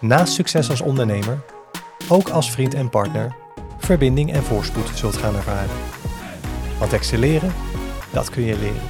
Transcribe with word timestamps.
naast 0.00 0.32
succes 0.32 0.70
als 0.70 0.80
ondernemer 0.80 1.40
ook 2.08 2.28
als 2.28 2.50
vriend 2.50 2.74
en 2.74 2.90
partner 2.90 3.36
verbinding 3.78 4.32
en 4.32 4.42
voorspoed 4.42 4.90
zult 4.94 5.16
gaan 5.16 5.34
ervaren. 5.34 5.76
Want 6.78 6.92
excelleren, 6.92 7.52
dat 8.12 8.30
kun 8.30 8.42
je 8.42 8.58
leren. 8.58 8.80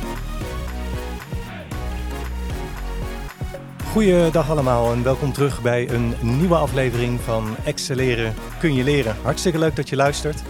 Goeiedag 3.90 4.50
allemaal 4.50 4.92
en 4.92 5.02
welkom 5.02 5.32
terug 5.32 5.62
bij 5.62 5.90
een 5.90 6.14
nieuwe 6.20 6.54
aflevering 6.54 7.20
van 7.20 7.56
Excelleren 7.64 8.34
kun 8.60 8.74
je 8.74 8.84
leren. 8.84 9.16
Hartstikke 9.22 9.58
leuk 9.58 9.76
dat 9.76 9.88
je 9.88 9.96
luistert. 9.96 10.42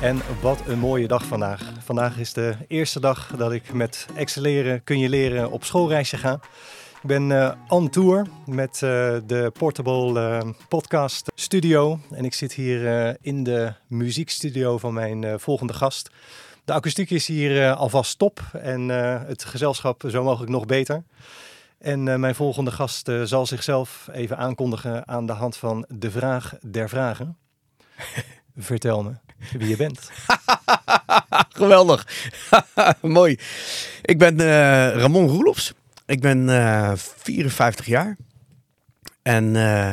En 0.00 0.20
wat 0.40 0.62
een 0.66 0.78
mooie 0.78 1.06
dag 1.06 1.24
vandaag. 1.24 1.72
Vandaag 1.84 2.18
is 2.18 2.32
de 2.32 2.54
eerste 2.68 3.00
dag 3.00 3.32
dat 3.36 3.52
ik 3.52 3.72
met 3.72 4.06
Excelleren 4.14 4.84
kun 4.84 4.98
je 4.98 5.08
leren 5.08 5.50
op 5.50 5.64
schoolreisje 5.64 6.16
ga. 6.16 6.40
Ik 7.04 7.10
ben 7.10 7.30
uh, 7.30 7.52
on 7.68 7.90
tour 7.90 8.26
met 8.46 8.74
uh, 8.74 8.80
de 9.26 9.52
Portable 9.58 10.20
uh, 10.20 10.50
Podcast 10.68 11.32
Studio. 11.34 11.98
En 12.10 12.24
ik 12.24 12.34
zit 12.34 12.52
hier 12.52 13.16
in 13.20 13.42
de 13.42 13.72
muziekstudio 13.86 14.78
van 14.78 14.94
mijn 14.94 15.40
volgende 15.40 15.72
gast. 15.72 16.10
De 16.64 16.72
akoestiek 16.72 17.10
is 17.10 17.26
hier 17.26 17.72
alvast 17.72 18.18
top 18.18 18.42
en 18.52 18.88
het 18.88 19.44
gezelschap 19.44 20.04
zo 20.08 20.22
mogelijk 20.22 20.50
nog 20.50 20.66
beter. 20.66 21.04
En 21.78 22.20
mijn 22.20 22.34
volgende 22.34 22.70
gast 22.70 23.10
zal 23.24 23.46
zichzelf 23.46 24.08
even 24.12 24.36
aankondigen 24.36 25.08
aan 25.08 25.26
de 25.26 25.32
hand 25.32 25.56
van 25.56 25.84
de 25.88 26.10
vraag 26.10 26.54
der 26.66 26.88
vragen. 26.88 27.36
Vertel 28.56 29.02
me 29.02 29.12
wie 29.58 29.68
je 29.68 29.76
bent. 29.76 30.10
Geweldig. 31.60 32.06
Mooi. 33.00 33.38
Ik 34.02 34.18
ben 34.18 34.38
Ramon 34.98 35.28
Roelofs. 35.28 35.74
Ik 36.06 36.20
ben 36.20 36.48
uh, 36.48 36.92
54 36.96 37.86
jaar. 37.86 38.16
En 39.22 39.44
uh, 39.54 39.92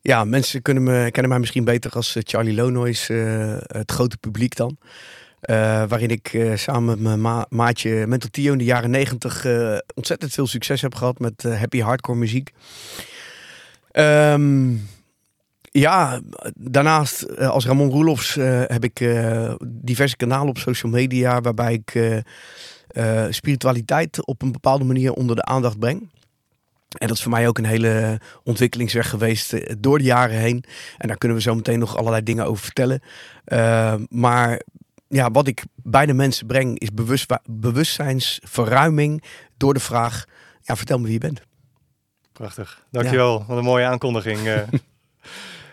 ja, 0.00 0.24
mensen 0.24 0.62
kunnen 0.62 0.82
me, 0.82 1.08
kennen 1.10 1.30
mij 1.30 1.38
misschien 1.38 1.64
beter 1.64 1.92
als 1.92 2.16
eh, 2.16 2.22
Charlie 2.26 2.54
Lonois, 2.54 3.08
uh, 3.08 3.56
het 3.58 3.90
grote 3.90 4.16
publiek 4.16 4.56
dan. 4.56 4.76
waarin 5.88 6.08
ik 6.08 6.52
samen 6.54 6.84
met 6.84 7.00
mijn 7.00 7.20
ma 7.20 7.46
maatje 7.48 8.06
Mental 8.06 8.30
Tio 8.30 8.52
in 8.52 8.58
de 8.58 8.64
jaren 8.64 8.90
90 8.90 9.46
ontzettend 9.94 10.32
veel 10.32 10.46
succes 10.46 10.80
heb 10.82 10.94
gehad 10.94 11.18
met 11.18 11.42
happy 11.42 11.80
hardcore 11.80 12.18
muziek. 12.18 12.50
Um, 13.92 14.88
ja, 15.62 16.20
daarnaast 16.54 17.38
als 17.38 17.66
Ramon 17.66 17.90
Roelofs 17.90 18.34
heb 18.66 18.84
ik 18.84 18.98
diverse 19.66 20.16
kanalen 20.16 20.48
op 20.48 20.58
social 20.58 20.92
media 20.92 21.40
waarbij 21.40 21.72
ik 21.72 22.22
uh, 22.92 23.26
spiritualiteit 23.30 24.26
op 24.26 24.42
een 24.42 24.52
bepaalde 24.52 24.84
manier 24.84 25.12
onder 25.12 25.36
de 25.36 25.44
aandacht 25.44 25.78
breng. 25.78 26.08
En 26.98 27.06
dat 27.06 27.16
is 27.16 27.22
voor 27.22 27.30
mij 27.30 27.48
ook 27.48 27.58
een 27.58 27.64
hele 27.64 28.20
ontwikkelingsweg 28.44 29.08
geweest 29.08 29.52
uh, 29.52 29.72
door 29.78 29.98
de 29.98 30.04
jaren 30.04 30.36
heen. 30.36 30.64
En 30.98 31.08
daar 31.08 31.18
kunnen 31.18 31.36
we 31.36 31.42
zo 31.42 31.54
meteen 31.54 31.78
nog 31.78 31.96
allerlei 31.96 32.22
dingen 32.22 32.46
over 32.46 32.64
vertellen. 32.64 33.02
Uh, 33.46 33.94
maar 34.08 34.62
ja, 35.08 35.30
wat 35.30 35.46
ik 35.46 35.62
bij 35.74 36.06
de 36.06 36.12
mensen 36.12 36.46
breng 36.46 36.78
is 36.78 36.92
bewust, 36.92 37.26
bewustzijnsverruiming 37.44 39.24
door 39.56 39.74
de 39.74 39.80
vraag: 39.80 40.24
ja, 40.62 40.76
vertel 40.76 40.98
me 40.98 41.04
wie 41.04 41.12
je 41.12 41.18
bent. 41.18 41.42
Prachtig, 42.32 42.84
dankjewel. 42.90 43.38
Ja. 43.38 43.44
Wat 43.46 43.58
een 43.58 43.64
mooie 43.64 43.84
aankondiging. 43.84 44.38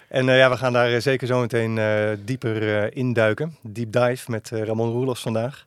en 0.07 0.25
ja, 0.25 0.49
we 0.49 0.57
gaan 0.57 0.73
daar 0.73 1.01
zeker 1.01 1.27
zo 1.27 1.39
meteen 1.39 1.79
dieper 2.25 2.93
induiken. 2.95 3.57
Deep 3.61 3.91
dive 3.91 4.31
met 4.31 4.49
Ramon 4.49 4.91
Roelofs 4.91 5.21
vandaag. 5.21 5.66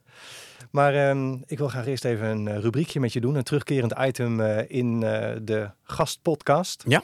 Maar 0.71 1.17
uh, 1.17 1.33
ik 1.47 1.59
wil 1.59 1.69
graag 1.69 1.87
eerst 1.87 2.05
even 2.05 2.27
een 2.27 2.49
eh, 2.49 2.59
rubriekje 2.59 3.01
met 3.01 3.13
je 3.13 3.21
doen. 3.21 3.35
Een 3.35 3.43
terugkerend 3.43 3.95
item 3.99 4.41
uh, 4.41 4.59
in 4.71 5.03
uh, 5.03 5.31
de 5.43 5.71
gastpodcast. 5.83 6.85
Ja. 6.87 7.03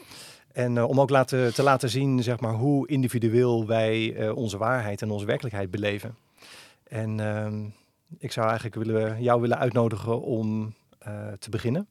En 0.51 0.83
om 0.83 1.01
ook 1.01 1.09
laten, 1.09 1.53
te 1.53 1.63
laten 1.63 1.89
zien 1.89 2.23
zeg 2.23 2.39
maar, 2.39 2.53
hoe 2.53 2.87
individueel 2.87 3.65
wij 3.65 4.29
onze 4.29 4.57
waarheid 4.57 5.01
en 5.01 5.09
onze 5.09 5.25
werkelijkheid 5.25 5.71
beleven. 5.71 6.15
En 6.83 7.19
ehm, 7.19 7.63
ik 8.17 8.31
zou 8.31 8.45
eigenlijk 8.47 8.75
willen, 8.75 9.21
jou 9.21 9.41
willen 9.41 9.57
uitnodigen 9.57 10.21
om 10.21 10.73
te 11.39 11.49
beginnen. 11.49 11.87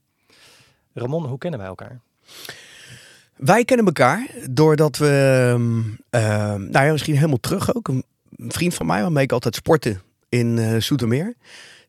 Ramon, 0.93 1.27
hoe 1.27 1.39
kennen 1.39 1.59
wij 1.61 1.69
elkaar? 1.69 2.01
Wij 3.37 3.65
kennen 3.65 3.87
elkaar 3.87 4.29
doordat 4.51 4.97
we, 4.97 5.45
ehm, 6.11 6.71
nou 6.71 6.87
ja, 6.87 6.93
misschien 6.93 7.15
helemaal 7.15 7.41
terug 7.41 7.75
ook. 7.75 7.89
Een 7.89 8.05
vriend 8.37 8.75
van 8.75 8.87
mij 8.87 9.03
waarmee 9.03 9.25
ik 9.25 9.33
altijd 9.33 9.55
sporten 9.55 10.03
in 10.39 10.57
uh, 10.57 10.81
Soetermeer. 10.81 11.35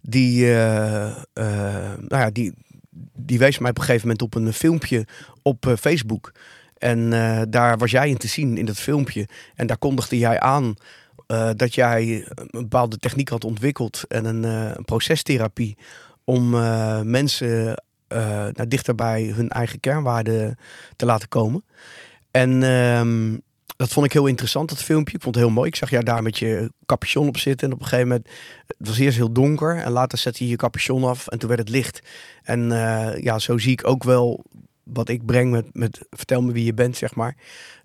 Die, 0.01 0.45
uh, 0.45 1.17
uh, 1.33 1.93
nou 1.97 2.21
ja, 2.21 2.29
die, 2.29 2.53
die 3.15 3.39
wees 3.39 3.57
mij 3.57 3.69
op 3.69 3.77
een 3.77 3.83
gegeven 3.83 4.07
moment 4.07 4.21
op 4.21 4.35
een 4.35 4.53
filmpje 4.53 5.05
op 5.41 5.75
Facebook. 5.79 6.31
En 6.77 7.09
daar 7.49 7.77
was 7.77 7.91
jij 7.91 8.09
in 8.09 8.17
te 8.17 8.27
zien 8.27 8.57
in 8.57 8.65
dat 8.65 8.77
filmpje. 8.77 9.27
En 9.55 9.67
daar 9.67 9.77
kondigde 9.77 10.17
jij 10.17 10.39
aan 10.39 10.73
dat 11.55 11.75
jij 11.75 12.27
een 12.35 12.61
bepaalde 12.61 12.97
techniek 12.97 13.29
had 13.29 13.43
ontwikkeld 13.43 14.03
en 14.07 14.25
een, 14.25 14.43
een 14.43 14.85
procestherapie 14.85 15.77
om 16.23 16.49
mensen 17.09 17.83
naar 18.53 18.67
dichter 18.67 18.95
bij 18.95 19.23
hun 19.23 19.49
eigen 19.49 19.79
kernwaarden 19.79 20.57
te 20.95 21.05
laten 21.05 21.27
komen. 21.27 21.63
En 22.31 22.63
ehm, 22.63 23.37
dat 23.77 23.89
vond 23.89 24.05
ik 24.05 24.13
heel 24.13 24.25
interessant, 24.25 24.69
dat 24.69 24.83
filmpje. 24.83 25.15
Ik 25.15 25.21
vond 25.21 25.35
het 25.35 25.43
heel 25.43 25.53
mooi. 25.53 25.67
Ik 25.67 25.75
zag 25.75 25.89
jou 25.89 26.03
daar 26.03 26.23
met 26.23 26.37
je 26.37 26.71
capuchon 26.85 27.27
op 27.27 27.37
zitten. 27.37 27.67
En 27.67 27.73
op 27.73 27.79
een 27.79 27.87
gegeven 27.87 28.07
moment, 28.07 28.29
het 28.77 28.87
was 28.87 28.97
eerst 28.97 29.17
heel 29.17 29.31
donker. 29.31 29.77
En 29.77 29.91
later 29.91 30.17
zette 30.17 30.43
je 30.43 30.49
je 30.49 30.55
capuchon 30.55 31.03
af 31.03 31.27
en 31.27 31.39
toen 31.39 31.47
werd 31.49 31.61
het 31.61 31.69
licht. 31.69 32.01
En 32.43 32.71
uh, 32.71 33.17
ja, 33.17 33.39
zo 33.39 33.57
zie 33.57 33.71
ik 33.71 33.87
ook 33.87 34.03
wel 34.03 34.45
wat 34.83 35.09
ik 35.09 35.25
breng 35.25 35.51
met, 35.51 35.65
met 35.71 35.99
vertel 36.09 36.41
me 36.41 36.51
wie 36.51 36.65
je 36.65 36.73
bent, 36.73 36.97
zeg 36.97 37.15
maar. 37.15 37.35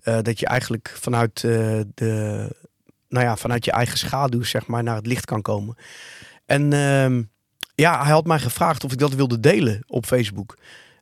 Uh, 0.04 0.18
dat 0.22 0.38
je 0.38 0.46
eigenlijk 0.46 0.96
vanuit 1.00 1.42
uh, 1.42 1.80
de, 1.94 2.48
nou 3.08 3.26
ja, 3.26 3.36
vanuit 3.36 3.64
je 3.64 3.70
eigen 3.70 3.98
schaduw, 3.98 4.42
zeg 4.42 4.66
maar, 4.66 4.82
naar 4.82 4.96
het 4.96 5.06
licht 5.06 5.24
kan 5.24 5.42
komen. 5.42 5.76
En 6.46 6.72
ehm, 6.72 7.22
ja, 7.74 8.02
hij 8.02 8.12
had 8.12 8.26
mij 8.26 8.38
gevraagd 8.38 8.84
of 8.84 8.92
ik 8.92 8.98
dat 8.98 9.14
wilde 9.14 9.40
delen 9.40 9.84
op 9.86 10.06
Facebook. 10.06 10.56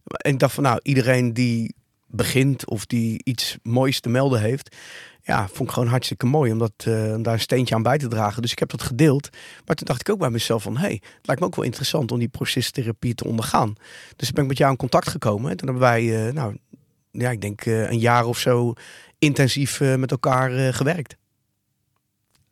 En 0.04 0.32
ik 0.32 0.38
dacht 0.38 0.54
van, 0.54 0.62
nou, 0.62 0.78
iedereen 0.82 1.32
die 1.32 1.74
begint 2.10 2.66
of 2.66 2.86
die 2.86 3.20
iets 3.24 3.58
moois 3.62 4.00
te 4.00 4.08
melden 4.08 4.40
heeft. 4.40 4.76
Ja, 5.22 5.48
vond 5.48 5.68
ik 5.68 5.74
gewoon 5.74 5.88
hartstikke 5.88 6.26
mooi 6.26 6.52
om, 6.52 6.58
dat, 6.58 6.84
uh, 6.88 7.14
om 7.14 7.22
daar 7.22 7.34
een 7.34 7.40
steentje 7.40 7.74
aan 7.74 7.82
bij 7.82 7.98
te 7.98 8.08
dragen. 8.08 8.42
Dus 8.42 8.52
ik 8.52 8.58
heb 8.58 8.70
dat 8.70 8.82
gedeeld. 8.82 9.28
Maar 9.66 9.76
toen 9.76 9.86
dacht 9.86 10.00
ik 10.00 10.10
ook 10.10 10.18
bij 10.18 10.30
mezelf 10.30 10.62
van... 10.62 10.76
hé, 10.76 10.86
hey, 10.86 11.00
het 11.02 11.26
lijkt 11.26 11.40
me 11.40 11.46
ook 11.46 11.56
wel 11.56 11.64
interessant 11.64 12.12
om 12.12 12.18
die 12.18 12.28
procestherapie 12.28 13.14
te 13.14 13.24
ondergaan. 13.24 13.74
Dus 14.16 14.32
ben 14.32 14.42
ik 14.42 14.48
met 14.48 14.58
jou 14.58 14.70
in 14.70 14.76
contact 14.76 15.08
gekomen. 15.08 15.50
En 15.50 15.56
toen 15.56 15.68
hebben 15.68 15.88
wij, 15.88 16.26
uh, 16.26 16.32
nou, 16.32 16.56
ja, 17.10 17.30
ik 17.30 17.40
denk 17.40 17.64
uh, 17.64 17.90
een 17.90 17.98
jaar 17.98 18.24
of 18.26 18.38
zo 18.38 18.72
intensief 19.18 19.80
met 19.80 20.10
elkaar 20.10 20.74
gewerkt. 20.74 21.16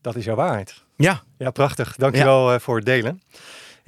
Dat 0.00 0.16
is 0.16 0.24
jouw 0.24 0.36
waarheid. 0.36 0.84
Ja. 0.96 1.22
Ja, 1.38 1.50
prachtig. 1.50 1.96
Dankjewel 1.96 2.52
ja. 2.52 2.58
voor 2.58 2.76
het 2.76 2.86
delen. 2.86 3.20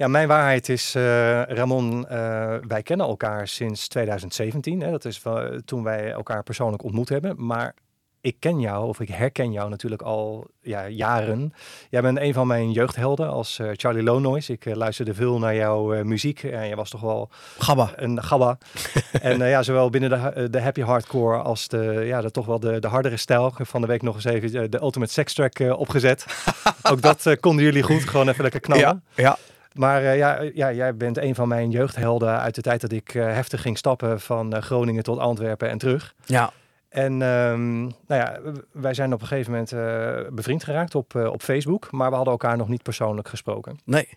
Ja, 0.01 0.07
mijn 0.07 0.27
waarheid 0.27 0.69
is, 0.69 0.95
uh, 0.95 1.41
Ramon, 1.43 2.05
uh, 2.11 2.55
wij 2.67 2.83
kennen 2.83 3.07
elkaar 3.07 3.47
sinds 3.47 3.87
2017. 3.87 4.81
Hè? 4.81 4.91
Dat 4.91 5.05
is 5.05 5.19
van, 5.19 5.61
toen 5.65 5.83
wij 5.83 6.11
elkaar 6.11 6.43
persoonlijk 6.43 6.83
ontmoet 6.83 7.09
hebben. 7.09 7.45
Maar 7.45 7.73
ik 8.21 8.35
ken 8.39 8.59
jou, 8.59 8.87
of 8.87 8.99
ik 8.99 9.09
herken 9.09 9.51
jou 9.51 9.69
natuurlijk 9.69 10.01
al 10.01 10.47
ja, 10.61 10.87
jaren. 10.87 11.53
Jij 11.89 12.01
bent 12.01 12.17
een 12.19 12.33
van 12.33 12.47
mijn 12.47 12.71
jeugdhelden 12.71 13.29
als 13.29 13.59
uh, 13.59 13.69
Charlie 13.73 14.03
Lonois. 14.03 14.49
Ik 14.49 14.75
luisterde 14.75 15.13
veel 15.13 15.39
naar 15.39 15.55
jouw 15.55 16.03
muziek. 16.03 16.43
En 16.43 16.67
je 16.67 16.75
was 16.75 16.89
toch 16.89 17.01
wel... 17.01 17.29
Gabba. 17.57 17.93
Een 17.95 18.23
gabba. 18.23 18.57
en 19.21 19.37
ja, 19.37 19.63
zowel 19.63 19.89
binnen 19.89 20.09
de, 20.09 20.49
de 20.49 20.61
happy 20.61 20.81
hardcore 20.81 21.37
als 21.37 21.67
de, 21.67 22.01
ja, 22.05 22.21
de, 22.21 22.31
toch 22.31 22.45
wel 22.45 22.59
de, 22.59 22.79
de 22.79 22.87
hardere 22.87 23.17
stijl. 23.17 23.47
Ik 23.47 23.57
heb 23.57 23.67
van 23.67 23.81
de 23.81 23.87
week 23.87 24.01
nog 24.01 24.15
eens 24.15 24.23
even 24.23 24.71
de 24.71 24.81
Ultimate 24.81 25.11
Sex 25.11 25.33
Track 25.33 25.59
opgezet. 25.59 26.25
Ook 26.91 27.01
dat 27.01 27.37
konden 27.39 27.63
jullie 27.63 27.83
goed. 27.83 28.09
Gewoon 28.09 28.29
even 28.29 28.43
lekker 28.43 28.61
knallen. 28.61 29.03
Ja, 29.15 29.23
ja. 29.23 29.37
Maar 29.73 30.01
uh, 30.01 30.17
ja, 30.17 30.41
ja, 30.53 30.73
jij 30.73 30.95
bent 30.95 31.17
een 31.17 31.35
van 31.35 31.47
mijn 31.47 31.69
jeugdhelden 31.69 32.39
uit 32.39 32.55
de 32.55 32.61
tijd 32.61 32.81
dat 32.81 32.91
ik 32.91 33.13
uh, 33.13 33.25
heftig 33.25 33.61
ging 33.61 33.77
stappen 33.77 34.19
van 34.21 34.55
uh, 34.55 34.61
Groningen 34.61 35.03
tot 35.03 35.17
Antwerpen 35.17 35.69
en 35.69 35.77
terug. 35.77 36.15
Ja. 36.25 36.51
En 36.89 37.21
um, 37.21 37.81
nou 37.81 37.93
ja, 38.07 38.39
wij 38.71 38.93
zijn 38.93 39.13
op 39.13 39.21
een 39.21 39.27
gegeven 39.27 39.51
moment 39.51 40.35
bevriend 40.35 40.63
geraakt 40.63 40.95
op, 40.95 41.15
op 41.15 41.41
Facebook, 41.41 41.91
maar 41.91 42.09
we 42.09 42.15
hadden 42.15 42.33
elkaar 42.33 42.57
nog 42.57 42.67
niet 42.67 42.83
persoonlijk 42.83 43.27
gesproken. 43.27 43.79
Nee. 43.85 44.07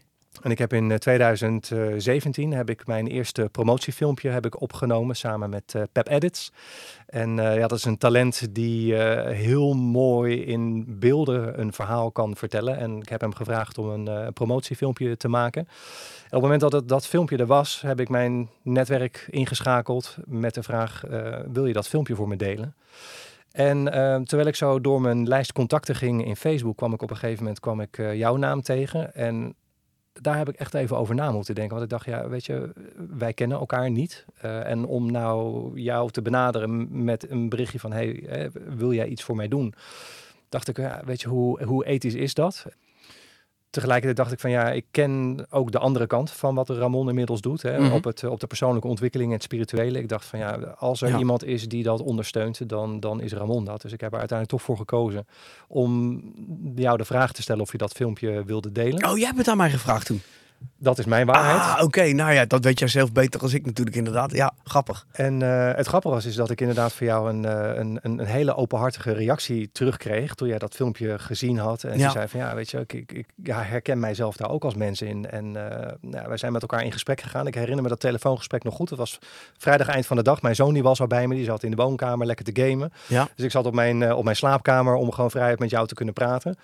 En 0.43 0.51
ik 0.51 0.59
heb 0.59 0.73
in 0.73 0.99
2017 0.99 2.53
heb 2.53 2.71
ik 2.71 2.87
mijn 2.87 3.07
eerste 3.07 3.49
promotiefilmpje 3.53 4.29
heb 4.29 4.47
ik 4.47 4.61
opgenomen 4.61 5.17
samen 5.17 5.51
met 5.51 5.75
Pep 5.93 6.09
Edits. 6.09 6.53
En 7.15 7.37
ja, 7.37 7.67
dat 7.67 7.79
is 7.79 7.85
een 7.85 7.99
talent 7.99 8.55
die 8.55 8.95
heel 8.95 9.75
mooi 9.75 10.45
in 10.45 10.85
beelden 10.99 11.61
een 11.61 11.73
verhaal 11.73 12.11
kan 12.11 12.37
vertellen. 12.37 12.79
En 12.79 12.99
ik 12.99 13.09
heb 13.09 13.21
hem 13.21 13.35
gevraagd 13.35 13.79
om 13.79 13.89
een 13.89 14.33
promotiefilmpje 14.33 15.17
te 15.17 15.29
maken. 15.29 15.63
En 15.63 16.25
op 16.25 16.31
het 16.31 16.41
moment 16.43 16.61
dat 16.61 16.73
het, 16.73 16.89
dat 16.89 17.07
filmpje 17.07 17.37
er 17.37 17.47
was, 17.47 17.81
heb 17.81 18.01
ik 18.01 18.09
mijn 18.09 18.51
netwerk 18.63 19.27
ingeschakeld 19.31 20.17
met 20.25 20.55
de 20.55 20.63
vraag: 20.63 21.03
wil 21.53 21.67
je 21.67 21.73
dat 21.73 21.89
filmpje 21.89 22.15
voor 22.15 22.29
me 22.29 22.37
delen? 22.37 22.75
En 23.53 23.85
terwijl 24.25 24.49
ik 24.49 24.57
zo 24.57 24.81
door 24.81 25.01
mijn 25.01 25.29
lijst 25.29 25.53
contacten 25.53 25.95
ging 25.95 26.27
in 26.27 26.37
Facebook, 26.37 26.77
kwam 26.77 26.93
ik 26.93 27.03
op 27.03 27.11
een 27.11 27.17
gegeven 27.17 27.43
moment 27.43 27.61
kwam 27.61 27.81
ik, 27.81 27.97
jouw 27.97 28.37
naam 28.37 28.63
tegen. 28.63 29.15
En 29.15 29.55
daar 30.21 30.37
heb 30.37 30.49
ik 30.49 30.55
echt 30.55 30.75
even 30.75 30.97
over 30.97 31.15
na 31.15 31.31
moeten 31.33 31.55
denken. 31.55 31.73
Want 31.73 31.85
ik 31.85 31.91
dacht, 31.91 32.07
ja, 32.07 32.29
weet 32.29 32.47
je, 32.47 32.73
wij 33.17 33.33
kennen 33.33 33.59
elkaar 33.59 33.91
niet. 33.91 34.25
Uh, 34.45 34.67
en 34.71 34.85
om 34.87 35.11
nou 35.11 35.71
jou 35.81 36.11
te 36.11 36.23
benaderen 36.23 37.05
met 37.05 37.31
een 37.31 37.49
berichtje 37.49 37.79
van, 37.79 37.93
hey, 37.93 38.51
wil 38.69 38.93
jij 38.93 39.07
iets 39.07 39.23
voor 39.23 39.37
mij 39.37 39.49
doen? 39.49 39.75
Dacht 40.49 40.69
ik, 40.69 40.77
ja, 40.77 41.03
weet 41.05 41.21
je, 41.21 41.29
hoe, 41.29 41.65
hoe 41.65 41.85
ethisch 41.85 42.15
is 42.15 42.35
dat? 42.35 42.67
Tegelijkertijd 43.75 44.17
dacht 44.17 44.33
ik 44.33 44.41
van 44.41 44.51
ja, 44.51 44.71
ik 44.71 44.85
ken 44.91 45.47
ook 45.51 45.73
de 45.73 45.79
andere 45.79 46.07
kant 46.07 46.31
van 46.31 46.55
wat 46.55 46.69
Ramon 46.69 47.09
inmiddels 47.09 47.41
doet. 47.41 47.63
Hè, 47.63 47.79
mhm. 47.81 47.93
op, 47.93 48.05
het, 48.05 48.25
op 48.25 48.41
de 48.41 48.47
persoonlijke 48.47 48.89
ontwikkeling 48.89 49.29
en 49.29 49.35
het 49.35 49.45
spirituele. 49.45 49.99
Ik 49.99 50.09
dacht 50.09 50.25
van 50.25 50.39
ja, 50.39 50.53
als 50.79 51.03
er 51.03 51.19
iemand 51.19 51.45
is 51.45 51.69
die 51.69 51.83
dat 51.83 52.01
ondersteunt, 52.01 52.69
dan, 52.69 53.01
dan 53.01 53.21
is 53.21 53.33
Ramon 53.33 53.65
dat. 53.65 53.83
Dus 53.83 53.93
ik 53.93 54.01
heb 54.01 54.13
er 54.13 54.19
uiteindelijk 54.19 54.59
toch 54.59 54.67
voor 54.67 54.77
gekozen 54.77 55.27
om 55.69 56.23
jou 56.75 56.97
de 56.97 57.05
vraag 57.05 57.33
te 57.33 57.43
stellen 57.43 57.63
of 57.63 57.73
je 57.73 57.79
dat 57.79 57.93
filmpje 57.93 58.45
wilde 58.45 58.73
delen. 58.73 59.09
Oh, 59.09 59.17
jij 59.17 59.27
hebt 59.27 59.39
het 59.39 59.49
aan 59.49 59.57
mij 59.57 59.71
gevraagd 59.71 60.07
toen? 60.07 60.23
Dat 60.79 60.99
is 60.99 61.05
mijn 61.05 61.27
waarheid. 61.27 61.61
Ah, 61.61 61.85
oké. 61.85 62.13
Nou 62.13 62.33
ja, 62.33 62.45
dat 62.45 62.65
weet 62.65 62.79
jij 62.79 62.89
zelf 62.89 63.13
beter 63.13 63.41
als 63.41 63.55
ik 63.55 63.67
natuurlijk 63.67 63.97
inderdaad. 63.97 64.33
Ja, 64.33 64.55
grappig. 64.65 65.07
En 65.13 65.41
uh, 65.41 65.71
het 65.75 65.87
grappige 65.87 66.15
was 66.15 66.25
is 66.25 66.35
dat 66.35 66.51
ik 66.51 66.61
inderdaad 66.61 66.93
voor 66.93 67.07
jou 67.07 67.31
een, 67.31 67.45
uh, 67.45 67.77
een, 67.77 67.99
een, 68.03 68.21
hele 68.21 68.55
openhartige 68.55 69.13
reactie 69.13 69.71
terugkreeg 69.73 70.35
toen 70.35 70.49
jij 70.49 70.59
dat 70.59 70.75
filmpje 70.75 71.19
gezien 71.19 71.59
had. 71.59 71.85
En 71.85 71.99
ja. 71.99 72.05
je 72.05 72.11
zei 72.11 72.29
van 72.29 72.41
ja, 72.41 72.55
weet 72.55 72.71
je, 72.71 72.79
ik, 72.79 72.93
ik, 72.93 73.13
ik 73.13 73.27
ja, 73.43 73.63
herken 73.63 73.99
mijzelf 73.99 74.37
daar 74.37 74.51
ook 74.51 74.65
als 74.65 74.75
mens 74.75 75.03
in. 75.03 75.31
En 75.31 75.45
uh, 75.45 75.63
nou, 76.01 76.29
wij 76.29 76.37
zijn 76.37 76.53
met 76.53 76.63
elkaar 76.63 76.85
in 76.85 76.93
gesprek 76.93 77.21
gegaan. 77.21 77.47
Ik 77.47 77.55
herinner 77.55 77.83
me 77.83 77.89
dat 77.89 78.01
telefoongesprek 78.01 78.65
nog 78.65 78.75
goed. 78.75 78.91
Het 78.91 78.99
was 78.99 79.19
vrijdag 79.59 79.89
eind 79.89 80.07
van 80.07 80.17
de 80.17 80.23
dag. 80.23 80.43
Mijn 80.43 80.55
zoon 80.55 80.75
die 80.75 80.83
was 80.83 81.01
al 81.01 81.07
bij 81.07 81.27
me. 81.27 81.35
Die 81.35 81.45
zat 81.45 81.63
in 81.63 81.71
de 81.71 81.83
woonkamer 81.83 82.27
lekker 82.27 82.53
te 82.53 82.63
gamen. 82.63 82.93
Ja. 83.07 83.29
Dus 83.35 83.45
ik 83.45 83.51
zat 83.51 83.67
op 83.67 83.75
mijn, 83.75 84.15
op 84.15 84.25
mijn 84.25 84.37
slaapkamer 84.37 84.95
om 84.95 85.13
gewoon 85.13 85.31
vrijheid 85.31 85.59
met 85.59 85.71
jou 85.71 85.87
te 85.87 85.95
kunnen 85.95 86.15
praten. 86.15 86.57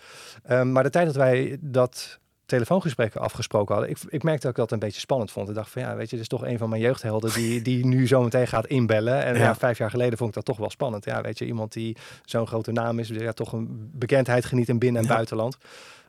Um, 0.50 0.72
maar 0.72 0.82
de 0.82 0.90
tijd 0.90 1.06
dat 1.06 1.16
wij 1.16 1.58
dat 1.60 2.19
telefoongesprekken 2.50 3.20
afgesproken 3.20 3.74
hadden. 3.74 3.92
Ik, 3.92 3.98
ik 4.08 4.22
merkte 4.22 4.42
dat 4.42 4.50
ik 4.50 4.56
dat 4.56 4.72
een 4.72 4.78
beetje 4.78 5.00
spannend 5.00 5.30
vond. 5.30 5.48
Ik 5.48 5.54
dacht 5.54 5.70
van 5.70 5.82
ja, 5.82 5.96
weet 5.96 6.10
je, 6.10 6.16
dit 6.16 6.20
is 6.20 6.28
toch 6.28 6.46
een 6.46 6.58
van 6.58 6.68
mijn 6.68 6.82
jeugdhelden 6.82 7.32
die, 7.32 7.62
die 7.62 7.86
nu 7.86 8.06
zo 8.06 8.22
meteen 8.22 8.46
gaat 8.46 8.66
inbellen. 8.66 9.24
En 9.24 9.36
ja. 9.36 9.54
vijf 9.54 9.78
jaar 9.78 9.90
geleden 9.90 10.18
vond 10.18 10.28
ik 10.28 10.34
dat 10.34 10.44
toch 10.44 10.56
wel 10.56 10.70
spannend. 10.70 11.04
Ja, 11.04 11.20
weet 11.20 11.38
je, 11.38 11.46
iemand 11.46 11.72
die 11.72 11.96
zo'n 12.24 12.46
grote 12.46 12.72
naam 12.72 12.98
is, 12.98 13.08
ja, 13.08 13.32
toch 13.32 13.52
een 13.52 13.90
bekendheid 13.92 14.44
geniet 14.44 14.68
in 14.68 14.78
binnen- 14.78 15.02
en 15.02 15.08
buitenland. 15.08 15.58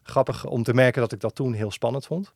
Grappig 0.04 0.46
om 0.46 0.64
te 0.64 0.74
merken 0.74 1.02
dat 1.02 1.12
ik 1.12 1.20
dat 1.20 1.36
toen 1.36 1.54
heel 1.54 1.72
spannend 1.72 2.06
vond. 2.06 2.32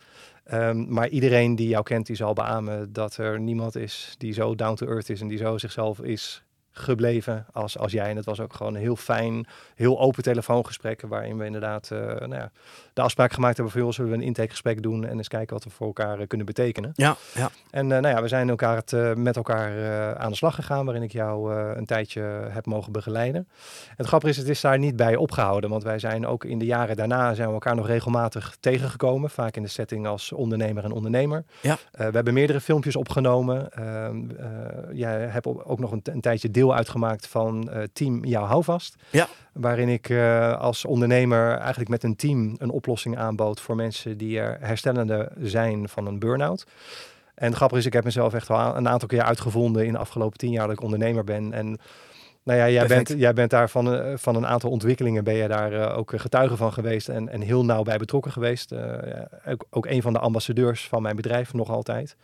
Um, 0.54 0.94
maar 0.94 1.08
iedereen 1.08 1.56
die 1.56 1.68
jou 1.68 1.84
kent, 1.84 2.06
die 2.06 2.16
zal 2.16 2.34
beamen 2.34 2.94
dat 2.94 3.18
er 3.18 3.40
niemand 3.40 3.76
is 3.76 4.16
die 4.18 4.34
zo 4.34 4.56
down 4.56 4.76
to 4.76 4.88
earth 4.88 5.10
is 5.10 5.22
en 5.22 5.28
die 5.28 5.38
zo 5.38 5.58
zichzelf 5.58 6.00
is 6.00 6.44
gebleven 6.72 7.46
als, 7.52 7.78
als 7.78 7.92
jij. 7.92 8.10
En 8.10 8.16
het 8.16 8.26
was 8.26 8.40
ook 8.40 8.54
gewoon 8.54 8.76
een 8.76 8.82
heel 8.82 8.96
fijn, 8.96 9.48
heel 9.76 10.00
open 10.00 10.24
telefoongesprek. 10.24 11.02
Waarin 11.02 11.38
we 11.38 11.46
inderdaad 11.46 11.90
uh, 11.94 12.00
nou 12.00 12.36
ja, 12.36 12.52
de 12.96 13.02
afspraak 13.02 13.34
gemaakt 13.34 13.56
hebben 13.56 13.74
van 13.74 13.82
joh, 13.82 13.92
zullen 13.92 14.12
we 14.12 14.18
een 14.18 14.24
intakegesprek 14.24 14.82
doen 14.82 15.06
en 15.06 15.18
eens 15.18 15.28
kijken 15.28 15.54
wat 15.54 15.64
we 15.64 15.70
voor 15.70 15.88
elkaar 15.88 16.20
uh, 16.20 16.28
kunnen 16.28 16.46
betekenen. 16.46 16.92
Ja, 16.96 17.16
ja. 17.34 17.50
En 17.70 17.86
uh, 17.86 17.92
nou 17.92 18.16
ja, 18.16 18.22
we 18.22 18.28
zijn 18.28 18.50
elkaar 18.50 18.76
het, 18.76 19.18
met 19.18 19.36
elkaar 19.36 19.72
aan 20.18 20.30
de 20.30 20.36
slag 20.36 20.56
gegaan, 20.56 20.86
waarin 20.86 21.04
ik 21.04 21.12
jou 21.12 21.54
een 21.54 21.86
tijdje 21.86 22.22
heb 22.50 22.66
mogen 22.66 22.92
begeleiden. 22.92 23.48
Het 23.96 24.08
grappige 24.08 24.32
is, 24.32 24.38
het 24.38 24.48
is 24.48 24.62
daar 24.62 24.80
niet 24.80 24.96
bij 24.96 25.16
opgehouden, 25.16 25.70
want 25.70 25.84
wij 25.84 26.00
zijn 26.00 26.28
ook 26.28 26.44
in 26.44 26.60
de 26.60 26.66
jaren 26.66 26.96
daarna 26.96 27.34
zijn 27.34 27.48
we 27.48 27.54
elkaar 27.54 27.76
nog 27.76 27.88
regelmatig 27.88 28.58
tegengekomen. 28.60 29.30
Vaak 29.30 29.56
in 29.56 29.64
de 29.64 29.70
setting 29.70 30.08
als 30.08 30.32
ondernemer 30.32 30.84
en 30.84 30.92
ondernemer. 30.92 31.44
Ja. 31.62 31.78
we 31.92 32.04
hebben 32.04 32.34
meerdere 32.34 32.62
filmpjes 32.62 32.96
opgenomen. 32.96 33.72
Ehm, 33.72 34.18
jij 34.94 35.20
hebt 35.20 35.48
ook 35.48 35.80
nog 35.80 35.92
een, 35.92 36.02
een 36.04 36.22
tijdje 36.22 36.52
deel 36.52 36.76
uitgemaakt 36.76 37.28
van 37.28 37.70
team 37.94 38.26
Jouw 38.26 38.46
Houvast. 38.46 38.96
Ja. 39.10 39.28
Waarin 39.56 39.90
ik 39.90 40.10
uh, 40.10 40.58
als 40.60 40.86
ondernemer 40.86 41.58
eigenlijk 41.58 41.90
met 41.90 42.04
een 42.04 42.16
team 42.16 42.56
een 42.58 42.70
oplossing 42.70 43.18
aanbood 43.18 43.60
voor 43.60 43.76
mensen 43.76 44.18
die 44.18 44.40
er 44.40 44.58
herstellende 44.60 45.32
zijn 45.40 45.90
van 45.90 46.08
een 46.08 46.20
burn-out. 46.20 46.66
En 47.36 47.48
het 47.48 47.56
grappige 47.56 47.80
is, 47.80 47.86
ik 47.86 47.94
heb 47.94 48.04
mezelf 48.04 48.34
echt 48.34 48.48
wel 48.48 48.76
een 48.76 48.88
aantal 48.88 49.08
keer 49.08 49.22
uitgevonden 49.22 49.86
in 49.86 49.92
de 49.92 49.98
afgelopen 49.98 50.38
tien 50.38 50.52
jaar 50.52 50.68
dat 50.68 50.76
ik 50.76 50.84
ondernemer 50.84 51.24
ben. 51.24 51.54
En 51.54 51.78
nou 52.44 52.60
ja, 52.60 52.70
jij 52.70 52.88
bent, 52.88 53.14
jij 53.18 53.34
bent 53.34 53.50
daar 53.50 53.70
van, 53.70 53.94
uh, 53.94 54.14
van 54.16 54.36
een 54.36 54.48
aantal 54.48 54.70
ontwikkelingen 54.70 55.24
ben 55.24 55.36
je 55.36 55.48
daar 55.48 55.74
uh, 55.74 55.98
ook 55.98 56.12
getuige 56.16 56.58
van 56.58 56.74
geweest 56.74 57.10
en, 57.10 57.30
en 57.30 57.42
heel 57.42 57.66
nauw 57.66 57.84
bij 57.84 57.98
betrokken 57.98 58.32
geweest. 58.32 58.70
Ja, 58.70 59.28
ook, 59.48 59.66
ook 59.70 59.86
een 59.86 60.02
van 60.02 60.14
de 60.14 60.20
ambassadeurs 60.20 60.88
van 60.88 61.02
mijn 61.02 61.16
bedrijf 61.16 61.54
nog 61.54 61.70
altijd. 61.70 62.16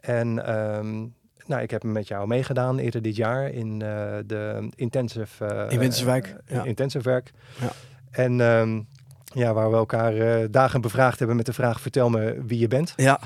En 0.00 0.56
um, 0.76 1.14
nou, 1.46 1.62
ik 1.62 1.70
heb 1.70 1.82
met 1.82 2.08
jou 2.08 2.26
meegedaan 2.26 2.78
eerder 2.78 3.02
dit 3.02 3.16
jaar 3.16 3.50
in 3.50 3.72
uh, 3.72 3.78
de 4.26 4.68
intensive... 4.74 5.44
Uh, 5.44 5.70
intensive 5.70 6.06
werk. 6.06 6.36
Ja. 6.46 6.64
Intensive 6.64 7.08
werk. 7.08 7.32
Ja. 7.60 7.70
En 8.10 8.40
um, 8.40 8.86
ja, 9.24 9.52
waar 9.52 9.70
we 9.70 9.76
elkaar 9.76 10.14
uh, 10.14 10.46
dagen 10.50 10.80
bevraagd 10.80 11.18
hebben 11.18 11.36
met 11.36 11.46
de 11.46 11.52
vraag, 11.52 11.80
vertel 11.80 12.10
me 12.10 12.42
wie 12.46 12.58
je 12.58 12.68
bent. 12.68 12.92
Ja. 12.96 13.20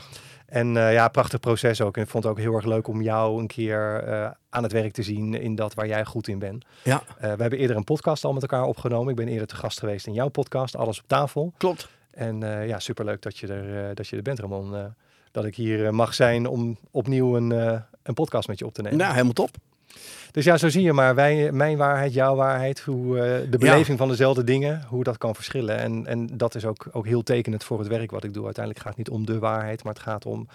En 0.46 0.74
uh, 0.74 0.92
ja, 0.92 1.08
prachtig 1.08 1.40
proces 1.40 1.80
ook. 1.80 1.96
En 1.96 2.02
ik 2.02 2.08
vond 2.08 2.24
het 2.24 2.32
ook 2.32 2.38
heel 2.38 2.54
erg 2.54 2.64
leuk 2.64 2.88
om 2.88 3.02
jou 3.02 3.40
een 3.40 3.46
keer 3.46 4.08
uh, 4.08 4.30
aan 4.48 4.62
het 4.62 4.72
werk 4.72 4.92
te 4.92 5.02
zien 5.02 5.34
in 5.34 5.54
dat 5.54 5.74
waar 5.74 5.86
jij 5.86 6.04
goed 6.04 6.28
in 6.28 6.38
bent. 6.38 6.64
Ja. 6.82 7.02
We 7.20 7.26
hebben 7.26 7.58
eerder 7.58 7.76
een 7.76 7.84
podcast 7.84 8.24
al 8.24 8.32
met 8.32 8.42
elkaar 8.42 8.64
opgenomen. 8.64 9.10
Ik 9.10 9.16
ben 9.16 9.28
eerder 9.28 9.46
te 9.46 9.56
gast 9.56 9.78
geweest 9.78 10.06
in 10.06 10.12
jouw 10.12 10.28
podcast, 10.28 10.76
Alles 10.76 10.98
op 11.00 11.08
tafel. 11.08 11.52
Klopt. 11.56 11.88
En 12.10 12.40
ja, 12.66 12.78
superleuk 12.78 13.22
dat 13.22 13.38
je 13.38 13.46
er, 13.46 13.94
dat 13.94 14.08
je 14.08 14.16
er 14.16 14.22
bent, 14.22 14.38
Ramon. 14.38 14.94
dat 15.30 15.44
ik 15.44 15.54
hier 15.54 15.94
mag 15.94 16.14
zijn 16.14 16.46
om 16.46 16.78
opnieuw 16.90 17.36
een 17.36 17.82
een 18.10 18.24
podcast 18.24 18.48
met 18.48 18.58
je 18.58 18.66
op 18.66 18.74
te 18.74 18.82
nemen. 18.82 18.98
Nou, 18.98 19.12
helemaal 19.12 19.32
top. 19.32 19.50
Dus 20.30 20.44
ja, 20.44 20.56
zo 20.56 20.68
zie 20.68 20.82
je 20.82 20.92
maar, 20.92 21.14
wij, 21.14 21.52
mijn 21.52 21.76
waarheid, 21.76 22.12
jouw 22.12 22.34
waarheid, 22.34 22.80
hoe 22.80 23.16
uh, 23.16 23.50
de 23.50 23.58
beleving 23.58 23.98
van 23.98 24.08
dezelfde 24.08 24.44
dingen, 24.44 24.84
hoe 24.88 25.04
dat 25.04 25.18
kan 25.18 25.34
verschillen. 25.34 25.78
En, 25.78 26.06
en 26.06 26.26
dat 26.36 26.54
is 26.54 26.64
ook, 26.64 26.88
ook 26.92 27.06
heel 27.06 27.22
tekenend 27.22 27.64
voor 27.64 27.78
het 27.78 27.88
werk 27.88 28.10
wat 28.10 28.24
ik 28.24 28.34
doe. 28.34 28.44
Uiteindelijk 28.44 28.84
gaat 28.84 28.96
het 28.96 29.06
niet 29.06 29.16
om 29.16 29.26
de 29.26 29.38
waarheid, 29.38 29.84
maar 29.84 29.92
het 29.92 30.02
gaat 30.02 30.26
om 30.26 30.48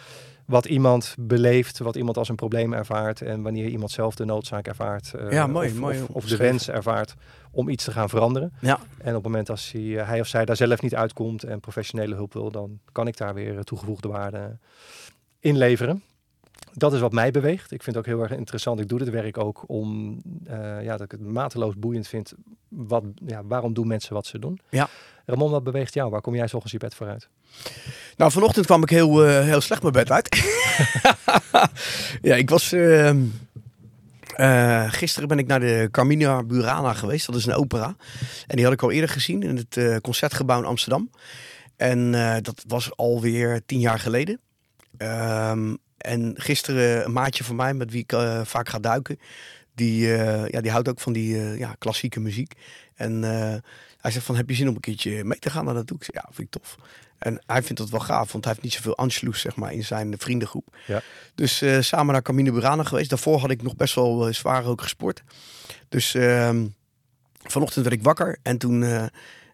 wat 0.45 0.65
iemand 0.65 1.15
beleeft, 1.19 1.79
wat 1.79 1.95
iemand 1.95 2.17
als 2.17 2.29
een 2.29 2.35
probleem 2.35 2.73
ervaart 2.73 3.21
en 3.21 3.41
wanneer 3.41 3.67
iemand 3.67 3.91
zelf 3.91 4.15
de 4.15 4.25
noodzaak 4.25 4.67
ervaart. 4.67 5.13
Uh, 5.15 5.31
ja, 5.31 5.47
mooi, 5.47 5.69
of, 5.69 5.75
mooi 5.75 6.01
of, 6.01 6.09
of, 6.09 6.25
de 6.25 6.37
wens 6.37 6.69
ervaart 6.69 7.15
om 7.51 7.69
iets 7.69 7.83
te 7.83 7.91
gaan 7.91 8.09
veranderen. 8.09 8.53
Ja. 8.59 8.79
En 8.97 9.09
op 9.09 9.23
het 9.23 9.23
moment 9.23 9.49
als 9.49 9.71
hij, 9.71 9.81
uh, 9.81 10.07
hij 10.07 10.19
of 10.19 10.27
zij 10.27 10.45
daar 10.45 10.55
zelf 10.55 10.81
niet 10.81 10.95
uitkomt 10.95 11.43
en 11.43 11.59
professionele 11.59 12.15
hulp 12.15 12.33
wil, 12.33 12.51
dan 12.51 12.79
kan 12.91 13.07
ik 13.07 13.17
daar 13.17 13.33
weer 13.33 13.63
toegevoegde 13.63 14.07
waarde 14.07 14.57
inleveren 15.39 16.03
dat 16.77 16.93
is 16.93 16.99
wat 16.99 17.11
mij 17.11 17.31
beweegt. 17.31 17.71
Ik 17.71 17.83
vind 17.83 17.95
het 17.95 17.97
ook 17.97 18.13
heel 18.13 18.21
erg 18.23 18.31
interessant. 18.31 18.79
Ik 18.79 18.87
doe 18.87 18.99
dit 18.99 19.09
werk 19.09 19.37
ook 19.37 19.63
om, 19.67 20.17
uh, 20.49 20.83
ja, 20.83 20.91
dat 20.91 21.01
ik 21.01 21.11
het 21.11 21.21
mateloos 21.21 21.75
boeiend 21.77 22.07
vind. 22.07 22.33
Wat, 22.67 23.03
ja, 23.25 23.43
waarom 23.43 23.73
doen 23.73 23.87
mensen 23.87 24.13
wat 24.13 24.25
ze 24.25 24.39
doen? 24.39 24.59
Ja. 24.69 24.89
Ramon, 25.25 25.51
wat 25.51 25.63
beweegt 25.63 25.93
jou? 25.93 26.09
Waar 26.09 26.21
kom 26.21 26.35
jij 26.35 26.49
volgens 26.49 26.71
je 26.71 26.77
bed 26.77 26.95
vooruit? 26.95 27.29
Nou, 28.17 28.31
vanochtend 28.31 28.65
kwam 28.65 28.81
ik 28.81 28.89
heel, 28.89 29.27
uh, 29.27 29.39
heel 29.41 29.61
slecht 29.61 29.81
mijn 29.81 29.93
bed 29.93 30.11
uit. 30.11 30.35
ja, 32.21 32.35
ik 32.35 32.49
was... 32.49 32.73
Uh, 32.73 33.11
gisteren 34.87 35.27
ben 35.27 35.39
ik 35.39 35.47
naar 35.47 35.59
de 35.59 35.87
Carmina 35.91 36.43
Burana 36.43 36.93
geweest. 36.93 37.25
Dat 37.25 37.35
is 37.35 37.45
een 37.45 37.53
opera. 37.53 37.95
En 38.47 38.55
die 38.55 38.65
had 38.65 38.73
ik 38.73 38.81
al 38.81 38.91
eerder 38.91 39.09
gezien 39.09 39.43
in 39.43 39.57
het 39.57 40.01
Concertgebouw 40.01 40.59
in 40.59 40.65
Amsterdam. 40.65 41.09
En 41.75 42.11
dat 42.41 42.63
was 42.67 42.95
alweer 42.95 43.61
tien 43.65 43.79
jaar 43.79 43.99
geleden. 43.99 44.39
Um, 44.97 45.77
en 46.05 46.33
gisteren 46.37 47.05
een 47.05 47.11
maatje 47.11 47.43
van 47.43 47.55
mij, 47.55 47.73
met 47.73 47.91
wie 47.91 48.01
ik 48.01 48.11
uh, 48.11 48.41
vaak 48.43 48.69
ga 48.69 48.79
duiken, 48.79 49.19
die, 49.75 50.01
uh, 50.01 50.47
ja, 50.47 50.61
die 50.61 50.71
houdt 50.71 50.89
ook 50.89 50.99
van 50.99 51.13
die 51.13 51.35
uh, 51.35 51.57
ja, 51.57 51.75
klassieke 51.79 52.19
muziek. 52.19 52.53
En 52.95 53.21
hij 54.01 54.11
zegt 54.11 54.25
van, 54.25 54.35
heb 54.35 54.49
je 54.49 54.55
zin 54.55 54.67
om 54.67 54.75
een 54.75 54.81
keertje 54.81 55.23
mee 55.23 55.39
te 55.39 55.49
gaan 55.49 55.65
naar 55.65 55.73
dat 55.73 55.91
Ik 55.91 56.03
zeg, 56.03 56.23
ja, 56.23 56.29
vind 56.31 56.55
ik 56.55 56.61
tof. 56.61 56.75
En 57.17 57.41
hij 57.45 57.63
vindt 57.63 57.77
dat 57.77 57.89
wel 57.89 57.99
gaaf, 57.99 58.31
want 58.31 58.43
hij 58.43 58.53
heeft 58.53 58.65
niet 58.65 58.73
zoveel 58.73 58.97
Anschluss 58.97 59.41
zeg 59.41 59.55
maar, 59.55 59.73
in 59.73 59.83
zijn 59.83 60.15
vriendengroep. 60.17 60.77
Ja. 60.87 61.01
Dus 61.35 61.63
samen 61.79 62.13
naar 62.13 62.21
Camino 62.21 62.51
Burana 62.51 62.83
geweest. 62.83 63.09
Daarvoor 63.09 63.39
had 63.39 63.51
ik 63.51 63.61
nog 63.61 63.75
best 63.75 63.95
wel 63.95 64.33
zwaar 64.33 64.65
ook 64.65 64.81
gesport. 64.81 65.23
Dus 65.89 66.15
ehm, 66.15 66.67
vanochtend 67.43 67.85
werd 67.85 67.97
ik 67.97 68.03
wakker 68.03 68.37
en 68.41 68.57
toen 68.57 69.09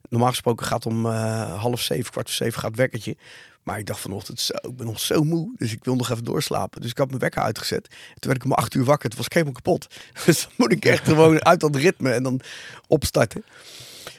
normaal 0.09 0.29
gesproken 0.29 0.65
gaat 0.65 0.85
om 0.85 1.05
half 1.05 1.81
zeven, 1.81 2.11
kwart 2.11 2.27
voor 2.27 2.37
zeven 2.37 2.59
gaat 2.59 2.75
wekkertje. 2.75 3.15
Maar 3.63 3.79
ik 3.79 3.85
dacht 3.85 3.99
vanochtend, 3.99 4.39
zo, 4.39 4.53
ik 4.61 4.75
ben 4.75 4.85
nog 4.85 4.99
zo 4.99 5.23
moe. 5.23 5.53
Dus 5.57 5.71
ik 5.71 5.83
wil 5.83 5.95
nog 5.95 6.09
even 6.09 6.23
doorslapen. 6.23 6.81
Dus 6.81 6.91
ik 6.91 6.97
had 6.97 7.07
mijn 7.07 7.19
wekker 7.19 7.41
uitgezet. 7.41 7.87
toen 7.89 8.31
werd 8.31 8.35
ik 8.35 8.43
om 8.43 8.51
acht 8.51 8.73
uur 8.73 8.83
wakker. 8.83 9.09
Het 9.09 9.17
was 9.17 9.27
helemaal 9.29 9.53
kapot. 9.53 9.87
Dus 10.25 10.41
dan 10.41 10.51
moet 10.57 10.71
ik 10.71 10.85
echt 10.85 11.07
gewoon 11.07 11.45
uit 11.45 11.59
dat 11.59 11.75
ritme 11.75 12.11
en 12.11 12.23
dan 12.23 12.41
opstarten. 12.87 13.43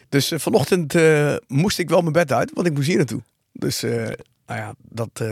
Dus 0.08 0.32
uh, 0.32 0.38
vanochtend 0.38 0.94
uh, 0.94 1.36
moest 1.46 1.78
ik 1.78 1.88
wel 1.88 2.00
mijn 2.00 2.12
bed 2.12 2.32
uit, 2.32 2.50
want 2.54 2.66
ik 2.66 2.72
moest 2.72 2.86
hier 2.86 2.96
naartoe. 2.96 3.22
Dus 3.52 3.84
uh, 3.84 3.92
nou 4.46 4.60
ja, 4.60 4.74
dat 4.88 5.22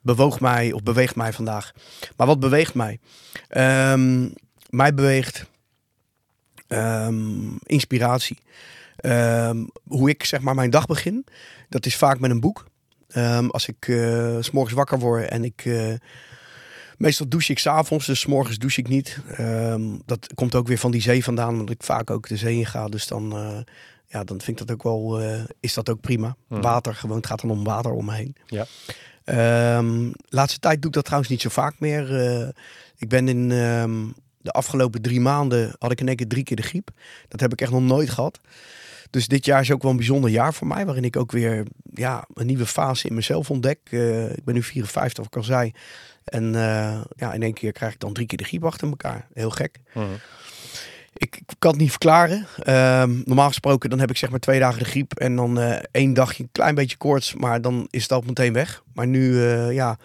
bewoog 0.00 0.40
mij 0.40 0.72
of 0.72 0.82
beweegt 0.82 1.16
mij 1.16 1.32
vandaag. 1.32 1.72
Maar 2.16 2.26
wat 2.26 2.40
beweegt 2.40 2.74
mij? 2.74 2.98
Um, 3.92 4.32
mij 4.70 4.94
beweegt 4.94 5.46
um, 6.68 7.58
inspiratie. 7.62 8.38
Um, 9.04 9.68
hoe 9.84 10.08
ik 10.08 10.24
zeg 10.24 10.40
maar 10.40 10.54
mijn 10.54 10.70
dag 10.70 10.86
begin, 10.86 11.26
dat 11.68 11.86
is 11.86 11.96
vaak 11.96 12.18
met 12.18 12.30
een 12.30 12.40
boek. 12.40 12.64
Als 13.50 13.68
ik 13.68 13.86
uh, 13.86 14.36
s 14.40 14.50
morgens 14.50 14.74
wakker 14.74 14.98
word 14.98 15.28
en 15.28 15.44
ik 15.44 15.64
uh, 15.64 15.94
Meestal 16.96 17.28
douche 17.28 17.52
ik 17.52 17.58
s'avonds, 17.58 18.06
dus 18.06 18.20
s 18.20 18.26
morgens 18.26 18.58
douche 18.58 18.80
ik 18.80 18.88
niet. 18.88 19.18
dat 20.04 20.34
komt 20.34 20.54
ook 20.54 20.66
weer 20.66 20.78
van 20.78 20.90
die 20.90 21.00
zee 21.00 21.24
vandaan, 21.24 21.52
omdat 21.52 21.70
ik 21.70 21.82
vaak 21.82 22.10
ook 22.10 22.28
de 22.28 22.36
zee 22.36 22.56
in 22.56 22.66
ga. 22.66 22.88
Dus 22.88 23.06
dan, 23.06 23.34
ja, 24.06 24.24
dan 24.24 24.40
vind 24.40 24.60
ik 24.60 24.66
dat 24.66 24.76
ook 24.76 24.82
wel, 24.82 25.20
is 25.60 25.74
dat 25.74 25.88
ook 25.88 26.00
prima. 26.00 26.36
Hmm. 26.48 26.60
Water, 26.60 26.94
gewoon, 26.94 27.16
het 27.16 27.26
gaat 27.26 27.40
dan 27.40 27.50
om 27.50 27.64
water 27.64 27.92
om 27.92 28.04
me 28.04 28.14
heen. 28.14 28.36
Ja. 28.46 28.66
Um, 29.76 30.12
laatste 30.28 30.58
tijd 30.58 30.80
doe 30.80 30.90
ik 30.90 30.96
dat 30.96 31.04
trouwens 31.04 31.30
niet 31.30 31.40
zo 31.40 31.48
vaak 31.48 31.74
meer. 31.78 32.14
Ik 32.96 33.08
ben 33.08 33.28
in 33.28 33.48
de 34.44 34.50
afgelopen 34.50 35.02
drie 35.02 35.20
maanden 35.20 35.74
had 35.78 35.90
ik 35.92 36.00
in 36.00 36.08
één 36.08 36.16
keer 36.16 36.28
drie 36.28 36.44
keer 36.44 36.56
de 36.56 36.62
griep. 36.62 36.90
Dat 37.28 37.40
heb 37.40 37.52
ik 37.52 37.60
echt 37.60 37.72
nog 37.72 37.82
nooit 37.82 38.10
gehad. 38.10 38.40
Dus 39.14 39.28
dit 39.28 39.44
jaar 39.44 39.60
is 39.60 39.72
ook 39.72 39.82
wel 39.82 39.90
een 39.90 39.96
bijzonder 39.96 40.30
jaar 40.30 40.54
voor 40.54 40.66
mij, 40.66 40.84
waarin 40.84 41.04
ik 41.04 41.16
ook 41.16 41.32
weer 41.32 41.66
ja, 41.92 42.26
een 42.34 42.46
nieuwe 42.46 42.66
fase 42.66 43.08
in 43.08 43.14
mezelf 43.14 43.50
ontdek. 43.50 43.78
Uh, 43.90 44.30
ik 44.30 44.44
ben 44.44 44.54
nu 44.54 44.62
54, 44.62 45.18
of 45.18 45.26
ik 45.26 45.36
al 45.36 45.42
zei. 45.42 45.72
En 46.24 46.44
uh, 46.44 47.00
ja, 47.16 47.32
in 47.32 47.42
één 47.42 47.52
keer 47.52 47.72
krijg 47.72 47.92
ik 47.92 48.00
dan 48.00 48.12
drie 48.12 48.26
keer 48.26 48.38
de 48.38 48.44
griep 48.44 48.64
achter 48.64 48.88
elkaar. 48.88 49.26
Heel 49.32 49.50
gek. 49.50 49.80
Mm 49.92 50.04
ik, 51.14 51.36
ik, 51.36 51.54
kan 51.58 51.70
het 51.70 51.80
niet 51.80 51.90
verklaren. 51.90 52.46
Ehm, 52.58 53.20
normaal 53.24 53.48
gesproken 53.48 53.90
dan 53.90 53.98
heb 53.98 54.10
ik 54.10 54.16
zeg 54.16 54.30
maar 54.30 54.38
twee 54.38 54.58
dagen 54.58 54.78
de 54.78 54.84
griep 54.84 55.14
en 55.14 55.36
dan 55.36 55.58
uh, 55.58 55.76
één 55.90 56.14
dagje 56.14 56.42
een 56.42 56.48
klein 56.52 56.74
beetje 56.74 56.96
koorts, 56.96 57.34
maar 57.34 57.60
dan 57.60 57.86
is 57.90 58.02
het 58.02 58.12
al 58.12 58.22
meteen 58.26 58.52
weg. 58.52 58.82
Maar 58.94 59.06
nu, 59.06 59.30
uh, 59.30 59.72
ja, 59.72 59.96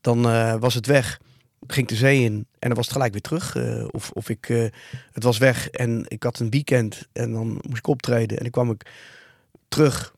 dan 0.00 0.26
uh, 0.26 0.54
was 0.54 0.74
het 0.74 0.86
weg. 0.86 1.20
Ging 1.66 1.88
de 1.88 1.94
zee 1.94 2.22
in 2.22 2.46
en 2.58 2.68
dan 2.68 2.74
was 2.74 2.84
het 2.84 2.94
gelijk 2.94 3.12
weer 3.12 3.20
terug. 3.20 3.56
of, 3.90 4.10
of 4.10 4.28
ik, 4.28 4.70
het 5.12 5.22
was 5.22 5.38
weg 5.38 5.70
en 5.70 6.04
ik 6.08 6.22
had 6.22 6.38
een 6.38 6.50
weekend 6.50 7.08
en 7.12 7.32
dan 7.32 7.46
moest 7.46 7.78
ik 7.78 7.86
optreden 7.86 8.36
en 8.36 8.42
dan 8.42 8.52
kwam 8.52 8.70
ik 8.70 8.90
terug, 9.68 10.14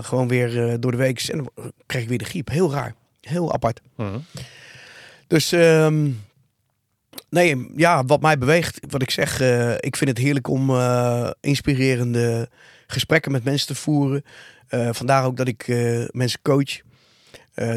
gewoon 0.00 0.28
weer 0.28 0.80
door 0.80 0.90
de 0.90 0.96
week 0.96 1.22
en 1.22 1.36
dan 1.36 1.72
kreeg 1.86 2.02
ik 2.02 2.08
weer 2.08 2.18
de 2.18 2.24
griep. 2.24 2.48
Heel 2.48 2.72
raar, 2.72 2.94
heel 3.20 3.52
apart. 3.52 3.80
-huh. 3.96 4.14
Dus 5.26 5.52
um, 5.52 6.20
Nee, 7.30 7.70
ja, 7.76 8.04
wat 8.04 8.20
mij 8.20 8.38
beweegt, 8.38 8.78
wat 8.88 9.02
ik 9.02 9.10
zeg, 9.10 9.40
ik 9.80 9.96
vind 9.96 10.10
het 10.10 10.18
heerlijk 10.18 10.48
om 10.48 10.70
inspirerende 11.40 12.48
gesprekken 12.86 13.32
met 13.32 13.44
mensen 13.44 13.66
te 13.66 13.74
voeren. 13.74 14.24
Vandaar 14.68 15.24
ook 15.24 15.36
dat 15.36 15.48
ik 15.48 15.66
mensen 16.10 16.40
coach. 16.42 16.80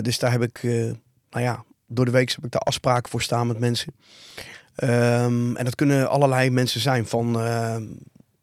dus 0.01 0.20
daar 0.20 0.32
heb 0.32 0.42
ik, 0.42 0.63
nou 1.30 1.44
ja, 1.44 1.63
door 1.93 2.05
de 2.05 2.12
week 2.12 2.31
heb 2.31 2.45
ik 2.45 2.51
daar 2.51 2.62
afspraken 2.62 3.12
voor 3.12 3.21
staan 3.21 3.47
met 3.47 3.59
mensen. 3.59 3.93
Um, 4.83 5.55
en 5.55 5.65
dat 5.65 5.75
kunnen 5.75 6.09
allerlei 6.09 6.50
mensen 6.50 6.81
zijn, 6.81 7.05
van 7.05 7.31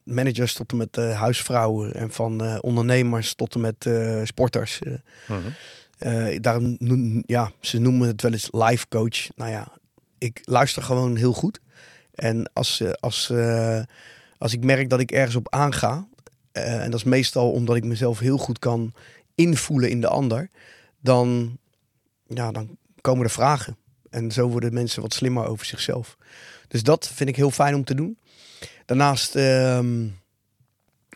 managers 0.02 0.54
tot 0.54 0.71
en 0.71 0.76
met 0.76 0.97
huisvrouwen 0.97 1.95
en 1.95 2.11
van 2.11 2.61
ondernemers 2.61 3.35
tot 3.35 3.54
en 3.54 3.61
met 3.61 3.90
sporters. 4.25 4.80
-huh. 5.26 6.40
daarom, 6.40 6.76
ja, 7.26 7.52
ze 7.61 7.78
noemen 7.78 8.09
het 8.09 8.23
wel 8.23 8.33
eens 8.33 8.49
life 8.50 8.88
coach. 8.88 9.37
Nou 9.37 9.50
ja, 9.50 9.69
ik 10.19 10.40
luister 10.45 10.83
gewoon 10.83 11.16
heel 11.16 11.33
goed. 11.33 11.61
En 12.14 12.50
als, 12.52 12.80
eh, 12.80 12.90
als, 12.92 13.30
uh, 13.33 13.80
als 14.38 14.52
ik 14.52 14.64
merk 14.64 14.88
dat 14.88 15.00
ik 15.00 15.11
ergens 15.11 15.37
op 15.37 15.49
aanga, 15.49 16.07
uh, 16.52 16.83
en 16.83 16.90
dat 16.90 17.00
is 17.00 17.07
meestal 17.07 17.50
omdat 17.50 17.76
ik 17.76 17.85
mezelf 17.85 18.19
heel 18.19 18.38
goed 18.38 18.59
kan 18.59 18.92
invoelen 19.35 19.90
in 19.90 20.00
de 20.00 20.09
ander, 20.09 20.49
dan, 21.00 21.59
ja, 22.26 22.52
dan 22.52 22.76
komen 23.00 23.25
er 23.25 23.30
vragen. 23.30 23.76
En 24.11 24.30
zo 24.30 24.49
worden 24.49 24.75
mensen 24.75 25.02
wat 25.02 25.14
slimmer 25.14 25.47
over 25.47 25.66
zichzelf. 25.66 26.16
Dus 26.69 26.83
dat 26.83 27.11
vind 27.14 27.28
ik 27.28 27.37
heel 27.37 27.50
fijn 27.50 27.75
om 27.75 27.85
te 27.85 27.95
doen. 27.95 28.19
Daarnaast 28.85 29.37
uh, 29.37 29.80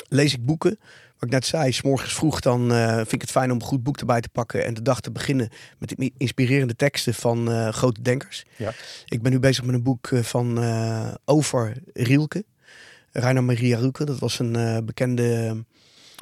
lees 0.08 0.32
ik 0.32 0.44
boeken 0.44 0.78
ik 1.24 1.30
net 1.30 1.46
zei, 1.46 1.72
s 1.72 1.82
morgens 1.82 2.14
vroeg 2.14 2.40
dan 2.40 2.72
uh, 2.72 2.94
vind 2.94 3.12
ik 3.12 3.20
het 3.20 3.30
fijn 3.30 3.50
om 3.50 3.56
een 3.56 3.66
goed 3.66 3.82
boek 3.82 3.96
erbij 3.96 4.20
te 4.20 4.28
pakken 4.28 4.64
en 4.64 4.74
de 4.74 4.82
dag 4.82 5.00
te 5.00 5.10
beginnen 5.10 5.48
met 5.78 5.94
inspirerende 6.16 6.76
teksten 6.76 7.14
van 7.14 7.50
uh, 7.50 7.68
grote 7.68 8.02
denkers. 8.02 8.44
Ja. 8.56 8.72
Ik 9.06 9.22
ben 9.22 9.32
nu 9.32 9.38
bezig 9.38 9.64
met 9.64 9.74
een 9.74 9.82
boek 9.82 10.06
eh, 10.06 10.22
van 10.22 10.58
over 11.24 11.76
Rielke, 11.92 12.44
Rainer 13.12 13.44
Maria 13.44 13.78
Rilke. 13.78 14.04
Dat 14.04 14.18
was 14.18 14.38
een 14.38 14.84
bekende 14.84 15.56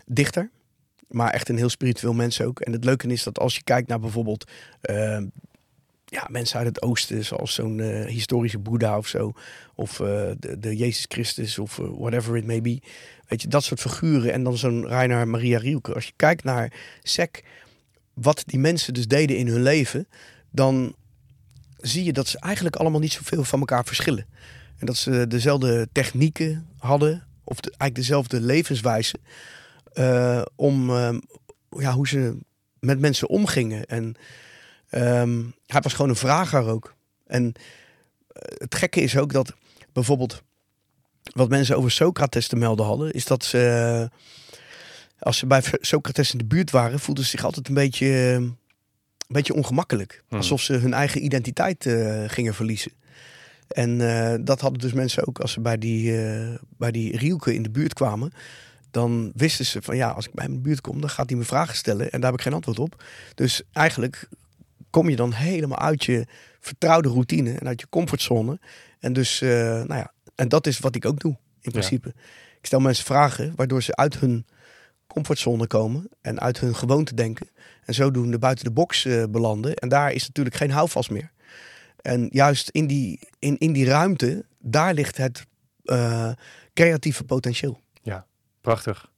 dichter, 0.07 0.51
maar 1.09 1.31
echt 1.31 1.49
een 1.49 1.57
heel 1.57 1.69
spiritueel 1.69 2.13
mens 2.13 2.41
ook. 2.41 2.61
En 2.61 2.73
het 2.73 2.85
leuke 2.85 3.07
is 3.07 3.23
dat 3.23 3.39
als 3.39 3.55
je 3.55 3.63
kijkt 3.63 3.89
naar 3.89 4.01
bijvoorbeeld 4.01 4.51
ja, 6.13 6.27
mensen 6.31 6.59
uit 6.59 6.67
het 6.67 6.83
oosten, 6.83 7.25
zoals 7.25 7.55
zo'n 7.55 7.79
uh, 7.79 8.05
historische 8.05 8.59
Boeddha 8.59 8.99
of 8.99 9.07
zo. 9.07 9.33
Of 9.75 9.99
uh, 9.99 10.07
de, 10.39 10.59
de, 10.59 10.77
Jezus 10.77 11.05
Christus 11.09 11.59
of 11.59 11.79
uh, 11.79 11.87
whatever 11.99 12.37
it 12.37 12.47
may 12.47 12.61
be. 12.61 12.81
Weet 13.29 13.43
je, 13.43 13.49
dat 13.49 13.65
soort 13.65 13.81
figuren. 13.81 14.33
En 14.33 14.43
dan 14.43 14.57
zo'n 14.57 14.87
Reiner 14.87 15.29
Maria 15.29 15.59
Rielke. 15.59 15.95
Als 15.95 16.07
je 16.07 16.13
kijkt 16.17 16.45
naar 16.45 16.73
SEC, 17.03 17.45
wat 18.15 18.43
die 18.47 18.59
mensen 18.59 18.95
dus 18.95 19.07
deden 19.07 19.37
in 19.37 19.47
hun 19.47 19.63
leven, 19.63 20.09
dan 20.51 20.95
zie 21.77 22.05
je 22.05 22.13
dat 22.13 22.29
ze 22.29 22.39
eigenlijk 22.39 22.77
allemaal 22.77 23.01
niet 23.01 23.13
zoveel 23.13 23.45
van 23.45 23.59
elkaar 23.59 23.85
verschillen. 23.85 24.27
En 24.79 24.87
dat 24.87 24.97
ze 24.97 25.27
dezelfde 25.29 25.89
technieken 25.93 26.69
hadden, 26.79 27.27
of 27.45 27.61
eigenlijk 27.61 27.95
dezelfde 27.95 28.41
levenswijze, 28.41 29.19
om 30.57 30.91
ja, 31.79 31.93
hoe 31.93 32.09
ze 32.09 32.39
met 32.79 32.99
mensen 32.99 33.29
omgingen. 33.29 33.87
En 33.87 34.17
Um, 34.95 35.55
hij 35.67 35.81
was 35.81 35.93
gewoon 35.93 36.11
een 36.11 36.17
vrager 36.17 36.69
ook. 36.69 36.95
En 37.27 37.53
eh, 38.29 38.43
het 38.59 38.75
gekke 38.75 39.01
is 39.01 39.17
ook 39.17 39.33
dat 39.33 39.53
bijvoorbeeld 39.93 40.43
wat 41.23 41.49
mensen 41.49 41.77
over 41.77 41.91
Socrates 41.91 42.49
te 42.49 42.57
melden 42.57 42.87
hadden, 42.87 43.13
is 43.13 43.25
dat 43.25 43.45
ze 43.45 44.11
als 45.23 45.39
ze 45.39 45.47
bij 45.47 45.63
Socrates 45.81 46.33
in 46.33 46.39
de 46.39 46.45
buurt 46.45 46.71
waren, 46.71 47.01
voelden 47.01 47.25
ze 47.25 47.31
zich 47.31 47.45
altijd 47.45 47.69
een 47.69 47.75
beetje, 47.75 48.07
een 48.07 48.57
beetje 49.29 49.55
ongemakkelijk. 49.55 50.23
Hmm. 50.29 50.39
Alsof 50.39 50.61
ze 50.61 50.73
hun 50.73 50.95
eigen 50.95 51.25
identiteit 51.25 51.85
uh, 51.85 52.23
gingen 52.27 52.55
verliezen. 52.55 52.93
En 53.69 54.01
uh, 54.01 54.35
dat 54.41 54.61
hadden 54.61 54.81
dus 54.81 54.93
mensen 54.93 55.27
ook 55.27 55.39
als 55.39 55.53
ze 55.53 55.61
bij 55.61 55.79
die, 55.79 56.13
uh, 56.13 56.55
bij 56.77 56.91
die 56.91 57.17
Rielke 57.17 57.55
in 57.55 57.63
de 57.63 57.71
buurt 57.71 57.95
kwamen. 57.95 58.33
Dan 58.91 59.33
wisten 59.35 59.65
ze 59.65 59.83
van 59.83 59.97
ja, 59.97 60.11
als 60.11 60.27
ik 60.27 60.33
bij 60.33 60.45
hem 60.45 60.53
in 60.53 60.59
de 60.63 60.69
buurt 60.69 60.81
kom, 60.81 61.01
dan 61.01 61.11
gaat 61.11 61.29
hij 61.29 61.39
me 61.39 61.45
vragen 61.45 61.77
stellen 61.77 62.11
en 62.11 62.21
daar 62.21 62.31
heb 62.31 62.39
ik 62.39 62.45
geen 62.45 62.55
antwoord 62.55 62.79
op. 62.79 63.05
Dus 63.35 63.63
eigenlijk 63.73 64.29
kom 64.93 65.09
je 65.09 65.17
dan 65.17 65.33
helemaal 65.33 65.79
uit 65.79 66.05
je 66.05 66.27
vertrouwde 66.61 67.09
routine 67.09 67.53
en 67.59 67.67
uit 67.67 67.81
je 67.81 67.87
comfortzone. 67.89 68.61
En 68.99 69.13
dus, 69.13 69.43
uh, 69.43 69.51
nou 69.61 69.95
ja, 69.95 70.13
en 70.35 70.49
dat 70.49 70.67
is 70.67 70.79
wat 70.79 70.95
ik 70.95 71.05
ook 71.05 71.21
doe 71.21 71.37
in 71.61 71.71
principe. 71.71 72.09
Ik 72.59 72.67
stel 72.67 72.81
mensen 72.81 73.05
vragen 73.05 73.53
waardoor 73.57 73.83
ze 73.83 73.97
uit 73.97 74.19
hun 74.19 74.47
comfortzone 75.07 75.67
komen 75.67 76.09
en 76.21 76.41
uit 76.41 76.61
hun 76.61 76.75
gewoonte 76.75 77.15
denken. 77.15 77.49
En 77.85 77.95
zodoende 77.95 78.39
buiten 78.39 78.65
de 78.65 78.71
box 78.71 79.05
uh, 79.05 79.25
belanden. 79.31 79.75
En 79.75 79.89
daar 79.89 80.13
is 80.13 80.27
natuurlijk 80.27 80.57
geen 80.57 80.71
houvast 80.71 81.11
meer. 81.11 81.31
En 82.01 82.29
juist 82.31 82.69
in 82.69 82.87
die, 82.87 83.29
in, 83.39 83.59
in 83.59 83.73
die 83.73 83.87
ruimte, 83.87 84.45
daar 84.59 84.95
ligt 84.95 85.17
het 85.17 85.47
uh, 85.85 86.33
creatieve 86.75 87.25
potentieel. 87.25 87.81
Ja, 88.03 88.27
prachtig. 88.61 89.12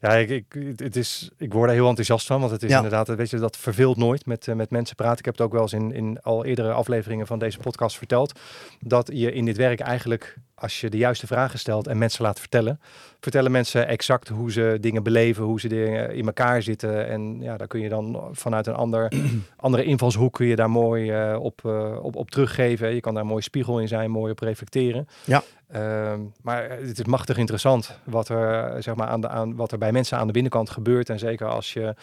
Ja, 0.00 0.16
ik, 0.16 0.30
ik, 0.30 0.72
het 0.76 0.96
is, 0.96 1.30
ik 1.36 1.52
word 1.52 1.68
er 1.68 1.74
heel 1.74 1.88
enthousiast 1.88 2.26
van, 2.26 2.40
want 2.40 2.52
het 2.52 2.62
is 2.62 2.70
inderdaad, 2.70 3.08
weet 3.08 3.30
je, 3.30 3.38
dat 3.38 3.56
verveelt 3.56 3.96
nooit 3.96 4.26
met, 4.26 4.46
uh, 4.46 4.54
met 4.54 4.70
mensen 4.70 4.96
praten. 4.96 5.18
Ik 5.18 5.24
heb 5.24 5.34
het 5.34 5.46
ook 5.46 5.52
wel 5.52 5.62
eens 5.62 5.72
in, 5.72 5.92
in 5.92 6.22
al 6.22 6.44
eerdere 6.44 6.72
afleveringen 6.72 7.26
van 7.26 7.38
deze 7.38 7.58
podcast 7.58 7.98
verteld, 7.98 8.40
dat 8.80 9.10
je 9.12 9.32
in 9.32 9.44
dit 9.44 9.56
werk 9.56 9.80
eigenlijk, 9.80 10.36
als 10.60 10.80
je 10.80 10.90
de 10.90 10.96
juiste 10.96 11.26
vragen 11.26 11.58
stelt 11.58 11.86
en 11.86 11.98
mensen 11.98 12.24
laat 12.24 12.40
vertellen, 12.40 12.80
vertellen 13.20 13.50
mensen 13.50 13.88
exact 13.88 14.28
hoe 14.28 14.52
ze 14.52 14.78
dingen 14.80 15.02
beleven, 15.02 15.44
hoe 15.44 15.60
ze 15.60 15.68
dingen 15.68 16.14
in 16.14 16.26
elkaar 16.26 16.62
zitten. 16.62 17.08
En 17.08 17.40
ja, 17.40 17.56
daar 17.56 17.66
kun 17.66 17.80
je 17.80 17.88
dan 17.88 18.28
vanuit 18.32 18.66
een 18.66 18.74
ander, 18.74 19.12
andere 19.56 19.84
invalshoek 19.84 20.32
kun 20.32 20.46
je 20.46 20.56
daar 20.56 20.70
mooi 20.70 21.30
uh, 21.30 21.40
op, 21.40 21.62
uh, 21.66 22.04
op, 22.04 22.16
op 22.16 22.30
teruggeven. 22.30 22.94
Je 22.94 23.00
kan 23.00 23.14
daar 23.14 23.22
een 23.22 23.28
mooie 23.28 23.42
spiegel 23.42 23.80
in 23.80 23.88
zijn, 23.88 24.10
mooi 24.10 24.32
op 24.32 24.38
reflecteren. 24.38 25.08
Ja. 25.24 25.42
Uh, 25.74 26.12
maar 26.42 26.70
het 26.70 26.98
is 26.98 27.04
machtig 27.04 27.36
interessant 27.36 27.98
wat 28.04 28.28
er, 28.28 28.82
zeg 28.82 28.94
maar, 28.94 29.06
aan 29.06 29.20
de, 29.20 29.28
aan, 29.28 29.56
wat 29.56 29.72
er 29.72 29.78
bij 29.78 29.92
mensen 29.92 30.18
aan 30.18 30.26
de 30.26 30.32
binnenkant 30.32 30.70
gebeurt. 30.70 31.08
En 31.08 31.18
zeker 31.18 31.48
als 31.48 31.72
je 31.72 31.94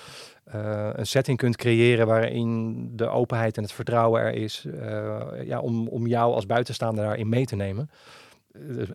uh, 0.55 0.89
een 0.93 1.05
setting 1.05 1.37
kunt 1.37 1.55
creëren 1.55 2.07
waarin 2.07 2.75
de 2.95 3.07
openheid 3.07 3.57
en 3.57 3.63
het 3.63 3.71
vertrouwen 3.71 4.21
er 4.21 4.33
is. 4.33 4.65
Uh, 4.67 5.17
ja, 5.43 5.59
om, 5.59 5.87
om 5.87 6.07
jou 6.07 6.33
als 6.33 6.45
buitenstaander 6.45 7.03
daarin 7.03 7.29
mee 7.29 7.45
te 7.45 7.55
nemen. 7.55 7.89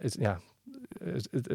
Het, 0.01 0.17
ja, 0.19 0.41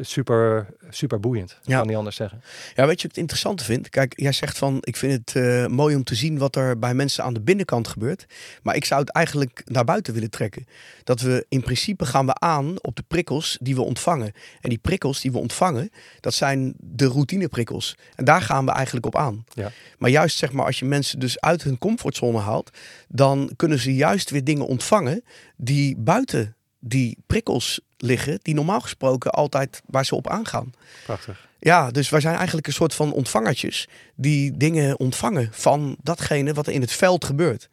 super, 0.00 0.66
super 0.88 1.20
boeiend. 1.20 1.58
Ja. 1.62 1.78
Kan 1.78 1.86
niet 1.86 1.96
anders 1.96 2.16
zeggen. 2.16 2.40
Ja, 2.42 2.46
weet 2.66 2.76
je 2.76 2.82
wat 2.84 2.90
ik 2.90 3.02
het 3.02 3.16
interessante 3.16 3.64
vind? 3.64 3.88
Kijk, 3.88 4.12
jij 4.16 4.32
zegt 4.32 4.58
van, 4.58 4.78
ik 4.80 4.96
vind 4.96 5.12
het 5.12 5.34
uh, 5.34 5.66
mooi 5.66 5.96
om 5.96 6.04
te 6.04 6.14
zien 6.14 6.38
wat 6.38 6.56
er 6.56 6.78
bij 6.78 6.94
mensen 6.94 7.24
aan 7.24 7.34
de 7.34 7.40
binnenkant 7.40 7.88
gebeurt. 7.88 8.26
Maar 8.62 8.76
ik 8.76 8.84
zou 8.84 9.00
het 9.00 9.10
eigenlijk 9.10 9.62
naar 9.64 9.84
buiten 9.84 10.14
willen 10.14 10.30
trekken. 10.30 10.66
Dat 11.04 11.20
we 11.20 11.46
in 11.48 11.60
principe 11.60 12.06
gaan 12.06 12.26
we 12.26 12.34
aan 12.34 12.82
op 12.82 12.96
de 12.96 13.04
prikkels 13.08 13.58
die 13.60 13.74
we 13.74 13.82
ontvangen. 13.82 14.32
En 14.60 14.68
die 14.68 14.78
prikkels 14.78 15.20
die 15.20 15.32
we 15.32 15.38
ontvangen, 15.38 15.90
dat 16.20 16.34
zijn 16.34 16.74
de 16.78 17.06
routineprikkels. 17.06 17.96
En 18.14 18.24
daar 18.24 18.42
gaan 18.42 18.64
we 18.64 18.70
eigenlijk 18.70 19.06
op 19.06 19.16
aan. 19.16 19.44
Ja. 19.48 19.70
Maar 19.98 20.10
juist 20.10 20.36
zeg 20.36 20.52
maar, 20.52 20.66
als 20.66 20.78
je 20.78 20.84
mensen 20.84 21.18
dus 21.18 21.40
uit 21.40 21.62
hun 21.62 21.78
comfortzone 21.78 22.38
haalt, 22.38 22.70
dan 23.08 23.52
kunnen 23.56 23.78
ze 23.78 23.94
juist 23.94 24.30
weer 24.30 24.44
dingen 24.44 24.66
ontvangen 24.66 25.22
die 25.56 25.96
buiten 25.96 26.56
die 26.78 27.18
prikkels 27.26 27.80
liggen, 27.96 28.38
die 28.42 28.54
normaal 28.54 28.80
gesproken 28.80 29.30
altijd 29.30 29.82
waar 29.86 30.04
ze 30.04 30.14
op 30.14 30.28
aangaan. 30.28 30.72
Prachtig. 31.04 31.48
Ja, 31.58 31.90
dus 31.90 32.08
wij 32.08 32.20
zijn 32.20 32.36
eigenlijk 32.36 32.66
een 32.66 32.72
soort 32.72 32.94
van 32.94 33.12
ontvangertjes 33.12 33.88
die 34.14 34.56
dingen 34.56 34.98
ontvangen 34.98 35.48
van 35.50 35.96
datgene 36.02 36.54
wat 36.54 36.66
er 36.66 36.72
in 36.72 36.80
het 36.80 36.92
veld 36.92 37.24
gebeurt. 37.24 37.68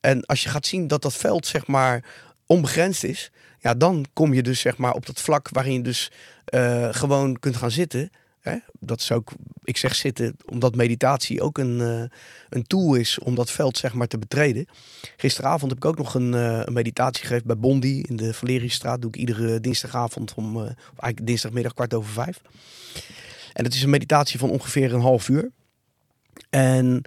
En 0.00 0.26
als 0.26 0.42
je 0.42 0.48
gaat 0.48 0.66
zien 0.66 0.86
dat 0.86 1.02
dat 1.02 1.14
veld 1.14 1.46
zeg 1.46 1.66
maar 1.66 2.04
onbegrensd 2.46 3.04
is, 3.04 3.30
ja, 3.58 3.74
dan 3.74 4.06
kom 4.12 4.34
je 4.34 4.42
dus 4.42 4.60
zeg 4.60 4.76
maar 4.76 4.92
op 4.92 5.06
dat 5.06 5.20
vlak 5.20 5.48
waarin 5.52 5.72
je 5.72 5.82
dus 5.82 6.10
uh, 6.54 6.88
gewoon 6.90 7.38
kunt 7.38 7.56
gaan 7.56 7.70
zitten 7.70 8.10
Dat 8.80 9.00
is 9.00 9.12
ook, 9.12 9.32
ik 9.64 9.76
zeg 9.76 9.94
zitten, 9.94 10.36
omdat 10.46 10.74
meditatie 10.74 11.42
ook 11.42 11.58
een, 11.58 11.80
uh, 11.80 12.02
een 12.48 12.66
tool 12.66 12.94
is 12.94 13.18
om 13.18 13.34
dat 13.34 13.50
veld 13.50 13.76
zeg 13.76 13.94
maar 13.94 14.06
te 14.06 14.18
betreden. 14.18 14.66
Gisteravond 15.16 15.70
heb 15.70 15.80
ik 15.80 15.84
ook 15.84 15.98
nog 15.98 16.14
een, 16.14 16.32
uh, 16.32 16.60
een 16.64 16.72
meditatie 16.72 17.26
gegeven 17.26 17.46
bij 17.46 17.58
Bondi 17.58 18.00
in 18.00 18.16
de 18.16 18.34
Valeriusstraat. 18.34 19.00
Doe 19.00 19.10
ik 19.10 19.16
iedere 19.16 19.60
dinsdagavond 19.60 20.34
om, 20.34 20.56
uh, 20.56 20.62
eigenlijk 20.62 21.26
dinsdagmiddag 21.26 21.74
kwart 21.74 21.94
over 21.94 22.12
vijf. 22.12 22.40
En 23.52 23.64
het 23.64 23.74
is 23.74 23.82
een 23.82 23.90
meditatie 23.90 24.38
van 24.38 24.50
ongeveer 24.50 24.94
een 24.94 25.00
half 25.00 25.28
uur. 25.28 25.50
En 26.50 27.02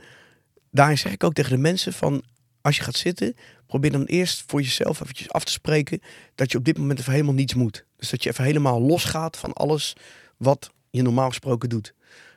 daarin 0.71 0.97
zeg 0.97 1.11
ik 1.11 1.23
ook 1.23 1.33
tegen 1.33 1.51
de 1.51 1.57
mensen 1.57 1.93
van, 1.93 2.23
als 2.61 2.77
je 2.77 2.83
gaat 2.83 2.95
zitten, 2.95 3.35
probeer 3.67 3.91
dan 3.91 4.05
eerst 4.05 4.43
voor 4.47 4.61
jezelf 4.61 5.01
eventjes 5.01 5.31
af 5.31 5.43
te 5.43 5.51
spreken 5.51 6.01
dat 6.35 6.51
je 6.51 6.57
op 6.57 6.65
dit 6.65 6.77
moment 6.77 6.99
even 6.99 7.11
helemaal 7.11 7.33
niets 7.33 7.53
moet. 7.53 7.85
Dus 7.97 8.09
dat 8.09 8.23
je 8.23 8.29
even 8.29 8.43
helemaal 8.43 8.81
losgaat 8.81 9.37
van 9.37 9.53
alles 9.53 9.95
wat 10.37 10.71
je 10.91 11.01
normaal 11.01 11.27
gesproken 11.27 11.69
doet. 11.69 11.93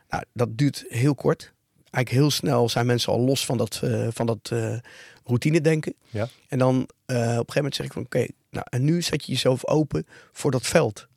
Nou, 0.09 0.25
dat 0.33 0.59
duurt 0.59 0.85
heel 0.89 1.15
kort. 1.15 1.53
Eigenlijk 1.91 2.11
heel 2.11 2.31
snel 2.31 2.69
zijn 2.69 2.87
mensen 2.87 3.13
al 3.13 3.21
los 3.21 3.45
van 3.45 3.57
dat, 3.57 3.81
uh, 3.85 4.09
van 4.11 4.27
dat 4.27 4.51
uh, 4.53 4.77
routine 5.25 5.61
denken. 5.61 5.95
Ja. 6.11 6.29
En 6.49 6.59
dan 6.59 6.75
uh, 6.75 6.81
op 6.81 6.89
een 7.07 7.27
gegeven 7.27 7.55
moment 7.55 7.75
zeg 7.75 7.87
ik 7.87 7.93
van 7.93 8.03
oké, 8.03 8.27
nou 8.51 8.67
en 8.71 8.85
nu 8.85 9.03
zet 9.03 9.25
je 9.25 9.33
jezelf 9.33 9.67
open 9.67 10.07
voor 10.33 10.51
dat 10.51 10.67
veld. 10.67 11.09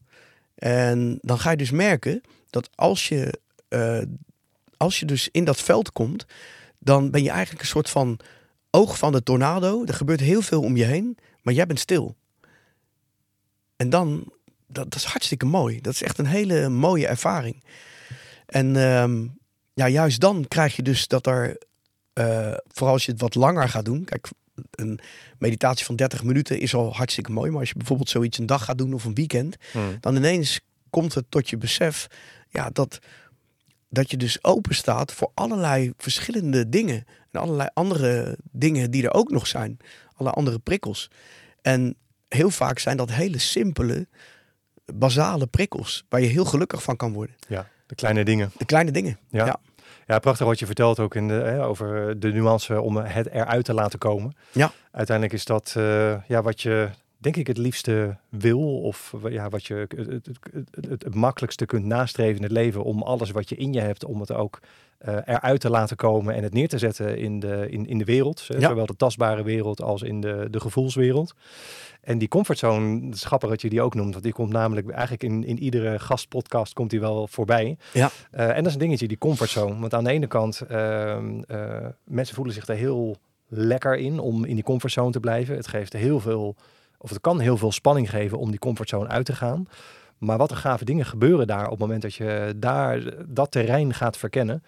En 0.56 1.18
dan 1.22 1.40
ga 1.40 1.52
je 1.52 1.58
dus 1.58 1.72
merken 1.72 2.22
dat 2.50 2.70
als 2.76 3.08
je, 3.08 3.40
als 4.78 5.00
je 5.00 5.06
dus 5.06 5.30
in 5.32 5.44
dat 5.44 5.62
veld 5.62 5.92
komt, 5.92 6.26
dan 6.80 7.12
ben 7.12 7.24
je 7.24 7.30
eigenlijk 7.30 7.62
een 7.62 7.68
soort 7.68 7.90
van 7.90 8.20
oog 8.72 8.98
van 8.98 9.12
de 9.12 9.24
tornado. 9.24 9.86
Er 9.86 9.94
gebeurt 9.94 10.20
heel 10.20 10.42
veel 10.42 10.62
om 10.62 10.78
je 10.78 10.84
heen, 10.84 11.18
maar 11.42 11.54
jij 11.54 11.66
bent 11.66 11.80
stil. 11.80 12.16
En 13.76 13.90
dan 13.90 14.32
dat, 14.68 14.92
dat, 14.92 14.96
is 14.96 15.04
hartstikke 15.04 15.46
mooi. 15.46 15.82
Dat 15.82 15.94
is 15.94 16.04
echt 16.04 16.18
een 16.18 16.26
hele 16.26 16.70
mooie 16.70 17.08
ervaring. 17.08 17.64
En 18.46 18.76
ehm, 18.76 19.28
ja, 19.74 19.88
juist 19.88 20.20
dan 20.20 20.46
krijg 20.48 20.76
je 20.76 20.84
dus 20.84 21.08
dat 21.08 21.28
er, 21.28 21.58
uh, 22.14 22.54
vooral 22.68 22.94
als 22.94 23.06
je 23.06 23.12
het 23.12 23.22
wat 23.22 23.36
langer 23.36 23.70
gaat 23.70 23.86
doen. 23.86 24.04
Kijk, 24.04 24.28
een 24.72 25.00
meditatie 25.38 25.86
van 25.86 25.96
30 25.96 26.24
minuten 26.24 26.60
is 26.60 26.74
al 26.74 26.96
hartstikke 26.96 27.32
mooi. 27.32 27.52
Maar 27.52 27.60
als 27.60 27.70
je 27.70 27.78
bijvoorbeeld 27.78 28.10
zoiets 28.10 28.38
een 28.38 28.46
dag 28.46 28.66
gaat 28.66 28.78
doen 28.78 28.94
of 28.94 29.06
een 29.06 29.14
weekend, 29.14 29.56
hmm. 29.72 29.98
dan 30.00 30.16
ineens 30.16 30.60
komt 30.90 31.14
het 31.14 31.26
tot 31.30 31.50
je 31.50 31.58
besef 31.58 32.08
ja, 32.50 32.70
dat, 32.70 33.00
dat 33.90 34.12
je 34.12 34.18
dus 34.18 34.44
open 34.44 34.76
staat 34.76 35.14
voor 35.14 35.32
allerlei 35.34 35.94
verschillende 35.98 36.70
dingen. 36.70 37.06
En 37.32 37.40
allerlei 37.40 37.70
andere 37.74 38.38
dingen 38.52 38.92
die 38.92 39.04
er 39.04 39.14
ook 39.14 39.32
nog 39.32 39.48
zijn. 39.48 39.78
Alle 40.14 40.30
andere 40.30 40.60
prikkels. 40.60 41.10
En 41.62 41.96
heel 42.28 42.50
vaak 42.50 42.80
zijn 42.80 42.98
dat 42.98 43.12
hele 43.12 43.38
simpele 43.38 44.08
basale 44.94 45.48
prikkels 45.48 46.06
waar 46.10 46.22
je 46.22 46.28
heel 46.28 46.46
gelukkig 46.46 46.84
van 46.84 46.96
kan 46.96 47.14
worden. 47.14 47.36
Ja, 47.48 47.68
de 47.86 47.96
kleine 47.96 48.24
dingen. 48.24 48.52
De 48.58 48.66
kleine 48.66 48.92
dingen, 48.92 49.18
ja. 49.30 49.60
ja. 50.06 50.20
prachtig 50.20 50.46
wat 50.46 50.60
je 50.60 50.66
vertelt 50.66 51.00
ook 51.00 51.16
in 51.16 51.28
de, 51.28 51.34
hè, 51.34 51.66
over 51.66 52.20
de 52.20 52.32
nuance 52.32 52.82
om 52.82 52.98
het 52.98 53.30
eruit 53.30 53.66
te 53.66 53.74
laten 53.74 54.00
komen. 54.00 54.36
Ja. 54.52 54.72
Uiteindelijk 54.92 55.36
is 55.36 55.46
dat 55.46 55.74
uh, 55.78 56.16
ja, 56.28 56.42
wat 56.42 56.62
je 56.62 56.90
denk 57.34 57.48
ik 57.48 57.56
het 57.56 57.66
liefste 57.66 58.18
wil 58.30 58.82
of 58.82 59.14
ja, 59.30 59.50
wat 59.50 59.66
je 59.66 59.74
het, 59.74 59.92
het, 59.92 60.40
het, 60.72 61.04
het, 61.04 61.16
makkelijkste 61.16 61.66
kunt 61.66 61.86
nastreven 61.86 62.36
in 62.36 62.44
het 62.44 62.52
leven 62.52 62.84
om 62.84 63.02
alles 63.02 63.32
wat 63.32 63.50
je 63.50 63.56
in 63.56 63.74
je 63.74 63.80
hebt, 63.80 64.06
om 64.06 64.20
het 64.20 64.32
ook 64.32 64.60
uh, 65.08 65.16
eruit 65.26 65.60
te 65.60 65.70
laten 65.70 65.96
komen 65.96 66.36
en 66.36 66.44
het 66.44 66.54
neer 66.54 66.68
te 66.68 66.78
zetten 66.78 67.18
in 67.18 67.40
de, 67.40 67.68
in, 67.70 67.88
in 67.88 67.98
de 67.98 68.04
wereld. 68.04 68.40
Zowel 68.40 68.86
de 68.86 68.96
tastbare 68.96 69.44
wereld 69.44 69.82
als 69.82 70.02
in 70.02 70.22
de, 70.22 70.48
de 70.52 70.60
gevoelswereld. 70.60 71.34
En 72.02 72.18
die 72.18 72.28
comfortzone, 72.28 73.10
het 73.10 73.22
grappig 73.22 73.50
dat 73.50 73.62
je 73.62 73.70
die 73.70 73.82
ook 73.82 73.96
noemt, 73.96 74.12
want 74.12 74.24
die 74.24 74.34
komt 74.34 74.52
namelijk 74.52 74.90
eigenlijk 74.90 75.24
in, 75.24 75.44
in 75.44 75.60
iedere 75.60 76.00
gastpodcast 76.00 76.74
komt 76.74 76.90
die 76.90 77.00
wel 77.00 77.28
voorbij. 77.28 77.78
Ja. 77.94 78.10
Uh, 78.34 78.48
en 78.50 78.56
dat 78.56 78.66
is 78.66 78.74
een 78.74 78.80
dingetje, 78.80 79.08
die 79.08 79.18
comfortzone. 79.18 79.80
Want 79.80 79.94
aan 79.94 80.04
de 80.04 80.10
ene 80.10 80.28
kant, 80.28 80.62
uh, 80.72 81.18
mensen 82.04 82.36
voelen 82.36 82.54
zich 82.54 82.68
er 82.68 82.76
heel 82.76 83.18
lekker 83.48 83.98
in 83.98 84.20
om 84.20 84.46
in 84.46 84.56
die 84.56 84.64
comfortzone 84.64 85.12
te 85.12 85.20
blijven. 85.20 85.56
Het 85.56 85.68
geeft 85.68 85.94
heel 85.94 86.20
veel, 86.20 86.56
of 86.98 87.10
het 87.10 87.22
kan 87.22 87.40
heel 87.40 87.58
veel 87.58 87.72
spanning 87.72 88.10
geven 88.10 88.38
om 88.38 88.50
die 88.50 88.60
comfortzone 88.60 89.08
uit 89.08 89.26
te 89.26 89.36
gaan. 89.36 89.68
Maar 90.18 90.38
wat 90.38 90.52
er 90.52 90.58
gave 90.58 90.86
dingen 90.86 91.06
gebeuren 91.06 91.48
daar 91.48 91.66
op 91.66 91.72
het 91.72 91.80
moment 91.80 92.02
dat 92.02 92.14
je 92.14 92.54
daar 92.58 93.14
dat 93.28 93.52
terrein 93.52 93.94
gaat 93.94 94.18
verkennen. 94.18 94.64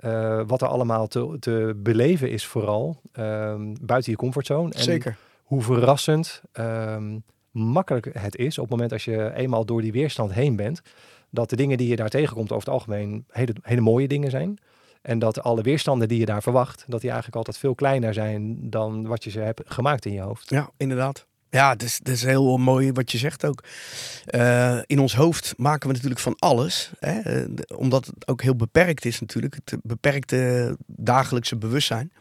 Uh, 0.00 0.42
wat 0.46 0.62
er 0.62 0.68
allemaal 0.68 1.06
te, 1.06 1.36
te 1.40 1.74
beleven 1.76 2.30
is 2.30 2.46
vooral 2.46 3.00
ehm, 3.12 3.74
buiten 3.80 4.12
je 4.12 4.18
comfortzone. 4.18 4.72
En 4.72 4.82
Zeker. 4.82 5.16
Hoe 5.42 5.62
verrassend 5.62 6.42
um, 6.52 7.24
makkelijk 7.50 8.08
het 8.18 8.36
is 8.36 8.58
op 8.58 8.62
het 8.62 8.72
moment 8.72 8.92
als 8.92 9.04
je 9.04 9.32
eenmaal 9.34 9.64
door 9.64 9.82
die 9.82 9.92
weerstand 9.92 10.32
heen 10.32 10.56
bent. 10.56 10.82
Dat 11.30 11.50
de 11.50 11.56
dingen 11.56 11.78
die 11.78 11.88
je 11.88 11.96
daar 11.96 12.08
tegenkomt 12.08 12.52
over 12.52 12.64
het 12.64 12.74
algemeen 12.74 13.24
hele, 13.30 13.54
hele 13.62 13.80
mooie 13.80 14.08
dingen 14.08 14.30
zijn. 14.30 14.58
En 15.02 15.18
dat 15.18 15.42
alle 15.42 15.62
weerstanden 15.62 16.08
die 16.08 16.18
je 16.18 16.26
daar 16.26 16.42
verwacht, 16.42 16.84
dat 16.88 17.00
die 17.00 17.10
eigenlijk 17.10 17.36
altijd 17.36 17.58
veel 17.58 17.74
kleiner 17.74 18.14
zijn 18.14 18.70
dan 18.70 19.06
wat 19.06 19.24
je 19.24 19.30
ze 19.30 19.40
hebt 19.40 19.60
gemaakt 19.64 20.04
in 20.04 20.12
je 20.12 20.20
hoofd. 20.20 20.50
Ja, 20.50 20.70
inderdaad. 20.76 21.26
Ja, 21.54 21.70
het 21.70 21.82
is, 21.82 21.98
het 21.98 22.08
is 22.08 22.22
heel 22.22 22.56
mooi 22.56 22.92
wat 22.92 23.12
je 23.12 23.18
zegt 23.18 23.44
ook. 23.44 23.64
Uh, 24.30 24.78
in 24.86 24.98
ons 24.98 25.14
hoofd 25.14 25.54
maken 25.56 25.86
we 25.86 25.94
natuurlijk 25.94 26.20
van 26.20 26.36
alles. 26.38 26.90
Hè? 26.98 27.20
Eh, 27.20 27.48
omdat 27.76 28.06
het 28.06 28.28
ook 28.28 28.42
heel 28.42 28.56
beperkt 28.56 29.04
is 29.04 29.20
natuurlijk. 29.20 29.54
Het 29.54 29.80
beperkte 29.82 30.76
dagelijkse 30.86 31.56
bewustzijn. 31.56 32.12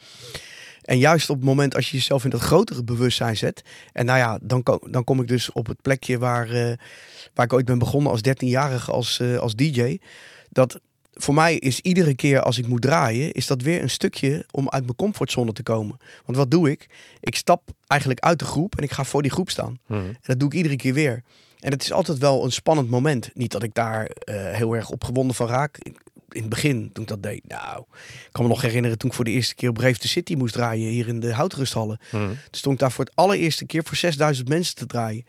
En 0.82 0.98
juist 0.98 1.30
op 1.30 1.36
het 1.36 1.46
moment 1.46 1.76
als 1.76 1.90
je 1.90 1.98
jezelf 1.98 2.24
in 2.24 2.30
dat 2.30 2.42
grotere 2.42 2.84
bewustzijn 2.84 3.38
zet. 3.38 3.62
En 3.94 4.06
nou 4.06 4.20
ja, 4.20 4.40
dan, 4.42 4.64
kom, 4.64 4.80
dan 4.92 5.04
kom 5.04 5.22
ik 5.22 5.28
dus 5.28 5.52
op 5.52 5.68
het 5.68 5.82
plekje 5.82 6.18
waar, 6.18 6.48
uh, 6.48 6.74
waar 7.34 7.46
ik 7.46 7.54
ooit 7.54 7.66
ben 7.66 7.80
begonnen 7.80 8.12
als 8.12 8.22
13-jarige 8.28 8.92
als, 8.92 9.22
als 9.22 9.56
DJ. 9.56 9.98
Dat 10.50 10.80
voor 11.14 11.34
mij 11.34 11.56
is 11.56 11.80
iedere 11.80 12.16
keer 12.16 12.42
als 12.42 12.58
ik 12.58 12.68
moet 12.68 12.82
draaien, 12.82 13.32
is 13.32 13.48
dat 13.48 13.62
weer 13.62 13.82
een 13.82 13.90
stukje 13.90 14.46
om 14.52 14.70
uit 14.70 14.84
mijn 14.84 14.96
comfortzone 14.96 15.54
te 15.54 15.64
komen. 15.64 15.98
Want 16.26 16.38
wat 16.38 16.52
doe 16.52 16.72
ik? 16.72 16.90
Ik 17.20 17.36
stap 17.36 17.70
eigenlijk 17.88 18.22
uit 18.22 18.40
de 18.40 18.46
groep 18.46 18.78
en 18.78 18.84
ik 18.84 18.92
ga 18.92 19.04
voor 19.04 19.22
die 19.22 19.32
groep 19.32 19.50
staan. 19.50 19.80
Mhm. 19.88 20.00
En 20.00 20.18
dat 20.22 20.40
doe 20.40 20.50
ik 20.50 20.56
iedere 20.56 20.76
keer 20.76 20.94
weer. 20.94 21.24
En 21.60 21.72
het 21.72 21.84
is 21.84 21.92
altijd 21.92 22.18
wel 22.18 22.44
een 22.44 22.52
spannend 22.52 22.90
moment. 22.90 23.30
Niet 23.34 23.52
dat 23.52 23.64
ik 23.64 23.74
daar 23.74 24.04
uh, 24.04 24.36
heel 24.52 24.76
erg 24.76 24.90
opgewonden 24.90 25.36
van 25.36 25.48
raak. 25.48 25.78
In 26.30 26.42
het 26.42 26.50
begin, 26.50 26.90
toen 26.94 27.04
ik 27.04 27.10
dat 27.10 27.24
deed, 27.24 27.48
nou, 27.48 27.84
ik 28.00 28.30
kan 28.32 28.44
me 28.44 28.50
nog 28.50 28.62
herinneren 28.62 28.98
toen 28.98 29.10
ik 29.10 29.16
voor 29.16 29.26
de 29.26 29.32
eerste 29.32 29.56
keer 29.56 29.70
op 29.70 29.76
Brave 29.76 30.00
the 30.00 30.08
City 30.08 30.36
moest 30.36 30.54
draaien 30.54 30.90
hier 30.90 31.08
in 31.08 31.20
de 31.20 31.34
Houtrusthallen. 31.34 32.00
Mm. 32.12 32.28
Toen 32.28 32.38
stond 32.52 32.76
ik 32.76 32.82
daar 32.82 32.92
voor 32.92 33.06
het 33.06 33.16
allereerste 33.16 33.66
keer 33.66 33.84
voor 33.84 33.96
6000 33.96 34.48
mensen 34.48 34.76
te 34.76 34.86
draaien. 34.86 35.24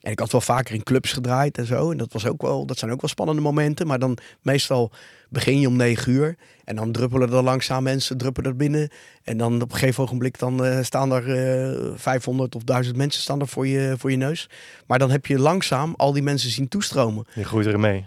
En 0.00 0.12
ik 0.12 0.18
had 0.18 0.32
wel 0.32 0.40
vaker 0.40 0.74
in 0.74 0.82
clubs 0.82 1.12
gedraaid 1.12 1.58
en 1.58 1.66
zo. 1.66 1.90
En 1.90 1.96
dat, 1.96 2.12
was 2.12 2.26
ook 2.26 2.42
wel, 2.42 2.66
dat 2.66 2.78
zijn 2.78 2.90
ook 2.90 3.00
wel 3.00 3.10
spannende 3.10 3.42
momenten. 3.42 3.86
Maar 3.86 3.98
dan 3.98 4.18
meestal 4.42 4.92
begin 5.28 5.60
je 5.60 5.66
om 5.66 5.76
negen 5.76 6.12
uur. 6.12 6.36
En 6.64 6.76
dan 6.76 6.92
druppelen 6.92 7.32
er 7.32 7.42
langzaam 7.42 7.82
mensen 7.82 8.18
druppelen 8.18 8.50
er 8.50 8.56
binnen. 8.56 8.90
En 9.22 9.36
dan 9.36 9.62
op 9.62 9.72
een 9.72 9.78
gegeven 9.78 10.02
ogenblik 10.02 10.38
dan, 10.38 10.64
uh, 10.64 10.78
staan 10.82 11.12
er 11.12 11.28
uh, 11.28 11.90
eh, 11.90 11.92
500 11.94 12.54
of 12.54 12.62
1000 12.62 12.96
mensen 12.96 13.22
staan 13.22 13.40
er 13.40 13.48
voor 13.48 13.66
je, 13.66 13.94
voor 13.98 14.10
je 14.10 14.16
neus. 14.16 14.50
Maar 14.86 14.98
dan 14.98 15.10
heb 15.10 15.26
je 15.26 15.38
langzaam 15.38 15.94
al 15.96 16.12
die 16.12 16.22
mensen 16.22 16.50
zien 16.50 16.68
toestromen. 16.68 17.26
Je 17.34 17.44
groeit 17.44 17.66
er 17.66 17.80
mee. 17.80 18.06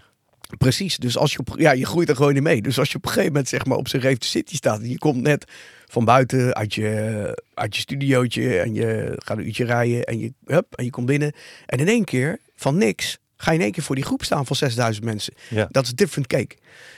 Precies, 0.58 0.98
dus 0.98 1.18
als 1.18 1.32
je 1.32 1.40
op, 1.40 1.54
ja, 1.58 1.72
je 1.72 1.86
groeit 1.86 2.10
er 2.10 2.16
gewoon 2.16 2.36
in 2.36 2.44
mee. 2.44 2.62
Dus 2.62 2.80
als 2.80 2.92
je 2.92 2.98
op 2.98 3.04
een 3.04 3.10
gegeven 3.10 3.32
moment 3.32 3.50
zeg 3.50 3.66
maar 3.66 3.78
op 3.78 3.88
zijn 3.88 4.02
Rave 4.02 4.18
City 4.20 4.56
staat 4.56 4.80
en 4.80 4.90
je 4.90 4.98
komt 4.98 5.22
net 5.22 5.52
van 5.88 6.06
buiten 6.06 6.56
uit 6.56 6.74
je, 6.74 7.44
uit 7.54 7.76
je 7.76 7.82
studiootje 7.82 8.60
en 8.60 8.74
je 8.74 9.14
gaat 9.18 9.38
een 9.38 9.46
uurtje 9.46 9.66
rijden 9.66 10.04
en 10.04 10.20
je, 10.20 10.34
hup, 10.46 10.74
en 10.76 10.84
je 10.84 10.90
komt 10.90 11.06
binnen. 11.06 11.34
En 11.66 11.80
in 11.80 11.88
één 11.88 12.04
keer, 12.04 12.40
van 12.56 12.78
niks, 12.78 13.18
ga 13.42 13.52
je 13.52 13.58
in 13.58 13.64
één 13.64 13.72
keer 13.72 13.84
voor 13.84 13.96
die 13.96 14.06
groep 14.06 14.24
staan 14.24 14.46
van 14.46 14.56
6000 14.56 15.06
mensen. 15.06 15.34
Ja. 15.50 15.68
Dat 15.72 15.84
is 15.84 15.94
different 15.94 16.28
cake. 16.28 16.56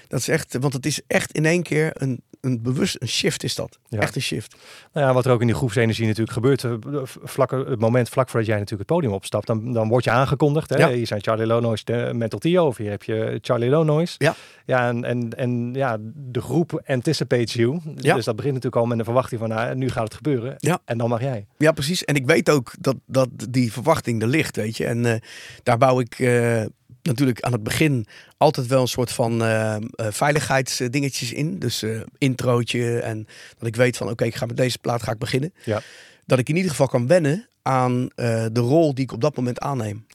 Dat 0.07 0.19
is 0.19 0.27
echt, 0.27 0.57
want 0.59 0.73
het 0.73 0.85
is 0.85 1.01
echt 1.07 1.31
in 1.31 1.45
één 1.45 1.63
keer 1.63 1.91
een, 1.93 2.21
een 2.43 2.61
bewust 2.61 2.95
een 2.99 3.07
shift 3.07 3.43
is 3.43 3.55
dat. 3.55 3.79
Ja. 3.87 3.99
Echt 3.99 4.15
een 4.15 4.21
shift. 4.21 4.55
Nou 4.93 5.07
ja, 5.07 5.13
wat 5.13 5.25
er 5.25 5.31
ook 5.31 5.41
in 5.41 5.47
die 5.47 5.55
groepsenergie 5.55 6.05
natuurlijk 6.05 6.33
gebeurt, 6.33 6.63
eh, 6.63 6.73
vlak, 7.03 7.51
het 7.51 7.79
moment 7.79 8.09
vlak 8.09 8.29
voordat 8.29 8.49
jij 8.49 8.57
natuurlijk 8.57 8.89
het 8.89 8.97
podium 8.97 9.13
opstapt, 9.13 9.47
dan, 9.47 9.73
dan 9.73 9.87
word 9.87 10.03
je 10.03 10.11
aangekondigd. 10.11 10.69
Hè? 10.69 10.77
Ja. 10.77 10.89
Hier 10.89 11.07
zijn 11.07 11.23
Charlie 11.23 11.45
Lonois 11.45 11.83
de 11.83 12.11
mental 12.13 12.39
Tio, 12.39 12.65
of 12.65 12.77
hier 12.77 12.89
heb 12.89 13.03
je 13.03 13.39
Charlie 13.41 13.69
Lonois. 13.69 14.15
Ja. 14.17 14.35
Ja, 14.65 14.87
en, 14.87 15.03
en, 15.03 15.37
en 15.37 15.73
ja, 15.73 15.97
de 16.15 16.41
groep 16.41 16.81
anticipates 16.85 17.53
you. 17.53 17.79
Ja. 17.95 18.15
Dus 18.15 18.25
dat 18.25 18.35
begint 18.35 18.53
natuurlijk 18.53 18.81
al 18.81 18.87
met 18.87 18.99
een 18.99 19.05
verwachting 19.05 19.39
van, 19.39 19.49
nou, 19.49 19.75
nu 19.75 19.89
gaat 19.89 20.03
het 20.03 20.13
gebeuren. 20.13 20.55
Ja. 20.57 20.79
En 20.85 20.97
dan 20.97 21.09
mag 21.09 21.21
jij. 21.21 21.45
Ja, 21.57 21.71
precies. 21.71 22.03
En 22.03 22.15
ik 22.15 22.25
weet 22.25 22.49
ook 22.49 22.73
dat, 22.79 22.95
dat 23.05 23.29
die 23.49 23.71
verwachting 23.71 24.21
er 24.21 24.27
ligt, 24.27 24.55
weet 24.55 24.77
je. 24.77 24.85
En 24.85 25.05
eh, 25.05 25.19
daar 25.63 25.77
bouw 25.77 25.99
ik 25.99 26.19
eh, 26.19 26.63
natuurlijk 27.03 27.41
aan 27.41 27.51
het 27.51 27.63
begin 27.63 28.05
altijd 28.37 28.67
wel 28.67 28.81
een 28.81 28.87
soort 28.87 29.11
van 29.11 29.43
eh, 29.43 29.75
eh, 29.75 29.81
veiligheidsdingetjes 29.95 31.33
in. 31.33 31.59
Dus 31.59 31.83
eh 31.83 32.01
introotje 32.17 32.99
en 32.99 33.27
dat 33.57 33.67
ik 33.67 33.75
weet 33.75 33.97
van 33.97 34.09
oké, 34.09 34.23
ik 34.23 34.35
ga 34.35 34.45
met 34.45 34.57
deze 34.57 34.77
plaat 34.77 35.03
ga 35.03 35.11
ik 35.11 35.17
beginnen. 35.17 35.53
Ja. 35.63 35.81
Dat 36.25 36.39
ik 36.39 36.49
in 36.49 36.55
ieder 36.55 36.71
geval 36.71 36.87
kan 36.87 37.07
wennen 37.07 37.47
aan 37.61 38.07
de 38.15 38.51
rol 38.53 38.93
die 38.93 39.03
ik 39.03 39.11
op 39.11 39.21
dat 39.21 39.35
moment 39.35 39.59
aanneem. 39.59 40.05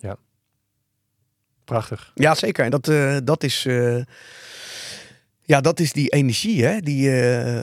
Prachtig. 1.64 2.12
Ja, 2.14 2.34
zeker. 2.34 2.64
En 2.64 2.70
dat, 2.70 2.90
dat 3.26 3.42
is. 3.42 3.62
ja, 5.42 5.60
dat 5.60 5.80
is 5.80 5.92
die 5.92 6.08
energie, 6.08 6.64
hè? 6.64 6.80
Die, 6.80 7.10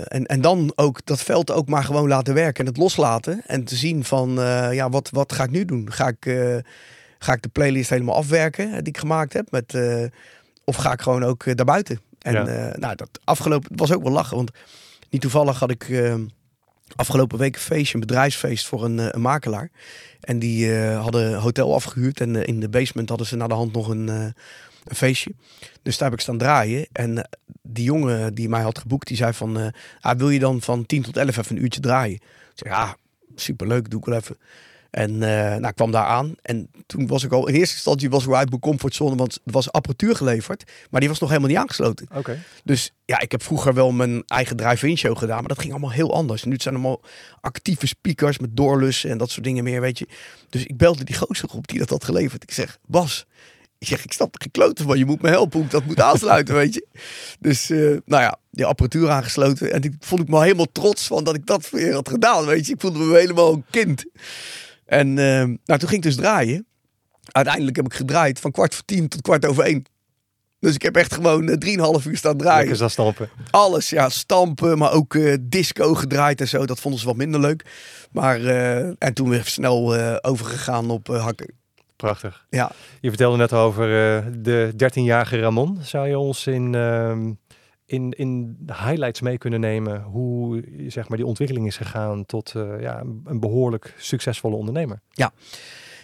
en, 0.04 0.26
en 0.26 0.42
dan 0.42 0.72
ook 0.76 1.06
dat 1.06 1.22
veld 1.22 1.52
ook 1.52 1.68
maar 1.68 1.84
gewoon 1.84 2.08
laten 2.08 2.34
werken 2.34 2.66
en 2.66 2.72
het 2.72 2.80
loslaten. 2.80 3.42
En 3.46 3.64
te 3.64 3.76
zien 3.76 4.04
van, 4.04 4.34
ja, 4.72 4.90
wat, 4.90 5.10
wat 5.10 5.34
ga 5.34 5.44
ik 5.44 5.52
nu 5.52 5.66
doen? 5.66 5.92
Ga 5.92 6.08
ik, 6.08 6.26
ga 7.26 7.34
ik 7.34 7.42
de 7.42 7.50
playlist 7.50 7.90
helemaal 7.90 8.16
afwerken 8.16 8.66
eh, 8.68 8.74
die 8.74 8.88
ik 8.88 8.98
gemaakt 8.98 9.34
heb? 9.34 9.52
Met, 9.52 9.74
eh, 9.74 10.06
of 10.64 10.76
ga 10.76 10.92
ik 10.92 11.02
gewoon 11.02 11.24
ook 11.24 11.46
eh, 11.46 11.56
daarbuiten? 11.56 12.02
En 12.22 12.34
Ja. 12.34 12.76
nou, 12.78 12.96
dat 12.96 13.20
afgelopen 13.24 13.76
was 13.76 13.94
ook 13.94 14.04
wel 14.04 14.12
lachen, 14.12 14.36
want 14.36 14.52
niet 15.10 15.22
toevallig 15.22 15.60
had 15.60 15.72
ik 15.72 16.04
afgelopen 16.96 17.38
week 17.38 17.56
een 17.56 17.62
feestje, 17.62 17.94
een 17.94 18.00
bedrijfsfeest 18.00 18.68
voor 18.68 18.84
een, 18.84 19.16
een 19.16 19.22
makelaar. 19.22 19.70
En 20.20 20.40
die 20.40 20.74
hadden 20.78 21.34
een 21.34 21.40
hotel 21.40 21.74
afgehuurd 21.74 22.22
en 22.22 22.36
in 22.46 22.60
de 22.60 22.70
basement 22.70 23.10
hadden 23.10 23.28
ze 23.28 23.36
naar 23.36 23.48
de 23.48 23.54
hand 23.54 23.74
nog 23.74 23.88
een, 23.88 24.08
een 24.08 24.34
feestje. 24.96 25.32
Dus 25.82 25.98
daar 25.98 26.10
heb 26.10 26.18
ik 26.18 26.24
staan 26.24 26.38
draaien. 26.38 26.88
En 26.92 27.30
die 27.62 27.84
jongen 27.84 28.34
die 28.34 28.50
mij 28.50 28.62
had 28.62 28.80
geboekt, 28.80 29.08
die 29.08 29.18
zei 29.18 29.34
van... 29.34 29.74
ah, 30.00 30.18
wil 30.18 30.30
je 30.30 30.40
dan 30.40 30.62
van 30.62 30.86
10 30.86 31.02
tot 31.02 31.18
11 31.18 31.38
even 31.38 31.56
een 31.56 31.64
uurtje 31.64 31.82
draaien? 31.82 32.16
Ik 32.16 32.52
zei, 32.56 32.74
ja, 32.74 32.96
superleuk, 33.36 33.90
doe 33.90 34.00
ik 34.00 34.06
wel 34.06 34.18
even. 34.18 34.38
En 34.96 35.24
eh, 35.24 35.30
nou, 35.30 35.68
ik 35.68 35.76
kwam 35.76 35.92
daar 35.92 36.06
aan. 36.06 36.36
En 36.42 36.70
toen 36.86 37.08
was 37.08 37.24
ik 37.24 37.32
al... 37.32 37.48
In 37.48 37.54
eerste 37.54 37.76
instantie 37.76 38.10
was 38.10 38.22
ik 38.22 38.30
wel 38.30 38.38
uit 38.38 38.50
mijn 38.50 38.62
comfortzone, 38.62 39.16
want 39.16 39.36
er 39.46 39.52
was 39.52 39.72
apparatuur 39.72 40.16
geleverd. 40.16 40.72
Maar 40.90 41.00
die 41.00 41.10
was 41.10 41.20
nog 41.20 41.30
helemaal 41.30 41.50
niet 41.50 41.60
aangesloten. 41.60 42.08
Oké. 42.14 42.40
Dus 42.64 42.92
ja, 43.06 43.20
ik 43.20 43.32
heb 43.32 43.44
vroeger 43.44 43.74
wel 43.74 43.92
mijn 43.92 44.24
eigen 44.26 44.56
drive-in 44.56 44.98
show 44.98 45.18
gedaan, 45.18 45.40
maar 45.40 45.48
dat 45.48 45.60
ging 45.60 45.72
allemaal 45.72 45.92
heel 45.92 46.14
anders. 46.14 46.44
Nu 46.44 46.56
zijn 46.58 46.74
allemaal 46.74 47.02
actieve 47.42 47.88
speakers 47.88 48.40
met 48.40 48.58
doorlussen 48.58 49.10
en 49.10 49.18
dat 49.18 49.30
soort 49.30 49.46
dingen 49.46 49.64
meer, 49.64 49.82
weet 49.82 50.00
je. 50.00 50.08
Dus 50.50 50.66
ik 50.66 50.78
belde 50.78 51.04
die 51.04 51.16
gozer 51.16 51.50
op 51.50 51.68
die 51.68 51.80
dat 51.80 51.90
had 51.90 52.04
geleverd. 52.04 52.44
Ik 52.44 52.52
zeg, 52.52 52.78
Bas, 52.86 53.26
ik 53.78 53.88
zeg, 53.88 54.04
ik 54.04 54.14
snap 54.14 54.36
er 54.36 54.42
geen 54.42 54.52
kloten 54.52 54.86
van. 54.86 54.98
Je 54.98 55.06
moet 55.06 55.22
me 55.22 55.30
helpen 55.30 55.58
hoe 55.58 55.66
ik 55.66 55.72
dat 55.72 55.86
moet 55.86 56.02
aansluiten, 56.02 56.56
weet 56.64 56.74
je. 56.74 56.88
Dus, 57.40 57.70
eh, 57.70 57.80
nou 58.06 58.24
ja, 58.24 58.38
die 58.52 58.66
apparatuur 58.66 59.10
aangesloten. 59.10 59.72
En 59.72 59.82
ik 59.82 59.94
vond 60.00 60.22
ik 60.22 60.28
me 60.28 60.42
helemaal 60.42 60.72
trots 60.72 61.08
van 61.08 61.24
dat 61.24 61.36
ik 61.36 61.46
dat 61.46 61.70
weer 61.70 61.94
had 61.94 62.10
gedaan, 62.10 62.46
weet 62.46 62.66
je. 62.66 62.74
Ik 62.74 62.82
voelde 62.82 63.00
me 63.00 63.18
helemaal 63.18 63.54
een 63.54 63.66
kind. 63.70 64.06
En 64.86 65.08
eh, 65.08 65.44
nou, 65.44 65.80
toen 65.80 65.90
ging 65.90 65.94
ik 65.94 66.02
dus 66.02 66.16
draaien. 66.16 66.66
Uiteindelijk 67.32 67.76
heb 67.76 67.86
ik 67.86 67.94
gedraaid 67.94 68.40
van 68.40 68.52
kwart 68.52 68.76
voor 68.76 68.86
tien 68.86 69.08
tot 69.08 69.22
kwart 69.22 69.46
over 69.46 69.64
één. 69.64 69.86
Dus 70.66 70.76
ik 70.76 70.82
heb 70.82 70.96
echt 70.96 71.14
gewoon 71.14 71.50
eh, 71.50 71.58
drieënhalf 71.58 72.06
uur 72.06 72.18
staan 72.18 72.38
draaien. 72.38 72.60
Lekker 72.60 72.76
zo 72.76 72.88
stampen. 72.88 73.30
Alles, 73.50 73.90
ja, 73.90 74.10
stampen, 74.10 74.78
maar 74.78 74.92
ook 74.92 75.16
eh, 75.16 75.36
disco 75.42 75.94
gedraaid 75.94 76.42
en 76.42 76.48
zo. 76.48 76.66
Dat 76.66 76.80
vonden 76.80 77.00
ze 77.00 77.06
wat 77.06 77.16
minder 77.16 77.40
leuk. 77.40 77.66
Maar, 78.12 78.46
eh, 78.46 78.78
en 78.78 79.14
toen 79.14 79.30
weer 79.30 79.46
snel 79.46 79.96
overgegaan 80.22 80.90
op 80.90 81.08
hakken. 81.08 81.54
Prachtig. 81.96 82.46
Ja. 82.50 82.72
Je 83.02 83.10
vertelde 83.10 83.38
net 83.38 83.54
over 83.54 83.88
de 84.44 84.74
13-jarige 84.76 85.40
Ramon. 85.40 85.78
Zou 85.82 86.08
je 86.08 86.18
ons 86.20 86.48
in, 86.48 86.76
ehm, 86.76 87.32
in, 87.86 88.12
in 88.12 88.56
de 88.60 88.74
highlights 88.74 89.22
mee 89.22 89.38
kunnen 89.38 89.60
nemen 89.60 90.02
hoe 90.02 90.64
zeg 90.88 91.08
maar, 91.08 91.18
die 91.18 91.26
ontwikkeling 91.26 91.68
is 91.68 91.78
gegaan 91.78 92.26
tot 92.26 92.54
eh, 92.56 92.82
ja, 92.82 93.04
een 93.26 93.40
behoorlijk 93.40 93.94
succesvolle 93.98 94.56
ondernemer? 94.56 95.00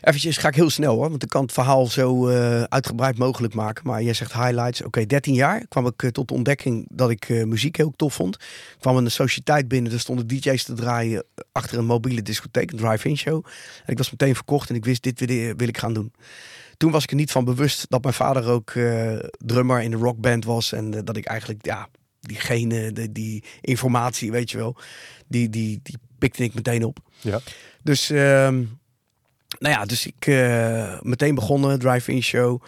Eventjes 0.01 0.37
ga 0.37 0.47
ik 0.47 0.55
heel 0.55 0.69
snel 0.69 0.95
hoor, 0.95 1.09
want 1.09 1.23
ik 1.23 1.29
kan 1.29 1.41
het 1.41 1.51
verhaal 1.51 1.87
zo 1.87 2.27
eh, 2.27 2.63
uitgebreid 2.63 3.17
mogelijk 3.17 3.53
maken. 3.53 3.87
Maar 3.87 4.03
jij 4.03 4.13
zegt 4.13 4.33
highlights. 4.33 4.83
Oké, 4.83 5.05
13 5.05 5.33
jaar 5.33 5.67
kwam 5.67 5.85
ik 5.85 6.03
eh, 6.03 6.09
tot 6.09 6.27
de 6.27 6.33
ontdekking 6.33 6.85
dat 6.91 7.09
ik 7.09 7.45
muziek 7.45 7.75
heel 7.75 7.93
tof 7.95 8.13
vond. 8.13 8.35
Ik 8.35 8.75
kwam 8.79 8.97
een 8.97 9.11
sociëteit 9.11 9.67
binnen, 9.67 9.91
er 9.91 9.99
stonden 9.99 10.27
DJ's 10.27 10.63
te 10.63 10.73
draaien 10.73 11.23
achter 11.51 11.77
een 11.77 11.85
mobiele 11.85 12.21
discotheek, 12.21 12.71
een 12.71 12.77
drive-in 12.77 13.17
show. 13.17 13.45
En 13.85 13.91
ik 13.91 13.97
was 13.97 14.11
meteen 14.11 14.35
verkocht 14.35 14.69
en 14.69 14.75
ik 14.75 14.85
wist, 14.85 15.03
dit 15.03 15.19
wil 15.57 15.67
ik 15.67 15.77
gaan 15.77 15.93
doen. 15.93 16.13
Toen 16.81 16.91
was 16.91 17.03
ik 17.03 17.09
er 17.09 17.15
niet 17.15 17.31
van 17.31 17.45
bewust 17.45 17.85
dat 17.89 18.03
mijn 18.03 18.13
vader 18.13 18.47
ook 18.47 18.69
eh, 18.69 19.17
drummer 19.37 19.81
in 19.81 19.91
de 19.91 19.97
rockband 19.97 20.45
was. 20.45 20.71
En 20.71 20.93
eh, 20.93 20.99
dat 21.03 21.17
ik 21.17 21.25
eigenlijk, 21.25 21.65
ja, 21.65 21.87
diegene, 22.19 22.91
de, 22.91 23.11
die 23.11 23.43
informatie, 23.61 24.31
weet 24.31 24.51
je 24.51 24.57
wel, 24.57 24.75
die, 25.27 25.49
die, 25.49 25.79
die 25.83 25.97
pikte 26.17 26.43
ik 26.43 26.53
meteen 26.53 26.83
op. 26.83 26.99
Ja. 27.19 27.39
Dus, 27.83 28.09
ehm, 28.09 28.55
nou 29.59 29.75
ja, 29.75 29.85
dus 29.85 30.05
ik 30.05 30.27
eh, 30.27 31.01
meteen 31.01 31.35
begonnen, 31.35 31.79
drive-in 31.79 32.23
show. 32.23 32.61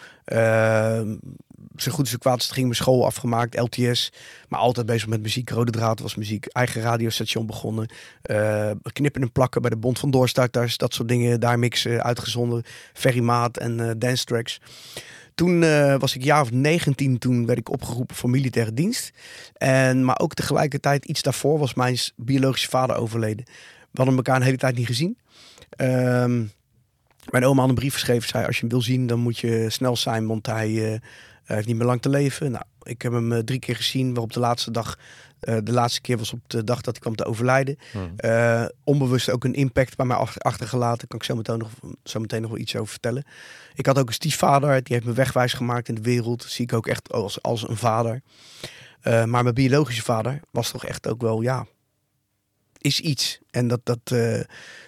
Zo 1.75 1.91
goed 1.91 2.07
zo 2.07 2.17
kwaad 2.17 2.41
het 2.41 2.51
ging, 2.51 2.65
mijn 2.65 2.75
school 2.77 3.05
afgemaakt, 3.05 3.59
LTS. 3.59 4.11
Maar 4.47 4.59
altijd 4.59 4.85
bezig 4.85 5.07
met 5.07 5.21
muziek. 5.21 5.49
Rode 5.49 5.71
Draad 5.71 5.99
was 5.99 6.15
muziek. 6.15 6.45
Eigen 6.45 6.81
radiostation 6.81 7.45
begonnen. 7.45 7.87
Eh, 8.21 8.71
knippen 8.93 9.21
en 9.21 9.31
plakken 9.31 9.61
bij 9.61 9.69
de 9.69 9.77
Bond 9.77 9.99
van 9.99 10.11
Doorstarters. 10.11 10.77
Dat 10.77 10.93
soort 10.93 11.07
dingen. 11.07 11.39
Daar 11.39 11.59
mixen, 11.59 12.03
uitgezonden. 12.03 12.63
Ferrymaat 12.93 13.57
en 13.57 13.79
eh 13.79 13.91
dance 13.97 14.25
tracks. 14.25 14.59
Toen 15.35 15.63
eh, 15.63 15.95
was 15.99 16.15
ik 16.15 16.23
jaar 16.23 16.41
of 16.41 16.51
19. 16.51 17.17
Toen 17.17 17.45
werd 17.45 17.59
ik 17.59 17.69
opgeroepen 17.69 18.15
voor 18.15 18.29
militaire 18.29 18.73
dienst. 18.73 19.11
En, 19.53 20.05
maar 20.05 20.19
ook 20.19 20.33
tegelijkertijd, 20.33 21.05
iets 21.05 21.21
daarvoor, 21.21 21.59
was 21.59 21.73
mijn 21.73 21.97
biologische 22.15 22.69
vader 22.69 22.95
overleden. 22.95 23.45
We 23.91 23.97
hadden 23.97 24.15
elkaar 24.15 24.35
een 24.35 24.41
hele 24.41 24.57
tijd 24.57 24.75
niet 24.75 24.85
gezien. 24.85 25.17
Ehm, 25.69 26.43
mijn 27.29 27.45
oma 27.45 27.59
had 27.59 27.69
een 27.69 27.75
brief 27.75 27.93
geschreven. 27.93 28.29
Zei, 28.29 28.45
als 28.45 28.55
je 28.55 28.61
hem 28.61 28.69
wil 28.69 28.81
zien, 28.81 29.07
dan 29.07 29.19
moet 29.19 29.37
je 29.37 29.69
snel 29.69 29.95
zijn. 29.95 30.27
Want 30.27 30.45
hij 30.45 31.01
eh, 31.45 31.55
heeft 31.55 31.67
niet 31.67 31.75
meer 31.75 31.85
lang 31.85 32.01
te 32.01 32.09
leven. 32.09 32.51
Nou, 32.51 32.63
ik 32.83 33.01
heb 33.01 33.11
hem 33.11 33.31
eh, 33.31 33.39
drie 33.39 33.59
keer 33.59 33.75
gezien. 33.75 34.09
Waarop 34.11 34.33
de 34.33 34.39
laatste 34.39 34.71
dag... 34.71 34.97
eh, 35.39 35.57
de 35.63 35.71
laatste 35.71 36.01
keer 36.01 36.17
was 36.17 36.33
op 36.33 36.39
de 36.47 36.63
dag 36.63 36.81
dat 36.81 36.93
hij 36.93 37.01
kwam 37.01 37.15
te 37.15 37.25
overlijden. 37.25 37.77
Eh, 38.17 38.65
onbewust 38.83 39.29
ook 39.29 39.43
een 39.43 39.53
impact 39.53 39.95
bij 39.95 40.05
mij 40.05 40.17
ach- 40.17 40.39
achtergelaten. 40.39 41.07
Kan 41.07 41.17
ik 41.19 41.25
zo 41.25 41.35
meteen, 41.35 41.57
nog, 41.57 41.69
zo 42.03 42.19
meteen 42.19 42.41
nog 42.41 42.51
wel 42.51 42.59
iets 42.59 42.75
over 42.75 42.91
vertellen. 42.91 43.23
Ik 43.73 43.85
had 43.85 43.99
ook 43.99 44.07
een 44.07 44.13
stiefvader. 44.13 44.83
Die 44.83 44.93
heeft 44.95 45.07
me 45.07 45.13
wegwijs 45.13 45.53
gemaakt 45.53 45.87
in 45.89 45.95
de 45.95 46.01
wereld. 46.01 46.41
Dat 46.41 46.51
zie 46.51 46.63
ik 46.65 46.73
ook 46.73 46.87
echt 46.87 47.11
als, 47.11 47.41
als 47.41 47.69
een 47.69 47.77
vader. 47.77 48.21
Maar 49.03 49.43
mijn 49.43 49.53
biologische 49.53 50.01
vader 50.03 50.39
was 50.51 50.71
toch 50.71 50.85
echt 50.85 51.07
ook 51.07 51.21
wel, 51.21 51.41
ja, 51.41 51.65
is 52.77 52.99
iets. 52.99 53.39
En 53.49 53.67
dat, 53.67 53.79
dat, 53.83 54.15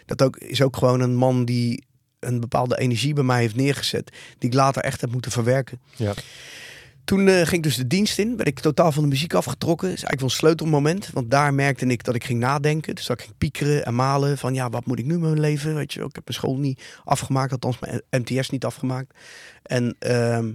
dat 0.06 0.22
ook, 0.22 0.38
is 0.38 0.62
ook 0.62 0.78
gewoon 0.78 1.00
een 1.00 1.16
man 1.16 1.46
die 1.46 1.86
een 2.20 2.40
bepaalde 2.40 2.78
energie 2.78 3.14
bij 3.14 3.24
mij 3.24 3.40
heeft 3.40 3.56
neergezet. 3.56 4.12
Die 4.38 4.50
ik 4.50 4.56
later 4.56 4.82
echt 4.82 5.02
heb 5.02 5.12
moeten 5.12 5.32
verwerken. 5.32 5.80
Ja. 5.96 6.14
Toen 7.06 7.28
eh, 7.28 7.36
ging 7.36 7.52
ik 7.52 7.64
dus 7.64 7.76
de 7.76 7.88
dienst 7.88 8.20
in. 8.20 8.36
Ben 8.36 8.46
ik 8.46 8.60
totaal 8.60 8.92
van 8.92 9.04
de 9.04 9.10
muziek 9.10 9.34
afgetrokken. 9.34 9.88
Dat 9.88 9.98
is 9.98 10.04
eigenlijk 10.04 10.22
wel 10.22 10.30
een 10.30 10.36
sleutelmoment. 10.36 11.10
Want 11.14 11.32
daar 11.32 11.54
merkte 11.54 11.86
ik 11.86 12.04
dat 12.04 12.16
ik 12.16 12.24
ging 12.24 12.40
nadenken. 12.40 12.96
Dus 12.96 13.06
dat 13.06 13.20
ik 13.20 13.26
ging 13.26 13.38
piekeren 13.38 13.86
en 13.86 13.96
malen. 13.96 14.38
Van 14.38 14.54
ja, 14.54 14.70
wat 14.70 14.86
moet 14.86 15.00
ik 15.00 15.06
nu 15.06 15.14
met 15.14 15.30
mijn 15.30 15.40
leven? 15.40 15.76
Weet 15.76 15.94
je, 15.94 16.00
ik 16.00 16.16
heb 16.16 16.28
mijn 16.28 16.38
school 16.38 16.58
niet 16.58 16.82
afgemaakt. 17.04 17.52
Althans 17.52 17.80
mijn 17.80 18.02
MTS 18.10 18.50
niet 18.50 18.66
afgemaakt. 18.66 19.18
En... 19.64 19.96
ehm, 20.00 20.54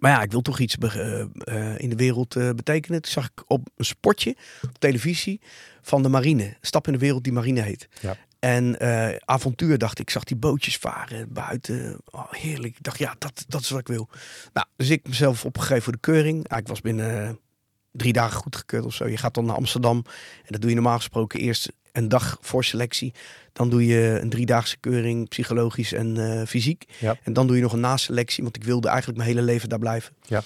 maar 0.00 0.10
ja, 0.10 0.22
ik 0.22 0.30
wil 0.30 0.40
toch 0.40 0.58
iets 0.58 0.76
eh, 0.76 1.20
eh, 1.20 1.78
in 1.78 1.88
de 1.88 1.96
wereld 1.96 2.34
betekenen. 2.34 3.02
Toen 3.02 3.12
zag 3.12 3.24
ik 3.24 3.44
op 3.46 3.68
een 3.76 3.84
sportje 3.84 4.36
op 4.62 4.78
televisie 4.78 5.40
van 5.82 6.02
de 6.02 6.08
marine. 6.08 6.56
Stap 6.60 6.86
in 6.86 6.92
de 6.92 6.98
wereld 6.98 7.24
die 7.24 7.32
marine 7.32 7.60
heet. 7.60 7.88
Ja. 8.00 8.16
En 8.44 8.78
eh, 8.78 9.16
avontuur 9.24 9.78
dacht 9.78 9.98
ik. 9.98 10.10
Zag 10.10 10.24
die 10.24 10.36
bootjes 10.36 10.76
varen 10.76 11.32
buiten. 11.32 12.00
Oh, 12.04 12.32
heerlijk. 12.32 12.76
Ik 12.76 12.82
dacht, 12.82 12.98
ja, 12.98 13.14
dat, 13.18 13.44
dat 13.48 13.60
is 13.60 13.70
wat 13.70 13.80
ik 13.80 13.86
wil. 13.86 14.08
Nou, 14.52 14.66
dus 14.76 14.90
ik 14.90 15.08
mezelf 15.08 15.44
opgegeven 15.44 15.82
voor 15.82 15.92
de 15.92 15.98
keuring. 15.98 16.48
Ah, 16.48 16.58
ik 16.58 16.68
was 16.68 16.80
binnen 16.80 17.28
eh, 17.28 17.34
drie 17.92 18.12
dagen 18.12 18.40
goedgekeurd 18.40 18.84
of 18.84 18.94
zo. 18.94 19.08
Je 19.08 19.16
gaat 19.16 19.34
dan 19.34 19.44
naar 19.44 19.56
Amsterdam. 19.56 20.04
En 20.36 20.52
dat 20.52 20.60
doe 20.60 20.70
je 20.70 20.76
normaal 20.76 20.96
gesproken 20.96 21.40
eerst 21.40 21.72
een 21.92 22.08
dag 22.08 22.38
voor 22.40 22.64
selectie. 22.64 23.14
Dan 23.52 23.70
doe 23.70 23.86
je 23.86 24.18
een 24.20 24.30
driedaagse 24.30 24.76
keuring, 24.80 25.28
psychologisch 25.28 25.92
en 25.92 26.16
eh, 26.16 26.46
fysiek. 26.46 26.84
Ja. 26.98 27.16
En 27.22 27.32
dan 27.32 27.46
doe 27.46 27.56
je 27.56 27.62
nog 27.62 27.72
een 27.72 27.80
naselectie, 27.80 28.42
want 28.42 28.56
ik 28.56 28.64
wilde 28.64 28.88
eigenlijk 28.88 29.18
mijn 29.18 29.30
hele 29.30 29.42
leven 29.42 29.68
daar 29.68 29.78
blijven. 29.78 30.14
Ja. 30.26 30.42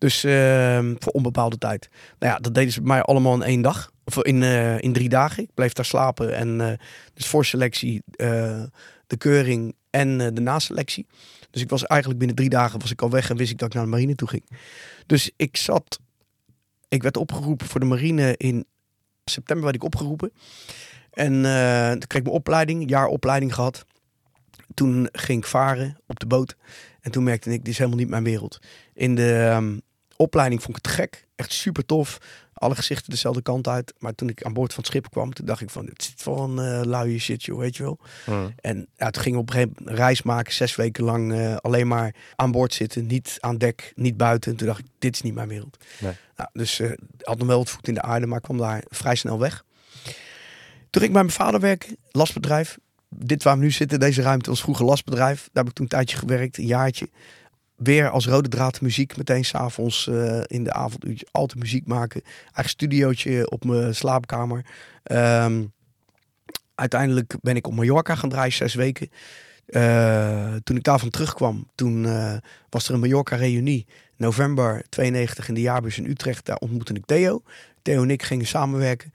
Dus 0.00 0.24
ehm, 0.24 0.94
voor 0.98 1.12
onbepaalde 1.12 1.58
tijd. 1.58 1.88
Nou 2.18 2.32
ja, 2.32 2.38
dat 2.38 2.54
deden 2.54 2.72
ze 2.72 2.80
bij 2.80 2.88
mij 2.88 3.02
allemaal 3.02 3.34
in 3.34 3.42
één 3.42 3.62
dag. 3.62 3.92
Of 4.04 4.24
in, 4.24 4.42
eh, 4.42 4.78
in 4.78 4.92
drie 4.92 5.08
dagen. 5.08 5.42
Ik 5.42 5.54
bleef 5.54 5.72
daar 5.72 5.84
slapen. 5.84 6.36
En 6.36 6.60
eh, 6.60 6.78
dus 7.14 7.26
voor 7.26 7.44
selectie, 7.44 8.02
eh, 8.10 8.62
de 9.06 9.16
keuring 9.16 9.74
en 9.90 10.18
de 10.34 10.40
naselectie. 10.40 11.06
Dus 11.50 11.62
ik 11.62 11.70
was 11.70 11.86
eigenlijk 11.86 12.18
binnen 12.18 12.36
drie 12.36 12.48
dagen 12.48 12.80
was 12.80 12.90
ik 12.90 13.02
al 13.02 13.10
weg 13.10 13.30
en 13.30 13.36
wist 13.36 13.50
ik 13.50 13.58
dat 13.58 13.68
ik 13.68 13.74
naar 13.74 13.84
de 13.84 13.90
marine 13.90 14.14
toe 14.14 14.28
ging. 14.28 14.44
Dus 15.06 15.30
ik 15.36 15.56
zat 15.56 16.00
Ik 16.88 17.02
werd 17.02 17.16
opgeroepen 17.16 17.66
voor 17.66 17.80
de 17.80 17.86
marine 17.86 18.34
in 18.36 18.66
september 19.24 19.64
werd 19.64 19.76
ik 19.76 19.84
opgeroepen. 19.84 20.32
En 21.10 21.32
toen 21.90 22.06
kreeg 22.06 22.20
ik 22.20 22.22
mijn 22.22 22.36
opleiding, 22.36 22.90
jaar 22.90 23.06
opleiding 23.06 23.54
gehad. 23.54 23.84
Toen 24.74 25.08
ging 25.12 25.38
ik 25.38 25.48
varen 25.48 25.96
op 26.06 26.20
de 26.20 26.26
boot. 26.26 26.56
En 27.00 27.10
toen 27.10 27.24
merkte 27.24 27.50
ik, 27.52 27.58
dit 27.58 27.68
is 27.68 27.78
helemaal 27.78 27.98
niet 27.98 28.08
mijn 28.08 28.24
wereld. 28.24 28.58
In 28.94 29.14
de 29.14 29.34
ehm, 29.34 29.76
opleiding 30.20 30.62
vond 30.62 30.76
ik 30.76 30.84
het 30.84 30.94
gek. 30.94 31.26
Echt 31.36 31.52
super 31.52 31.86
tof. 31.86 32.18
Alle 32.52 32.74
gezichten 32.74 33.10
dezelfde 33.10 33.42
kant 33.42 33.68
uit. 33.68 33.94
Maar 33.98 34.14
toen 34.14 34.28
ik 34.28 34.42
aan 34.42 34.52
boord 34.52 34.74
van 34.74 34.82
het 34.82 34.92
schip 34.92 35.10
kwam, 35.10 35.32
toen 35.32 35.46
dacht 35.46 35.60
ik 35.60 35.70
van, 35.70 35.86
het 35.86 36.02
zit 36.02 36.22
voor 36.22 36.42
een 36.42 36.80
uh, 36.80 36.80
luie 36.84 37.18
shit, 37.18 37.44
joh, 37.44 37.58
weet 37.58 37.76
je 37.76 37.82
wel. 37.82 37.98
Hmm. 38.24 38.54
En 38.60 38.86
ja, 38.96 39.10
toen 39.10 39.22
ging 39.22 39.34
ik 39.34 39.40
op 39.40 39.46
een 39.48 39.54
gegeven 39.54 39.74
moment 39.78 39.90
een 39.90 40.04
reis 40.04 40.22
maken, 40.22 40.52
zes 40.52 40.76
weken 40.76 41.04
lang 41.04 41.32
uh, 41.32 41.56
alleen 41.56 41.88
maar 41.88 42.14
aan 42.36 42.50
boord 42.50 42.74
zitten. 42.74 43.06
Niet 43.06 43.36
aan 43.40 43.58
dek, 43.58 43.92
niet 43.94 44.16
buiten. 44.16 44.50
En 44.50 44.56
toen 44.56 44.66
dacht 44.66 44.78
ik, 44.78 44.86
dit 44.98 45.14
is 45.14 45.22
niet 45.22 45.34
mijn 45.34 45.48
wereld. 45.48 45.76
Nee. 45.98 46.12
Nou, 46.36 46.48
dus 46.52 46.80
uh, 46.80 46.92
had 47.20 47.38
nog 47.38 47.46
wel 47.46 47.58
wat 47.58 47.70
voet 47.70 47.88
in 47.88 47.94
de 47.94 48.02
aarde, 48.02 48.26
maar 48.26 48.40
kwam 48.40 48.58
daar 48.58 48.84
vrij 48.88 49.14
snel 49.14 49.38
weg. 49.38 49.64
Toen 50.90 51.02
ging 51.02 51.04
ik 51.04 51.12
bij 51.12 51.22
mijn 51.22 51.30
vader 51.30 51.60
werken, 51.60 51.96
lastbedrijf. 52.10 52.78
Dit 53.08 53.42
waar 53.42 53.56
we 53.56 53.62
nu 53.62 53.70
zitten, 53.70 54.00
deze 54.00 54.22
ruimte, 54.22 54.50
was 54.50 54.60
vroeger 54.60 54.84
lastbedrijf. 54.84 55.38
Daar 55.52 55.62
heb 55.64 55.66
ik 55.66 55.72
toen 55.72 55.84
een 55.84 55.90
tijdje 55.90 56.16
gewerkt, 56.16 56.58
een 56.58 56.66
jaartje 56.66 57.08
weer 57.82 58.10
als 58.10 58.26
rode 58.26 58.48
draad 58.48 58.80
muziek. 58.80 59.16
Meteen 59.16 59.44
s'avonds 59.44 60.06
uh, 60.06 60.40
in 60.46 60.64
de 60.64 60.72
avond 60.72 61.04
altijd 61.30 61.60
muziek 61.60 61.86
maken. 61.86 62.22
Eigen 62.52 62.68
studiootje 62.72 63.50
op 63.50 63.64
mijn 63.64 63.94
slaapkamer. 63.94 64.64
Um, 65.12 65.72
uiteindelijk 66.74 67.34
ben 67.40 67.56
ik 67.56 67.66
op 67.66 67.74
Mallorca 67.74 68.14
gaan 68.14 68.28
draaien, 68.28 68.52
zes 68.52 68.74
weken. 68.74 69.10
Uh, 69.66 70.54
toen 70.64 70.76
ik 70.76 70.82
daarvan 70.82 71.10
terugkwam, 71.10 71.68
toen 71.74 72.04
uh, 72.04 72.34
was 72.68 72.88
er 72.88 72.94
een 72.94 73.00
Mallorca-reunie. 73.00 73.86
November 74.16 74.82
92 74.88 75.48
in 75.48 75.54
de 75.54 75.60
jaarbus 75.60 75.98
in 75.98 76.06
Utrecht. 76.06 76.46
Daar 76.46 76.56
ontmoette 76.56 76.94
ik 76.94 77.06
Theo. 77.06 77.42
Theo 77.82 78.02
en 78.02 78.10
ik 78.10 78.22
gingen 78.22 78.46
samenwerken. 78.46 79.12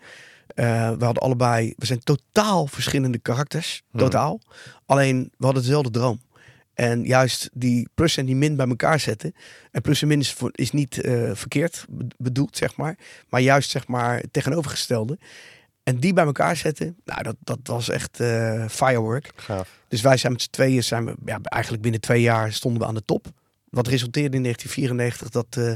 Uh, 0.55 0.91
we 0.91 1.05
hadden 1.05 1.23
allebei, 1.23 1.73
we 1.77 1.85
zijn 1.85 1.99
totaal 1.99 2.67
verschillende 2.67 3.17
karakters. 3.17 3.83
Hmm. 3.91 3.99
Totaal. 3.99 4.41
Alleen, 4.85 5.31
we 5.37 5.45
hadden 5.45 5.63
dezelfde 5.63 5.89
droom. 5.89 6.19
En 6.75 7.05
juist 7.05 7.49
die 7.53 7.89
plus 7.93 8.17
en 8.17 8.25
die 8.25 8.35
min 8.35 8.55
bij 8.55 8.67
elkaar 8.67 8.99
zetten. 8.99 9.35
En 9.71 9.81
plus 9.81 10.01
en 10.01 10.07
min 10.07 10.19
is, 10.19 10.35
is 10.51 10.71
niet 10.71 11.05
uh, 11.05 11.29
verkeerd 11.33 11.85
bedoeld, 12.17 12.57
zeg 12.57 12.75
maar. 12.75 12.97
Maar 13.29 13.41
juist, 13.41 13.69
zeg 13.69 13.87
maar, 13.87 14.23
tegenovergestelde. 14.31 15.17
En 15.83 15.99
die 15.99 16.13
bij 16.13 16.25
elkaar 16.25 16.55
zetten, 16.55 16.97
nou, 17.05 17.23
dat, 17.23 17.35
dat 17.39 17.59
was 17.63 17.89
echt 17.89 18.19
uh, 18.19 18.67
firework. 18.67 19.31
Gaaf. 19.35 19.69
Dus 19.87 20.01
wij 20.01 20.17
zijn 20.17 20.31
met 20.31 20.41
z'n 20.41 20.49
tweeën, 20.49 20.83
zijn 20.83 21.05
we, 21.05 21.15
ja, 21.25 21.39
eigenlijk 21.41 21.83
binnen 21.83 22.01
twee 22.01 22.21
jaar 22.21 22.53
stonden 22.53 22.81
we 22.81 22.87
aan 22.87 22.95
de 22.95 23.05
top. 23.05 23.27
Wat 23.75 23.87
resulteerde 23.87 24.35
in 24.37 24.43
1994 24.43 25.29
dat 25.29 25.55
uh, 25.57 25.73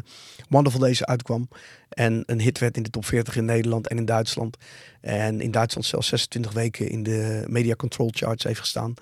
Wonderful 0.49 0.81
Days 0.81 1.05
uitkwam. 1.05 1.49
En 1.89 2.23
een 2.25 2.41
hit 2.41 2.59
werd 2.59 2.77
in 2.77 2.83
de 2.83 2.89
top 2.89 3.05
40 3.05 3.35
in 3.35 3.45
Nederland 3.45 3.87
en 3.87 3.97
in 3.97 4.05
Duitsland. 4.05 4.57
En 5.01 5.41
in 5.41 5.51
Duitsland 5.51 5.87
zelfs 5.87 6.07
26 6.07 6.51
weken 6.51 6.89
in 6.89 7.03
de 7.03 7.43
Media 7.47 7.75
Control 7.75 8.09
Charts 8.13 8.43
heeft 8.43 8.59
gestaan. 8.59 8.93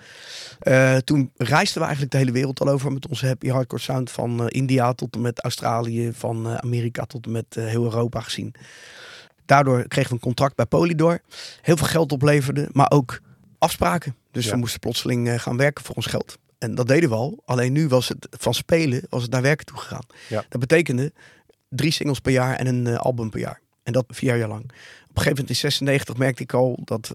Uh, 0.62 0.96
toen 0.96 1.32
reisden 1.38 1.78
we 1.78 1.84
eigenlijk 1.84 2.12
de 2.12 2.18
hele 2.18 2.32
wereld 2.32 2.60
al 2.60 2.68
over 2.68 2.92
met 2.92 3.08
onze 3.08 3.26
happy 3.26 3.50
hardcore 3.50 3.82
sound. 3.82 4.12
Van 4.12 4.42
uh, 4.42 4.46
India 4.48 4.94
tot 4.94 5.16
en 5.16 5.22
met 5.22 5.44
Australië, 5.44 6.12
van 6.14 6.62
Amerika 6.62 7.06
tot 7.06 7.26
en 7.26 7.32
met 7.32 7.56
heel 7.56 7.84
Europa 7.84 8.20
gezien. 8.20 8.54
Daardoor 9.46 9.88
kregen 9.88 10.10
we 10.10 10.16
een 10.16 10.22
contract 10.22 10.56
bij 10.56 10.66
Polydor. 10.66 11.20
Heel 11.62 11.78
veel 11.78 11.88
geld 11.88 12.12
opleverde, 12.12 12.70
maar 12.72 12.92
ook 12.92 13.22
afspraken. 13.58 14.16
Dus 14.32 14.50
we 14.50 14.56
moesten 14.56 14.80
plotseling 14.80 15.42
gaan 15.42 15.58
werken 15.58 15.84
voor 15.84 15.96
ons 15.96 16.06
geld. 16.06 16.38
En 16.58 16.76
dat 16.76 16.88
deden 16.88 17.10
we 17.10 17.16
al. 17.16 17.42
Alleen 17.46 17.74
nu 17.74 17.88
was 17.88 18.08
het 18.08 18.28
van 18.30 18.54
spelen 18.54 19.04
was 19.10 19.22
het 19.22 19.32
naar 19.32 19.42
werken 19.42 19.66
toe 19.66 19.78
gegaan. 19.78 20.06
Ja. 20.30 20.46
Dat 20.50 20.60
betekende 20.60 21.14
drie 21.70 21.92
singles 21.92 22.20
per 22.20 22.32
jaar 22.32 22.56
en 22.56 22.68
een 22.68 22.86
uh, 22.86 22.98
album 22.98 23.30
per 23.30 23.40
jaar. 23.40 23.62
En 23.84 23.94
dat 23.94 24.06
vier 24.08 24.38
jaar 24.38 24.48
lang. 24.48 24.64
Op 24.64 24.70
een 24.70 25.24
gegeven 25.24 25.30
moment 25.30 25.50
in 25.50 25.56
96 25.56 26.18
merkte 26.18 26.44
ik 26.44 26.54
al 26.54 26.80
dat 26.84 27.12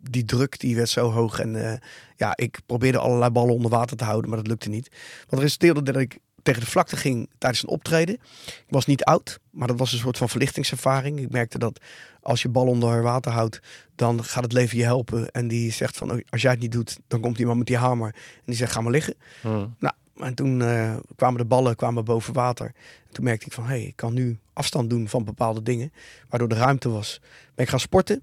die 0.00 0.24
druk 0.24 0.60
die 0.60 0.76
werd 0.76 0.88
zo 0.88 1.10
hoog. 1.10 1.38
En 1.38 1.54
uh, 1.54 1.72
ja, 2.16 2.36
ik 2.36 2.58
probeerde 2.66 2.98
allerlei 2.98 3.30
ballen 3.30 3.54
onder 3.54 3.70
water 3.70 3.96
te 3.96 4.04
houden, 4.04 4.30
maar 4.30 4.38
dat 4.38 4.48
lukte 4.48 4.68
niet. 4.68 4.90
Wat 5.28 5.40
resulteerde 5.40 5.82
dat 5.82 5.96
ik 5.96 6.18
tegen 6.42 6.60
de 6.60 6.70
vlakte 6.70 6.96
ging 6.96 7.28
tijdens 7.38 7.62
een 7.62 7.68
optreden. 7.68 8.14
Ik 8.46 8.64
was 8.68 8.86
niet 8.86 9.04
oud, 9.04 9.40
maar 9.50 9.68
dat 9.68 9.78
was 9.78 9.92
een 9.92 9.98
soort 9.98 10.18
van 10.18 10.28
verlichtingservaring. 10.28 11.20
Ik 11.20 11.30
merkte 11.30 11.58
dat 11.58 11.80
als 12.22 12.42
je 12.42 12.48
bal 12.48 12.66
onder 12.66 13.02
water 13.02 13.32
houdt, 13.32 13.60
dan 13.94 14.24
gaat 14.24 14.42
het 14.42 14.52
leven 14.52 14.78
je 14.78 14.84
helpen. 14.84 15.30
En 15.30 15.48
die 15.48 15.72
zegt 15.72 15.96
van, 15.96 16.12
oh, 16.12 16.18
als 16.30 16.42
jij 16.42 16.50
het 16.50 16.60
niet 16.60 16.72
doet, 16.72 16.98
dan 17.06 17.20
komt 17.20 17.38
iemand 17.38 17.58
met 17.58 17.66
die 17.66 17.76
hamer. 17.76 18.14
En 18.14 18.42
die 18.44 18.54
zegt, 18.54 18.72
ga 18.72 18.80
maar 18.80 18.92
liggen. 18.92 19.14
Hmm. 19.40 19.74
Nou, 19.78 19.94
en 20.16 20.34
toen 20.34 20.60
uh, 20.60 20.96
kwamen 21.16 21.38
de 21.38 21.46
ballen 21.46 21.76
kwamen 21.76 22.04
boven 22.04 22.34
water. 22.34 22.66
En 23.06 23.12
toen 23.12 23.24
merkte 23.24 23.46
ik 23.46 23.52
van, 23.52 23.64
hé, 23.64 23.70
hey, 23.70 23.82
ik 23.82 23.96
kan 23.96 24.14
nu 24.14 24.38
afstand 24.52 24.90
doen 24.90 25.08
van 25.08 25.24
bepaalde 25.24 25.62
dingen. 25.62 25.92
Waardoor 26.28 26.48
de 26.48 26.54
ruimte 26.54 26.88
was. 26.88 27.20
Ben 27.54 27.64
ik 27.64 27.70
gaan 27.70 27.80
sporten. 27.80 28.22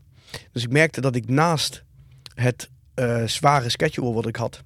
Dus 0.51 0.63
ik 0.63 0.71
merkte 0.71 1.01
dat 1.01 1.15
ik 1.15 1.29
naast 1.29 1.83
het 2.33 2.69
uh, 2.95 3.23
zware 3.23 3.69
schedule 3.69 4.13
wat 4.13 4.27
ik 4.27 4.35
had 4.35 4.63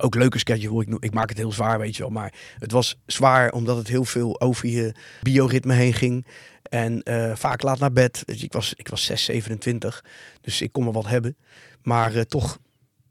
ook 0.00 0.14
leuke 0.14 0.38
schedule. 0.38 0.82
Ik, 0.82 0.96
ik 0.98 1.14
maak 1.14 1.28
het 1.28 1.38
heel 1.38 1.52
zwaar, 1.52 1.78
weet 1.78 1.96
je 1.96 2.02
wel. 2.02 2.10
Maar 2.10 2.32
het 2.58 2.72
was 2.72 2.96
zwaar 3.06 3.52
omdat 3.52 3.76
het 3.76 3.88
heel 3.88 4.04
veel 4.04 4.40
over 4.40 4.68
je 4.68 4.94
bioritme 5.22 5.74
heen 5.74 5.92
ging. 5.92 6.26
En 6.62 7.00
uh, 7.04 7.32
vaak 7.34 7.62
laat 7.62 7.78
naar 7.78 7.92
bed. 7.92 8.22
Dus 8.24 8.42
ik 8.42 8.52
was, 8.52 8.74
ik 8.76 8.88
was 8.88 9.04
6, 9.04 9.24
27. 9.24 10.04
Dus 10.40 10.60
ik 10.60 10.72
kon 10.72 10.84
me 10.84 10.92
wat 10.92 11.06
hebben. 11.06 11.36
Maar 11.82 12.14
uh, 12.14 12.20
toch 12.20 12.58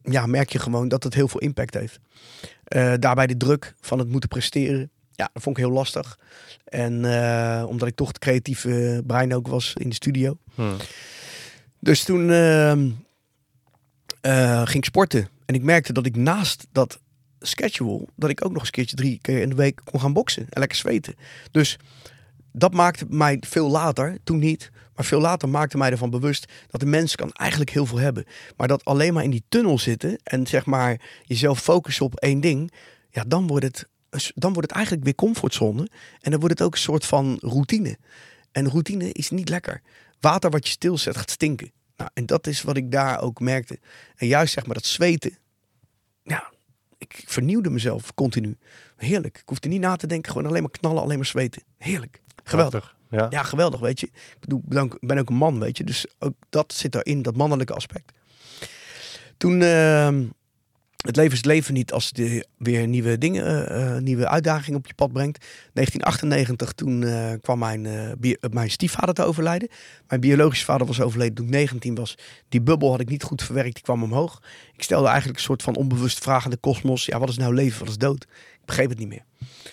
ja, 0.01 0.25
merk 0.25 0.49
je 0.49 0.59
gewoon 0.59 0.87
dat 0.87 1.03
het 1.03 1.13
heel 1.13 1.27
veel 1.27 1.39
impact 1.39 1.73
heeft. 1.73 1.99
Uh, 2.75 2.93
daarbij 2.99 3.27
de 3.27 3.37
druk 3.37 3.73
van 3.81 3.99
het 3.99 4.09
moeten 4.09 4.29
presteren. 4.29 4.91
Ja, 5.11 5.29
dat 5.33 5.43
vond 5.43 5.57
ik 5.57 5.63
heel 5.63 5.73
lastig. 5.73 6.19
En 6.65 6.95
omdat 7.67 7.87
ik 7.87 7.95
toch 7.95 8.07
het 8.07 8.19
creatieve 8.19 9.03
brein 9.07 9.33
ook 9.33 9.47
was 9.47 9.73
in 9.73 9.89
de 9.89 9.95
studio. 9.95 10.37
Hmm. 10.55 10.75
Dus 11.79 12.03
toen 12.03 12.29
ehm, 12.31 12.89
ging 14.65 14.77
ik 14.77 14.85
sporten. 14.85 15.27
En 15.45 15.55
ik 15.55 15.63
merkte 15.63 15.93
dat 15.93 16.05
ik 16.05 16.15
naast 16.15 16.67
dat 16.71 16.99
schedule, 17.39 18.07
dat 18.15 18.29
ik 18.29 18.45
ook 18.45 18.51
nog 18.51 18.59
eens 18.59 18.67
een 18.67 18.73
keertje 18.73 18.95
drie 18.95 19.19
keer 19.21 19.41
in 19.41 19.49
de 19.49 19.55
week 19.55 19.81
kon 19.83 19.99
gaan 19.99 20.13
boksen 20.13 20.45
en 20.49 20.59
lekker 20.59 20.77
zweten. 20.77 21.15
Dus 21.51 21.77
dat 22.51 22.73
maakte 22.73 23.05
mij 23.09 23.37
veel 23.47 23.69
later, 23.69 24.17
toen 24.23 24.39
niet, 24.39 24.71
maar 24.95 25.05
veel 25.05 25.19
later 25.19 25.49
maakte 25.49 25.77
mij 25.77 25.91
ervan 25.91 26.09
bewust 26.09 26.51
dat 26.69 26.79
de 26.79 26.85
mens 26.85 27.15
kan 27.15 27.31
eigenlijk 27.31 27.71
heel 27.71 27.85
veel 27.85 27.97
hebben. 27.97 28.25
Maar 28.57 28.67
dat 28.67 28.85
alleen 28.85 29.13
maar 29.13 29.23
in 29.23 29.29
die 29.29 29.43
tunnel 29.49 29.79
zitten 29.79 30.19
en 30.23 30.47
zeg 30.47 30.65
maar 30.65 31.01
jezelf 31.23 31.59
focussen 31.59 32.05
op 32.05 32.15
één 32.15 32.39
ding, 32.39 32.71
ja, 33.09 33.23
dan 33.27 33.47
wordt 33.47 33.65
het, 33.65 33.87
dan 34.35 34.53
wordt 34.53 34.67
het 34.67 34.71
eigenlijk 34.71 35.03
weer 35.03 35.15
comfortzone. 35.15 35.87
En 36.21 36.31
dan 36.31 36.39
wordt 36.39 36.59
het 36.59 36.67
ook 36.67 36.73
een 36.73 36.79
soort 36.79 37.05
van 37.05 37.37
routine. 37.39 37.97
En 38.51 38.69
routine 38.69 39.11
is 39.11 39.29
niet 39.29 39.49
lekker. 39.49 39.81
Water 40.19 40.49
wat 40.49 40.65
je 40.65 40.71
stilzet 40.71 41.17
gaat 41.17 41.31
stinken. 41.31 41.71
Nou, 41.97 42.09
en 42.13 42.25
dat 42.25 42.47
is 42.47 42.61
wat 42.61 42.77
ik 42.77 42.91
daar 42.91 43.21
ook 43.21 43.39
merkte. 43.39 43.79
En 44.15 44.27
juist 44.27 44.53
zeg 44.53 44.65
maar 44.65 44.75
dat 44.75 44.85
zweten. 44.85 45.37
Ja, 46.23 46.51
ik 46.97 47.23
vernieuwde 47.25 47.69
mezelf 47.69 48.13
continu. 48.13 48.57
Heerlijk. 48.95 49.37
Ik 49.37 49.49
hoefde 49.49 49.67
niet 49.67 49.81
na 49.81 49.95
te 49.95 50.07
denken. 50.07 50.31
Gewoon 50.31 50.47
alleen 50.47 50.61
maar 50.61 50.71
knallen, 50.71 51.01
alleen 51.01 51.17
maar 51.17 51.25
zweten. 51.25 51.63
Heerlijk. 51.77 52.21
Geweldig. 52.43 52.95
Ja. 53.09 53.27
ja, 53.29 53.43
geweldig, 53.43 53.79
weet 53.79 53.99
je. 53.99 54.07
Ik 54.07 54.37
bedoel, 54.39 54.61
ben 54.99 55.17
ook 55.17 55.29
een 55.29 55.35
man, 55.35 55.59
weet 55.59 55.77
je. 55.77 55.83
Dus 55.83 56.05
ook 56.19 56.35
dat 56.49 56.73
zit 56.73 56.95
erin, 56.95 57.21
dat 57.21 57.35
mannelijke 57.35 57.73
aspect. 57.73 58.11
Toen... 59.37 59.61
Uh, 59.61 60.09
het 61.03 61.15
leven 61.15 61.31
is 61.31 61.37
het 61.37 61.45
leven 61.45 61.73
niet 61.73 61.91
als 61.91 62.09
je 62.13 62.47
weer 62.57 62.87
nieuwe 62.87 63.17
dingen, 63.17 63.71
uh, 63.71 63.97
nieuwe 63.97 64.27
uitdagingen 64.27 64.79
op 64.79 64.87
je 64.87 64.93
pad 64.93 65.13
brengt. 65.13 65.45
1998, 65.73 66.73
toen 66.73 67.01
uh, 67.01 67.31
kwam 67.41 67.59
mijn, 67.59 67.85
uh, 68.21 68.33
mijn 68.51 68.69
stiefvader 68.71 69.13
te 69.13 69.23
overlijden. 69.23 69.69
Mijn 70.07 70.21
biologische 70.21 70.65
vader 70.65 70.87
was 70.87 71.01
overleden 71.01 71.33
toen 71.33 71.45
ik 71.45 71.51
19 71.51 71.95
was. 71.95 72.17
Die 72.49 72.61
bubbel 72.61 72.91
had 72.91 72.99
ik 72.99 73.09
niet 73.09 73.23
goed 73.23 73.43
verwerkt, 73.43 73.73
die 73.73 73.83
kwam 73.83 74.03
omhoog. 74.03 74.41
Ik 74.73 74.83
stelde 74.83 75.07
eigenlijk 75.07 75.37
een 75.37 75.43
soort 75.43 75.61
van 75.61 75.75
onbewuste 75.75 76.21
vraag 76.21 76.43
aan 76.43 76.51
de 76.51 76.57
kosmos. 76.57 77.05
Ja, 77.05 77.19
wat 77.19 77.29
is 77.29 77.37
nou 77.37 77.53
leven, 77.53 77.79
wat 77.79 77.89
is 77.89 77.97
dood? 77.97 78.23
Ik 78.23 78.65
begreep 78.65 78.89
het 78.89 78.99
niet 78.99 79.07
meer. 79.07 79.25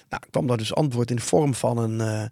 Nou, 0.08 0.22
kwam 0.30 0.46
daar 0.46 0.56
dus 0.56 0.74
antwoord 0.74 1.10
in 1.10 1.16
de 1.16 1.22
vorm 1.22 1.54
van 1.54 1.78
een, 1.78 2.30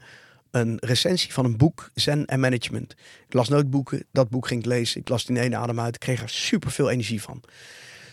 een 0.50 0.76
recensie 0.80 1.32
van 1.32 1.44
een 1.44 1.56
boek, 1.56 1.90
Zen 1.94 2.26
en 2.26 2.40
Management. 2.40 2.92
Ik 3.26 3.32
las 3.32 3.48
nooit 3.48 3.70
boeken, 3.70 4.04
dat 4.12 4.28
boek 4.28 4.46
ging 4.46 4.60
ik 4.60 4.66
lezen. 4.66 5.00
Ik 5.00 5.08
las 5.08 5.26
het 5.26 5.38
in 5.38 5.56
adem 5.56 5.80
uit, 5.80 5.94
ik 5.94 6.00
kreeg 6.00 6.22
er 6.22 6.28
super 6.28 6.70
veel 6.70 6.90
energie 6.90 7.22
van. 7.22 7.42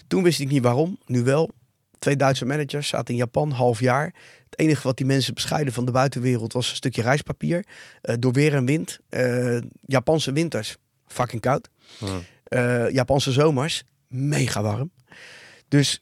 Toen 0.07 0.23
wist 0.23 0.39
ik 0.39 0.49
niet 0.49 0.63
waarom, 0.63 0.97
nu 1.05 1.23
wel. 1.23 1.49
Twee 1.99 2.15
Duitse 2.15 2.45
managers 2.45 2.87
zaten 2.87 3.13
in 3.13 3.19
Japan, 3.19 3.51
half 3.51 3.79
jaar. 3.79 4.13
Het 4.49 4.59
enige 4.59 4.83
wat 4.83 4.97
die 4.97 5.05
mensen 5.05 5.33
bescheiden 5.33 5.73
van 5.73 5.85
de 5.85 5.91
buitenwereld 5.91 6.53
was 6.53 6.69
een 6.69 6.75
stukje 6.75 7.01
reispapier. 7.01 7.65
Uh, 8.01 8.15
door 8.19 8.31
weer 8.31 8.53
en 8.53 8.65
wind. 8.65 8.99
Uh, 9.09 9.61
Japanse 9.85 10.31
winters, 10.31 10.77
fucking 11.07 11.41
koud. 11.41 11.69
Uh, 12.49 12.89
Japanse 12.89 13.31
zomers, 13.31 13.83
mega 14.07 14.61
warm. 14.61 14.91
Dus 15.67 16.01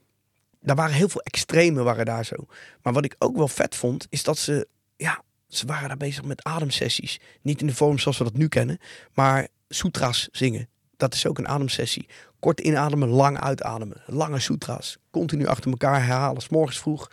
daar 0.59 0.75
waren 0.75 0.95
heel 0.95 1.09
veel 1.09 1.21
extreme 1.21 1.83
waren 1.83 2.05
daar 2.05 2.25
zo. 2.25 2.35
Maar 2.81 2.93
wat 2.93 3.05
ik 3.05 3.15
ook 3.19 3.35
wel 3.35 3.47
vet 3.47 3.75
vond, 3.75 4.07
is 4.09 4.23
dat 4.23 4.37
ze, 4.37 4.67
ja, 4.95 5.23
ze 5.47 5.65
waren 5.65 5.87
daar 5.87 5.97
bezig 5.97 6.23
met 6.23 6.43
ademsessies. 6.43 7.19
Niet 7.41 7.61
in 7.61 7.67
de 7.67 7.75
vorm 7.75 7.99
zoals 7.99 8.17
we 8.17 8.23
dat 8.23 8.37
nu 8.37 8.47
kennen, 8.47 8.77
maar 9.13 9.47
sutras 9.69 10.29
zingen. 10.31 10.69
Dat 10.97 11.13
is 11.13 11.27
ook 11.27 11.37
een 11.37 11.47
ademsessie. 11.47 12.07
Kort 12.43 12.59
inademen, 12.59 13.09
lang 13.09 13.39
uitademen. 13.39 13.97
Lange 14.05 14.39
sutra's. 14.39 14.97
Continu 15.11 15.45
achter 15.45 15.71
elkaar 15.71 16.05
herhalen. 16.05 16.41
S 16.41 16.49
morgens 16.49 16.79
vroeg 16.79 17.11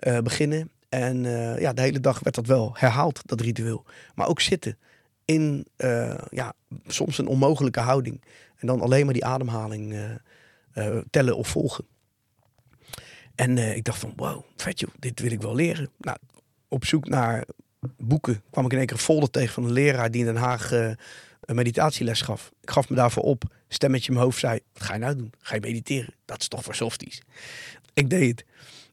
uh, 0.00 0.18
beginnen. 0.18 0.70
En 0.88 1.26
eh, 1.26 1.60
ja, 1.60 1.72
de 1.72 1.80
hele 1.80 2.00
dag 2.00 2.20
werd 2.20 2.34
dat 2.34 2.46
wel 2.46 2.70
herhaald, 2.74 3.20
dat 3.24 3.40
ritueel. 3.40 3.84
Maar 4.14 4.28
ook 4.28 4.40
zitten 4.40 4.78
in 5.24 5.66
eh, 5.76 6.18
ja, 6.30 6.52
soms 6.86 7.18
een 7.18 7.26
onmogelijke 7.26 7.80
houding. 7.80 8.22
En 8.56 8.66
dan 8.66 8.80
alleen 8.80 9.04
maar 9.04 9.14
die 9.14 9.24
ademhaling 9.24 9.92
eh, 9.92 10.10
eh, 10.72 11.04
tellen 11.10 11.36
of 11.36 11.48
volgen. 11.48 11.84
En 13.34 13.58
eh, 13.58 13.76
ik 13.76 13.84
dacht 13.84 13.98
van, 13.98 14.12
wow, 14.16 14.44
vet 14.56 14.84
dit 14.98 15.20
wil 15.20 15.30
ik 15.30 15.42
wel 15.42 15.54
leren. 15.54 15.90
Nou, 15.98 16.16
op 16.68 16.84
zoek 16.84 17.08
naar 17.08 17.44
boeken 17.96 18.42
kwam 18.50 18.64
ik 18.64 18.72
in 18.72 18.78
één 18.78 18.86
keer 18.86 18.96
een 18.96 19.02
folder 19.02 19.30
tegen 19.30 19.54
van 19.54 19.64
een 19.64 19.72
leraar 19.72 20.10
die 20.10 20.20
in 20.20 20.26
Den 20.26 20.42
Haag 20.42 20.72
eh, 20.72 20.90
een 21.48 21.54
meditatieles 21.54 22.20
gaf. 22.20 22.52
Ik 22.60 22.70
gaf 22.70 22.88
me 22.88 22.96
daarvoor 22.96 23.22
op. 23.22 23.44
Stemmetje 23.68 24.08
in 24.08 24.12
mijn 24.12 24.24
hoofd 24.24 24.38
zei, 24.38 24.60
wat 24.72 24.82
ga 24.82 24.94
je 24.94 25.00
nou 25.00 25.16
doen? 25.16 25.32
Ga 25.40 25.54
je 25.54 25.60
mediteren? 25.60 26.14
Dat 26.24 26.40
is 26.40 26.48
toch 26.48 26.64
voor 26.64 26.74
softies. 26.74 27.22
Ik 27.94 28.10
deed 28.10 28.30
het. 28.30 28.44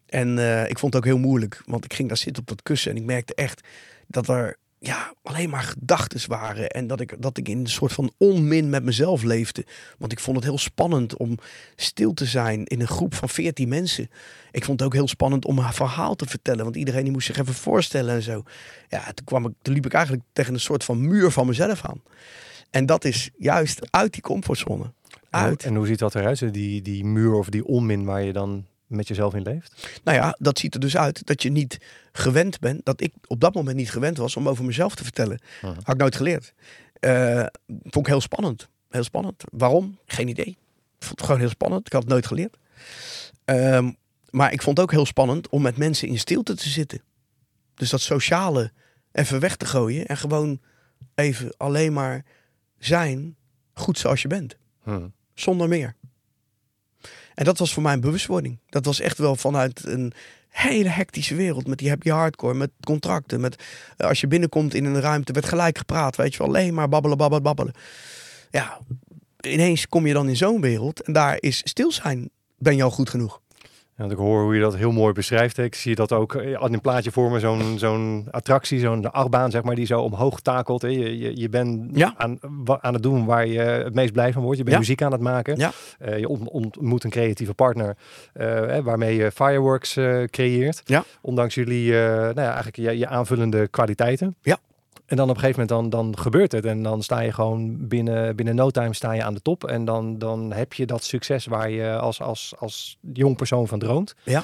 En 0.06 0.40
eh, 0.40 0.70
ik 0.70 0.80
vond 0.80 0.94
het 0.94 1.04
ook 1.04 1.10
heel 1.10 1.20
moeilijk, 1.20 1.62
want 1.66 1.86
ik 1.86 1.94
ging 1.94 2.08
daar 2.08 2.18
zitten 2.18 2.42
op 2.42 2.50
dat 2.50 2.64
kussen 2.64 2.92
en 2.92 2.98
ik 2.98 3.04
merkte 3.04 3.36
echt 3.36 3.68
dat 4.08 4.28
er 4.28 4.58
ja, 4.86 5.14
alleen 5.22 5.50
maar 5.50 5.64
gedachten 5.64 6.30
waren. 6.30 6.70
En 6.70 6.88
dat 6.88 7.00
ik, 7.00 7.22
dat 7.22 7.38
ik 7.38 7.50
in 7.50 7.60
een 7.60 7.68
soort 7.68 7.94
van 7.94 8.12
onmin 8.18 8.70
met 8.70 8.84
mezelf 8.84 9.24
leefde. 9.24 9.66
Want 9.98 10.12
ik 10.12 10.20
vond 10.20 10.36
het 10.36 10.46
heel 10.46 10.58
spannend 10.58 11.18
om 11.18 11.38
stil 11.76 12.14
te 12.14 12.26
zijn 12.26 12.66
in 12.66 12.82
een 12.82 12.88
groep 12.88 13.14
van 13.14 13.30
veertien 13.30 13.70
mensen. 13.70 14.10
Ik 14.52 14.66
vond 14.66 14.80
het 14.80 14.88
ook 14.88 14.96
heel 14.96 15.08
spannend 15.08 15.46
om 15.46 15.58
een 15.58 15.74
verhaal 15.74 16.16
te 16.16 16.26
vertellen. 16.26 16.64
Want 16.64 16.76
iedereen 16.76 17.04
die 17.04 17.12
moest 17.12 17.26
zich 17.26 17.38
even 17.38 17.54
voorstellen 17.54 18.16
en 18.16 18.22
zo. 18.22 18.44
Ja, 18.90 19.04
toen, 19.14 19.26
kwam 19.26 19.46
ik, 19.46 19.54
toen 19.62 19.74
liep 19.74 19.86
ik 19.86 19.94
eigenlijk 19.94 20.26
tegen 20.34 20.54
een 20.54 20.60
soort 20.60 20.84
van 20.84 21.08
muur 21.08 21.32
van 21.32 21.48
mezelf 21.48 21.86
aan. 21.86 22.02
En 22.70 22.86
dat 22.86 23.06
is 23.06 23.30
juist 23.38 23.88
uit 23.90 24.14
die 24.14 24.22
comfortzone. 24.22 24.94
Uit. 25.30 25.64
En 25.64 25.76
hoe 25.76 25.88
ziet 25.88 26.00
dat 26.00 26.16
eruit? 26.16 26.54
Die, 26.54 26.82
die 26.82 27.06
muur 27.06 27.34
of 27.34 27.50
die 27.50 27.66
onmin 27.66 28.06
waar 28.06 28.24
je 28.24 28.34
dan 28.34 28.66
met 28.96 29.08
jezelf 29.08 29.34
in 29.34 29.42
leeft? 29.42 30.00
Nou 30.04 30.18
ja, 30.18 30.36
dat 30.40 30.60
ziet 30.60 30.74
er 30.74 30.80
dus 30.80 30.98
uit 30.98 31.26
dat 31.28 31.42
je 31.42 31.50
niet 31.50 31.78
gewend 32.12 32.60
bent. 32.60 32.86
Dat 32.86 33.02
ik 33.02 33.14
op 33.28 33.40
dat 33.40 33.54
moment 33.54 33.78
niet 33.78 33.92
gewend 33.92 34.18
was 34.18 34.36
om 34.36 34.50
over 34.50 34.66
mezelf 34.66 34.96
te 34.96 35.04
vertellen. 35.04 35.40
Mhm. 35.62 35.74
Had 35.74 35.94
ik 35.94 35.98
nooit 35.98 36.16
geleerd. 36.16 36.54
Eh, 37.00 37.46
vond 37.68 37.96
ik 37.96 38.08
heel 38.08 38.22
spannend. 38.22 38.68
Heel 38.90 39.04
spannend. 39.04 39.44
Waarom? 39.52 39.98
Geen 40.06 40.28
idee. 40.28 40.58
Vond 41.00 41.20
het 41.20 41.26
gewoon 41.26 41.40
heel 41.40 41.50
spannend. 41.50 41.86
Ik 41.86 41.94
had 41.94 42.02
het 42.02 42.12
nooit 42.12 42.26
geleerd. 42.26 42.58
Ehm, 43.46 43.92
maar 44.30 44.54
ik 44.54 44.62
vond 44.62 44.78
het 44.78 44.86
ook 44.86 44.92
heel 44.92 45.06
spannend 45.06 45.50
om 45.50 45.62
met 45.62 45.78
mensen 45.78 46.08
in 46.08 46.20
stilte 46.20 46.56
te 46.56 46.70
zitten. 46.70 47.02
Dus 47.76 47.90
dat 47.90 48.02
sociale 48.02 48.72
even 49.12 49.40
weg 49.40 49.56
te 49.56 49.66
gooien. 49.66 50.06
En 50.06 50.18
gewoon 50.18 50.60
even 51.16 51.54
alleen 51.58 51.94
maar 51.94 52.26
zijn. 52.78 53.36
Goed 53.74 53.98
zoals 53.98 54.22
je 54.22 54.28
bent. 54.28 54.58
Hm. 54.84 55.08
Zonder 55.34 55.68
meer. 55.68 55.96
En 57.36 57.46
dat 57.46 57.58
was 57.58 57.74
voor 57.74 57.84
mij 57.84 57.94
een 57.94 58.00
bewustwording. 58.00 58.60
Dat 58.70 58.86
was 58.86 59.00
echt 59.00 59.18
wel 59.18 59.36
vanuit 59.36 59.86
een 59.86 60.14
hele 60.50 60.90
hectische 60.90 61.36
wereld. 61.36 61.68
Met 61.68 61.78
die 61.78 61.90
happy 61.90 62.10
hardcore, 62.10 62.54
met 62.54 62.72
contracten. 62.86 63.42
Met 63.42 63.64
eh, 63.98 64.08
als 64.08 64.22
je 64.22 64.28
binnenkomt 64.28 64.74
in 64.74 64.86
een 64.86 65.02
ruimte, 65.02 65.34
werd 65.34 65.46
gelijk 65.46 65.78
gepraat. 65.78 66.16
Weet 66.16 66.32
je 66.32 66.38
wel, 66.38 66.48
alleen 66.48 66.74
maar 66.74 66.90
babbelen, 66.90 67.18
babbelen, 67.18 67.44
babbelen. 67.44 67.74
Ja, 68.52 68.80
ineens 69.42 69.88
kom 69.88 70.08
je 70.08 70.14
dan 70.14 70.30
in 70.30 70.38
zo'n 70.38 70.62
wereld. 70.62 71.02
En 71.02 71.14
daar 71.14 71.38
is 71.40 71.62
stil 71.64 71.92
zijn, 71.92 72.30
ben 72.58 72.76
je 72.76 72.84
al 72.84 72.92
goed 72.92 73.10
genoeg. 73.10 73.42
Ja, 73.98 74.02
want 74.02 74.12
ik 74.12 74.18
hoor 74.18 74.42
hoe 74.44 74.56
je 74.56 74.62
dat 74.62 74.76
heel 74.76 74.92
mooi 74.92 75.14
beschrijft. 75.14 75.58
hè. 75.58 75.64
Ik 75.64 75.76
zie 75.76 75.96
dat 75.96 76.12
ook 76.12 76.36
eh, 76.36 76.50
in 76.52 76.74
een 76.74 76.82
plaatje 76.82 77.12
voor 77.12 77.32
me, 77.32 77.40
zo'n 77.40 77.74
zo'n 77.80 78.28
attractie, 78.32 78.80
zo'n 78.80 79.12
achtbaan, 79.12 79.52
zeg 79.52 79.64
maar, 79.64 79.76
die 79.76 79.86
zo 79.86 80.02
omhoog 80.02 80.40
takelt. 80.40 80.82
Hè. 80.82 80.88
Je, 80.88 81.18
je, 81.20 81.40
je 81.40 81.50
bent 81.50 81.98
Ja. 81.98 82.14
aan, 82.18 82.40
aan 82.82 82.94
het 82.94 83.04
doen 83.04 83.26
waar 83.26 83.48
je 83.48 83.60
het 83.60 83.94
meest 83.94 84.14
blij 84.14 84.34
van 84.34 84.42
wordt. 84.42 84.58
Je 84.58 84.64
bent 84.64 84.76
Ja. 84.76 84.82
muziek 84.82 85.02
aan 85.02 85.12
het 85.12 85.22
maken. 85.22 85.58
Ja. 85.58 85.72
Eh, 86.00 86.20
je 86.20 86.28
ont- 86.28 86.50
ontmoet 86.50 87.04
een 87.04 87.10
creatieve 87.10 87.54
partner 87.54 87.96
eh, 88.34 88.78
waarmee 88.80 89.16
je 89.16 89.32
fireworks 89.32 89.96
eh, 89.98 90.24
creëert. 90.24 90.82
Ja. 90.86 91.04
Ondanks 91.22 91.56
jullie, 91.56 91.92
nou 91.92 92.34
ja, 92.36 92.46
eigenlijk 92.46 92.76
je, 92.76 92.98
je 92.98 93.08
aanvullende 93.08 93.68
kwaliteiten. 93.68 94.36
Ja. 94.42 94.58
En 95.06 95.16
dan 95.16 95.30
op 95.30 95.36
een 95.36 95.42
gegeven 95.42 95.68
moment 95.68 95.92
dan, 95.92 96.02
dan 96.02 96.18
gebeurt 96.18 96.52
het. 96.52 96.66
En 96.66 96.84
dan 96.84 97.04
sta 97.04 97.20
je 97.20 97.32
gewoon 97.32 97.88
binnen, 97.88 98.36
binnen 98.36 98.56
no 98.56 98.70
time 98.70 98.94
sta 98.94 99.12
je 99.12 99.24
aan 99.24 99.34
de 99.34 99.42
top. 99.42 99.64
En 99.64 99.86
dan, 99.86 100.18
dan 100.18 100.54
heb 100.54 100.74
je 100.74 100.86
dat 100.86 101.04
succes 101.04 101.46
waar 101.46 101.70
je 101.70 101.98
als, 101.98 102.22
als, 102.22 102.54
als 102.58 102.98
jong 103.14 103.38
persoon 103.38 103.68
van 103.68 103.80
droomt. 103.80 104.16
Ja. 104.24 104.44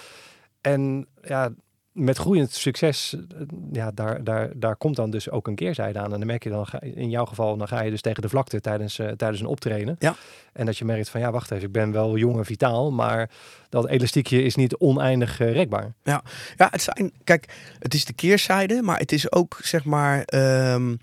En 0.62 1.08
ja, 1.22 1.50
met 1.92 2.18
groeiend 2.18 2.52
succes, 2.52 3.14
eh, 3.14 3.42
ja, 3.72 3.92
daar, 3.92 4.24
daar, 4.24 4.52
daar 4.56 4.76
komt 4.76 4.96
dan 4.96 5.10
dus 5.10 5.30
ook 5.30 5.48
een 5.48 5.56
keerzijde 5.56 6.00
aan. 6.00 6.14
En 6.14 6.18
dan 6.18 6.28
merk 6.28 6.44
je 6.44 6.50
dan, 6.50 6.68
in 6.80 7.10
jouw 7.10 7.26
geval, 7.26 7.58
dan 7.58 7.68
ga 7.68 7.82
je 7.82 7.90
dus 7.90 8.02
tegen 8.02 8.22
de 8.22 8.30
vlakte 8.30 8.62
tijdens, 8.62 9.00
eh, 9.00 9.08
tijdens 9.08 9.42
een 9.42 9.48
optreden. 9.48 9.96
Ja. 10.00 10.16
En 10.54 10.66
dat 10.66 10.78
je 10.78 10.86
merkt 10.86 11.10
van, 11.10 11.22
ja, 11.22 11.32
wacht 11.32 11.52
even, 11.52 11.66
ik 11.66 11.72
ben 11.72 11.92
wel 11.92 12.18
jong 12.18 12.38
en 12.38 12.46
vitaal, 12.46 12.92
maar 12.92 13.30
dat 13.70 13.88
elastiekje 13.88 14.44
is 14.44 14.56
niet 14.56 14.76
oneindig 14.78 15.40
eh, 15.40 15.52
rekbaar. 15.52 15.94
Ja, 16.04 16.24
het 16.56 16.82
zijn, 16.82 17.12
kijk, 17.24 17.54
het 17.80 17.94
is 17.94 18.06
de 18.06 18.14
keerzijde, 18.14 18.82
maar 18.82 19.00
het 19.00 19.12
is 19.12 19.32
ook, 19.32 19.60
zeg 19.62 19.86
maar, 19.86 20.24
ehm, 20.24 20.96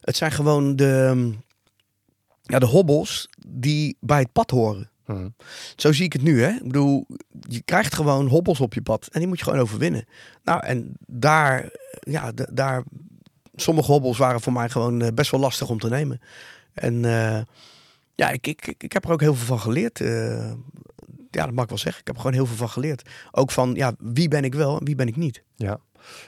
het 0.00 0.16
zijn 0.16 0.32
gewoon 0.32 0.76
de, 0.76 1.32
ja, 2.42 2.58
de 2.58 2.66
hobbels 2.66 3.28
die 3.46 3.96
bij 4.00 4.18
het 4.18 4.32
pad 4.32 4.50
horen. 4.50 4.90
Hm. 5.06 5.28
Zo 5.76 5.92
zie 5.92 6.04
ik 6.04 6.12
het 6.12 6.22
nu, 6.22 6.42
hè. 6.42 6.48
Ik 6.48 6.62
bedoel, 6.62 7.06
je 7.48 7.62
krijgt 7.62 7.94
gewoon 7.94 8.26
hobbels 8.26 8.60
op 8.60 8.74
je 8.74 8.82
pad 8.82 9.08
en 9.12 9.18
die 9.18 9.28
moet 9.28 9.38
je 9.38 9.44
gewoon 9.44 9.60
overwinnen. 9.60 10.04
Nou, 10.44 10.64
en 10.64 10.92
daar, 11.06 11.70
ja, 12.00 12.32
daar, 12.52 12.82
sommige 13.54 13.92
hobbels 13.92 14.18
waren 14.18 14.40
voor 14.40 14.52
mij 14.52 14.68
gewoon 14.68 15.02
eh, 15.02 15.12
best 15.14 15.30
wel 15.30 15.40
lastig 15.40 15.68
om 15.68 15.78
te 15.78 15.88
nemen. 15.88 16.20
En 16.74 17.04
eh, 17.04 17.40
ja, 18.14 18.30
ik, 18.30 18.46
ik, 18.46 18.66
ik, 18.66 18.82
ik 18.82 18.92
heb 18.92 19.04
er 19.04 19.10
ook 19.10 19.20
heel 19.20 19.34
veel 19.34 19.46
van 19.46 19.60
geleerd. 19.60 20.00
eh. 20.00 20.52
ja, 21.30 21.44
dat 21.44 21.52
mag 21.52 21.62
ik 21.64 21.68
wel 21.70 21.78
zeggen. 21.78 22.00
Ik 22.00 22.06
heb 22.06 22.16
er 22.16 22.20
gewoon 22.22 22.36
heel 22.36 22.46
veel 22.46 22.56
van 22.56 22.68
geleerd. 22.68 23.08
Ook 23.32 23.50
van, 23.50 23.74
ja, 23.74 23.94
wie 23.98 24.28
ben 24.28 24.44
ik 24.44 24.54
wel 24.54 24.78
en 24.78 24.84
wie 24.84 24.94
ben 24.94 25.08
ik 25.08 25.16
niet. 25.16 25.42
Ja. 25.56 25.78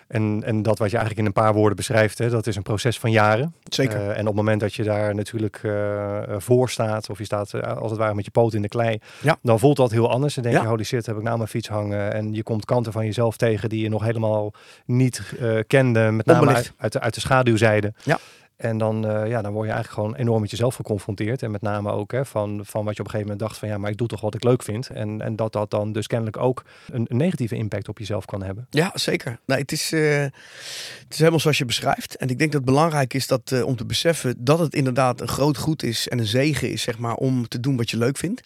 En, 0.08 0.42
en 0.44 0.62
dat 0.62 0.78
wat 0.78 0.90
je 0.90 0.96
eigenlijk 0.96 1.26
in 1.28 1.34
een 1.34 1.42
paar 1.42 1.54
woorden 1.54 1.76
beschrijft, 1.76 2.18
hè, 2.18 2.30
dat 2.30 2.46
is 2.46 2.56
een 2.56 2.62
proces 2.62 2.98
van 2.98 3.10
jaren. 3.10 3.54
Zeker. 3.64 3.96
Eh, 3.96 4.08
en 4.08 4.20
op 4.20 4.26
het 4.26 4.34
moment 4.34 4.60
dat 4.60 4.74
je 4.74 4.82
daar 4.82 5.14
natuurlijk 5.14 5.60
eh, 5.62 6.18
voor 6.36 6.70
staat, 6.70 7.10
of 7.10 7.18
je 7.18 7.24
staat 7.24 7.54
eh, 7.54 7.76
als 7.76 7.90
het 7.90 8.00
ware 8.00 8.14
met 8.14 8.24
je 8.24 8.30
poot 8.30 8.54
in 8.54 8.62
de 8.62 8.68
klei, 8.68 8.98
Ja. 9.20 9.36
dan 9.42 9.58
voelt 9.58 9.76
dat 9.76 9.90
heel 9.90 10.10
anders. 10.10 10.34
Dan 10.34 10.42
denk 10.42 10.56
Ja. 10.56 10.62
je, 10.62 10.68
holy 10.68 10.84
shit, 10.84 11.06
heb 11.06 11.16
ik 11.16 11.22
nou 11.22 11.36
mijn 11.36 11.48
fiets 11.48 11.68
hangen? 11.68 12.12
En 12.12 12.32
je 12.32 12.42
komt 12.42 12.64
kanten 12.64 12.92
van 12.92 13.04
jezelf 13.04 13.36
tegen 13.36 13.68
die 13.68 13.82
je 13.82 13.88
nog 13.88 14.02
helemaal 14.04 14.52
niet 14.84 15.22
kende, 15.66 16.10
met 16.10 16.26
name 16.26 16.62
uit, 16.76 16.92
de, 16.92 17.00
uit 17.00 17.14
de 17.14 17.20
schaduwzijde. 17.20 17.92
Ja. 18.04 18.18
En 18.58 18.78
dan, 18.78 19.06
eh, 19.06 19.28
ja, 19.28 19.42
dan 19.42 19.52
word 19.52 19.66
je 19.66 19.72
eigenlijk 19.72 20.02
gewoon 20.02 20.20
enorm 20.20 20.40
met 20.40 20.50
jezelf 20.50 20.74
geconfronteerd. 20.74 21.42
En 21.42 21.50
met 21.50 21.62
name 21.62 21.90
ook 21.90 22.12
hè, 22.12 22.24
van, 22.24 22.60
van 22.64 22.84
wat 22.84 22.96
je 22.96 23.00
op 23.00 23.06
een 23.06 23.10
gegeven 23.10 23.20
moment 23.20 23.38
dacht 23.38 23.58
van 23.58 23.68
ja, 23.68 23.78
maar 23.78 23.90
ik 23.90 23.96
doe 23.96 24.08
toch 24.08 24.20
wat 24.20 24.34
ik 24.34 24.44
leuk 24.44 24.62
vind. 24.62 24.88
En, 24.88 25.20
en 25.20 25.36
dat 25.36 25.52
dat 25.52 25.70
dan 25.70 25.92
dus 25.92 26.06
kennelijk 26.06 26.36
ook 26.36 26.64
een, 26.92 27.06
negatieve 27.08 27.56
impact 27.56 27.88
op 27.88 27.98
jezelf 27.98 28.24
kan 28.24 28.42
hebben. 28.42 28.66
Ja, 28.70 28.90
zeker. 28.94 29.38
Nee, 29.46 29.58
het, 29.58 29.72
is, 29.72 29.92
eh, 29.92 30.20
het 30.20 31.06
is 31.08 31.18
helemaal 31.18 31.40
zoals 31.40 31.58
je 31.58 31.64
beschrijft. 31.64 32.16
En 32.16 32.28
ik 32.28 32.38
denk 32.38 32.52
dat 32.52 32.60
het 32.60 32.70
belangrijk 32.70 33.14
is 33.14 33.26
dat, 33.26 33.52
eh, 33.52 33.66
om 33.66 33.76
te 33.76 33.86
beseffen 33.86 34.44
dat 34.44 34.58
het 34.58 34.74
inderdaad 34.74 35.20
een 35.20 35.28
groot 35.28 35.56
goed 35.56 35.82
is 35.82 36.08
en 36.08 36.18
een 36.18 36.26
zegen 36.26 36.70
is, 36.70 36.82
zeg 36.82 36.98
maar, 36.98 37.14
om 37.14 37.48
te 37.48 37.60
doen 37.60 37.76
wat 37.76 37.90
je 37.90 37.96
leuk 37.96 38.16
vindt. 38.16 38.42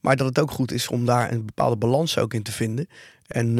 Maar 0.00 0.16
dat 0.16 0.26
het 0.26 0.38
ook 0.38 0.50
goed 0.50 0.72
is 0.72 0.88
om 0.88 1.06
daar 1.06 1.32
een 1.32 1.46
bepaalde 1.46 1.76
balans 1.76 2.18
ook 2.18 2.34
in 2.34 2.42
te 2.42 2.52
vinden. 2.52 2.88
En 3.26 3.58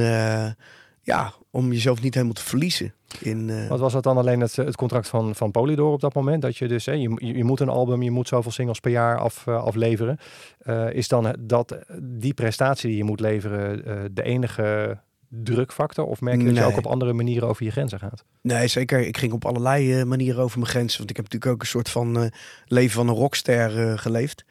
ja, 1.04 1.32
om 1.50 1.72
jezelf 1.72 2.02
niet 2.02 2.14
helemaal 2.14 2.34
te 2.34 2.42
verliezen. 2.42 2.94
In, 3.20 3.50
eh, 3.50 3.68
Wat 3.68 3.80
was 3.80 3.92
dat 3.92 4.02
dan 4.02 4.16
alleen 4.16 4.40
het, 4.40 4.56
het 4.56 4.76
contract 4.76 5.08
van, 5.08 5.34
van 5.34 5.50
Polydor 5.50 5.92
op 5.92 6.00
dat 6.00 6.14
moment? 6.14 6.42
Dat 6.42 6.56
je 6.56 6.68
dus, 6.68 6.86
hè, 6.86 6.92
je, 6.92 7.16
je, 7.18 7.44
moet 7.44 7.60
een 7.60 7.68
album, 7.68 8.02
je 8.02 8.10
moet 8.10 8.28
zoveel 8.28 8.52
singles 8.52 8.80
per 8.80 8.90
jaar 8.90 9.18
af, 9.18 9.46
eh, 9.46 9.62
afleveren. 9.62 10.18
Eh, 10.58 10.92
is 10.92 11.08
dan 11.08 11.36
dat, 11.40 11.78
die 12.02 12.34
prestatie 12.34 12.88
die 12.88 12.96
je 12.96 13.04
moet 13.04 13.20
leveren 13.20 13.82
de 14.14 14.22
enige 14.22 14.98
drukfactor? 15.28 16.04
Of 16.04 16.20
merk 16.20 16.40
je 16.40 16.46
dat 16.46 16.56
je 16.56 16.64
ook 16.64 16.76
op 16.76 16.86
andere 16.86 17.12
manieren 17.12 17.48
over 17.48 17.64
je 17.64 17.70
grenzen 17.70 17.98
gaat? 17.98 18.24
Nee, 18.42 18.66
zeker. 18.66 19.06
Ik 19.06 19.16
ging 19.16 19.32
op 19.32 19.44
allerlei 19.44 20.04
manieren 20.04 20.42
over 20.42 20.58
mijn 20.58 20.70
grenzen. 20.70 20.98
Want 20.98 21.10
ik 21.10 21.16
heb 21.16 21.24
natuurlijk 21.24 21.52
ook 21.52 21.60
een 21.60 21.68
soort 21.68 21.88
van 21.88 22.30
leven 22.66 22.94
van 22.94 23.08
een 23.08 23.14
rockster 23.14 23.98
geleefd. 23.98 24.44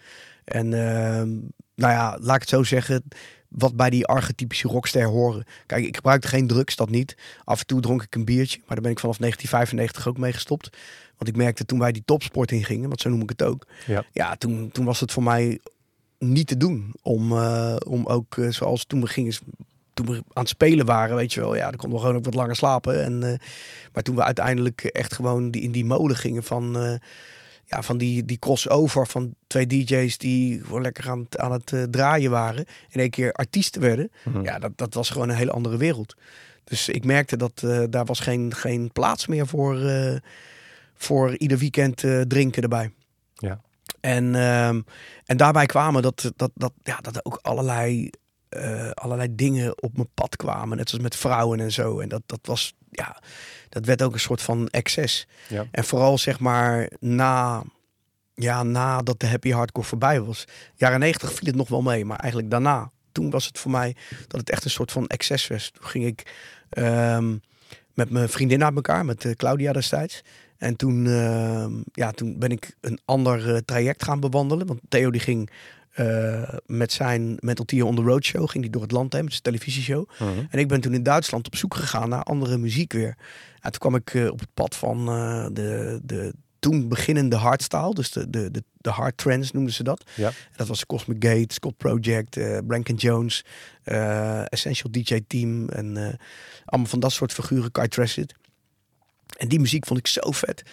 En 0.43 0.73
ehm, 0.73 1.29
nou 1.75 1.93
ja, 1.93 2.17
laat 2.21 2.35
ik 2.35 2.41
het 2.41 2.49
zo 2.49 2.63
zeggen. 2.63 3.03
Wat 3.55 3.75
bij 3.75 3.89
die 3.89 4.05
archetypische 4.05 4.67
rockster 4.67 5.05
horen. 5.05 5.45
Kijk, 5.65 5.85
ik 5.85 5.95
gebruikte 5.95 6.27
geen 6.27 6.47
drugs, 6.47 6.75
dat 6.75 6.89
niet. 6.89 7.17
Af 7.43 7.59
en 7.59 7.65
toe 7.65 7.81
dronk 7.81 8.03
ik 8.03 8.15
een 8.15 8.25
biertje. 8.25 8.57
Maar 8.57 8.75
daar 8.75 8.81
ben 8.81 8.91
ik 8.91 8.99
vanaf 8.99 9.17
1995 9.17 10.07
ook 10.07 10.17
mee 10.17 10.33
gestopt. 10.33 10.69
Want 11.17 11.29
ik 11.29 11.35
merkte 11.35 11.65
toen 11.65 11.79
wij 11.79 11.91
die 11.91 12.03
topsport 12.05 12.51
ingingen, 12.51 12.87
want 12.87 13.01
zo 13.01 13.09
noem 13.09 13.21
ik 13.21 13.29
het 13.29 13.43
ook. 13.43 13.67
Ja. 13.85 14.03
Ja, 14.11 14.35
toen, 14.35 14.69
toen 14.71 14.85
was 14.85 14.99
het 14.99 15.11
voor 15.11 15.23
mij 15.23 15.59
niet 16.19 16.47
te 16.47 16.57
doen. 16.57 16.93
Om, 17.01 17.31
eh, 17.31 17.75
om 17.87 18.05
ook, 18.05 18.37
eh, 18.37 18.49
zoals 18.49 18.85
toen 18.85 19.01
we 19.01 19.07
gingen, 19.07 19.33
toen 19.93 20.05
we 20.05 20.13
aan 20.13 20.23
het 20.33 20.49
spelen 20.49 20.85
waren, 20.85 21.15
weet 21.15 21.33
je 21.33 21.39
wel. 21.39 21.55
Ja, 21.55 21.69
dan 21.69 21.75
konden 21.75 21.97
we 21.97 22.05
gewoon 22.05 22.17
ook 22.17 22.25
wat 22.25 22.33
langer 22.33 22.55
slapen. 22.55 23.03
En, 23.03 23.23
eh, 23.23 23.39
maar 23.93 24.03
toen 24.03 24.15
we 24.15 24.23
uiteindelijk 24.23 24.83
echt 24.83 25.13
gewoon 25.13 25.51
die, 25.51 25.61
in 25.61 25.71
die 25.71 25.85
molen 25.85 26.15
gingen 26.15 26.43
van, 26.43 26.99
ja, 27.75 27.81
van 27.81 27.97
die, 27.97 28.25
die 28.25 28.39
crossover 28.39 29.07
van 29.07 29.35
twee 29.47 29.67
DJ's 29.67 30.17
die 30.17 30.61
gewoon 30.63 30.81
lekker 30.81 31.09
aan, 31.09 31.19
het- 31.19 31.37
aan 31.37 31.51
het 31.51 31.71
eh, 31.73 31.83
draaien 31.83 32.31
waren. 32.31 32.65
In 32.89 32.99
één 32.99 33.09
keer 33.09 33.31
artiesten 33.31 33.81
werden. 33.81 34.11
Mhm. 34.25 34.43
Ja, 34.43 34.59
dat, 34.59 34.71
dat 34.77 34.93
was 34.93 35.09
gewoon 35.09 35.29
een 35.29 35.35
hele 35.35 35.51
andere 35.51 35.77
wereld. 35.77 36.15
Dus 36.63 36.89
ik 36.89 37.05
merkte 37.05 37.37
dat 37.37 37.61
eh, 37.63 37.83
daar 37.89 38.05
was 38.05 38.19
geen, 38.19 38.53
geen 38.55 38.91
plaats 38.91 39.27
meer 39.27 39.47
voor, 39.47 39.81
eh, 39.81 40.15
voor 40.95 41.37
ieder 41.37 41.57
weekend 41.57 42.03
drinken 42.27 42.61
erbij. 42.63 42.91
Ja. 43.33 43.61
En, 43.99 44.35
ehm, 44.35 44.81
en 45.25 45.37
daarbij 45.37 45.65
kwamen 45.65 46.01
dat, 46.01 46.31
dat, 46.35 46.51
dat, 46.55 46.71
ja, 46.83 46.97
dat 46.97 47.25
ook 47.25 47.39
allerlei 47.41 48.09
eh, 48.55 48.89
allerlei 48.91 49.35
dingen 49.35 49.83
op 49.83 49.95
mijn 49.95 50.09
pad 50.13 50.35
kwamen. 50.35 50.77
Net 50.77 50.89
zoals 50.89 51.03
met 51.03 51.15
vrouwen 51.15 51.59
en 51.59 51.71
zo. 51.71 51.99
En 51.99 52.09
dat, 52.09 52.21
dat 52.25 52.39
was, 52.41 52.73
ja, 52.91 53.21
dat 53.69 53.85
werd 53.85 54.01
ook 54.01 54.13
een 54.13 54.19
soort 54.19 54.41
van 54.41 54.67
excess. 54.67 55.27
Ja. 55.49 55.65
En 55.71 55.83
vooral 55.83 56.17
zeg 56.17 56.39
maar 56.39 56.89
na, 56.99 57.63
ja, 58.33 58.63
nadat 58.63 59.19
de 59.19 59.27
happy 59.27 59.51
hardcore 59.51 59.87
voorbij 59.87 60.21
was. 60.21 60.45
Jaren 60.75 60.99
90 60.99 61.33
viel 61.33 61.47
het 61.47 61.55
nog 61.55 61.69
wel 61.69 61.81
mee, 61.81 62.05
maar 62.05 62.19
eigenlijk 62.19 62.51
daarna. 62.51 62.91
Toen 63.11 63.29
was 63.29 63.45
het 63.45 63.59
voor 63.59 63.71
mij 63.71 63.95
dat 64.27 64.39
het 64.39 64.49
echt 64.49 64.63
een 64.63 64.69
soort 64.69 64.91
van 64.91 65.07
excess 65.07 65.47
was. 65.47 65.71
Toen 65.71 65.85
ging 65.85 66.05
ik 66.05 66.33
ehm, 66.69 67.35
met 67.93 68.09
mijn 68.09 68.29
vriendin 68.29 68.63
uit 68.63 68.75
elkaar, 68.75 69.05
met 69.05 69.25
eh, 69.25 69.31
Claudia 69.31 69.73
destijds. 69.73 70.21
En 70.57 70.75
toen, 70.75 71.07
ehm, 71.07 71.71
ja, 71.91 72.11
toen 72.11 72.39
ben 72.39 72.49
ik 72.51 72.75
een 72.81 72.99
ander 73.05 73.55
eh, 73.55 73.57
traject 73.65 74.03
gaan 74.03 74.19
bewandelen. 74.19 74.67
Want 74.67 74.79
Theo 74.89 75.11
die 75.11 75.21
ging 75.21 75.49
eh, 75.93 76.53
met 76.65 76.91
zijn 76.91 77.37
Mental 77.39 77.65
Tier 77.65 77.85
on 77.85 77.95
the 77.95 78.01
Road 78.01 78.23
show, 78.23 78.49
ging 78.49 78.63
die 78.63 78.71
door 78.71 78.81
het 78.81 78.91
land 78.91 79.13
heen 79.13 79.23
met 79.23 79.31
zijn 79.31 79.43
televisieshow. 79.43 80.09
Mhm. 80.19 80.29
En 80.49 80.59
ik 80.59 80.67
ben 80.67 80.81
toen 80.81 80.93
in 80.93 81.03
Duitsland 81.03 81.45
op 81.47 81.55
zoek 81.55 81.75
gegaan 81.75 82.09
naar 82.09 82.23
andere 82.23 82.57
muziek 82.57 82.93
weer. 82.93 83.17
En 83.59 83.71
toen 83.71 83.79
kwam 83.79 83.95
ik 83.95 84.13
eh, 84.13 84.31
op 84.31 84.39
het 84.39 84.53
pad 84.53 84.75
van 84.75 85.07
eh, 85.09 85.47
de, 85.51 85.99
de 86.03 86.33
toen 86.59 86.87
beginnende 86.87 87.35
hardstyle. 87.35 87.93
Dus 87.93 88.11
de, 88.11 88.29
de, 88.29 88.51
de, 88.51 88.63
de 88.77 88.89
hard 88.89 89.17
trance 89.17 89.51
noemden 89.53 89.73
ze 89.73 89.83
dat. 89.83 90.03
Ja. 90.15 90.27
En 90.27 90.55
dat 90.55 90.67
was 90.67 90.85
Cosmic 90.85 91.23
Gate, 91.25 91.53
Scott 91.53 91.77
Project, 91.77 92.37
eh 92.37 92.57
Branken 92.67 92.95
Jones, 92.95 93.45
Essential 94.45 94.91
DJ 94.91 95.21
Team. 95.27 95.69
En 95.69 96.17
allemaal 96.65 96.89
van 96.89 96.99
dat 96.99 97.11
soort 97.11 97.33
figuren, 97.33 97.71
Kai. 97.71 97.87
En 99.37 99.47
die 99.47 99.59
muziek 99.59 99.85
vond 99.85 99.99
ik 99.99 100.07
zo 100.07 100.31
vet. 100.31 100.63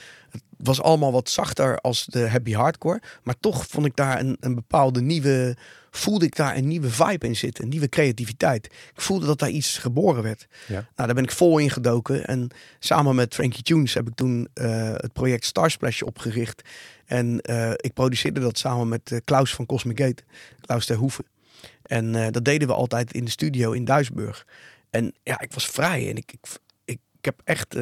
Was 0.62 0.82
allemaal 0.82 1.12
wat 1.12 1.30
zachter 1.30 1.78
als 1.78 2.04
de 2.04 2.28
happy 2.28 2.52
hardcore. 2.52 3.02
Maar 3.22 3.34
toch 3.40 3.66
vond 3.66 3.86
ik 3.86 3.96
daar 3.96 4.20
een, 4.20 4.36
een 4.40 4.54
bepaalde 4.54 5.00
nieuwe... 5.00 5.56
Voelde 5.92 6.24
ik 6.24 6.36
daar 6.36 6.56
een 6.56 6.68
nieuwe 6.68 6.90
vibe 6.90 7.26
in 7.26 7.36
zitten. 7.36 7.64
Een 7.64 7.70
nieuwe 7.70 7.88
creativiteit. 7.88 8.66
Ik 8.66 9.00
voelde 9.00 9.26
dat 9.26 9.38
daar 9.38 9.50
iets 9.50 9.78
geboren 9.78 10.22
werd. 10.22 10.46
Ja. 10.66 10.74
Nou, 10.74 10.86
daar 10.94 11.14
ben 11.14 11.24
ik 11.24 11.30
vol 11.30 11.58
in 11.58 11.70
gedoken. 11.70 12.26
En 12.26 12.48
samen 12.78 13.14
met 13.14 13.34
Frankie 13.34 13.62
Tunes 13.62 13.94
heb 13.94 14.08
ik 14.08 14.14
toen 14.14 14.48
eh, 14.54 14.92
het 14.92 15.12
project 15.12 15.44
Starsplash 15.44 16.02
opgericht. 16.02 16.62
En 17.06 17.40
eh, 17.40 17.70
ik 17.76 17.92
produceerde 17.92 18.40
dat 18.40 18.58
samen 18.58 18.88
met 18.88 19.12
eh, 19.12 19.18
Klaus 19.24 19.54
van 19.54 19.66
Cosmic 19.66 19.98
Gate. 20.00 20.22
Klaus 20.60 20.86
ter 20.86 20.96
Hoeven. 20.96 21.24
En 21.82 22.32
dat 22.32 22.44
deden 22.44 22.68
we 22.68 22.74
altijd 22.74 23.12
in 23.12 23.24
de 23.24 23.30
studio 23.30 23.72
in 23.72 23.84
Duisburg. 23.84 24.46
En 24.90 25.14
ja, 25.22 25.40
ik 25.40 25.52
was 25.52 25.66
vrij. 25.66 26.08
En 26.08 26.16
ik, 26.16 26.32
ik, 26.32 26.46
ik, 26.84 26.98
ik 27.18 27.24
heb 27.24 27.40
echt... 27.44 27.76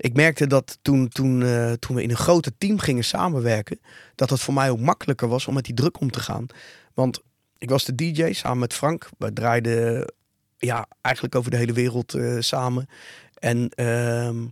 ik 0.00 0.14
merkte 0.14 0.46
dat 0.46 0.78
toen, 0.82 1.08
toen, 1.08 1.42
eh, 1.42 1.72
toen 1.72 1.96
we 1.96 2.02
in 2.02 2.10
een 2.10 2.16
groter 2.16 2.52
team 2.58 2.78
gingen 2.78 3.04
samenwerken, 3.04 3.80
dat 4.14 4.30
het 4.30 4.40
voor 4.40 4.54
mij 4.54 4.70
ook 4.70 4.80
makkelijker 4.80 5.28
was 5.28 5.46
om 5.46 5.54
met 5.54 5.64
die 5.64 5.74
druk 5.74 6.00
om 6.00 6.10
te 6.10 6.20
gaan. 6.20 6.46
Want 6.94 7.22
ik 7.58 7.70
was 7.70 7.84
de 7.84 7.94
DJ 7.94 8.32
samen 8.32 8.58
met 8.58 8.74
Frank. 8.74 9.08
We 9.18 9.32
draaiden 9.32 10.12
ja, 10.58 10.86
eigenlijk 11.00 11.34
over 11.34 11.50
de 11.50 11.56
hele 11.56 11.72
wereld 11.72 12.14
eh, 12.14 12.36
samen. 12.38 12.88
En 13.34 13.68
ehm, 13.68 14.46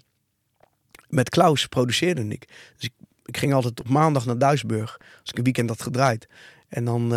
met 1.09 1.29
Klaus 1.29 1.67
produceerde 1.67 2.29
ik. 2.29 2.49
Dus 2.77 2.85
ik, 2.85 2.93
ik 3.25 3.37
ging 3.37 3.55
altijd 3.55 3.81
op 3.81 3.89
maandag 3.89 4.27
naar 4.27 4.39
Duisburg. 4.39 4.97
Als 5.21 5.31
ik 5.31 5.37
een 5.39 5.45
weekend 5.45 5.69
had 5.69 5.83
gedraaid. 5.83 6.29
En 6.69 6.85
dan 6.85 7.12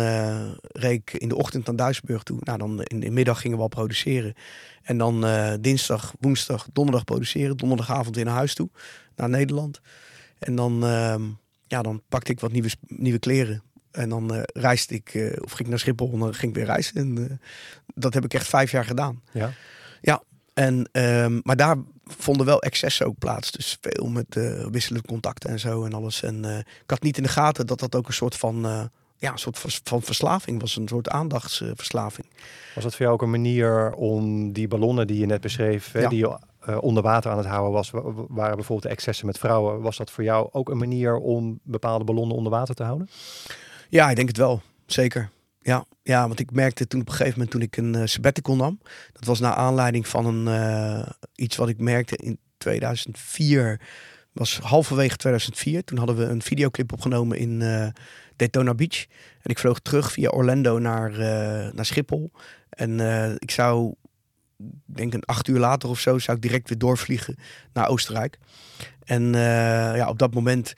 reed 0.58 1.00
ik 1.00 1.12
in 1.12 1.28
de 1.28 1.36
ochtend 1.36 1.66
naar 1.66 1.76
Duisburg 1.76 2.22
toe. 2.22 2.38
Nou, 2.40 2.58
dan 2.58 2.82
in 2.82 3.00
de 3.00 3.10
middag 3.10 3.40
gingen 3.40 3.56
we 3.56 3.62
al 3.62 3.68
produceren. 3.68 4.34
En 4.82 4.98
dan 4.98 5.26
eh, 5.26 5.52
dinsdag, 5.60 6.14
woensdag, 6.20 6.66
donderdag 6.72 7.04
produceren. 7.04 7.56
Donderdagavond 7.56 8.16
weer 8.16 8.24
naar 8.24 8.34
huis 8.34 8.54
toe, 8.54 8.68
naar 9.16 9.28
Nederland. 9.28 9.80
En 10.38 10.54
dan, 10.54 10.84
ehm, 10.84 11.22
ja, 11.66 11.82
dan 11.82 12.02
pakte 12.08 12.32
ik 12.32 12.40
wat 12.40 12.52
nieuwe, 12.52 12.70
nieuwe 12.86 13.18
kleren. 13.18 13.62
En 13.90 14.08
dan 14.08 14.34
eh, 14.34 14.42
reisde 14.52 14.94
ik, 14.94 15.38
of 15.42 15.50
ging 15.50 15.60
ik 15.60 15.68
naar 15.68 15.78
Schiphol 15.78 16.12
en 16.12 16.18
dan 16.18 16.34
ging 16.34 16.52
ik 16.52 16.56
weer 16.56 16.66
reizen. 16.66 16.94
En 16.94 17.40
dat 17.94 18.14
heb 18.14 18.24
ik 18.24 18.34
echt 18.34 18.48
vijf 18.48 18.70
jaar 18.70 18.84
gedaan. 18.84 19.22
Ja. 19.32 19.52
En, 20.54 20.88
ehm, 20.92 21.40
maar 21.42 21.56
daar 21.56 21.76
vonden 22.04 22.46
wel 22.46 22.62
excessen 22.62 23.06
ook 23.06 23.18
plaats. 23.18 23.50
Dus 23.50 23.78
veel 23.80 24.08
met 24.08 24.34
wisselende 24.70 25.08
contacten 25.08 25.50
en 25.50 25.60
zo 25.60 25.84
en 25.84 25.92
alles. 25.92 26.22
En 26.22 26.44
ik 26.64 26.90
had 26.90 27.02
niet 27.02 27.16
in 27.16 27.22
de 27.22 27.28
gaten 27.28 27.66
dat 27.66 27.78
dat 27.78 27.94
ook 27.94 28.06
een 28.06 28.12
soort 28.12 28.36
van, 28.36 28.90
ja, 29.22 29.32
een 29.32 29.38
soort 29.38 29.58
van 29.84 30.02
verslaving 30.02 30.60
was. 30.60 30.76
Een 30.76 30.88
soort 30.88 31.08
aandachtsverslaving. 31.08 32.26
Was 32.74 32.84
dat 32.84 32.92
voor 32.94 33.00
jou 33.04 33.12
ook 33.12 33.22
een 33.22 33.30
manier 33.30 33.92
om 33.92 34.52
die 34.52 34.68
ballonnen 34.68 35.06
die 35.06 35.18
je 35.18 35.26
net 35.26 35.40
beschreef, 35.40 35.92
hè, 35.92 36.00
Ja. 36.00 36.08
die 36.08 36.18
je 36.18 36.38
eh, 36.60 36.78
onder 36.80 37.02
water 37.02 37.30
aan 37.30 37.36
het 37.38 37.46
houden 37.46 37.72
was, 37.72 37.90
wa- 37.90 38.02
wa- 38.02 38.24
waren 38.28 38.54
bijvoorbeeld 38.56 38.82
de 38.82 38.88
excessen 38.88 39.26
met 39.26 39.38
vrouwen. 39.38 39.80
Was 39.80 39.96
dat 39.96 40.10
voor 40.10 40.24
jou 40.24 40.48
ook 40.52 40.68
een 40.68 40.78
manier 40.78 41.16
om 41.16 41.58
bepaalde 41.62 42.04
ballonnen 42.04 42.36
onder 42.36 42.52
water 42.52 42.74
te 42.74 42.82
houden? 42.82 43.08
Ja, 43.88 44.10
ik 44.10 44.16
denk 44.16 44.28
het 44.28 44.36
wel. 44.36 44.62
Zeker. 44.86 45.30
Ja, 45.60 45.84
ja, 46.02 46.26
want 46.26 46.40
ik 46.40 46.50
merkte 46.52 46.86
toen 46.86 47.00
op 47.00 47.06
een 47.06 47.12
gegeven 47.12 47.32
moment 47.38 47.50
toen 47.50 47.62
ik 47.62 47.76
een 47.76 47.94
eh, 47.94 48.06
sabbatical 48.06 48.56
nam. 48.56 48.80
Dat 49.12 49.24
was 49.24 49.40
naar 49.40 49.52
aanleiding 49.54 50.08
van 50.08 50.26
een, 50.26 50.48
eh, 50.48 51.08
iets 51.34 51.56
wat 51.56 51.68
ik 51.68 51.78
merkte 51.78 52.16
in 52.16 52.38
2004. 52.58 53.80
Was 54.32 54.58
halverwege 54.58 55.16
2004. 55.16 55.84
Toen 55.84 55.98
hadden 55.98 56.16
we 56.16 56.24
een 56.24 56.42
videoclip 56.42 56.92
opgenomen 56.92 57.38
in 57.38 57.62
Daytona 58.36 58.74
Beach. 58.74 59.06
En 59.42 59.50
ik 59.50 59.58
vloog 59.58 59.78
terug 59.78 60.12
via 60.12 60.28
Orlando 60.28 60.78
naar, 60.78 61.12
eh, 61.12 61.72
naar 61.72 61.86
Schiphol. 61.86 62.30
En 62.70 63.00
eh, 63.00 63.34
ik 63.38 63.50
zou, 63.50 63.94
denk 64.84 65.14
een 65.14 65.24
acht 65.24 65.48
uur 65.48 65.58
later 65.58 65.88
of 65.88 66.00
zo, 66.00 66.18
zou 66.18 66.36
ik 66.36 66.42
direct 66.42 66.68
weer 66.68 66.78
doorvliegen 66.78 67.36
naar 67.72 67.88
Oostenrijk. 67.88 68.38
En 69.04 69.34
eh, 69.34 69.96
ja, 69.96 70.08
op 70.08 70.18
dat 70.18 70.34
moment 70.34 70.74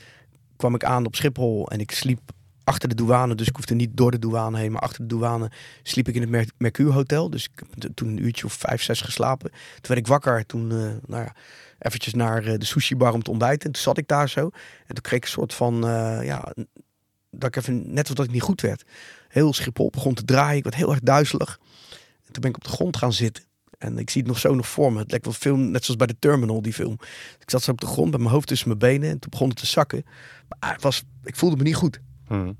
kwam 0.56 0.74
ik 0.74 0.84
aan 0.84 1.06
op 1.06 1.16
Schiphol 1.16 1.68
en 1.68 1.80
ik 1.80 1.90
sliep 1.90 2.20
achter 2.64 2.88
de 2.88 2.94
douane. 2.94 3.34
Dus 3.34 3.48
ik 3.48 3.56
hoefde 3.56 3.74
niet 3.74 3.96
door 3.96 4.10
de 4.10 4.18
douane 4.18 4.58
heen, 4.58 4.72
maar 4.72 4.80
achter 4.80 5.00
de 5.00 5.14
douane 5.14 5.50
sliep 5.82 6.08
ik 6.08 6.14
in 6.14 6.20
het 6.20 6.30
Mer 6.30 6.48
Mercure 6.58 6.92
Hotel. 6.92 7.30
Dus 7.30 7.44
ik 7.44 7.62
heb 7.78 7.94
toen 7.94 8.08
een 8.08 8.24
uurtje 8.24 8.44
of 8.44 8.52
vijf, 8.52 8.82
zes 8.82 9.00
geslapen. 9.00 9.50
Toen 9.50 9.80
werd 9.80 10.00
ik 10.00 10.06
wakker, 10.06 10.46
toen 10.46 10.70
eh, 10.70 10.76
nou 11.06 11.24
ja, 11.24 11.34
eventjes 11.78 12.14
naar 12.14 12.42
de 12.42 12.64
sushi 12.64 12.96
bar 12.96 13.12
om 13.12 13.22
te 13.22 13.30
ontbijten. 13.30 13.66
En 13.66 13.72
toen 13.72 13.82
zat 13.82 13.98
ik 13.98 14.08
daar 14.08 14.28
zo. 14.28 14.50
En 14.86 14.94
toen 14.94 15.02
kreeg 15.02 15.18
ik 15.18 15.24
een 15.24 15.30
soort 15.30 15.54
van, 15.54 15.80
ja, 16.22 16.54
dat 17.38 17.48
ik 17.48 17.56
even, 17.56 17.92
net 17.92 18.16
dat 18.16 18.26
ik 18.26 18.32
niet 18.32 18.42
goed 18.42 18.60
werd. 18.60 18.84
Heel 19.28 19.52
Schiphol 19.52 19.90
begon 19.90 20.14
te 20.14 20.24
draaien, 20.24 20.56
ik 20.56 20.64
werd 20.64 20.76
heel 20.76 20.90
erg 20.90 21.00
duizelig. 21.00 21.58
En 22.26 22.32
toen 22.32 22.40
ben 22.42 22.50
ik 22.50 22.56
op 22.56 22.64
de 22.64 22.70
grond 22.70 22.96
gaan 22.96 23.12
zitten. 23.12 23.44
En 23.78 23.98
ik 23.98 24.10
zie 24.10 24.20
het 24.20 24.30
nog 24.30 24.38
zo 24.38 24.54
nog 24.54 24.68
voor 24.68 24.92
me. 24.92 24.98
Het 24.98 25.10
lijkt 25.10 25.24
wel 25.24 25.34
film, 25.34 25.70
net 25.70 25.84
zoals 25.84 25.98
bij 25.98 26.06
de 26.06 26.16
Terminal, 26.18 26.62
die 26.62 26.72
film. 26.72 26.96
Ik 27.38 27.50
zat 27.50 27.62
zo 27.62 27.70
op 27.70 27.80
de 27.80 27.86
grond 27.86 28.10
met 28.10 28.20
mijn 28.20 28.32
hoofd 28.32 28.46
tussen 28.46 28.68
mijn 28.68 28.78
benen. 28.78 29.10
En 29.10 29.18
toen 29.18 29.30
begon 29.30 29.48
het 29.48 29.58
te 29.58 29.66
zakken. 29.66 30.04
Maar 30.48 30.72
het 30.72 30.82
was, 30.82 31.02
ik 31.24 31.36
voelde 31.36 31.56
me 31.56 31.62
niet 31.62 31.74
goed. 31.74 32.00
Hmm. 32.26 32.56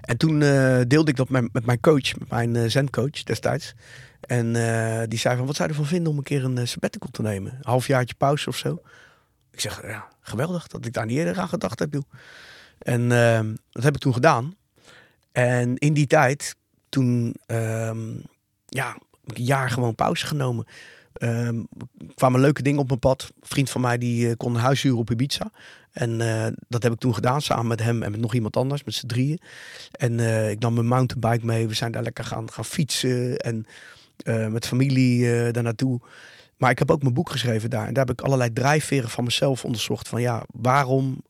En 0.00 0.16
toen 0.16 0.42
eh, 0.42 0.80
deelde 0.86 1.10
ik 1.10 1.16
dat 1.16 1.28
met, 1.28 1.52
met 1.52 1.66
mijn 1.66 1.80
coach, 1.80 2.18
met 2.18 2.30
mijn 2.30 2.56
eh 2.56 2.68
zencoach 2.68 3.22
destijds. 3.22 3.74
En 4.20 4.56
eh, 4.56 5.02
die 5.08 5.18
zei 5.18 5.36
van, 5.36 5.46
wat 5.46 5.56
zou 5.56 5.68
je 5.68 5.74
ervan 5.74 5.90
vinden 5.90 6.12
om 6.12 6.18
een 6.18 6.24
keer 6.24 6.44
een 6.44 6.58
uh, 6.58 6.64
sabbatical 6.64 7.10
te 7.10 7.22
nemen? 7.22 7.52
Een 7.52 7.58
halfjaartje 7.62 8.14
pauze 8.14 8.48
of 8.48 8.56
zo. 8.56 8.82
Ik 9.50 9.60
zeg, 9.60 9.82
ja, 9.82 10.08
geweldig 10.20 10.66
dat 10.66 10.86
ik 10.86 10.92
daar 10.92 11.06
niet 11.06 11.16
eerder 11.16 11.38
aan 11.38 11.48
gedacht 11.48 11.78
heb, 11.78 11.92
joh. 11.92 12.02
En 12.80 13.12
ehm, 13.12 13.54
dat 13.70 13.82
heb 13.82 13.94
ik 13.94 14.00
toen 14.00 14.12
gedaan. 14.12 14.54
En 15.32 15.76
in 15.76 15.92
die 15.92 16.06
tijd, 16.06 16.56
toen, 16.88 17.34
ehm, 17.46 18.14
ja, 18.66 18.86
heb 19.20 19.30
ik 19.30 19.38
een 19.38 19.44
jaar 19.44 19.70
gewoon 19.70 19.94
pauze 19.94 20.26
genomen. 20.26 20.66
Er 21.12 21.54
kwamen 22.14 22.40
leuke 22.40 22.62
dingen 22.62 22.80
op 22.80 22.88
mijn 22.88 22.98
pad. 22.98 23.32
Een 23.40 23.48
vriend 23.48 23.70
van 23.70 23.80
mij 23.80 23.98
die 23.98 24.28
eh, 24.28 24.36
kon 24.36 24.54
een 24.54 24.60
huis 24.60 24.82
huren 24.82 24.98
op 24.98 25.10
Ibiza. 25.10 25.50
En 25.92 26.20
eh, 26.20 26.52
dat 26.68 26.82
heb 26.82 26.92
ik 26.92 26.98
toen 26.98 27.14
gedaan 27.14 27.40
samen 27.42 27.66
met 27.66 27.82
hem 27.82 28.02
en 28.02 28.10
met 28.10 28.20
nog 28.20 28.34
iemand 28.34 28.56
anders, 28.56 28.84
met 28.84 28.94
z'n 28.94 29.06
drieën. 29.06 29.40
En 29.90 30.20
eh, 30.20 30.50
ik 30.50 30.58
nam 30.58 30.74
mijn 30.74 30.86
mountainbike 30.86 31.46
mee. 31.46 31.68
We 31.68 31.74
zijn 31.74 31.92
daar 31.92 32.02
lekker 32.02 32.24
gaan, 32.24 32.50
gaan 32.50 32.64
fietsen 32.64 33.36
en 33.36 33.66
met 34.52 34.66
familie 34.66 35.50
daar 35.50 35.62
naartoe. 35.62 36.00
Maar 36.56 36.70
ik 36.70 36.78
heb 36.78 36.90
ook 36.90 37.02
mijn 37.02 37.14
boek 37.14 37.30
geschreven 37.30 37.70
daar. 37.70 37.86
En 37.86 37.94
daar 37.94 38.06
heb 38.06 38.18
ik 38.18 38.24
allerlei 38.24 38.52
drijfveren 38.52 39.10
van 39.10 39.24
mezelf 39.24 39.64
onderzocht. 39.64 40.08
Van 40.08 40.20
ja, 40.20 40.44
waarom, 40.52 41.22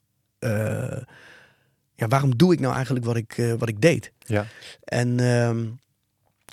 ja, 2.01 2.09
waarom 2.09 2.37
doe 2.37 2.53
ik 2.53 2.61
nou 2.61 2.75
eigenlijk 2.75 3.05
wat 3.05 3.17
ik, 3.17 3.39
eh, 3.39 3.53
wat 3.53 3.69
ik 3.69 3.81
deed? 3.81 4.13
Ja. 4.19 4.47
En 4.85 5.09
ehm, 5.21 5.57
nou, 5.57 5.79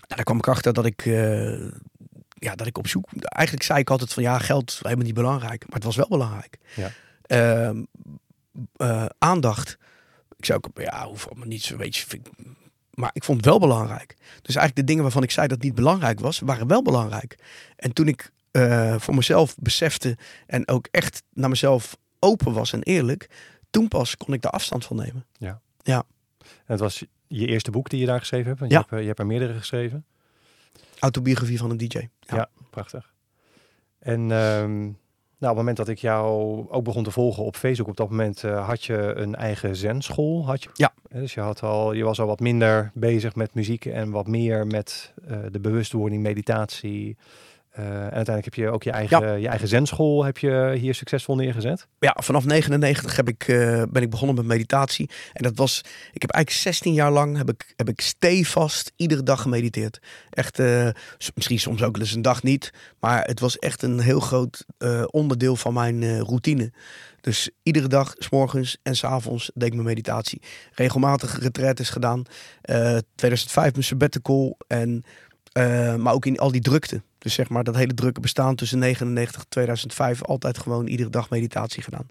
daar 0.07 0.23
kwam 0.23 0.37
ik 0.37 0.47
achter 0.47 0.73
dat 0.73 0.85
ik, 0.85 1.05
eh, 1.05 1.67
ja, 2.29 2.55
dat 2.55 2.67
ik 2.67 2.77
op 2.77 2.87
zoek... 2.87 3.09
Eigenlijk 3.21 3.65
zei 3.65 3.79
ik 3.79 3.89
altijd 3.89 4.13
van 4.13 4.23
ja, 4.23 4.39
geld 4.39 4.79
helemaal 4.81 5.05
niet 5.05 5.13
belangrijk. 5.13 5.63
Maar 5.65 5.75
het 5.75 5.83
was 5.83 5.95
wel 5.95 6.07
belangrijk. 6.09 6.57
Ja. 6.75 6.91
Ehm, 7.21 7.83
eh, 8.75 9.05
aandacht. 9.17 9.77
Ik 10.37 10.45
zou 10.45 10.59
ook, 10.63 10.81
ja, 10.81 11.07
hoeft 11.07 11.27
allemaal 11.27 11.47
niet 11.47 11.63
zo, 11.63 11.77
weet 11.77 11.95
je, 11.95 12.05
vind 12.07 12.29
maar 12.93 13.09
ik 13.13 13.23
vond 13.23 13.37
het 13.37 13.45
wel 13.45 13.59
belangrijk. 13.59 14.15
Dus 14.17 14.55
eigenlijk 14.55 14.75
de 14.75 14.83
dingen 14.83 15.03
waarvan 15.03 15.23
ik 15.23 15.31
zei 15.31 15.47
dat 15.47 15.57
het 15.57 15.65
niet 15.65 15.75
belangrijk 15.75 16.19
was, 16.19 16.39
waren 16.39 16.67
wel 16.67 16.81
belangrijk. 16.81 17.35
En 17.75 17.93
toen 17.93 18.07
ik 18.07 18.31
voor 18.97 19.15
mezelf 19.15 19.55
besefte 19.57 20.17
en 20.47 20.67
ook 20.67 20.87
echt 20.91 21.23
naar 21.33 21.49
mezelf 21.49 21.97
open 22.19 22.53
was 22.53 22.73
en 22.73 22.83
eerlijk, 22.83 23.29
toen 23.69 23.87
pas 23.87 24.17
kon 24.17 24.33
ik 24.33 24.41
daar 24.41 24.51
afstand 24.51 24.85
van 24.85 24.95
nemen. 24.95 25.25
En 26.47 26.73
het 26.73 26.79
was 26.79 27.05
je 27.27 27.45
eerste 27.47 27.71
boek 27.71 27.89
die 27.89 27.99
je 27.99 28.05
daar 28.05 28.19
geschreven 28.19 28.47
hebt. 28.47 28.59
Want 28.59 28.71
Ja. 28.71 28.77
je, 28.77 28.83
hebt, 28.83 28.95
eh, 28.95 29.01
je 29.01 29.07
hebt 29.07 29.19
er 29.19 29.25
meerdere 29.25 29.53
geschreven. 29.53 30.05
Autobiografie 30.99 31.57
van 31.57 31.69
een 31.69 31.77
DJ. 31.77 31.97
Ja. 32.19 32.35
Ja, 32.35 32.49
prachtig. 32.69 33.13
En 33.99 34.31
ehm, 34.31 34.91
Nou, 35.39 35.51
op 35.51 35.57
het 35.57 35.65
moment 35.67 35.87
dat 35.87 35.95
ik 35.95 36.01
jou 36.01 36.65
ook 36.69 36.83
begon 36.83 37.03
te 37.03 37.11
volgen 37.11 37.43
op 37.43 37.55
Facebook, 37.55 37.87
op 37.87 37.97
dat 37.97 38.09
moment 38.09 38.43
uh, 38.43 38.67
had 38.67 38.83
je 38.83 39.13
een 39.15 39.35
eigen 39.35 39.75
zenschool. 39.75 40.45
Had 40.45 40.63
je? 40.63 40.69
Ja. 40.73 40.93
Dus 41.09 41.33
je, 41.33 41.39
had 41.39 41.63
al, 41.63 41.93
je 41.93 42.03
was 42.03 42.19
al 42.19 42.27
wat 42.27 42.39
minder 42.39 42.91
bezig 42.93 43.35
met 43.35 43.53
muziek 43.53 43.85
en 43.85 44.11
wat 44.11 44.27
meer 44.27 44.67
met 44.67 45.13
uh, 45.29 45.37
de 45.51 45.59
bewustwording, 45.59 46.21
meditatie, 46.21 47.17
en 47.77 48.01
uiteindelijk 48.01 48.45
heb 48.45 48.53
je 48.53 48.69
ook 48.69 48.83
je 48.83 48.91
eigen, 48.91 49.41
je 49.41 49.47
eigen 49.47 49.67
zenschool 49.67 50.23
heb 50.23 50.37
je 50.37 50.75
hier 50.79 50.95
succesvol 50.95 51.35
neergezet. 51.35 51.87
Ja, 51.99 52.17
vanaf 52.19 52.45
99 52.45 53.15
heb 53.15 53.27
ik, 53.27 53.47
uh, 53.47 53.83
ben 53.89 54.01
ik 54.01 54.09
begonnen 54.09 54.35
met 54.35 54.45
meditatie. 54.45 55.09
En 55.33 55.43
dat 55.43 55.55
was, 55.55 55.77
ik 56.13 56.21
heb 56.21 56.31
eigenlijk 56.31 56.63
16 56.63 56.93
jaar 56.93 57.11
lang 57.11 57.37
heb 57.37 57.49
ik, 57.49 57.73
heb 57.75 57.89
ik 57.89 58.01
stevast 58.01 58.91
iedere 58.95 59.23
dag 59.23 59.41
gemediteerd. 59.41 59.99
Echt, 60.29 60.59
uh, 60.59 60.89
misschien 61.35 61.59
soms 61.59 61.83
ook 61.83 61.97
eens 61.97 62.13
een 62.13 62.21
dag 62.21 62.43
niet. 62.43 62.73
Maar 62.99 63.23
het 63.23 63.39
was 63.39 63.59
echt 63.59 63.81
een 63.81 63.99
heel 63.99 64.19
groot 64.19 64.65
onderdeel 65.05 65.55
van 65.55 65.73
mijn 65.73 66.19
routine. 66.19 66.71
Dus 67.21 67.49
iedere 67.63 67.87
dag, 67.87 68.13
s 68.17 68.29
morgens 68.29 68.77
en 68.83 68.95
s 68.95 69.03
avonds, 69.03 69.51
deed 69.53 69.67
ik 69.67 69.73
mijn 69.73 69.85
meditatie. 69.85 70.41
Regelmatig 70.71 71.39
retraites 71.39 71.89
gedaan. 71.89 72.23
2005 73.15 73.71
mijn 73.71 73.83
sabbatical. 73.83 74.57
En, 74.67 75.03
maar 76.01 76.13
ook 76.13 76.25
in 76.25 76.39
al 76.39 76.51
die 76.51 76.61
drukte. 76.61 77.01
Dus 77.17 77.33
zeg 77.33 77.49
maar 77.49 77.63
dat 77.63 77.75
hele 77.75 77.93
drukke 77.93 78.19
bestaan 78.19 78.55
tussen 78.55 78.79
99 78.79 79.41
en 79.41 79.49
2005 79.49 80.23
altijd 80.23 80.57
gewoon 80.57 80.87
iedere 80.87 81.09
dag 81.09 81.29
meditatie 81.29 81.83
gedaan. 81.83 82.07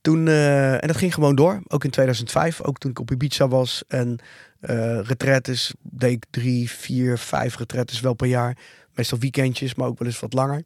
Toen, 0.00 0.26
uh, 0.26 0.72
en 0.72 0.86
dat 0.86 0.96
ging 0.96 1.14
gewoon 1.14 1.34
door, 1.34 1.62
ook 1.68 1.84
in 1.84 1.90
2005, 1.90 2.62
ook 2.62 2.78
toen 2.78 2.90
ik 2.90 2.98
op 2.98 3.10
Ibiza 3.10 3.48
was. 3.48 3.82
En 3.88 4.18
uh, 4.60 5.00
retretes 5.00 5.74
deed 5.82 6.12
ik 6.12 6.24
drie, 6.30 6.70
vier, 6.70 7.18
vijf 7.18 7.56
retretes 7.56 8.00
wel 8.00 8.14
per 8.14 8.26
jaar. 8.26 8.56
Meestal 8.94 9.18
weekendjes, 9.18 9.74
maar 9.74 9.88
ook 9.88 9.98
wel 9.98 10.08
eens 10.08 10.20
wat 10.20 10.32
langer. 10.32 10.62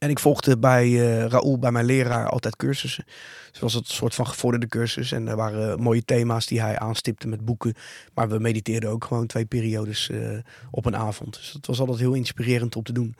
En 0.00 0.10
ik 0.10 0.18
volgde 0.18 0.58
bij 0.58 0.88
uh, 0.88 1.26
Raoul, 1.26 1.58
bij 1.58 1.72
mijn 1.72 1.84
leraar, 1.84 2.28
altijd 2.28 2.56
cursussen. 2.56 3.04
Dus 3.50 3.60
was 3.60 3.74
het 3.74 3.88
een 3.88 3.94
soort 3.94 4.14
van 4.14 4.26
gevorderde 4.26 4.66
cursus. 4.66 5.12
En 5.12 5.28
er 5.28 5.36
waren 5.36 5.82
mooie 5.82 6.04
thema's 6.04 6.46
die 6.46 6.60
hij 6.60 6.78
aanstipte 6.78 7.28
met 7.28 7.44
boeken. 7.44 7.74
Maar 8.14 8.28
we 8.28 8.38
mediteerden 8.38 8.90
ook 8.90 9.04
gewoon 9.04 9.26
twee 9.26 9.44
periodes 9.44 10.08
uh, 10.08 10.38
op 10.70 10.86
een 10.86 10.96
avond. 10.96 11.34
Dus 11.34 11.52
dat 11.52 11.66
was 11.66 11.80
altijd 11.80 11.98
heel 11.98 12.12
inspirerend 12.12 12.76
om 12.76 12.82
te 12.82 12.92
doen. 12.92 13.14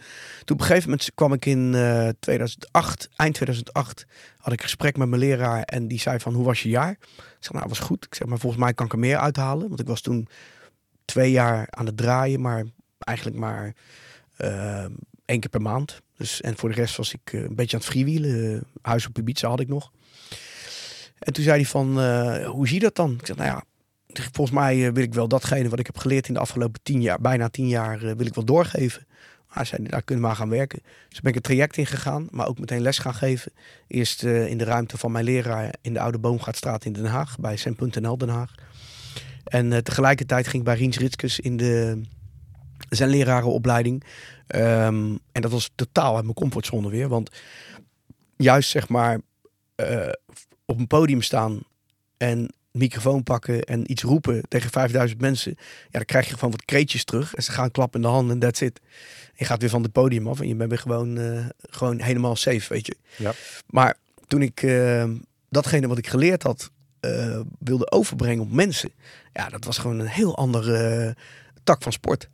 Toen 0.44 0.56
op 0.56 0.60
een 0.60 0.66
gegeven 0.66 0.90
moment 0.90 1.10
kwam 1.14 1.32
ik 1.32 1.46
in 1.46 1.72
uh, 1.74 2.08
2008, 2.20 3.08
eind 3.16 3.34
2008, 3.34 4.06
had 4.36 4.52
ik 4.52 4.58
een 4.58 4.64
gesprek 4.64 4.96
met 4.96 5.08
mijn 5.08 5.22
leraar. 5.22 5.62
En 5.62 5.88
die 5.88 6.00
zei 6.00 6.18
van, 6.18 6.34
hoe 6.34 6.44
was 6.44 6.62
je 6.62 6.68
jaar? 6.68 6.90
Ik 6.90 7.36
zeg, 7.40 7.52
nou, 7.52 7.68
was 7.68 7.78
goed. 7.78 8.04
Ik 8.04 8.14
zeg, 8.14 8.28
maar 8.28 8.38
volgens 8.38 8.62
mij 8.62 8.74
kan 8.74 8.86
ik 8.86 8.92
er 8.92 8.98
meer 8.98 9.18
uithalen. 9.18 9.68
Want 9.68 9.80
ik 9.80 9.86
was 9.86 10.00
toen 10.00 10.28
twee 11.04 11.30
jaar 11.30 11.66
aan 11.70 11.86
het 11.86 11.96
draaien, 11.96 12.40
maar 12.40 12.64
eigenlijk 12.98 13.38
maar 13.38 13.74
één 15.24 15.40
keer 15.40 15.50
per 15.50 15.62
maand. 15.62 16.00
Dus, 16.20 16.40
en 16.40 16.56
voor 16.56 16.68
de 16.68 16.74
rest 16.74 16.96
was 16.96 17.12
ik 17.12 17.32
uh, 17.32 17.42
een 17.42 17.54
beetje 17.54 17.76
aan 17.76 17.82
het 17.82 17.90
freewheelen. 17.90 18.54
Uh, 18.54 18.60
huis 18.82 19.06
op 19.06 19.18
Ibiza 19.18 19.48
had 19.48 19.60
ik 19.60 19.68
nog. 19.68 19.90
En 21.18 21.32
toen 21.32 21.44
zei 21.44 21.56
hij 21.56 21.66
van, 21.66 21.98
uh, 21.98 22.46
hoe 22.46 22.66
zie 22.66 22.74
je 22.76 22.80
dat 22.80 22.94
dan? 22.94 23.12
Ik 23.12 23.26
zeg, 23.26 23.36
nou 23.36 23.48
ja, 23.48 23.64
volgens 24.32 24.56
mij 24.56 24.92
wil 24.92 25.02
ik 25.02 25.14
wel 25.14 25.28
datgene 25.28 25.68
wat 25.68 25.78
ik 25.78 25.86
heb 25.86 25.98
geleerd 25.98 26.28
in 26.28 26.34
de 26.34 26.40
afgelopen 26.40 26.80
tien 26.82 27.02
jaar, 27.02 27.20
bijna 27.20 27.48
tien 27.48 27.68
jaar, 27.68 27.98
wil 27.98 28.26
ik 28.26 28.34
wel 28.34 28.44
doorgeven. 28.44 29.06
Hij 29.48 29.64
zei, 29.64 29.82
daar 29.82 30.02
kunnen 30.02 30.24
we 30.24 30.30
maar 30.30 30.38
gaan 30.38 30.48
werken. 30.48 30.82
Dus 31.08 31.20
ben 31.20 31.30
ik 31.30 31.36
een 31.36 31.42
traject 31.42 31.76
ingegaan, 31.76 32.28
maar 32.30 32.46
ook 32.46 32.58
meteen 32.58 32.80
les 32.80 32.98
gaan 32.98 33.14
geven. 33.14 33.52
Eerst 33.86 34.22
in 34.22 34.58
de 34.58 34.64
ruimte 34.64 34.98
van 34.98 35.12
mijn 35.12 35.24
leraar 35.24 35.74
in 35.80 35.92
de 35.92 36.00
Oude 36.00 36.18
Boomgaatstraat 36.18 36.84
in 36.84 36.92
Den 36.92 37.04
Haag, 37.04 37.38
bij 37.38 37.56
Sem.nl 37.56 38.18
Den 38.18 38.28
Haag. 38.28 38.54
En 39.44 39.84
tegelijkertijd 39.84 40.44
ging 40.44 40.58
ik 40.62 40.68
bij 40.68 40.76
Riens 40.76 40.98
Ritskus 40.98 41.40
in 41.40 41.56
de 41.56 42.02
zijn 42.88 43.10
lerarenopleiding. 43.10 44.04
Um, 44.56 45.18
en 45.32 45.42
dat 45.42 45.50
was 45.50 45.70
totaal 45.74 46.14
uit 46.14 46.24
mijn 46.24 46.34
comfortzone 46.34 46.90
weer. 46.90 47.08
Want 47.08 47.30
juist 48.36 48.70
zeg 48.70 48.88
maar 48.88 49.20
uh, 49.76 50.08
op 50.64 50.78
een 50.78 50.86
podium 50.86 51.22
staan 51.22 51.60
en 52.16 52.54
microfoon 52.72 53.22
pakken 53.22 53.62
en 53.62 53.90
iets 53.90 54.02
roepen 54.02 54.42
tegen 54.48 54.70
5000 54.70 55.20
mensen. 55.20 55.54
Ja, 55.58 55.88
dan 55.90 56.04
krijg 56.04 56.28
je 56.28 56.34
gewoon 56.34 56.50
wat 56.50 56.64
kreetjes 56.64 57.04
terug. 57.04 57.34
En 57.34 57.42
ze 57.42 57.52
gaan 57.52 57.70
klappen 57.70 58.00
in 58.00 58.06
de 58.06 58.12
handen 58.12 58.34
en 58.34 58.40
that's 58.40 58.60
it. 58.60 58.80
je 59.34 59.44
gaat 59.44 59.60
weer 59.60 59.70
van 59.70 59.82
het 59.82 59.92
podium 59.92 60.28
af 60.28 60.40
en 60.40 60.48
je 60.48 60.54
bent 60.54 60.70
weer 60.70 60.78
gewoon, 60.78 61.18
uh, 61.18 61.46
gewoon 61.60 62.00
helemaal 62.00 62.36
safe, 62.36 62.72
weet 62.72 62.86
je. 62.86 62.96
Ja. 63.16 63.32
Maar 63.66 63.96
toen 64.26 64.42
ik 64.42 64.62
uh, 64.62 65.10
datgene 65.48 65.88
wat 65.88 65.98
ik 65.98 66.06
geleerd 66.06 66.42
had 66.42 66.70
wilde 67.58 67.90
overbrengen 67.90 68.42
op 68.42 68.52
mensen. 68.52 68.90
Ja, 69.32 69.48
dat 69.48 69.64
was 69.64 69.78
gewoon 69.78 69.98
een 69.98 70.06
heel 70.06 70.36
andere 70.36 71.16
tak 71.64 71.82
van 71.82 71.92
sport. 71.92 72.28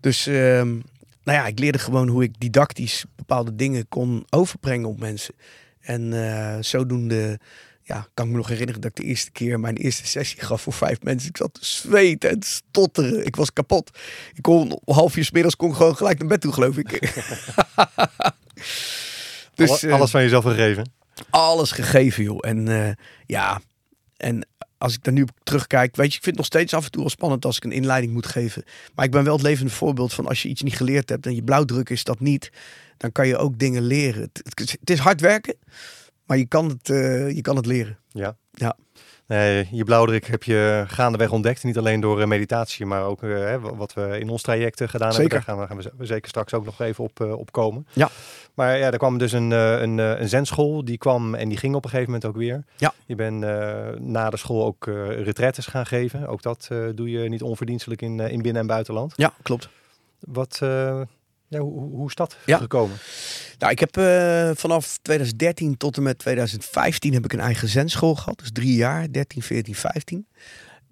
Dus 0.00 0.26
ehm, 0.26 0.78
nou 1.24 1.38
ja, 1.38 1.46
ik 1.46 1.58
leerde 1.58 1.78
gewoon 1.78 2.08
hoe 2.08 2.22
ik 2.22 2.40
didactisch 2.40 3.04
bepaalde 3.16 3.54
dingen 3.54 3.88
kon 3.88 4.26
overbrengen 4.30 4.88
op 4.88 5.00
mensen. 5.00 5.34
En 5.80 6.12
uh, 6.12 6.56
zodoende 6.60 7.38
ja, 7.82 8.06
kan 8.14 8.24
ik 8.26 8.30
me 8.30 8.36
nog 8.36 8.48
herinneren 8.48 8.80
dat 8.80 8.90
ik 8.90 8.96
de 8.96 9.02
eerste 9.02 9.30
keer 9.30 9.60
mijn 9.60 9.76
eerste 9.76 10.06
sessie 10.06 10.40
gaf 10.40 10.62
voor 10.62 10.72
vijf 10.72 11.02
mensen. 11.02 11.28
Ik 11.28 11.36
zat 11.36 11.54
te 11.54 11.64
zweten 11.64 12.30
en 12.30 12.38
te 12.38 12.46
stotteren. 12.46 13.26
Ik 13.26 13.36
was 13.36 13.52
kapot. 13.52 13.98
Ik 14.34 14.42
kon 14.42 14.80
half 14.84 15.16
uur 15.16 15.28
middags 15.32 15.56
kon 15.56 15.74
gewoon 15.74 15.96
gelijk 15.96 16.18
naar 16.18 16.28
bed 16.28 16.40
toe, 16.40 16.52
geloof 16.52 16.76
ik. 16.76 16.90
dus, 19.54 19.68
alles, 19.68 19.84
alles 19.84 20.10
van 20.10 20.22
jezelf 20.22 20.44
gegeven? 20.44 20.92
Alles 21.30 21.70
gegeven, 21.70 22.22
joh. 22.22 22.38
En 22.40 22.66
uh, 22.68 22.90
ja, 23.26 23.60
en 24.16 24.46
als 24.82 24.94
ik 24.94 25.04
daar 25.04 25.12
nu 25.12 25.22
op 25.22 25.30
terugkijk, 25.42 25.96
weet 25.96 26.10
je, 26.10 26.16
ik 26.16 26.24
vind 26.24 26.36
het 26.36 26.36
nog 26.36 26.46
steeds 26.46 26.74
af 26.74 26.84
en 26.84 26.90
toe 26.90 27.00
wel 27.00 27.10
spannend 27.10 27.44
als 27.44 27.56
ik 27.56 27.64
een 27.64 27.72
inleiding 27.72 28.12
moet 28.12 28.26
geven. 28.26 28.64
Maar 28.94 29.04
ik 29.04 29.10
ben 29.10 29.24
wel 29.24 29.32
het 29.32 29.42
levende 29.42 29.72
voorbeeld 29.72 30.12
van 30.12 30.26
als 30.26 30.42
je 30.42 30.48
iets 30.48 30.62
niet 30.62 30.76
geleerd 30.76 31.08
hebt 31.08 31.26
en 31.26 31.34
je 31.34 31.42
blauwdruk 31.42 31.90
is 31.90 32.04
dat 32.04 32.20
niet, 32.20 32.50
dan 32.96 33.12
kan 33.12 33.26
je 33.26 33.36
ook 33.36 33.58
dingen 33.58 33.82
leren. 33.82 34.22
Het, 34.22 34.76
het 34.80 34.90
is 34.90 34.98
hard 34.98 35.20
werken, 35.20 35.54
maar 36.26 36.38
je 36.38 36.46
kan 36.46 36.68
het, 36.68 36.88
uh, 36.88 37.30
je 37.30 37.40
kan 37.40 37.56
het 37.56 37.66
leren. 37.66 37.98
Ja. 38.08 38.36
Ja. 38.50 38.76
Nee, 39.32 39.68
je 39.70 39.84
blauwdruk 39.84 40.26
heb 40.26 40.42
je 40.42 40.84
gaandeweg 40.86 41.30
ontdekt. 41.30 41.64
Niet 41.64 41.78
alleen 41.78 42.00
door 42.00 42.20
uh, 42.20 42.26
meditatie, 42.26 42.86
maar 42.86 43.04
ook 43.04 43.22
uh, 43.22 43.54
wat 43.74 43.94
we 43.94 44.18
in 44.18 44.28
ons 44.28 44.42
traject 44.42 44.82
gedaan 44.84 45.12
zeker. 45.12 45.32
hebben. 45.32 45.56
Daar 45.56 45.68
gaan 45.68 45.76
we, 45.76 45.84
gaan 45.84 45.96
we 45.98 46.06
zeker 46.06 46.28
straks 46.28 46.54
ook 46.54 46.64
nog 46.64 46.80
even 46.80 47.04
op, 47.04 47.20
uh, 47.20 47.32
op 47.32 47.52
komen. 47.52 47.86
Ja. 47.92 48.08
Maar 48.54 48.78
ja, 48.78 48.90
er 48.90 48.98
kwam 48.98 49.18
dus 49.18 49.32
een, 49.32 49.50
een, 49.50 49.98
een 49.98 50.28
zendschool. 50.28 50.84
Die 50.84 50.98
kwam 50.98 51.34
en 51.34 51.48
die 51.48 51.58
ging 51.58 51.74
op 51.74 51.84
een 51.84 51.90
gegeven 51.90 52.12
moment 52.12 52.30
ook 52.30 52.36
weer. 52.36 52.64
Ja. 52.76 52.92
Je 53.06 53.14
bent 53.14 53.40
na 54.00 54.30
de 54.30 54.36
school 54.36 54.64
ook 54.64 54.86
retretes 55.24 55.66
gaan 55.66 55.86
geven. 55.86 56.26
Ook 56.26 56.42
dat 56.42 56.68
doe 56.94 57.10
je 57.10 57.28
niet 57.28 57.42
onverdienstelijk 57.42 58.02
in, 58.02 58.20
in 58.20 58.42
binnen- 58.42 58.60
en 58.60 58.66
buitenland. 58.66 59.12
Ja, 59.16 59.32
klopt. 59.42 59.68
Wat... 60.18 60.60
Ja, 61.52 61.58
hoe, 61.58 61.80
hoe 61.80 62.08
is 62.08 62.14
dat 62.14 62.36
ja. 62.46 62.58
gekomen? 62.58 62.96
Nou, 63.58 63.72
ik 63.72 63.78
heb 63.78 63.96
uh, 63.96 64.50
vanaf 64.54 64.98
2013 65.02 65.76
tot 65.76 65.96
en 65.96 66.02
met 66.02 66.18
2015 66.18 67.12
heb 67.12 67.24
ik 67.24 67.32
een 67.32 67.40
eigen 67.40 67.68
zendschool 67.68 68.14
gehad. 68.14 68.38
Dus 68.38 68.52
drie 68.52 68.74
jaar, 68.74 69.12
13, 69.12 69.42
14, 69.42 69.74
15. 69.74 70.26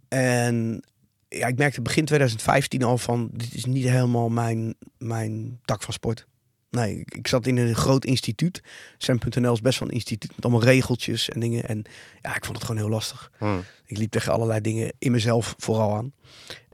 En 0.08 0.84
ja, 1.28 1.46
ik 1.46 1.58
merkte 1.58 1.82
begin 1.82 2.04
2015 2.04 2.82
al 2.82 2.98
van, 2.98 3.30
dit 3.32 3.54
is 3.54 3.64
niet 3.64 3.88
helemaal 3.88 4.28
mijn, 4.28 4.74
mijn 4.98 5.60
tak 5.64 5.82
van 5.82 5.92
sport. 5.92 6.26
Nee, 6.70 7.02
ik 7.04 7.26
zat 7.26 7.46
in 7.46 7.56
een 7.56 7.74
groot 7.74 8.04
instituut. 8.04 8.62
Sem.nl 8.98 9.52
is 9.52 9.60
best 9.60 9.78
wel 9.78 9.88
een 9.88 9.94
instituut 9.94 10.36
met 10.36 10.44
allemaal 10.44 10.64
regeltjes 10.64 11.28
en 11.28 11.40
dingen. 11.40 11.64
En 11.64 11.84
ja, 12.22 12.36
ik 12.36 12.44
vond 12.44 12.56
het 12.56 12.66
gewoon 12.66 12.80
heel 12.80 12.90
lastig. 12.90 13.30
Hmm. 13.38 13.64
Ik 13.86 13.96
liep 13.96 14.10
tegen 14.10 14.32
allerlei 14.32 14.60
dingen 14.60 14.92
in 14.98 15.12
mezelf 15.12 15.54
vooral 15.58 15.96
aan. 15.96 16.12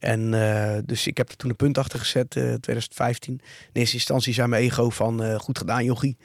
En 0.06 0.32
uh, 0.32 0.76
dus 0.84 1.06
ik 1.06 1.16
heb 1.16 1.28
er 1.28 1.36
toen 1.36 1.50
een 1.50 1.56
punt 1.56 1.78
achter 1.78 1.98
gezet, 1.98 2.34
uh, 2.34 2.42
2015. 2.42 3.32
In 3.32 3.40
eerste 3.72 3.94
instantie 3.94 4.34
zei 4.34 4.48
mijn 4.48 4.62
ego 4.62 4.90
van, 4.90 5.24
uh, 5.24 5.34
goed 5.38 5.58
gedaan 5.58 5.84
jochie. 5.84 6.16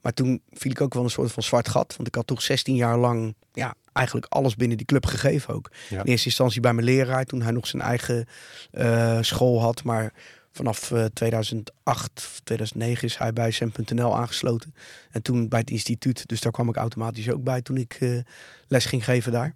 Maar 0.00 0.12
toen 0.12 0.42
viel 0.52 0.70
ik 0.70 0.80
ook 0.80 0.94
wel 0.94 1.04
een 1.04 1.10
soort 1.10 1.32
van 1.32 1.42
zwart 1.42 1.68
gat. 1.68 1.94
Want 1.96 2.08
ik 2.08 2.14
had 2.14 2.26
toch 2.26 2.42
16 2.42 2.74
jaar 2.74 2.98
lang 2.98 3.34
ja, 3.52 3.74
eigenlijk 3.92 4.26
alles 4.28 4.56
binnen 4.56 4.76
die 4.76 4.86
club 4.86 5.06
gegeven 5.06 5.54
ook. 5.54 5.70
Ja. 5.88 5.98
In 5.98 6.04
eerste 6.04 6.26
instantie 6.26 6.60
bij 6.60 6.72
mijn 6.72 6.86
leraar, 6.86 7.24
toen 7.24 7.42
hij 7.42 7.52
nog 7.52 7.66
zijn 7.66 7.82
eigen 7.82 8.26
uh, 8.72 9.18
school 9.20 9.60
had. 9.60 9.84
Maar 9.84 10.12
vanaf 10.52 10.90
uh, 10.90 11.04
2008, 11.04 12.40
2009 12.44 13.08
is 13.08 13.16
hij 13.16 13.32
bij 13.32 13.50
Sem.nl 13.50 14.16
aangesloten. 14.16 14.74
En 15.10 15.22
toen 15.22 15.48
bij 15.48 15.60
het 15.60 15.70
instituut. 15.70 16.28
Dus 16.28 16.40
daar 16.40 16.52
kwam 16.52 16.68
ik 16.68 16.76
automatisch 16.76 17.30
ook 17.30 17.42
bij 17.42 17.62
toen 17.62 17.76
ik 17.76 18.00
uh, 18.00 18.20
les 18.68 18.84
ging 18.84 19.04
geven 19.04 19.32
daar. 19.32 19.54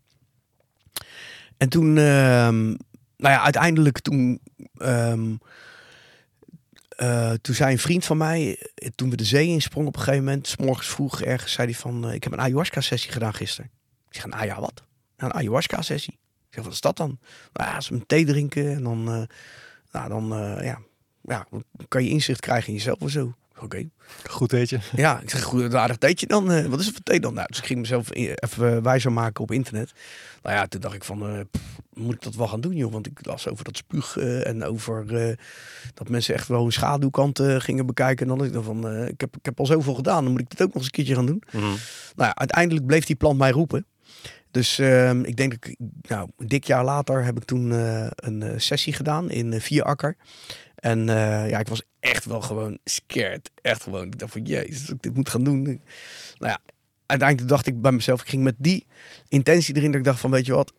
En 1.57 1.69
toen, 1.69 1.97
uh, 1.97 2.75
nou 3.23 3.35
ja, 3.35 3.43
uiteindelijk 3.43 3.99
toen, 3.99 4.41
um, 4.79 5.39
uh, 7.03 7.33
toen 7.33 7.55
zei 7.55 7.73
een 7.73 7.79
vriend 7.79 8.05
van 8.05 8.17
mij, 8.17 8.67
toen 8.95 9.11
we 9.11 9.17
de 9.17 9.25
zee 9.25 9.47
insprongen 9.47 9.89
op 9.89 9.97
een 9.97 10.03
gegeven 10.03 10.25
moment, 10.25 10.47
s 10.47 10.57
morgens 10.57 10.89
vroeg 10.89 11.23
ergens, 11.23 11.53
zei 11.53 11.67
hij 11.67 11.77
van, 11.77 12.09
uh, 12.09 12.15
ik 12.15 12.25
heb 12.25 12.33
een 12.33 12.41
ayahuasca-sessie 12.41 13.13
gedaan 13.13 13.35
gisteren. 13.35 13.71
Ik 14.09 14.15
zeg, 14.15 14.27
nou 14.27 14.45
ja, 14.45 14.61
wat? 14.61 14.83
Een 15.17 15.33
ayahuasca-sessie. 15.33 16.13
Ik 16.49 16.55
zeg, 16.55 16.65
wat 16.65 16.73
is 16.73 16.81
dat 16.81 16.97
dan? 16.97 17.19
Nou 17.53 17.71
ja, 17.71 17.81
ze 17.81 17.93
een 17.93 18.07
thee 18.07 18.25
drinken 18.25 18.73
en 18.75 18.83
dan, 18.83 19.09
uh, 19.09 19.23
nou, 19.93 20.09
dan 20.09 20.29
ja, 20.65 20.81
ja, 21.23 21.47
kan 21.89 22.05
je 22.05 22.11
inzicht 22.11 22.41
krijgen 22.41 22.69
in 22.69 22.75
jezelf 22.75 23.01
of 23.01 23.11
zo. 23.11 23.35
Oké. 23.61 23.89
Goed 24.31 24.51
weet 24.51 24.69
je. 24.71 24.79
Ja, 24.97 25.21
ik 25.21 25.31
zeg, 25.31 25.43
goed, 25.43 25.75
aardig 25.75 25.99
dateje 25.99 26.27
dan. 26.27 26.51
eh, 26.53 26.65
wat 26.67 26.81
is 26.81 26.87
het 26.87 26.95
voor 26.95 27.05
thee 27.05 27.21
dan? 27.21 27.35
Nou, 27.35 27.47
dus 27.49 27.59
ik 27.59 27.67
ging 27.67 27.81
mezelf 27.81 28.17
i- 28.17 28.33
even 28.33 28.77
eh, 28.77 28.83
wijzer 28.83 29.13
maken 29.13 29.43
op 29.43 29.51
internet. 29.51 29.93
Nou 30.43 30.57
ja, 30.57 30.67
toen 30.67 30.81
dacht 30.81 30.95
ik 30.95 31.05
van, 31.05 31.27
eh, 31.27 31.41
pff, 31.51 31.63
moet 31.95 32.15
ik 32.15 32.23
dat 32.23 32.35
wel 32.35 32.49
gaan 32.49 32.61
doen, 32.61 32.75
joh? 32.77 32.93
Want 32.93 33.07
ik 33.07 33.27
las 33.27 33.49
over 33.49 33.65
dat 33.65 33.77
spuug 33.77 34.17
eh, 34.17 34.47
en 34.47 34.65
over 34.65 35.17
eh, 35.29 35.37
dat 35.95 36.09
mensen 36.09 36.35
echt 36.35 36.49
wel 36.49 36.63
hun 36.63 36.73
schaduwkant 36.73 37.39
eh, 37.39 37.57
gingen 37.61 37.87
bekijken. 37.87 38.23
En 38.23 38.29
dan 38.29 38.39
dacht 38.39 38.55
ik 38.59 38.63
van, 38.65 38.89
eh, 38.89 39.09
ik, 39.09 39.21
heb, 39.21 39.37
ik 39.37 39.45
heb 39.45 39.59
al 39.61 39.67
zoveel 39.67 39.95
gedaan, 39.95 40.23
dan 40.23 40.33
moet 40.33 40.41
ik 40.41 40.51
dit 40.51 40.63
ook 40.63 40.67
nog 40.67 40.77
eens 40.77 40.85
een 40.85 40.91
keertje 40.91 41.15
gaan 41.15 41.27
doen. 41.27 41.43
Nou 41.51 42.29
ja, 42.29 42.35
uiteindelijk 42.35 42.87
bleef 42.87 43.05
die 43.05 43.17
plant 43.17 43.39
mij 43.39 43.51
roepen. 43.51 43.87
Dus 44.51 44.79
ehm, 44.79 45.23
ik 45.25 45.37
denk 45.37 45.51
dat 45.51 45.71
ik, 45.71 45.77
nou, 46.09 46.29
een 46.39 46.49
dik 46.49 46.65
jaar 46.65 46.85
later 46.85 47.25
heb 47.25 47.37
ik 47.37 47.45
toen 47.45 47.73
eh, 47.73 48.07
een 48.17 48.43
eh, 48.43 48.59
sessie 48.59 48.93
gedaan 48.93 49.31
in 49.31 49.53
uh, 49.53 49.61
Vierakker. 49.61 50.17
En 50.83 51.09
eh, 51.09 51.51
ja, 51.51 51.59
ik 51.59 51.69
was 51.69 51.83
echt 52.01 52.25
wel 52.25 52.41
gewoon 52.41 52.79
scared. 52.85 53.51
Echt 53.61 53.83
gewoon. 53.83 54.07
Ik 54.07 54.19
dacht 54.19 54.33
van, 54.33 54.43
jezus, 54.43 54.91
ik 54.91 55.03
dit 55.03 55.15
moet 55.15 55.29
gaan 55.29 55.45
doen. 55.45 55.63
Nou 55.63 55.81
ja, 56.39 56.59
uiteindelijk 57.07 57.49
dacht 57.51 57.67
ik 57.67 57.81
bij 57.81 57.93
mezelf, 57.93 58.21
ik 58.21 58.29
ging 58.29 58.43
met 58.43 58.55
die 58.59 58.87
intentie 59.29 59.77
erin 59.77 59.91
dat 59.91 60.01
ik 60.01 60.07
dacht 60.07 60.21
van, 60.21 60.31
weet 60.31 60.47
je 60.47 60.53
wat, 60.53 60.73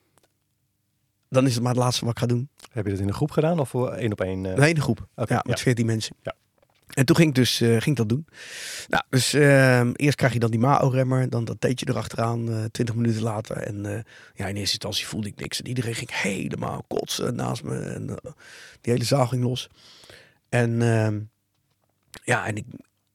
dan 1.29 1.45
is 1.45 1.53
het 1.53 1.63
maar 1.63 1.73
het 1.73 1.81
laatste 1.81 2.05
wat 2.05 2.13
ik 2.13 2.19
ga 2.19 2.25
doen. 2.25 2.49
Heb 2.71 2.85
je 2.85 2.91
dat 2.91 2.99
in 2.99 3.07
een 3.07 3.13
groep 3.13 3.31
gedaan 3.31 3.59
of 3.59 3.69
voor 3.69 3.91
één 3.91 4.11
op 4.11 4.21
één? 4.21 4.45
eh? 4.45 4.51
Een 4.51 4.61
hele 4.61 4.81
groep. 4.81 5.07
Ja, 5.15 5.41
met 5.45 5.57
ja. 5.57 5.63
14 5.63 5.85
mensen. 5.85 6.15
Ja. 6.21 6.35
En 6.93 7.05
toen 7.05 7.15
ging 7.15 7.29
ik 7.29 7.35
dus 7.35 7.61
eh, 7.61 7.69
ging 7.69 7.85
ik 7.85 7.95
dat 7.95 8.09
doen. 8.09 8.25
Nou, 8.87 9.03
dus 9.09 9.33
ehm, 9.33 9.91
eerst 9.95 10.17
krijg 10.17 10.33
je 10.33 10.39
dan 10.39 10.51
die 10.51 10.59
MAO-remmer, 10.59 11.29
dan 11.29 11.45
dat 11.45 11.61
theetje 11.61 11.89
erachteraan, 11.89 12.49
eh 12.49 12.63
20 12.71 12.95
minuten 12.95 13.21
later. 13.21 13.57
En 13.57 13.85
eh, 13.85 14.01
ja, 14.35 14.47
in 14.47 14.55
eerste 14.55 14.59
instantie 14.59 15.07
voelde 15.07 15.27
ik 15.27 15.39
niks. 15.39 15.61
En 15.61 15.67
iedereen 15.67 15.95
ging 15.95 16.21
helemaal 16.21 16.83
kotsen 16.87 17.35
naast 17.35 17.63
me. 17.63 17.79
En 17.79 18.05
die 18.81 18.93
hele 18.93 19.03
zaal 19.03 19.27
ging 19.27 19.43
los. 19.43 19.69
En 20.49 20.81
ehm, 20.81 21.19
ja, 22.23 22.45
en 22.45 22.55
ik, 22.55 22.65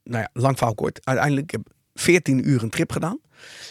nou 0.02 0.22
ja, 0.22 0.28
lang 0.32 0.56
verhaal 0.56 0.74
kort. 0.74 1.00
Uiteindelijk 1.04 1.50
heb 1.50 1.60
ik 1.60 1.72
14 1.94 2.48
uur 2.48 2.62
een 2.62 2.70
trip 2.70 2.92
gedaan. 2.92 3.20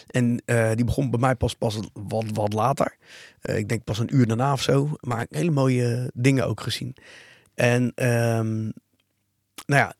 En 0.06 0.42
die 0.74 0.84
begon 0.84 1.10
bij 1.10 1.20
mij 1.20 1.34
pas, 1.34 1.54
pas 1.54 1.78
wat, 1.92 2.24
wat 2.32 2.52
later. 2.52 2.96
Ik 3.42 3.68
denk 3.68 3.84
pas 3.84 3.98
een 3.98 4.14
uur 4.16 4.26
daarna 4.26 4.52
of 4.52 4.62
zo. 4.62 4.90
Maar 5.00 5.26
hele 5.30 5.50
mooie 5.50 6.10
dingen 6.14 6.46
ook 6.46 6.60
gezien. 6.60 6.96
En 7.54 7.92
ehm, 7.94 8.70
nou 9.66 9.80
ja, 9.80 9.94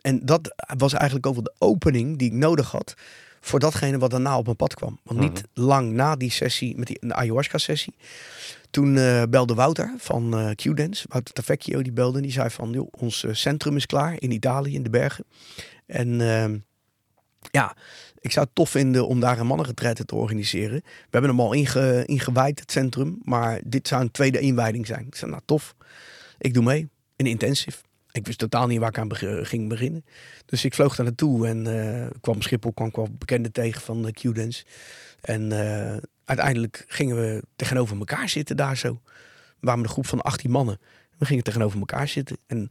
en 0.00 0.26
dat 0.26 0.54
was 0.76 0.92
eigenlijk 0.92 1.26
ook 1.26 1.34
wel 1.34 1.42
de 1.42 1.54
opening 1.58 2.18
die 2.18 2.28
ik 2.30 2.36
nodig 2.36 2.70
had 2.70 2.94
voor 3.40 3.58
datgene 3.58 3.98
wat 3.98 4.10
daarna 4.10 4.38
op 4.38 4.44
mijn 4.44 4.56
pad 4.56 4.74
kwam. 4.74 4.98
Want 5.02 5.20
niet 5.20 5.44
lang 5.54 5.92
na 5.92 6.16
die 6.16 6.30
sessie, 6.30 6.76
met 6.76 6.86
die 6.86 6.96
een 7.00 7.14
ayahuasca 7.14 7.58
sessie, 7.58 7.94
toen 8.70 8.96
eh, 8.96 9.22
belde 9.30 9.54
Wouter 9.54 9.94
van 9.98 10.38
eh 10.38 10.50
Q-Dance, 10.54 11.06
Wouter 11.08 11.34
Tavecchio, 11.34 11.82
die 11.82 11.92
belde 11.92 12.16
en 12.16 12.22
die 12.22 12.32
zei 12.32 12.50
van, 12.50 12.70
joh, 12.70 12.88
ons 12.90 13.24
eh, 13.24 13.34
centrum 13.34 13.76
is 13.76 13.86
klaar 13.86 14.14
in 14.18 14.30
Italië, 14.30 14.74
in 14.74 14.82
de 14.82 14.90
bergen. 14.90 15.24
En 15.86 16.20
ehm, 16.20 16.58
ja, 17.50 17.76
ik 18.20 18.32
zou 18.32 18.46
het 18.46 18.54
tof 18.54 18.70
vinden 18.70 19.06
om 19.06 19.20
daar 19.20 19.38
een 19.38 19.46
mannenretraite 19.46 20.04
te 20.04 20.14
organiseren. 20.14 20.80
We 20.84 21.08
hebben 21.10 21.30
hem 21.30 21.40
al 21.40 21.52
inge, 21.52 22.04
ingewijd, 22.04 22.60
het 22.60 22.72
centrum, 22.72 23.18
maar 23.22 23.60
dit 23.64 23.88
zou 23.88 24.02
een 24.02 24.10
tweede 24.10 24.40
inwijding 24.40 24.86
zijn. 24.86 25.06
Ik 25.06 25.14
zei, 25.14 25.30
nou 25.30 25.42
tof, 25.44 25.74
ik 26.38 26.54
doe 26.54 26.64
mee, 26.64 26.88
in 27.16 27.26
intensive. 27.26 27.78
Ik 28.18 28.26
wist 28.26 28.38
totaal 28.38 28.66
niet 28.66 28.78
waar 28.78 28.88
ik 28.88 28.98
aan 28.98 29.16
ging 29.46 29.68
beginnen. 29.68 30.04
Dus 30.46 30.64
ik 30.64 30.74
vloog 30.74 30.96
daar 30.96 31.06
naartoe 31.06 31.46
en 31.46 31.66
eh, 31.66 32.06
kwam 32.20 32.42
Schiphol, 32.42 32.72
kwam 32.72 32.88
ik 32.88 32.96
wel 32.96 33.08
bekenden 33.18 33.52
tegen 33.52 33.80
van 33.80 34.02
de 34.02 34.12
Q-Dance. 34.12 34.64
En 35.20 35.52
eh, 35.52 35.96
uiteindelijk 36.24 36.84
gingen 36.88 37.16
we 37.16 37.42
tegenover 37.56 37.98
elkaar 37.98 38.28
zitten 38.28 38.56
daar 38.56 38.76
zo. 38.76 39.00
We 39.04 39.66
waren 39.66 39.80
met 39.80 39.88
een 39.88 39.94
groep 39.94 40.06
van 40.06 40.20
18 40.20 40.50
mannen. 40.50 40.80
We 41.18 41.24
gingen 41.24 41.44
tegenover 41.44 41.78
elkaar 41.78 42.08
zitten. 42.08 42.36
En 42.46 42.70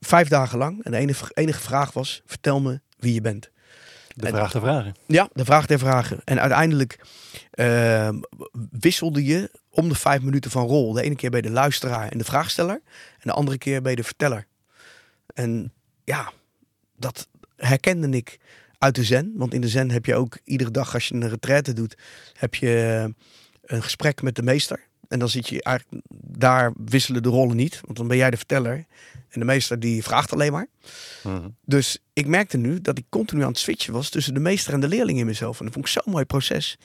vijf 0.00 0.28
dagen 0.28 0.58
lang. 0.58 0.84
En 0.84 0.90
de 0.90 0.96
enige, 0.96 1.30
enige 1.34 1.60
vraag 1.60 1.92
was, 1.92 2.22
vertel 2.26 2.60
me 2.60 2.80
wie 2.98 3.14
je 3.14 3.20
bent. 3.20 3.50
De 4.14 4.26
En- 4.26 4.32
vraag 4.32 4.50
te 4.50 4.60
vragen. 4.60 4.94
Ja, 5.06 5.28
de 5.32 5.44
vraag 5.44 5.66
der 5.66 5.78
vragen. 5.78 6.20
En 6.24 6.40
uiteindelijk 6.40 7.00
wisselde 8.70 9.24
je 9.24 9.50
om 9.70 9.88
de 9.88 9.94
vijf 9.94 10.22
minuten 10.22 10.50
van 10.50 10.66
rol. 10.66 10.92
De 10.92 11.02
ene 11.02 11.16
keer 11.16 11.30
bij 11.30 11.40
de 11.40 11.50
luisteraar 11.50 12.08
en 12.08 12.18
de 12.18 12.24
vraagsteller. 12.24 12.80
En 13.14 13.22
de 13.22 13.32
andere 13.32 13.58
keer 13.58 13.82
bij 13.82 13.94
de 13.94 14.04
verteller. 14.04 14.46
En 15.40 15.72
ja, 16.04 16.32
dat 16.96 17.28
herkende 17.56 18.08
ik 18.16 18.38
uit 18.78 18.94
de 18.94 19.04
zen. 19.04 19.32
Want 19.36 19.54
in 19.54 19.60
de 19.60 19.68
zen 19.68 19.90
heb 19.90 20.06
je 20.06 20.14
ook 20.14 20.38
iedere 20.44 20.70
dag 20.70 20.94
als 20.94 21.08
je 21.08 21.14
een 21.14 21.28
retraite 21.28 21.72
doet... 21.72 21.96
heb 22.32 22.54
je 22.54 23.00
eh, 23.04 23.76
een 23.76 23.82
gesprek 23.82 24.22
met 24.22 24.34
de 24.34 24.42
meester. 24.42 24.88
En 25.08 25.18
dan 25.18 25.28
zit 25.28 25.48
je 25.48 25.62
eigenlijk... 25.62 26.04
Daar 26.38 26.72
wisselen 26.84 27.22
de 27.22 27.28
rollen 27.28 27.56
niet. 27.56 27.80
Want 27.84 27.96
dan 27.96 28.08
ben 28.08 28.16
jij 28.16 28.30
de 28.30 28.36
verteller. 28.36 28.86
En 29.28 29.40
de 29.40 29.44
meester 29.44 29.80
die 29.80 30.02
vraagt 30.02 30.32
alleen 30.32 30.52
maar. 30.52 30.66
Mhm. 31.22 31.48
Dus 31.64 31.98
ik 32.12 32.26
merkte 32.26 32.56
nu 32.56 32.80
dat 32.80 32.98
ik 32.98 33.04
continu 33.08 33.42
aan 33.42 33.48
het 33.48 33.58
switchen 33.58 33.92
was 33.92 34.08
tussen 34.08 34.34
de 34.34 34.40
meester 34.40 34.72
en 34.72 34.80
de 34.80 34.88
leerling 34.88 35.18
in 35.18 35.26
mezelf. 35.26 35.58
En 35.58 35.64
dat 35.64 35.74
vond 35.74 35.86
ik 35.86 35.92
zo'n 35.92 36.12
mooi 36.12 36.24
proces. 36.24 36.78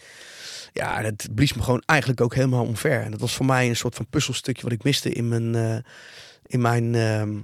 Ja, 0.73 0.97
en 0.97 1.05
het 1.05 1.27
blies 1.35 1.53
me 1.53 1.61
gewoon 1.61 1.83
eigenlijk 1.85 2.21
ook 2.21 2.35
helemaal 2.35 2.65
omver. 2.65 3.01
En 3.01 3.11
dat 3.11 3.19
was 3.19 3.35
voor 3.35 3.45
mij 3.45 3.69
een 3.69 3.75
soort 3.75 3.95
van 3.95 4.07
puzzelstukje 4.09 4.63
wat 4.63 4.71
ik 4.71 4.83
miste 4.83 5.09
in 5.11 5.27
mijn, 5.27 5.55
eh, 5.55 5.77
in 6.45 6.61
mijn 6.61 6.95
ehm, 6.95 7.37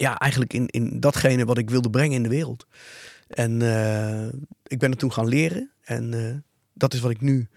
ja, 0.00 0.18
eigenlijk 0.18 0.52
in, 0.52 0.66
in 0.66 1.00
datgene 1.00 1.44
wat 1.44 1.58
ik 1.58 1.70
wilde 1.70 1.90
brengen 1.90 2.16
in 2.16 2.22
de 2.22 2.28
wereld. 2.28 2.66
En 3.28 3.62
eh, 3.62 4.26
ik 4.66 4.78
ben 4.78 4.90
het 4.90 4.98
toen 4.98 5.12
gaan 5.12 5.28
leren. 5.28 5.70
En 5.82 6.14
eh, 6.14 6.34
dat 6.74 6.94
is 6.94 7.00
wat 7.00 7.10
ik 7.10 7.20
nu 7.20 7.48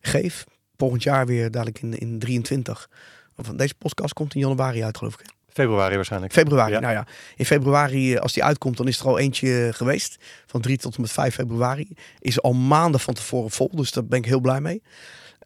geef. 0.00 0.44
Volgend 0.76 1.02
jaar 1.02 1.26
weer 1.26 1.50
dadelijk 1.50 1.82
in, 1.82 1.98
in 1.98 2.18
23. 2.18 2.90
Of 3.36 3.46
deze 3.46 3.74
podcast 3.74 4.12
komt 4.12 4.34
in 4.34 4.40
januari 4.40 4.84
uit, 4.84 4.96
geloof 4.98 5.14
ik. 5.20 5.26
Februari 5.48 5.94
waarschijnlijk. 5.94 6.32
Februari, 6.32 6.72
Ja. 6.72 6.80
nou 6.80 6.92
ja. 6.92 7.06
In 7.36 7.44
februari, 7.44 8.14
eh, 8.14 8.20
als 8.20 8.32
die 8.32 8.44
uitkomt, 8.44 8.76
dan 8.76 8.88
is 8.88 8.98
er 9.00 9.06
al 9.06 9.18
eentje 9.18 9.70
geweest. 9.72 10.16
Van 10.46 10.60
3 10.60 10.76
tot 10.78 10.94
en 10.94 11.00
met 11.00 11.12
5 11.12 11.34
februari. 11.34 11.88
Is 12.18 12.42
al 12.42 12.52
maanden 12.52 13.00
van 13.00 13.14
tevoren 13.14 13.50
vol, 13.50 13.70
dus 13.74 13.92
daar 13.92 14.04
ben 14.04 14.18
ik 14.18 14.24
heel 14.24 14.40
blij 14.40 14.60
mee. 14.60 14.82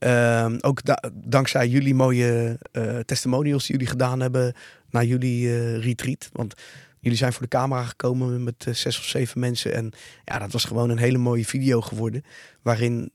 Ehm, 0.04 0.56
ook 0.60 0.84
da- 0.84 1.02
dankzij 1.12 1.68
jullie 1.68 1.94
mooie 1.94 2.58
eh, 2.72 2.98
testimonials 2.98 3.62
die 3.66 3.72
jullie 3.72 3.90
gedaan 3.90 4.20
hebben 4.20 4.54
naar 4.90 5.04
jullie 5.04 5.48
eh, 5.48 5.78
retreat. 5.82 6.28
Want 6.32 6.54
jullie 7.00 7.18
zijn 7.18 7.32
voor 7.32 7.42
de 7.42 7.48
camera 7.48 7.84
gekomen 7.84 8.44
met 8.44 8.54
eh, 8.66 8.74
zes 8.74 8.98
of 8.98 9.04
zeven 9.04 9.40
mensen. 9.40 9.74
En 9.74 9.92
ja, 10.24 10.38
dat 10.38 10.52
was 10.52 10.64
gewoon 10.64 10.90
een 10.90 10.98
hele 10.98 11.18
mooie 11.18 11.44
video 11.44 11.80
geworden. 11.80 12.24
Waarin, 12.62 13.10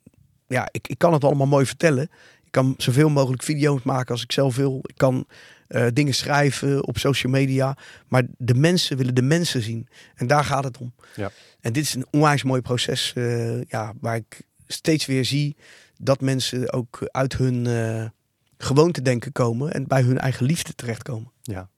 ja, 0.47 0.67
ik, 0.71 0.87
ik 0.87 0.97
kan 0.97 1.13
het 1.13 1.23
allemaal 1.23 1.47
mooi 1.47 1.65
vertellen. 1.65 2.03
Ik 2.45 2.51
kan 2.51 2.73
zoveel 2.77 3.09
mogelijk 3.09 3.43
video's 3.43 3.83
maken 3.83 4.11
als 4.11 4.23
ik 4.23 4.31
zelf 4.31 4.55
wil. 4.55 4.79
Ik 4.81 4.97
kan 4.97 5.27
dingen 5.93 6.13
schrijven 6.13 6.87
op 6.87 6.97
social 6.97 7.31
media. 7.31 7.77
Maar 8.07 8.23
de 8.37 8.53
mensen 8.53 8.97
willen 8.97 9.15
de 9.15 9.21
mensen 9.21 9.61
zien. 9.61 9.87
En 10.15 10.27
daar 10.27 10.43
gaat 10.43 10.63
het 10.63 10.77
om. 10.77 10.93
Ja. 11.15 11.31
En 11.61 11.73
dit 11.73 11.83
is 11.83 11.93
een 11.93 12.07
onwijs 12.11 12.43
mooi 12.43 12.61
proces 12.61 13.13
ja, 13.67 13.93
waar 13.99 14.15
ik 14.15 14.41
steeds 14.67 15.05
weer 15.05 15.25
zie 15.25 15.55
dat 16.01 16.21
mensen 16.21 16.73
ook 16.73 17.07
uit 17.11 17.37
hun 17.37 17.65
eh 17.65 18.05
gewoonte 18.63 19.01
denken 19.01 19.31
komen 19.31 19.71
en 19.71 19.87
bij 19.87 20.01
hun 20.01 20.17
eigen 20.17 20.45
liefde 20.45 20.75
terechtkomen. 20.75 21.31
Ja. 21.41 21.69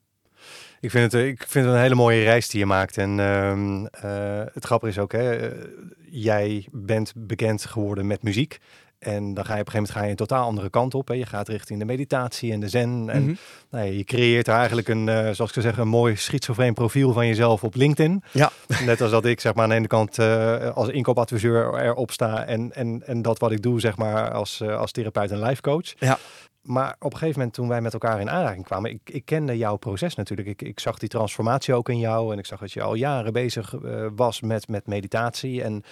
Ik 0.80 0.92
vind, 0.92 1.12
het, 1.12 1.26
ik 1.26 1.46
vind 1.48 1.66
het 1.66 1.74
een 1.74 1.82
hele 1.82 1.96
mooie 1.96 2.24
reis 2.24 2.50
die 2.50 2.60
je 2.60 2.66
maakt. 2.66 2.98
En 2.98 3.20
ehm, 3.20 3.86
eh, 3.86 4.44
het 4.54 4.66
grappige 4.66 4.92
is 4.92 5.00
ook, 5.00 5.12
hè, 5.12 5.36
eh, 5.36 5.68
jij 6.10 6.68
bent 6.72 7.14
bekend 7.16 7.66
geworden 7.66 8.08
met 8.08 8.24
muziek. 8.24 8.60
En 9.02 9.34
dan 9.34 9.46
ga 9.46 9.54
je 9.56 9.60
op 9.62 9.66
een 9.66 9.72
gegeven 9.72 9.74
moment 9.74 9.92
ga 9.92 10.04
je 10.04 10.10
een 10.10 10.16
totaal 10.16 10.46
andere 10.46 10.70
kant 10.70 10.94
op. 10.94 11.08
Hè. 11.08 11.14
Je 11.14 11.26
gaat 11.26 11.48
richting 11.48 11.80
de 11.80 11.86
meditatie 11.86 12.52
en 12.52 12.60
de 12.60 12.70
zen. 12.70 13.06
En 13.10 13.24
Mhm. 13.24 13.34
nou 13.70 13.86
ja, 13.86 13.92
je 13.92 14.04
creëert 14.04 14.48
er 14.48 14.54
eigenlijk 14.54 14.88
een, 14.88 15.10
eh, 15.10 15.16
zoals 15.16 15.40
ik 15.40 15.54
zou 15.54 15.62
zeggen, 15.66 15.82
een 15.84 15.88
mooi 15.90 16.16
schizofreen 16.16 16.74
profiel 16.74 17.14
van 17.14 17.28
jezelf 17.28 17.64
op 17.64 17.76
LinkedIn. 17.76 18.24
Ja. 18.32 18.52
Net 18.86 19.02
als 19.02 19.12
dat 19.12 19.26
ik 19.26 19.40
zeg 19.40 19.54
maar 19.54 19.64
aan 19.64 19.70
de 19.70 19.76
ene 19.76 19.88
kant 19.88 20.20
eh, 20.20 20.70
als 20.76 20.88
inkoopadviseur 20.90 21.80
erop 21.84 22.12
sta. 22.12 22.46
En, 22.46 22.72
en, 22.74 23.04
en 23.06 23.22
dat 23.22 23.40
wat 23.40 23.52
ik 23.52 23.62
doe 23.62 23.80
zeg 23.80 23.98
maar 23.98 24.32
als, 24.32 24.62
eh, 24.62 24.78
als 24.78 24.92
therapeut 24.92 25.32
en 25.32 25.44
life 25.44 25.62
coach. 25.62 25.94
Ja. 26.00 26.18
Maar 26.62 26.96
op 27.00 27.12
een 27.12 27.18
gegeven 27.18 27.40
moment 27.40 27.54
toen 27.56 27.68
wij 27.68 27.82
met 27.82 27.94
elkaar 27.94 28.20
in 28.20 28.30
aanraking 28.30 28.66
kwamen, 28.66 28.92
ik, 28.92 29.10
ik 29.10 29.26
kende 29.26 29.58
jouw 29.58 29.76
proces 29.76 30.16
natuurlijk. 30.16 30.48
Ik, 30.48 30.62
ik 30.62 30.80
zag 30.80 31.00
die 31.00 31.10
transformatie 31.10 31.74
ook 31.74 31.90
in 31.90 32.00
jou 32.00 32.34
en 32.34 32.40
ik 32.40 32.46
zag 32.46 32.60
dat 32.60 32.72
je 32.72 32.82
al 32.82 32.94
jaren 32.94 33.34
bezig 33.34 33.76
eh, 33.76 34.08
was 34.16 34.42
met, 34.42 34.68
met 34.68 34.88
meditatie 34.88 35.64
en 35.64 35.84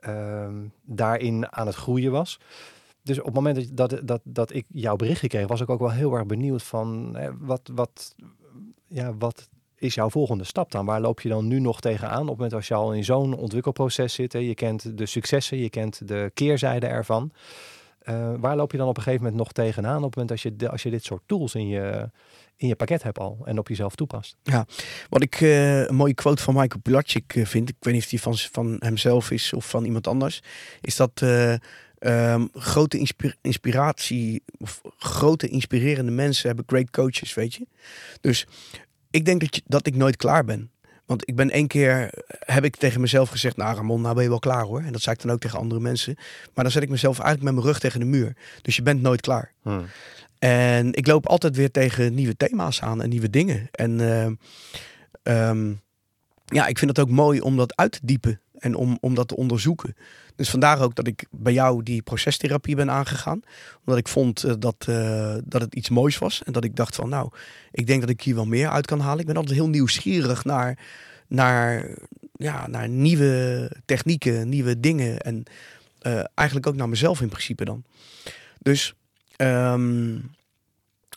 ehm, 0.00 0.54
daarin 0.82 1.52
aan 1.52 1.66
het 1.66 1.76
groeien 1.76 2.12
was. 2.12 2.40
Dus 3.02 3.18
op 3.18 3.24
het 3.24 3.34
moment 3.34 3.76
dat, 3.76 3.90
dat, 3.90 4.00
dat, 4.06 4.20
dat 4.24 4.54
ik 4.54 4.64
jouw 4.68 4.96
berichtje 4.96 5.28
kreeg, 5.28 5.46
was 5.46 5.60
ik 5.60 5.70
ook 5.70 5.80
wel 5.80 5.90
heel 5.90 6.14
erg 6.14 6.26
benieuwd 6.26 6.62
van 6.62 7.16
eh, 7.16 7.30
wat, 7.38 7.70
wat, 7.74 8.14
ja, 8.86 9.16
wat 9.18 9.48
is 9.78 9.94
jouw 9.94 10.10
volgende 10.10 10.44
stap 10.44 10.70
dan? 10.70 10.86
Waar 10.86 11.00
loop 11.00 11.20
je 11.20 11.28
dan 11.28 11.46
nu 11.46 11.60
nog 11.60 11.80
tegenaan 11.80 12.20
op 12.20 12.26
het 12.26 12.36
moment 12.36 12.54
als 12.54 12.68
je 12.68 12.74
al 12.74 12.92
in 12.92 13.04
zo'n 13.04 13.34
ontwikkelproces 13.34 14.14
zit? 14.14 14.32
Hè? 14.32 14.38
Je 14.38 14.54
kent 14.54 14.98
de 14.98 15.06
successen, 15.06 15.58
je 15.58 15.70
kent 15.70 16.08
de 16.08 16.30
keerzijde 16.34 16.86
ervan. 16.86 17.32
Eh, 18.06 18.32
waar 18.38 18.56
loop 18.56 18.72
je 18.72 18.78
dan 18.78 18.88
op 18.88 18.96
een 18.96 19.02
gegeven 19.02 19.24
moment 19.24 19.42
nog 19.42 19.52
tegenaan 19.52 19.96
op 19.96 20.04
het 20.04 20.14
moment 20.14 20.30
als 20.30 20.42
je, 20.42 20.68
als 20.70 20.82
je 20.82 20.90
dit 20.90 21.04
soort 21.04 21.22
tools 21.26 21.54
in 21.54 21.68
je, 21.68 22.10
in 22.56 22.68
je 22.68 22.76
pakket 22.76 23.02
hebt 23.02 23.18
al 23.18 23.38
en 23.44 23.58
op 23.58 23.68
jezelf 23.68 23.94
toepast? 23.94 24.36
Wat 25.08 25.22
ik 25.22 25.40
eh, 25.40 25.86
een 25.86 25.94
mooie 25.94 26.14
quote 26.14 26.42
van 26.42 26.54
Michael 26.54 26.80
Pilatschik 26.82 27.36
eh, 27.36 27.44
vind, 27.44 27.68
ik 27.68 27.76
weet 27.80 27.94
niet 27.94 28.02
of 28.02 28.08
die 28.08 28.20
van, 28.20 28.36
van 28.36 28.76
hemzelf 28.78 29.30
is 29.30 29.52
of 29.52 29.68
van 29.68 29.84
iemand 29.84 30.06
anders, 30.06 30.42
is 30.80 30.96
dat 30.96 31.10
eh, 31.14 31.54
ehm, 31.98 32.46
grote 32.52 32.98
inspi- 32.98 33.34
inspiratie 33.40 34.42
of 34.58 34.80
grote 34.98 35.48
inspirerende 35.48 36.12
mensen 36.12 36.46
hebben 36.46 36.64
great 36.68 36.90
coaches, 36.90 37.34
weet 37.34 37.54
je. 37.54 37.66
Dus 38.20 38.46
ik 39.10 39.24
denk 39.24 39.40
dat, 39.40 39.54
je, 39.56 39.62
dat 39.66 39.86
ik 39.86 39.96
nooit 39.96 40.16
klaar 40.16 40.44
ben. 40.44 40.70
Want 41.06 41.28
ik 41.28 41.36
ben 41.36 41.50
één 41.50 41.66
keer, 41.66 42.10
heb 42.38 42.64
ik 42.64 42.76
tegen 42.76 43.00
mezelf 43.00 43.28
gezegd, 43.28 43.56
nou 43.56 43.76
Ramon, 43.76 44.00
nou 44.00 44.14
ben 44.14 44.22
je 44.22 44.28
wel 44.28 44.38
klaar 44.38 44.64
hoor. 44.64 44.80
En 44.80 44.92
dat 44.92 45.02
zei 45.02 45.16
ik 45.16 45.22
dan 45.22 45.32
ook 45.32 45.40
tegen 45.40 45.58
andere 45.58 45.80
mensen. 45.80 46.14
Maar 46.54 46.64
dan 46.64 46.72
zet 46.72 46.82
ik 46.82 46.88
mezelf 46.88 47.18
eigenlijk 47.18 47.44
met 47.44 47.54
mijn 47.54 47.66
rug 47.66 47.80
tegen 47.80 48.00
de 48.00 48.06
muur. 48.06 48.36
Dus 48.62 48.76
je 48.76 48.82
bent 48.82 49.02
nooit 49.02 49.20
klaar. 49.20 49.52
Hmm. 49.62 49.86
En 50.38 50.92
ik 50.92 51.06
loop 51.06 51.26
altijd 51.26 51.56
weer 51.56 51.70
tegen 51.70 52.14
nieuwe 52.14 52.36
thema's 52.36 52.82
aan 52.82 53.02
en 53.02 53.08
nieuwe 53.08 53.30
dingen. 53.30 53.68
En 53.70 53.98
uh, 53.98 55.48
um, 55.48 55.80
ja, 56.44 56.66
ik 56.66 56.78
vind 56.78 56.96
het 56.96 57.06
ook 57.06 57.10
mooi 57.10 57.40
om 57.40 57.56
dat 57.56 57.76
uit 57.76 57.92
te 57.92 58.00
diepen 58.02 58.40
en 58.58 58.74
om, 58.74 58.98
om 59.00 59.14
dat 59.14 59.28
te 59.28 59.36
onderzoeken. 59.36 59.96
Dus 60.36 60.50
vandaar 60.50 60.80
ook 60.80 60.94
dat 60.94 61.06
ik 61.06 61.26
bij 61.30 61.52
jou 61.52 61.82
die 61.82 62.02
procestherapie 62.02 62.76
ben 62.76 62.90
aangegaan. 62.90 63.40
Omdat 63.78 63.98
ik 63.98 64.08
vond 64.08 64.44
uh, 64.44 64.52
dat, 64.58 64.86
uh, 64.88 65.34
dat 65.44 65.60
het 65.60 65.74
iets 65.74 65.88
moois 65.88 66.18
was. 66.18 66.42
En 66.42 66.52
dat 66.52 66.64
ik 66.64 66.76
dacht 66.76 66.94
van 66.94 67.08
nou, 67.08 67.30
ik 67.72 67.86
denk 67.86 68.00
dat 68.00 68.10
ik 68.10 68.22
hier 68.22 68.34
wel 68.34 68.46
meer 68.46 68.68
uit 68.68 68.86
kan 68.86 69.00
halen. 69.00 69.20
Ik 69.20 69.26
ben 69.26 69.36
altijd 69.36 69.56
heel 69.56 69.68
nieuwsgierig 69.68 70.44
naar, 70.44 70.78
naar, 71.26 71.88
ja, 72.32 72.66
naar 72.66 72.88
nieuwe 72.88 73.70
technieken, 73.84 74.48
nieuwe 74.48 74.80
dingen. 74.80 75.18
En 75.18 75.44
uh, 76.02 76.24
eigenlijk 76.34 76.66
ook 76.66 76.76
naar 76.76 76.88
mezelf 76.88 77.20
in 77.20 77.28
principe 77.28 77.64
dan. 77.64 77.84
Dus 78.58 78.94
um, 79.36 80.30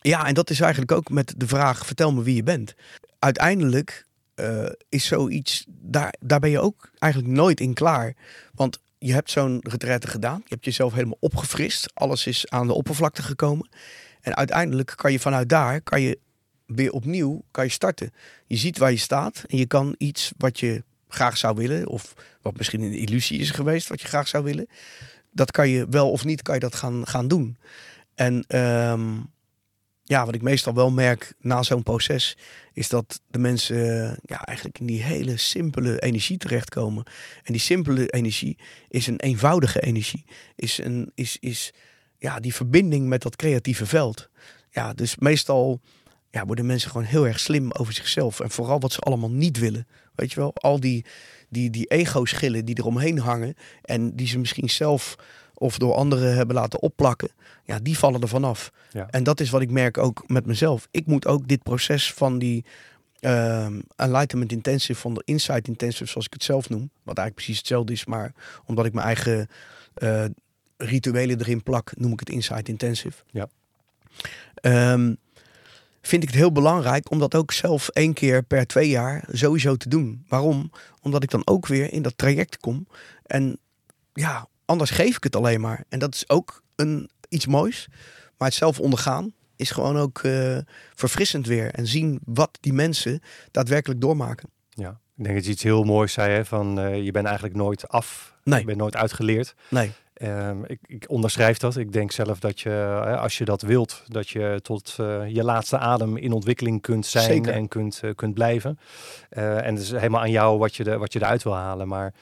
ja, 0.02 0.26
en 0.26 0.34
dat 0.34 0.50
is 0.50 0.60
eigenlijk 0.60 0.92
ook 0.92 1.10
met 1.10 1.34
de 1.38 1.48
vraag: 1.48 1.86
vertel 1.86 2.14
me 2.14 2.24
wie 2.24 2.36
je 2.36 2.44
bent. 2.44 2.76
Uiteindelijk 3.20 4.08
is 4.90 5.06
zoiets, 5.06 5.66
daar, 5.68 6.14
daar 6.20 6.40
ben 6.40 6.50
je 6.50 6.60
ook 6.60 6.90
eigenlijk 7.00 7.34
nooit 7.34 7.60
in 7.60 7.74
klaar. 7.74 8.16
Want 8.54 8.80
je 9.00 9.14
hebt 9.14 9.32
zo'n 9.32 9.60
retraite 9.62 10.08
gedaan, 10.08 10.42
je 10.44 10.54
hebt 10.54 10.66
jezelf 10.66 10.94
helemaal 10.94 11.18
opgefrist, 11.20 11.92
alles 11.94 12.28
is 12.28 12.50
aan 12.50 12.68
de 12.68 12.74
oppervlakte 12.74 13.22
gekomen. 13.22 13.70
En 14.22 14.36
uiteindelijk 14.36 14.94
kan 14.96 15.12
je 15.12 15.20
vanuit 15.20 15.50
daar, 15.50 15.82
kan 15.82 16.02
je 16.02 16.20
weer 16.66 16.92
opnieuw 16.92 17.44
kan 17.52 17.64
je 17.64 17.72
starten. 17.72 18.12
Je 18.46 18.58
ziet 18.58 18.78
waar 18.78 18.92
je 18.92 18.98
staat 18.98 19.44
en 19.48 19.58
je 19.58 19.66
kan 19.66 19.96
iets 19.98 20.32
wat 20.38 20.60
je 20.60 20.84
graag 21.08 21.38
zou 21.38 21.56
willen, 21.56 21.88
of 21.88 22.14
wat 22.42 22.58
misschien 22.58 22.82
een 22.82 22.94
illusie 22.94 23.40
is 23.40 23.52
geweest, 23.52 23.88
wat 23.88 24.02
je 24.02 24.08
graag 24.08 24.28
zou 24.28 24.44
willen, 24.44 24.68
dat 25.32 25.52
kan 25.52 25.70
je 25.70 25.88
wel 25.90 26.12
of 26.12 26.26
niet, 26.26 26.42
kan 26.42 26.54
je 26.54 26.60
dat 26.60 26.76
gaan, 26.76 27.08
gaan 27.08 27.28
doen. 27.28 27.58
En 28.16 28.58
um, 28.58 29.32
ja, 30.10 30.26
wat 30.26 30.36
ik 30.36 30.42
meestal 30.42 30.74
wel 30.74 30.92
merk 30.92 31.34
na 31.40 31.64
zo'n 31.64 31.84
proces, 31.84 32.38
is 32.74 32.90
dat 32.90 33.22
de 33.28 33.40
mensen 33.40 33.78
ja, 34.26 34.46
eigenlijk 34.46 34.80
in 34.80 34.86
die 34.86 35.04
hele 35.04 35.38
simpele 35.38 36.00
energie 36.00 36.38
terechtkomen. 36.38 37.04
En 37.44 37.54
die 37.54 37.62
simpele 37.62 38.08
energie 38.08 38.58
is 38.88 39.08
een 39.08 39.20
eenvoudige 39.20 39.82
energie. 39.82 40.26
Is, 40.56 40.78
een, 40.78 41.12
is, 41.16 41.38
is 41.40 41.74
ja, 42.18 42.40
die 42.40 42.54
verbinding 42.54 43.08
met 43.08 43.22
dat 43.22 43.36
creatieve 43.36 43.86
veld. 43.86 44.30
Ja, 44.72 44.94
dus 44.94 45.16
meestal 45.18 45.82
ja, 46.30 46.46
worden 46.46 46.66
mensen 46.66 46.92
gewoon 46.92 47.06
heel 47.06 47.28
erg 47.28 47.40
slim 47.40 47.72
over 47.72 47.94
zichzelf. 47.94 48.40
En 48.40 48.50
vooral 48.50 48.80
wat 48.80 48.92
ze 48.92 49.00
allemaal 49.00 49.32
niet 49.32 49.60
willen. 49.60 49.88
Weet 50.16 50.32
je 50.32 50.40
wel, 50.40 50.54
al 50.54 50.80
die, 50.80 51.06
die, 51.50 51.70
die 51.70 51.86
ego-schillen 51.86 52.66
die 52.66 52.78
eromheen 52.78 53.20
hangen. 53.20 53.56
En 53.82 54.16
die 54.16 54.28
ze 54.28 54.40
misschien 54.40 54.70
zelf 54.70 55.16
of 55.60 55.78
door 55.78 55.94
anderen 55.94 56.36
hebben 56.36 56.56
laten 56.56 56.82
opplakken, 56.82 57.30
ja, 57.64 57.80
die 57.80 57.98
vallen 57.98 58.22
er 58.22 58.28
vanaf. 58.28 58.72
Ja. 58.92 59.08
En 59.10 59.24
dat 59.24 59.40
is 59.40 59.50
wat 59.50 59.62
ik 59.62 59.72
merk 59.72 59.98
ook 59.98 60.24
met 60.28 60.46
mezelf. 60.46 60.88
Ik 60.92 61.06
moet 61.06 61.28
ook 61.28 61.48
dit 61.48 61.64
proces 61.64 62.14
van 62.14 62.40
die 62.40 62.66
uh, 63.20 63.68
Enlightenment 63.96 64.52
Intensive, 64.52 65.00
van 65.00 65.14
de 65.14 65.22
Insight 65.26 65.68
Intensive, 65.68 66.06
zoals 66.06 66.26
ik 66.26 66.34
het 66.34 66.44
zelf 66.44 66.70
noem, 66.70 66.90
wat 67.04 67.18
eigenlijk 67.18 67.36
precies 67.36 67.58
hetzelfde 67.58 67.94
is, 67.94 68.06
maar 68.06 68.34
omdat 68.66 68.86
ik 68.86 68.94
mijn 68.94 69.06
eigen 69.06 69.48
uh, 69.98 70.26
rituelen 70.78 71.40
erin 71.40 71.64
plak, 71.64 71.92
noem 71.96 72.12
ik 72.12 72.20
het 72.20 72.30
Insight 72.30 72.70
Intensive. 72.70 73.24
Ja. 73.32 73.48
Um, 74.92 75.18
vind 76.02 76.24
ik 76.24 76.30
het 76.30 76.38
heel 76.38 76.52
belangrijk 76.52 77.12
om 77.12 77.20
dat 77.20 77.36
ook 77.36 77.52
zelf 77.52 77.88
één 77.88 78.14
keer 78.14 78.44
per 78.44 78.68
twee 78.68 78.90
jaar 78.90 79.24
sowieso 79.32 79.76
te 79.76 79.90
doen. 79.90 80.26
Waarom? 80.28 80.72
Omdat 81.02 81.24
ik 81.24 81.30
dan 81.30 81.48
ook 81.48 81.68
weer 81.68 81.94
in 81.94 82.02
dat 82.02 82.18
traject 82.18 82.58
kom 82.58 82.88
en 83.26 83.60
ja, 84.14 84.48
anders 84.70 84.90
geef 84.90 85.16
ik 85.16 85.24
het 85.24 85.36
alleen 85.36 85.62
maar. 85.62 85.84
En 85.90 86.00
dat 86.00 86.14
is 86.14 86.30
ook 86.30 86.64
een, 86.76 87.10
iets 87.30 87.46
moois. 87.46 87.88
Maar 88.38 88.48
het 88.48 88.58
zelf 88.58 88.80
ondergaan 88.80 89.34
is 89.56 89.72
gewoon 89.72 89.98
ook 89.98 90.24
uh, 90.24 90.58
verfrissend 90.96 91.48
weer. 91.48 91.74
En 91.74 91.88
zien 91.88 92.20
wat 92.26 92.58
die 92.62 92.74
mensen 92.74 93.22
daadwerkelijk 93.52 94.02
doormaken. 94.02 94.50
Ja, 94.70 95.00
ik 95.16 95.24
denk 95.24 95.36
dat 95.36 95.46
je 95.46 95.52
iets 95.52 95.64
heel 95.64 95.84
moois 95.84 96.14
zei. 96.14 96.34
Hè? 96.34 96.46
Van, 96.46 96.80
uh, 96.80 97.04
je 97.04 97.12
bent 97.12 97.26
eigenlijk 97.26 97.56
nooit 97.56 97.88
af. 97.88 98.36
Nee. 98.44 98.60
Je 98.60 98.66
bent 98.66 98.78
nooit 98.78 98.96
uitgeleerd. 98.96 99.56
Nee. 99.70 99.92
Um, 100.22 100.66
ik, 100.66 100.80
ik, 100.86 101.06
onderschrijf 101.08 101.58
dat. 101.58 101.78
Ik 101.78 101.94
denk 101.94 102.12
zelf 102.12 102.40
dat 102.40 102.60
je, 102.60 103.16
als 103.20 103.38
je 103.38 103.46
dat 103.46 103.62
wilt, 103.62 104.04
dat 104.08 104.30
je 104.30 104.60
tot 104.62 104.98
uh, 105.00 105.28
je 105.28 105.44
laatste 105.44 105.78
adem 105.78 106.18
in 106.18 106.32
ontwikkeling 106.32 106.82
kunt 106.82 107.06
zijn 107.06 107.26
Zeker. 107.26 107.54
en 107.54 107.68
kunt, 107.68 108.02
uh, 108.04 108.12
kunt 108.16 108.34
blijven. 108.34 108.80
Uh, 109.32 109.66
en 109.66 109.74
het 109.76 109.84
is 109.84 109.92
helemaal 109.92 110.22
aan 110.22 110.32
jou 110.32 110.58
wat 110.58 110.76
je, 110.76 110.84
de, 110.84 110.98
wat 110.98 111.14
je 111.14 111.20
eruit 111.20 111.44
wil 111.44 111.56
halen. 111.56 111.88
Maar 111.88 112.14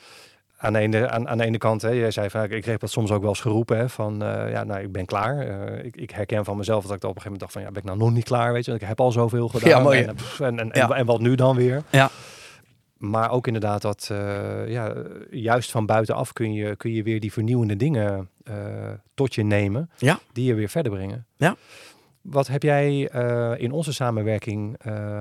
aan 0.57 0.73
de 0.73 0.79
ene, 0.79 1.09
aan, 1.09 1.27
aan 1.27 1.37
de 1.37 1.43
ene 1.43 1.57
kant, 1.57 1.81
hè, 1.81 1.89
jij 1.89 2.11
zei 2.11 2.29
van, 2.29 2.51
ik 2.51 2.61
kreeg 2.61 2.77
dat 2.77 2.91
soms 2.91 3.11
ook 3.11 3.19
wel 3.21 3.29
eens 3.29 3.39
geroepen, 3.39 3.77
hè, 3.77 3.89
van 3.89 4.23
uh, 4.23 4.51
ja, 4.51 4.63
nou, 4.63 4.81
ik 4.81 4.91
ben 4.91 5.05
klaar. 5.05 5.47
Uh, 5.47 5.85
ik, 5.85 5.95
ik, 5.95 6.09
herken 6.09 6.45
van 6.45 6.57
mezelf 6.57 6.85
dat 6.85 6.95
ik 6.95 7.03
op 7.03 7.15
een 7.15 7.21
gegeven 7.21 7.31
moment 7.31 7.39
dacht 7.39 7.51
van, 7.51 7.61
ja, 7.61 7.67
ben 7.67 7.77
ik 7.77 7.83
nou 7.83 7.97
nog 7.97 8.11
niet 8.11 8.23
klaar, 8.23 8.53
weet 8.53 8.65
je, 8.65 8.73
ik 8.73 8.81
heb 8.81 8.99
al 8.99 9.11
zoveel 9.11 9.47
gedaan. 9.47 9.69
Ja, 9.69 9.79
mooi, 9.79 10.01
en, 10.01 10.15
en, 10.39 10.59
en, 10.59 10.69
ja. 10.73 10.89
en, 10.89 10.95
en, 10.95 11.05
wat 11.05 11.19
nu 11.19 11.35
dan 11.35 11.55
weer? 11.55 11.83
Ja. 11.89 12.09
Maar 12.97 13.31
ook 13.31 13.47
inderdaad 13.47 13.81
dat, 13.81 14.09
uh, 14.11 14.69
ja, 14.69 14.93
juist 15.31 15.71
van 15.71 15.85
buitenaf 15.85 16.33
kun 16.33 16.53
je, 16.53 16.75
kun 16.75 16.91
je 16.91 17.03
weer 17.03 17.19
die 17.19 17.31
vernieuwende 17.31 17.75
dingen 17.75 18.29
tot 19.13 19.35
je 19.35 19.43
nemen, 19.43 19.89
ja. 19.97 20.19
die 20.33 20.45
je 20.45 20.53
weer 20.53 20.69
verder 20.69 20.91
brengen. 20.91 21.25
Ja. 21.37 21.55
Wat 22.21 22.47
heb 22.47 22.63
jij 22.63 22.99
in 23.57 23.71
onze 23.71 23.93
samenwerking 23.93 24.77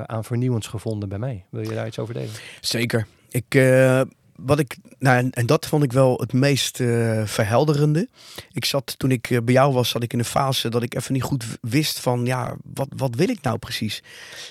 aan 0.06 0.24
vernieuwends 0.24 0.66
gevonden 0.66 1.08
bij 1.08 1.18
mij? 1.18 1.44
Wil 1.50 1.62
je 1.62 1.74
daar 1.74 1.86
iets 1.86 1.98
over 1.98 2.14
delen? 2.14 2.34
Zeker. 2.60 3.06
Ik 3.28 3.54
wat 4.36 4.58
ik, 4.58 4.76
nou, 4.98 5.16
en, 5.16 5.30
en, 5.30 5.46
dat 5.46 5.66
vond 5.66 5.82
ik 5.82 5.92
wel 5.92 6.18
het 6.18 6.32
meest 6.32 6.80
uh, 6.80 7.26
verhelderende. 7.26 8.08
Ik 8.52 8.64
zat 8.64 8.94
toen 8.98 9.10
ik 9.10 9.30
uh, 9.30 9.38
bij 9.42 9.54
jou 9.54 9.72
was, 9.72 9.88
zat 9.88 10.02
ik 10.02 10.12
in 10.12 10.18
een 10.18 10.24
fase 10.24 10.68
dat 10.68 10.82
ik 10.82 10.94
even 10.94 11.12
niet 11.12 11.22
goed 11.22 11.44
wist 11.60 12.00
van, 12.00 12.26
ja, 12.26 12.56
wat, 12.74 12.88
wat 12.96 13.14
wil 13.14 13.28
ik 13.28 13.42
nou 13.42 13.58
precies? 13.58 14.02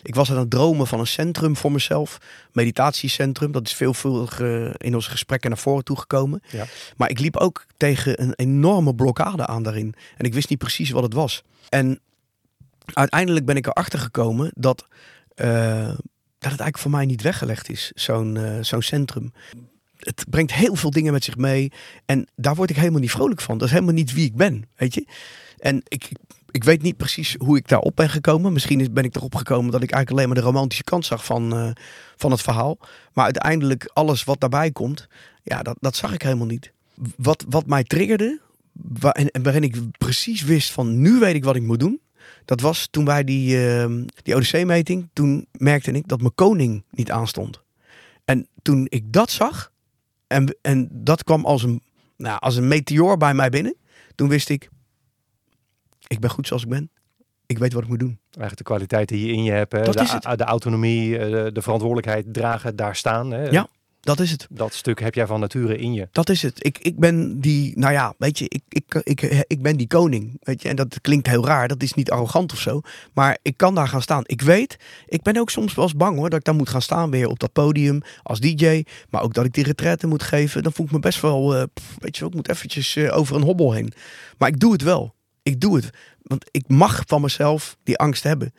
Ik 0.04 0.16
was 0.16 0.32
aan 0.32 0.38
het 0.38 0.50
dromen 0.50 0.88
van 0.88 1.00
een 1.00 1.08
centrum 1.08 1.56
voor 1.56 1.72
mezelf, 1.72 2.18
meditatiecentrum. 2.52 3.52
Dat 3.52 3.68
is 3.68 3.74
veelvuldig 3.74 4.40
uh, 4.40 4.74
in 4.78 4.96
onze 4.96 5.10
gesprekken 5.10 5.50
naar 5.50 5.60
voren 5.60 5.84
toegekomen. 5.84 6.42
Ja. 6.50 6.66
Maar 6.98 7.10
ik 7.10 7.20
liep 7.20 7.38
ook 7.38 7.66
tegen 7.78 8.22
een 8.22 8.34
enorme 8.36 8.96
blokkade 8.96 9.46
aan 9.46 9.64
daarin. 9.64 9.94
En 10.18 10.26
ik 10.26 10.34
wist 10.34 10.50
niet 10.50 10.60
precies 10.60 10.90
wat 10.90 11.04
het 11.04 11.14
was. 11.14 11.44
En 11.70 12.00
uiteindelijk 12.86 13.46
ben 13.46 13.56
ik 13.56 13.68
erachter 13.68 14.00
gekomen 14.00 14.52
dat 14.56 14.88
dat 16.46 16.54
het 16.54 16.64
eigenlijk 16.64 16.78
voor 16.78 16.92
mij 16.92 17.06
niet 17.06 17.22
weggelegd 17.22 17.70
is, 17.70 17.92
zo'n 17.96 18.36
uh, 18.36 18.58
zo'n 18.62 18.82
centrum. 18.82 19.34
Het 19.98 20.26
brengt 20.30 20.54
heel 20.54 20.76
veel 20.76 20.92
dingen 20.92 21.14
met 21.14 21.24
zich 21.24 21.38
mee. 21.38 21.72
En 22.06 22.28
daar 22.36 22.56
word 22.56 22.70
ik 22.70 22.76
helemaal 22.76 23.00
niet 23.00 23.12
vrolijk 23.12 23.42
van. 23.42 23.58
Dat 23.58 23.68
is 23.68 23.74
helemaal 23.74 23.94
niet 23.94 24.14
wie 24.14 24.26
ik 24.26 24.36
ben, 24.36 24.64
weet 24.76 24.94
je. 24.94 25.08
En 25.58 25.82
ik, 25.88 26.12
ik 26.52 26.64
weet 26.64 26.82
niet 26.82 26.98
precies 26.98 27.36
hoe 27.38 27.58
ik 27.58 27.68
daarop 27.68 27.96
ben 27.96 28.10
gekomen. 28.10 28.54
Misschien 28.54 28.94
ben 28.94 29.04
ik 29.04 29.16
erop 29.16 29.36
gekomen 29.36 29.72
dat 29.72 29.84
ik 29.84 29.92
eigenlijk 29.92 30.12
alleen 30.12 30.34
maar 30.34 30.44
de 30.44 30.52
romantische 30.52 30.84
kant 30.84 31.06
zag 31.06 31.26
van, 31.26 31.58
uh, 31.58 31.72
van 32.16 32.32
het 32.32 32.42
verhaal. 32.42 32.78
Maar 33.14 33.26
uiteindelijk 33.26 33.90
alles 33.94 34.24
wat 34.24 34.40
daarbij 34.40 34.72
komt, 34.72 35.08
ja, 35.44 35.64
dat, 35.64 35.78
dat 35.80 35.96
zag 35.96 36.14
ik 36.14 36.22
helemaal 36.22 36.46
niet. 36.46 36.72
Wat, 37.18 37.46
wat 37.50 37.66
mij 37.66 37.84
triggerde, 37.84 38.40
waar, 38.72 39.14
en, 39.14 39.44
waarin 39.44 39.64
ik 39.64 39.76
precies 39.98 40.44
wist 40.44 40.72
van 40.72 41.02
nu 41.02 41.20
weet 41.20 41.36
ik 41.36 41.44
wat 41.44 41.56
ik 41.56 41.62
moet 41.62 41.80
doen. 41.80 42.00
Dat 42.46 42.62
was 42.62 42.88
toen 42.92 43.04
bij 43.04 43.24
die, 43.24 43.58
uh, 43.58 43.86
die 44.24 44.36
ODC-meting. 44.36 45.10
Toen 45.14 45.48
merkte 45.52 45.92
ik 45.92 46.08
dat 46.08 46.22
mijn 46.22 46.36
koning 46.36 46.84
niet 46.92 47.12
aanstond. 47.12 47.62
En 48.26 48.48
toen 48.62 48.88
ik 48.90 49.14
dat 49.14 49.32
zag, 49.32 49.72
en, 50.28 50.58
en 50.62 50.90
dat 50.92 51.24
kwam 51.24 51.46
als 51.46 51.64
een, 51.64 51.82
nou, 52.18 52.40
als 52.40 52.56
een 52.56 52.68
meteoor 52.68 53.18
bij 53.18 53.34
mij 53.34 53.50
binnen. 53.50 53.76
Toen 54.16 54.30
wist 54.30 54.50
ik, 54.50 54.70
ik 56.08 56.20
ben 56.20 56.30
goed 56.30 56.48
zoals 56.48 56.64
ik 56.64 56.70
ben. 56.70 56.90
Ik 57.46 57.58
weet 57.58 57.74
wat 57.74 57.84
ik 57.84 57.90
moet 57.90 58.00
doen. 58.00 58.20
Eigenlijk 58.24 58.58
de 58.58 58.64
kwaliteiten 58.64 59.16
die 59.16 59.28
je 59.28 59.34
in 59.34 59.44
je 59.44 59.52
hebt. 59.52 59.72
Hè? 59.72 60.36
De 60.36 60.44
autonomie, 60.44 61.18
eh, 61.18 61.32
de, 61.32 61.52
de 61.52 61.62
verantwoordelijkheid 61.62 62.34
dragen, 62.34 62.76
daar 62.76 62.96
staan. 62.96 63.32
Hè? 63.32 63.50
Ja, 63.50 63.68
dat 64.06 64.20
is 64.20 64.32
het. 64.32 64.48
Dat 64.50 64.74
stuk 64.74 65.00
heb 65.00 65.16
jij 65.16 65.28
van 65.28 65.40
nature 65.40 65.78
in 65.78 65.94
je. 65.94 66.08
Dat 66.12 66.30
is 66.30 66.42
het. 66.42 66.66
Ik, 66.66 66.78
ik 66.78 67.00
ben 67.00 67.40
die, 67.40 67.80
nou 67.80 67.94
ja, 67.94 68.14
weet 68.18 68.40
je, 68.40 68.46
ik, 68.48 68.62
ik, 68.70 68.94
ik, 69.04 69.46
ik 69.48 69.62
ben 69.62 69.78
die 69.78 69.88
koning. 69.88 70.38
Weet 70.40 70.62
je, 70.62 70.70
en 70.70 70.76
dat 70.76 71.02
klinkt 71.02 71.28
heel 71.28 71.46
raar. 71.46 71.68
Dat 71.68 71.84
is 71.84 71.94
niet 71.94 72.12
arrogant 72.12 72.52
of 72.52 72.60
zo. 72.60 72.82
Maar 73.14 73.38
ik 73.42 73.58
kan 73.58 73.76
daar 73.76 73.88
gaan 73.88 74.02
staan. 74.02 74.22
Ik 74.26 74.42
weet, 74.42 74.78
ik 75.06 75.22
ben 75.22 75.38
ook 75.38 75.50
soms 75.50 75.76
wel 75.76 75.86
eens 75.86 75.96
bang 75.96 76.18
hoor, 76.18 76.30
dat 76.30 76.40
ik 76.40 76.46
daar 76.46 76.56
moet 76.56 76.70
gaan 76.70 76.82
staan 76.82 77.12
weer 77.12 77.28
op 77.28 77.40
dat 77.40 77.52
podium 77.52 78.02
als 78.24 78.40
DJ. 78.40 78.84
Maar 79.10 79.22
ook 79.22 79.34
dat 79.34 79.46
ik 79.46 79.54
die 79.54 79.64
retraite 79.64 80.08
moet 80.08 80.24
geven. 80.24 80.64
Dan 80.64 80.74
voel 80.74 80.86
ik 80.86 80.92
me 80.92 81.00
best 81.00 81.22
wel, 81.22 81.56
uh, 81.56 81.64
pff, 81.74 81.96
weet 82.00 82.16
je 82.16 82.20
wel, 82.20 82.30
ik 82.30 82.36
moet 82.36 82.50
eventjes 82.50 82.96
uh, 82.96 83.18
over 83.18 83.36
een 83.36 83.44
hobbel 83.44 83.72
heen. 83.72 83.94
Maar 84.38 84.50
ik 84.50 84.60
doe 84.60 84.72
het 84.72 84.82
wel. 84.82 85.16
Ik 85.44 85.60
doe 85.60 85.76
het. 85.76 85.90
Want 86.22 86.46
ik 86.52 86.64
mag 86.68 87.04
van 87.08 87.22
mezelf 87.22 87.78
die 87.84 87.98
angst 87.98 88.24
hebben. 88.24 88.54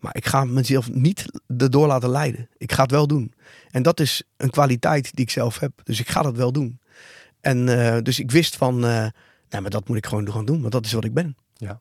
Maar 0.00 0.16
ik 0.16 0.26
ga 0.26 0.44
mezelf 0.44 0.90
niet 0.90 1.24
erdoor 1.56 1.86
laten 1.86 2.10
leiden. 2.10 2.48
Ik 2.56 2.72
ga 2.72 2.82
het 2.82 2.90
wel 2.90 3.06
doen. 3.06 3.32
En 3.70 3.82
dat 3.82 4.00
is 4.00 4.22
een 4.36 4.50
kwaliteit 4.50 5.14
die 5.14 5.24
ik 5.24 5.30
zelf 5.30 5.58
heb. 5.58 5.72
Dus 5.84 6.00
ik 6.00 6.08
ga 6.08 6.22
dat 6.22 6.36
wel 6.36 6.52
doen. 6.52 6.80
En 7.40 7.66
uh, 7.66 7.98
dus 8.02 8.18
ik 8.18 8.30
wist 8.30 8.56
van, 8.56 8.74
uh, 8.74 9.06
nou, 9.48 9.62
maar 9.62 9.70
dat 9.70 9.88
moet 9.88 9.96
ik 9.96 10.06
gewoon 10.06 10.32
gaan 10.32 10.44
doen. 10.44 10.60
Want 10.60 10.72
dat 10.72 10.86
is 10.86 10.92
wat 10.92 11.04
ik 11.04 11.14
ben. 11.14 11.36
Ja. 11.56 11.80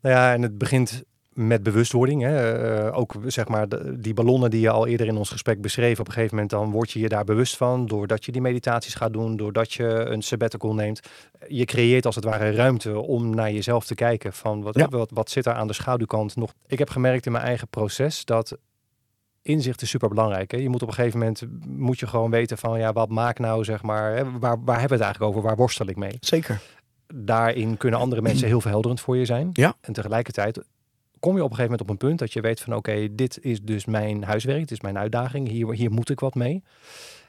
Nou 0.00 0.14
ja, 0.14 0.32
en 0.32 0.42
het 0.42 0.58
begint 0.58 1.02
met 1.36 1.62
bewustwording. 1.62 2.22
Hè. 2.22 2.52
Eh, 2.88 2.98
ook 2.98 3.14
zeg 3.26 3.48
maar 3.48 3.68
de- 3.68 3.98
die 4.00 4.14
ballonnen 4.14 4.50
die 4.50 4.60
je 4.60 4.70
al 4.70 4.86
eerder 4.86 5.06
in 5.06 5.16
ons 5.16 5.30
gesprek 5.30 5.60
beschreef. 5.60 6.00
Op 6.00 6.06
een 6.06 6.12
gegeven 6.12 6.34
moment 6.34 6.52
dan 6.52 6.70
word 6.70 6.90
je 6.90 7.00
je 7.00 7.08
daar 7.08 7.24
bewust 7.24 7.56
van. 7.56 7.86
Doordat 7.86 8.24
je 8.24 8.32
die 8.32 8.40
meditaties 8.40 8.94
gaat 8.94 9.12
doen. 9.12 9.36
Doordat 9.36 9.72
je 9.72 9.84
een 9.84 10.22
sabbatical 10.22 10.74
neemt. 10.74 11.00
Je 11.48 11.64
creëert 11.64 12.06
als 12.06 12.14
het 12.14 12.24
ware 12.24 12.50
ruimte 12.50 12.98
om 13.00 13.34
naar 13.34 13.52
jezelf 13.52 13.84
te 13.86 13.94
kijken. 13.94 14.32
Van 14.32 14.62
wat, 14.62 14.74
Ja. 14.74 14.88
wat, 14.88 15.10
wat 15.14 15.30
zit 15.30 15.46
er 15.46 15.52
aan 15.52 15.66
de 15.66 15.72
schaduwkant 15.72 16.36
nog. 16.36 16.52
Ik 16.66 16.78
heb 16.78 16.90
gemerkt 16.90 17.26
in 17.26 17.32
mijn 17.32 17.44
eigen 17.44 17.68
proces 17.68 18.24
dat 18.24 18.56
inzicht 19.42 19.82
is 19.82 19.90
super 19.90 20.08
belangrijk. 20.08 20.50
Hè? 20.50 20.56
Je 20.58 20.68
moet 20.68 20.82
op 20.82 20.88
een 20.88 20.94
gegeven 20.94 21.18
moment 21.18 21.42
moet 21.66 21.98
je 21.98 22.06
gewoon 22.06 22.30
weten 22.30 22.58
van 22.58 22.78
ja, 22.78 22.92
wat 22.92 23.08
maakt 23.08 23.38
nou 23.38 23.64
zeg 23.64 23.82
maar. 23.82 24.14
Hè, 24.16 24.24
waar, 24.24 24.40
waar 24.64 24.80
hebben 24.80 24.98
we 24.98 25.04
het 25.04 25.04
eigenlijk 25.04 25.22
over? 25.22 25.42
Waar 25.42 25.56
worstel 25.56 25.86
ik 25.86 25.96
mee? 25.96 26.16
Zeker. 26.20 26.60
daarin 27.14 27.76
kunnen 27.76 28.00
andere 28.00 28.22
mensen 28.22 28.46
heel 28.52 28.60
verhelderend 28.60 29.00
voor 29.00 29.16
je 29.16 29.24
zijn. 29.24 29.50
Ja. 29.52 29.74
En 29.80 29.92
tegelijkertijd 29.92 30.64
kom 31.20 31.36
je 31.36 31.42
op 31.44 31.50
een 31.50 31.56
gegeven 31.56 31.62
moment 31.70 31.80
op 31.80 31.90
een 31.90 32.08
punt 32.08 32.18
dat 32.18 32.32
je 32.32 32.40
weet 32.40 32.60
van 32.60 32.74
oké, 32.74 33.14
dit 33.14 33.38
is 33.40 33.62
dus 33.62 33.84
mijn 33.84 34.24
huiswerk, 34.24 34.58
dit 34.60 34.70
is 34.70 34.80
mijn 34.80 34.98
uitdaging, 34.98 35.48
hier, 35.48 35.72
hier 35.72 35.90
moet 35.90 36.10
ik 36.10 36.20
wat 36.20 36.34
mee. 36.34 36.62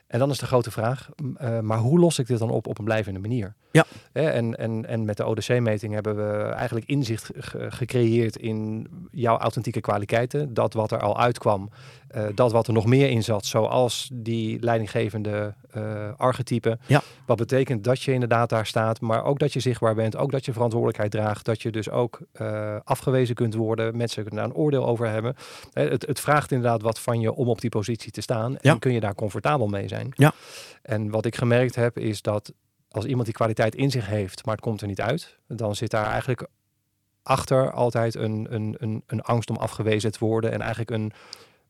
En 0.08 0.20
dan 0.20 0.30
is 0.30 0.38
de 0.38 0.46
grote 0.46 0.72
vraag, 0.72 1.10
eh, 1.38 1.60
maar 1.60 1.78
hoe 1.78 2.00
los 2.00 2.20
ik 2.20 2.28
dit 2.28 2.40
dan 2.40 2.50
op 2.50 2.68
op 2.68 2.78
een 2.78 2.86
blijvende 2.86 3.20
manier? 3.20 3.56
Ja. 3.72 3.86
Hè, 4.12 4.30
en, 4.30 4.58
en, 4.58 4.86
en 4.86 5.06
met 5.06 5.18
de 5.18 5.24
ODC-meting 5.26 5.94
hebben 5.94 6.16
we 6.16 6.44
eigenlijk 6.44 6.86
inzicht 6.88 7.32
ge- 7.36 7.72
gecreëerd 7.72 8.36
in 8.38 8.88
jouw 9.12 9.38
authentieke 9.38 9.82
kwaliteiten. 9.82 10.54
Dat 10.54 10.74
wat 10.74 10.92
er 10.92 11.00
al 11.00 11.20
uitkwam, 11.20 11.70
eh, 12.08 12.26
dat 12.36 12.52
wat 12.52 12.68
er 12.68 12.74
nog 12.74 12.86
meer 12.86 13.10
in 13.10 13.24
zat, 13.24 13.46
zoals 13.46 14.10
die 14.14 14.60
leidinggevende 14.60 15.54
eh 15.72 16.10
archetypen. 16.18 16.80
Ja. 16.86 17.02
Wat 17.26 17.38
betekent 17.38 17.84
dat 17.84 18.02
je 18.02 18.14
inderdaad 18.14 18.50
daar 18.50 18.66
staat, 18.66 19.02
maar 19.02 19.24
ook 19.24 19.40
dat 19.40 19.54
je 19.54 19.60
zichtbaar 19.60 19.96
bent, 19.96 20.18
ook 20.18 20.32
dat 20.32 20.46
je 20.46 20.54
verantwoordelijkheid 20.54 21.12
draagt, 21.12 21.46
dat 21.46 21.62
je 21.62 21.72
dus 21.72 21.90
ook 21.90 22.20
eh, 22.32 22.76
afgewezen 22.84 23.36
kunt 23.36 23.54
worden, 23.56 23.98
mensen 23.98 24.24
kunnen 24.24 24.40
daar 24.42 24.50
een 24.50 24.62
oordeel 24.62 24.88
over 24.88 25.10
hebben. 25.10 25.36
Het, 25.74 26.06
het 26.08 26.20
vraagt 26.20 26.52
inderdaad 26.52 26.82
wat 26.82 27.00
van 27.00 27.20
je 27.20 27.34
om 27.34 27.48
op 27.48 27.62
die 27.62 27.70
positie 27.70 28.12
te 28.12 28.22
staan 28.22 28.56
Ja. 28.62 28.72
en 28.72 28.80
kun 28.80 28.94
je 28.94 29.00
daar 29.00 29.16
comfortabel 29.16 29.68
mee 29.68 29.88
zijn. 29.88 30.12
Ja. 30.16 30.34
En 30.82 31.10
wat 31.10 31.26
ik 31.26 31.36
gemerkt 31.36 31.76
heb 31.76 31.98
is 31.98 32.22
dat 32.22 32.54
als 32.92 33.06
iemand 33.06 33.26
die 33.26 33.34
kwaliteit 33.36 33.76
in 33.76 33.92
zich 33.92 34.08
heeft, 34.08 34.46
maar 34.46 34.56
het 34.56 34.64
komt 34.64 34.82
er 34.82 34.88
niet 34.88 35.02
uit, 35.02 35.38
dan 35.48 35.76
zit 35.76 35.92
daar 35.92 36.06
eigenlijk 36.06 36.48
achter 37.24 37.72
altijd 37.72 38.16
een, 38.16 38.48
een, 38.50 38.76
een, 38.80 39.04
een 39.08 39.22
angst 39.22 39.50
om 39.50 39.56
afgewezen 39.56 40.12
te 40.12 40.26
worden 40.26 40.52
en 40.52 40.60
eigenlijk 40.62 40.92
een 40.92 41.12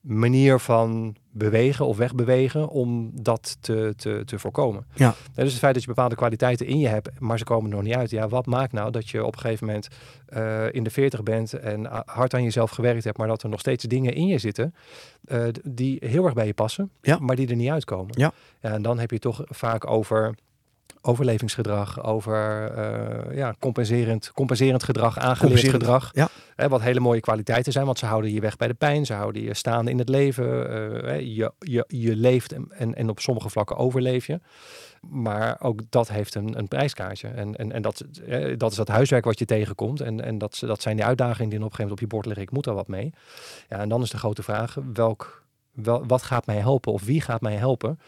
manier 0.08 0.60
van 0.60 1.16
bewegen 1.32 1.86
of 1.86 1.98
wegbewegen 1.98 2.70
om 2.70 3.12
dat 3.14 3.58
te, 3.60 3.94
te, 3.98 4.22
te 4.26 4.40
voorkomen. 4.40 4.86
Ja. 4.94 5.08
En 5.08 5.44
dus 5.44 5.52
het 5.52 5.62
feit 5.62 5.74
dat 5.74 5.84
je 5.84 5.90
bepaalde 5.90 6.16
kwaliteiten 6.16 6.66
in 6.66 6.80
je 6.80 6.88
hebt, 6.88 7.20
maar 7.20 7.38
ze 7.38 7.44
komen 7.44 7.70
er 7.70 7.76
nog 7.76 7.86
niet 7.86 7.96
uit. 7.96 8.10
Ja, 8.10 8.28
wat 8.28 8.46
maakt 8.46 8.72
nou 8.72 8.92
dat 8.92 9.10
je 9.10 9.26
op 9.26 9.34
een 9.34 9.40
gegeven 9.42 9.66
moment 9.66 9.88
eh, 10.26 10.74
in 10.74 10.84
de 10.84 10.90
40 10.90 11.24
bent 11.24 11.54
en 11.54 11.86
hard 12.06 12.34
aan 12.34 12.44
jezelf 12.44 12.72
gewerkt 12.72 13.04
hebt, 13.04 13.18
maar 13.18 13.28
dat 13.28 13.44
er 13.44 13.50
nog 13.50 13.60
steeds 13.60 13.84
dingen 13.84 14.14
in 14.14 14.28
je 14.28 14.38
zitten 14.38 14.74
eh, 15.26 15.44
die 15.64 15.98
heel 16.06 16.26
erg 16.26 16.34
bij 16.34 16.46
je 16.46 16.54
passen, 16.54 16.92
Ja. 17.02 17.18
maar 17.20 17.36
die 17.36 17.48
er 17.48 17.56
niet 17.56 17.70
uitkomen. 17.70 18.14
Ja. 18.18 18.32
en 18.60 18.82
dan 18.82 19.00
heb 19.00 19.12
je 19.12 19.20
toch 19.20 19.42
vaak 19.46 19.88
over 19.90 20.36
overlevingsgedrag, 21.08 22.04
over 22.04 22.72
eh, 22.72 23.38
ja, 23.38 23.56
compenserend, 23.60 24.32
compenserend 24.34 24.84
gedrag, 24.84 25.18
aangeleerd 25.20 25.70
gedrag. 25.70 26.10
ja. 26.14 26.30
Hè, 26.56 26.70
wat 26.70 26.82
hele 26.82 27.00
mooie 27.00 27.20
kwaliteiten 27.20 27.72
zijn, 27.72 27.86
want 27.86 28.00
ze 28.00 28.06
houden 28.06 28.34
je 28.34 28.40
weg 28.40 28.58
bij 28.58 28.68
de 28.68 28.74
pijn, 28.74 29.06
ze 29.06 29.14
houden 29.14 29.42
je 29.42 29.54
staande 29.54 29.92
in 29.92 30.00
het 30.00 30.10
leven. 30.10 30.70
eh, 30.70 31.04
hè, 31.04 31.14
je, 31.14 31.52
je, 31.60 31.84
je 31.88 32.16
leeft 32.16 32.52
en, 32.52 32.68
en, 32.70 32.96
en 32.96 33.10
op 33.10 33.20
sommige 33.20 33.50
vlakken 33.50 33.78
overleef 33.78 34.28
je. 34.28 34.40
Maar 35.02 35.58
ook 35.62 35.82
dat 35.90 36.10
heeft 36.10 36.36
een, 36.36 36.58
een 36.58 36.68
prijskaartje. 36.68 37.28
En, 37.28 37.56
en, 37.56 37.72
en 37.72 37.82
dat, 37.82 38.04
eh, 38.28 38.58
dat 38.58 38.72
is 38.72 38.78
dat 38.78 38.88
huiswerk 38.88 39.26
wat 39.26 39.40
je 39.40 39.46
tegenkomt. 39.46 40.02
En, 40.02 40.24
en 40.24 40.38
dat, 40.38 40.58
dat 40.60 40.82
zijn 40.82 40.96
die 40.96 41.06
uitdagingen 41.06 41.50
die 41.50 41.60
op 41.60 41.66
een 41.66 41.72
gegeven 41.72 41.84
moment 41.84 42.02
op 42.02 42.10
je 42.10 42.16
bord 42.16 42.26
liggen. 42.26 42.44
Ik 42.44 42.52
moet 42.52 42.64
daar 42.64 42.76
wat 42.76 42.88
mee. 42.88 43.14
Ja, 43.70 43.80
en 43.80 43.90
dan 43.90 44.02
is 44.02 44.10
de 44.10 44.18
grote 44.18 44.44
vraag, 44.44 44.78
welk, 44.94 45.44
wel, 45.72 46.06
wat 46.08 46.24
gaat 46.24 46.46
mij 46.46 46.58
helpen 46.58 46.92
of 46.92 47.04
wie 47.04 47.22
gaat 47.22 47.42
mij 47.42 47.56
helpen 47.56 48.00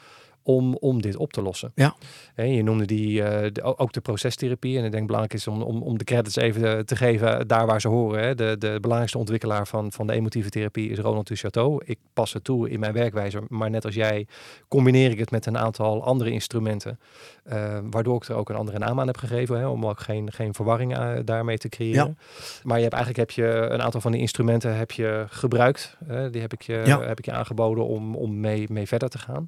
om, 0.56 0.76
om 0.76 1.02
dit 1.02 1.16
op 1.16 1.34
te 1.34 1.42
lossen? 1.42 1.72
Ja. 1.76 1.96
Hè, 2.34 2.44
je 2.44 2.64
noemde 2.64 2.86
die, 2.86 3.24
eh, 3.24 3.50
de- 3.52 3.78
ook 3.78 3.94
de 3.94 4.02
procestherapie. 4.02 4.78
En 4.78 4.86
ik 4.86 4.92
denk 4.92 5.06
belangrijk 5.06 5.34
is 5.40 5.48
om, 5.48 5.62
om, 5.62 5.82
om 5.82 5.98
de 5.98 6.04
credits 6.04 6.36
even 6.36 6.78
eh, 6.78 6.84
te 6.84 6.96
geven 6.96 7.48
daar 7.48 7.66
waar 7.66 7.82
ze 7.82 7.88
horen. 7.88 8.24
Hè. 8.24 8.36
De, 8.36 8.56
de 8.60 8.78
belangrijkste 8.80 9.18
ontwikkelaar 9.18 9.68
van, 9.68 9.92
van 9.92 10.08
de 10.08 10.14
emotieve 10.14 10.50
therapie 10.50 10.90
is 10.90 10.98
Ronald 11.00 11.28
Duchateau. 11.28 11.82
Ik 11.86 11.98
pas 12.14 12.34
het 12.34 12.44
toe 12.44 12.70
in 12.70 12.80
mijn 12.80 12.94
werkwijze. 12.94 13.42
Maar 13.48 13.70
net 13.70 13.86
als 13.86 13.96
jij 13.96 14.28
combineer 14.68 15.12
ik 15.12 15.20
het 15.20 15.32
met 15.32 15.46
een 15.46 15.58
aantal 15.58 16.04
andere 16.04 16.32
instrumenten. 16.32 17.00
eh, 17.44 17.78
waardoor 17.90 18.16
ik 18.16 18.24
er 18.28 18.36
ook 18.36 18.50
een 18.50 18.56
andere 18.56 18.78
naam 18.80 19.00
aan 19.00 19.08
heb 19.08 19.18
gegeven. 19.18 19.58
Hè, 19.60 19.68
om 19.68 19.86
ook 19.86 20.00
geen, 20.00 20.32
geen 20.32 20.54
verwarring 20.54 20.98
daarmee 21.24 21.58
te 21.58 21.70
creëren. 21.70 22.18
Maar 22.64 22.76
je 22.78 22.84
hebt, 22.84 22.96
eigenlijk 22.96 23.30
heb 23.30 23.32
je 23.32 23.68
een 23.70 23.82
aantal 23.82 24.02
van 24.02 24.12
die 24.12 24.22
instrumenten 24.22 24.76
heb 24.78 24.92
je 24.92 25.26
gebruikt. 25.30 25.98
die 26.32 26.42
heb 26.42 26.54
ik 26.54 26.62
je, 26.62 26.82
Ja. 26.86 27.02
heb 27.02 27.20
ik 27.20 27.26
je 27.26 27.32
aangeboden 27.32 27.86
om, 27.88 28.16
om 28.16 28.40
mee, 28.40 28.66
mee 28.72 28.88
verder 28.88 29.10
te 29.10 29.18
gaan. 29.18 29.48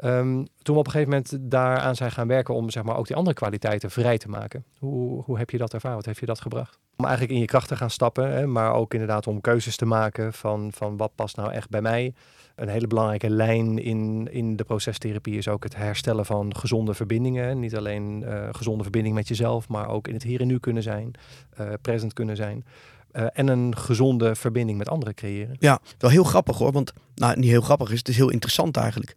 Ehm, 0.00 0.44
toen 0.62 0.74
we 0.74 0.80
op 0.80 0.86
een 0.86 0.92
gegeven 0.92 1.10
moment 1.10 1.36
daaraan 1.40 1.96
zijn 1.96 2.10
gaan 2.10 2.26
werken 2.28 2.54
om 2.54 2.70
zeg 2.70 2.82
maar, 2.82 2.96
ook 2.96 3.06
die 3.06 3.16
andere 3.16 3.36
kwaliteiten 3.36 3.90
vrij 3.90 4.18
te 4.18 4.28
maken. 4.28 4.64
Hoe, 4.78 5.22
hoe 5.22 5.38
heb 5.38 5.50
je 5.50 5.58
dat 5.58 5.74
ervaren? 5.74 5.96
Wat 5.96 6.06
heeft 6.06 6.20
je 6.20 6.26
dat 6.26 6.40
gebracht? 6.40 6.78
Om 6.96 7.04
eigenlijk 7.04 7.34
in 7.34 7.40
je 7.40 7.46
kracht 7.46 7.68
te 7.68 7.76
gaan 7.76 7.90
stappen, 7.90 8.32
hè, 8.32 8.46
maar 8.46 8.72
ook 8.72 8.92
inderdaad 8.92 9.26
om 9.26 9.40
keuzes 9.40 9.76
te 9.76 9.84
maken 9.86 10.32
van, 10.32 10.70
van 10.74 10.96
wat 10.96 11.14
past 11.14 11.36
nou 11.36 11.52
echt 11.52 11.68
bij 11.68 11.80
mij. 11.82 12.14
Een 12.54 12.68
hele 12.68 12.86
belangrijke 12.86 13.30
lijn 13.30 13.78
in, 13.78 14.28
in 14.30 14.56
de 14.56 14.64
procestherapie 14.64 15.36
is 15.38 15.48
ook 15.48 15.62
het 15.64 15.76
herstellen 15.76 16.26
van 16.26 16.56
gezonde 16.56 16.94
verbindingen. 16.94 17.58
Niet 17.58 17.76
alleen 17.76 18.24
eh, 18.24 18.48
gezonde 18.52 18.82
verbinding 18.82 19.14
met 19.14 19.28
jezelf, 19.28 19.68
maar 19.68 19.88
ook 19.88 20.08
in 20.08 20.14
het 20.14 20.22
hier 20.22 20.40
en 20.40 20.46
nu 20.46 20.58
kunnen 20.58 20.82
zijn, 20.82 21.10
eh, 21.50 21.66
present 21.82 22.12
kunnen 22.12 22.36
zijn. 22.36 22.64
eh, 23.12 23.26
en 23.32 23.48
een 23.48 23.76
gezonde 23.76 24.34
verbinding 24.34 24.78
met 24.78 24.88
anderen 24.88 25.14
creëren. 25.14 25.56
Ja, 25.58 25.78
wel 25.98 26.10
heel 26.10 26.24
grappig 26.24 26.58
hoor. 26.58 26.72
Want, 26.72 26.92
nou, 27.14 27.38
niet 27.38 27.50
heel 27.50 27.60
grappig 27.60 27.90
is, 27.90 27.98
het 27.98 28.08
is 28.08 28.16
heel 28.16 28.30
interessant 28.30 28.76
eigenlijk. 28.76 29.14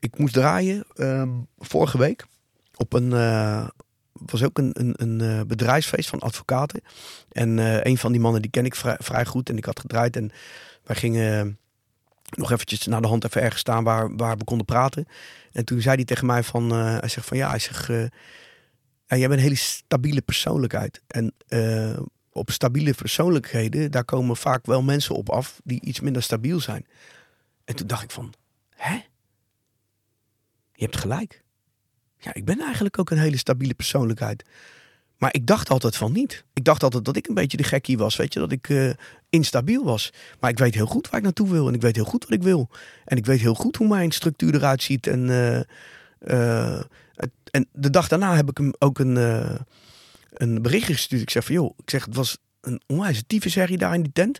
Ik 0.00 0.18
moest 0.18 0.34
draaien 0.34 0.84
ehm, 0.94 1.30
vorige 1.58 1.98
week 1.98 2.26
op 2.78 2.92
een, 2.92 3.12
eh, 3.12 3.68
was 4.12 4.42
ook 4.42 4.58
een, 4.58 4.70
een, 4.72 4.94
een 4.96 5.20
eh, 5.20 5.46
bedrijfsfeest 5.46 6.08
van 6.08 6.18
advocaten. 6.18 6.80
En 7.32 7.58
eh, 7.58 7.80
een 7.82 7.98
van 7.98 8.12
die 8.12 8.20
mannen 8.20 8.42
die 8.42 8.50
ken 8.50 8.64
ik 8.64 8.74
vrij, 8.74 9.24
goed 9.24 9.48
en 9.50 9.56
ik 9.56 9.64
had 9.64 9.80
gedraaid. 9.80 10.16
En 10.16 10.30
wij 10.84 10.96
gingen 10.96 11.58
nog 12.36 12.52
eventjes 12.52 12.86
naar 12.86 13.02
de 13.02 13.08
hand 13.08 13.24
even 13.24 13.42
ergens 13.42 13.60
staan 13.60 13.84
waar, 13.84 14.16
waar 14.16 14.36
we 14.36 14.44
konden 14.44 14.66
praten. 14.66 15.06
En 15.52 15.64
toen 15.64 15.80
zei 15.80 15.96
hij 15.96 16.04
tegen 16.04 16.26
mij 16.26 16.42
van, 16.42 16.70
hij 16.70 17.08
zegt 17.08 17.26
van 17.26 17.36
ja, 17.36 17.48
hij 17.48 17.58
zegt, 17.58 17.86
ja, 19.06 19.16
jij 19.16 19.28
bent 19.28 19.32
een 19.32 19.38
hele 19.38 19.54
stabiele 19.54 20.20
persoonlijkheid. 20.20 21.02
En 21.06 21.34
op 22.32 22.50
stabiele 22.50 22.94
persoonlijkheden, 22.94 23.90
daar 23.90 24.04
komen 24.04 24.36
vaak 24.36 24.66
wel 24.66 24.82
mensen 24.82 25.14
op 25.14 25.30
af 25.30 25.60
die 25.64 25.80
iets 25.80 26.00
minder 26.00 26.22
stabiel 26.22 26.60
zijn. 26.60 26.86
En 27.64 27.76
toen 27.76 27.86
dacht 27.86 28.02
ik 28.02 28.10
van, 28.10 28.34
hè? 28.74 29.00
Je 30.78 30.84
hebt 30.84 30.96
gelijk. 30.96 31.42
Ja, 32.18 32.34
ik 32.34 32.44
ben 32.44 32.60
eigenlijk 32.60 32.98
ook 32.98 33.10
een 33.10 33.18
hele 33.18 33.36
stabiele 33.36 33.74
persoonlijkheid. 33.74 34.44
Maar 35.16 35.34
ik 35.34 35.46
dacht 35.46 35.70
altijd 35.70 35.96
van 35.96 36.12
niet. 36.12 36.44
Ik 36.52 36.64
dacht 36.64 36.82
altijd 36.82 37.04
dat 37.04 37.16
ik 37.16 37.28
een 37.28 37.34
beetje 37.34 37.56
de 37.56 37.62
gekkie 37.62 37.98
was, 37.98 38.16
weet 38.16 38.32
je, 38.32 38.40
dat 38.40 38.52
ik 38.52 38.68
eh, 38.68 38.90
instabiel 39.28 39.84
was. 39.84 40.12
Maar 40.40 40.50
ik 40.50 40.58
weet 40.58 40.74
heel 40.74 40.86
goed 40.86 41.08
waar 41.08 41.18
ik 41.18 41.24
naartoe 41.24 41.50
wil 41.50 41.68
en 41.68 41.74
ik 41.74 41.80
weet 41.80 41.96
heel 41.96 42.04
goed 42.04 42.24
wat 42.24 42.32
ik 42.32 42.42
wil. 42.42 42.68
En 43.04 43.16
ik 43.16 43.26
weet 43.26 43.40
heel 43.40 43.54
goed 43.54 43.76
hoe 43.76 43.88
mijn 43.88 44.10
structuur 44.10 44.54
eruit 44.54 44.82
ziet. 44.82 45.06
En, 45.06 45.30
eh, 45.30 45.60
eh, 46.76 46.82
en 47.50 47.68
de 47.72 47.90
dag 47.90 48.08
daarna 48.08 48.36
heb 48.36 48.50
ik 48.50 48.58
hem 48.58 48.72
ook 48.78 48.98
een, 48.98 49.16
een 50.32 50.62
berichtje 50.62 50.92
gestuurd. 50.92 51.22
Ik 51.22 51.30
zeg 51.30 51.44
van, 51.44 51.54
joh, 51.54 51.78
ik 51.78 51.90
zeg, 51.90 52.04
het 52.04 52.14
was 52.14 52.38
een 52.60 52.82
onwijze 52.86 53.26
tyfusherrie 53.26 53.78
daar 53.78 53.94
in 53.94 54.02
die 54.02 54.12
tent. 54.12 54.36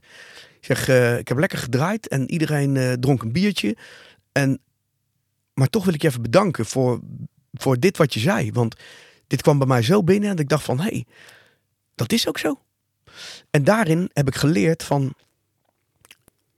Ik 0.61 0.65
zeg, 0.65 0.89
ik 1.19 1.29
heb 1.29 1.39
lekker 1.39 1.59
gedraaid 1.59 2.09
en 2.09 2.31
iedereen 2.31 3.01
dronk 3.01 3.23
een 3.23 3.33
biertje. 3.33 3.77
En, 4.33 4.61
maar 5.59 5.69
toch 5.69 5.85
wil 5.85 5.95
ik 5.95 6.03
je 6.03 6.09
even 6.09 6.23
bedanken 6.23 6.67
voor, 6.67 7.01
voor 7.53 7.79
dit 7.79 7.97
wat 7.97 8.15
je 8.15 8.21
zei. 8.21 8.53
Want 8.53 8.77
dit 9.27 9.43
kwam 9.43 9.59
bij 9.59 9.67
mij 9.67 9.83
zo 9.83 10.03
binnen 10.03 10.31
dat 10.31 10.41
ik 10.41 10.49
dacht 10.49 10.65
van, 10.65 10.81
hé, 10.81 10.85
hey, 10.85 11.07
dat 11.95 12.13
is 12.13 12.29
ook 12.29 12.39
zo. 12.39 12.63
En 13.51 13.65
daarin 13.65 14.11
heb 14.13 14.29
ik 14.29 14.35
geleerd 14.35 14.83
van, 14.83 15.15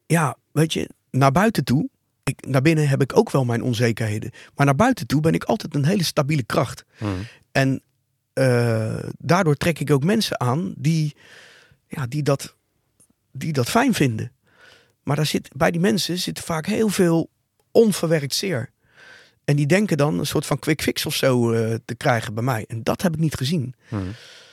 ja, 0.07 0.37
weet 0.53 0.73
je, 0.73 0.91
naar 1.11 1.33
buiten 1.33 1.65
toe. 1.65 1.89
Ik, 2.23 2.47
naar 2.47 2.63
binnen 2.63 2.89
heb 2.89 3.03
ik 3.03 3.17
ook 3.17 3.31
wel 3.31 3.45
mijn 3.45 3.63
onzekerheden. 3.63 4.31
Maar 4.55 4.67
naar 4.67 4.77
buiten 4.77 5.07
toe 5.07 5.21
ben 5.21 5.35
ik 5.35 5.45
altijd 5.45 5.75
een 5.75 5.85
hele 5.85 6.05
stabiele 6.05 6.43
kracht. 6.43 6.85
En 7.53 7.83
eh, 8.33 9.09
daardoor 9.19 9.57
trek 9.57 9.79
ik 9.79 9.91
ook 9.91 10.05
mensen 10.05 10.41
aan 10.41 10.75
die, 10.77 11.17
ja, 11.89 12.07
die, 12.07 12.23
dat, 12.23 12.57
die 13.33 13.53
dat 13.53 13.71
fijn 13.71 13.95
vinden. 13.95 14.33
Maar 15.03 15.17
daar 15.17 15.27
zit, 15.27 15.49
bij 15.57 15.71
die 15.71 15.81
mensen 15.81 16.19
zit 16.19 16.41
vaak 16.41 16.67
heel 16.67 16.89
veel 16.89 17.31
onverwerkt 17.71 18.35
zeer. 18.35 18.71
En 19.51 19.57
die 19.57 19.67
denken 19.67 19.97
dan 19.97 20.19
een 20.19 20.27
soort 20.27 20.47
van 20.47 20.59
quick 20.59 20.83
fix 20.83 21.07
of 21.07 21.15
zo 21.15 21.53
eh, 21.53 21.75
te 21.85 21.95
krijgen 21.95 22.35
bij 22.35 22.43
mij. 22.43 22.65
En 22.69 22.83
dat 22.83 23.03
heb 23.03 23.15
ik 23.15 23.21
niet 23.21 23.35
gezien. 23.35 23.75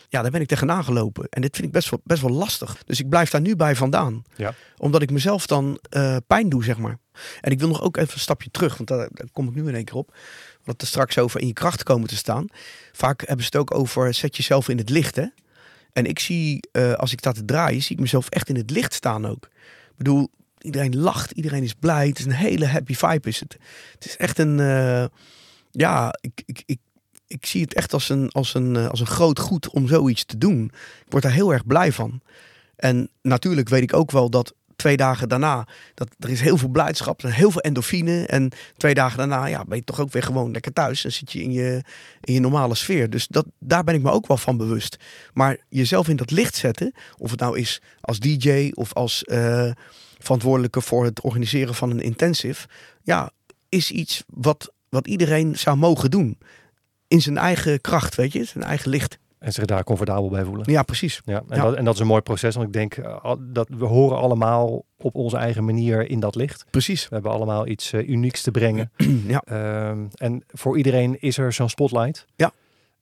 Ja, 0.10 0.22
daar 0.22 0.32
ben 0.32 0.42
ik 0.42 0.48
tegenaan 0.48 0.84
gelopen. 0.84 1.28
En 1.30 1.42
dit 1.42 1.56
vind 1.56 1.68
ik 1.68 1.74
best 1.74 1.90
wel, 1.90 2.00
best 2.04 2.22
wel 2.22 2.32
lastig. 2.32 2.84
Dus 2.86 3.00
ik 3.00 3.10
blijf 3.10 3.30
daar 3.30 3.42
nu 3.42 3.56
bij 3.56 3.76
vandaan. 3.76 4.24
Ja. 4.36 4.54
Omdat 4.78 5.02
ik 5.02 5.12
mezelf 5.12 5.48
dan 5.48 5.80
eh, 5.90 6.16
pijn 6.28 6.50
doe, 6.50 6.64
zeg 6.64 6.78
maar. 6.78 6.98
En 7.42 7.52
ik 7.52 7.60
wil 7.60 7.68
nog 7.68 7.82
ook 7.82 7.98
even 7.98 8.14
een 8.14 8.20
stapje 8.20 8.52
terug. 8.52 8.78
Want 8.78 8.90
daar, 8.90 9.10
daar 9.12 9.28
kom 9.32 9.48
ik 9.48 9.56
nu 9.56 9.68
in 9.68 9.76
één 9.76 9.86
keer 9.86 9.96
op. 9.96 10.16
Het 10.64 10.82
er 10.82 10.88
straks 10.88 11.18
over 11.18 11.40
in 11.40 11.48
je 11.48 11.54
kracht 11.54 11.84
komen 11.84 12.08
te 12.08 12.16
staan. 12.16 12.48
Vaak 12.92 13.20
hebben 13.20 13.46
ze 13.46 13.58
het 13.58 13.62
ook 13.62 13.74
over 13.74 14.14
zet 14.14 14.38
jezelf 14.38 14.70
in 14.70 14.78
het 14.78 14.90
licht, 14.90 15.16
hè. 15.16 15.26
En 15.94 16.06
ik 16.06 16.20
zie, 16.20 16.68
eh, 16.72 16.94
als 16.94 17.12
ik 17.12 17.20
sta 17.20 17.32
te 17.32 17.46
draaien, 17.46 17.82
zie 17.82 17.96
ik 17.96 18.02
mezelf 18.02 18.30
echt 18.30 18.50
in 18.50 18.56
het 18.56 18.70
licht 18.70 18.94
staan 18.94 19.28
ook. 19.28 19.46
Ik 19.90 19.98
bedoel, 19.98 20.30
iedereen 20.62 20.98
lacht, 20.98 21.32
iedereen 21.32 21.64
is 21.64 21.74
blij. 21.74 22.08
Het 22.08 22.20
is 22.20 22.26
een 22.26 22.32
hele 22.32 22.68
happy 22.68 22.94
vibe 22.94 23.28
is 23.28 23.40
het. 23.40 23.58
Het 23.94 24.06
is 24.06 24.18
echt 24.18 24.40
een, 24.40 24.60
eh, 24.60 25.06
ja, 25.72 26.18
ik, 26.22 26.44
ik, 26.46 26.64
ik, 26.66 26.80
ik 27.28 27.46
zie 27.46 27.62
het 27.62 27.74
echt 27.74 27.94
als 27.94 28.10
een, 28.10 28.32
als, 28.32 28.54
een, 28.54 28.76
eh, 28.76 28.90
als 28.90 29.00
een 29.00 29.06
groot 29.06 29.40
goed 29.40 29.70
om 29.70 29.88
zoiets 29.88 30.26
te 30.26 30.38
doen. 30.38 30.72
Ik 31.06 31.12
word 31.12 31.24
daar 31.24 31.32
heel 31.32 31.54
erg 31.54 31.66
blij 31.66 31.92
van. 31.92 32.22
En 32.76 33.10
natuurlijk 33.22 33.70
weet 33.70 33.82
ik 33.82 33.94
ook 33.94 34.12
wel 34.12 34.30
dat 34.30 34.54
twee 34.78 34.98
dagen 34.98 35.30
daarna, 35.30 35.68
dat 35.94 36.08
er 36.20 36.30
is 36.30 36.42
heel 36.42 36.58
veel 36.58 36.70
blijdschap 36.70 37.24
en 37.24 37.32
heel 37.32 37.52
veel 37.52 37.62
endorfine. 37.62 38.26
En 38.26 38.52
twee 38.78 38.94
dagen 38.94 39.18
daarna, 39.18 39.46
ja, 39.46 39.66
ben 39.66 39.78
je 39.78 39.84
toch 39.84 40.00
ook 40.00 40.12
weer 40.12 40.24
gewoon 40.24 40.52
lekker 40.52 40.74
thuis. 40.74 41.06
En 41.06 41.12
zit 41.12 41.32
je 41.32 41.42
in 41.42 41.52
je, 41.52 41.84
in 42.22 42.34
je 42.34 42.40
normale 42.40 42.76
sfeer. 42.76 43.10
Dus 43.10 43.28
dat, 43.28 43.46
daar 43.60 43.84
ben 43.84 43.96
ik 43.96 44.02
me 44.02 44.12
ook 44.12 44.28
wel 44.28 44.38
van 44.38 44.58
bewust. 44.58 44.98
Maar 45.34 45.58
jezelf 45.70 46.08
in 46.08 46.16
dat 46.16 46.32
licht 46.32 46.56
zetten, 46.56 46.94
of 47.18 47.32
het 47.32 47.40
nou 47.40 47.60
is 47.60 47.82
als 48.02 48.20
DJ 48.20 48.72
of 48.74 48.94
als 48.94 49.24
eh, 49.24 49.72
verantwoordelijke 50.18 50.82
voor 50.82 51.06
het 51.06 51.22
organiseren 51.22 51.76
van 51.76 51.92
een 51.92 52.02
intensive, 52.02 52.68
ja, 53.04 53.32
is 53.70 53.92
iets 53.92 54.24
wat, 54.28 54.74
wat 54.90 55.08
iedereen 55.08 55.58
zou 55.58 55.78
mogen 55.78 56.12
doen. 56.12 56.38
In 57.08 57.22
zijn 57.22 57.38
eigen 57.38 57.82
kracht, 57.82 58.16
weet 58.16 58.34
je, 58.34 58.44
zijn 58.44 58.64
eigen 58.64 58.90
licht. 58.90 59.18
En 59.40 59.54
zich 59.54 59.66
daar 59.66 59.84
comfortabel 59.84 60.30
bij 60.30 60.44
voelen. 60.44 60.72
Ja, 60.72 60.84
precies. 60.84 61.22
Ja, 61.26 61.44
en, 61.48 61.56
Ja. 61.56 61.64
Dat, 61.64 61.76
en 61.76 61.86
dat 61.86 61.94
is 61.94 62.00
een 62.00 62.08
mooi 62.08 62.22
proces, 62.22 62.56
want 62.56 62.68
ik 62.68 62.74
denk 62.74 62.96
eh, 62.96 63.34
dat 63.40 63.70
we 63.78 63.86
horen 63.86 64.18
allemaal 64.18 64.86
op 64.98 65.16
onze 65.16 65.38
eigen 65.38 65.66
manier 65.66 66.10
in 66.10 66.20
dat 66.20 66.36
licht. 66.36 66.66
Precies. 66.70 67.08
We 67.08 67.14
hebben 67.14 67.32
allemaal 67.32 67.68
iets 67.68 67.94
eh, 67.94 68.10
unieks 68.10 68.42
te 68.42 68.52
brengen. 68.52 68.92
Ja. 69.28 69.42
Ehm, 69.46 70.06
en 70.16 70.44
voor 70.48 70.78
iedereen 70.78 71.22
is 71.22 71.38
er 71.38 71.54
zo'n 71.54 71.70
spotlight. 71.70 72.26
Ja. 72.36 72.52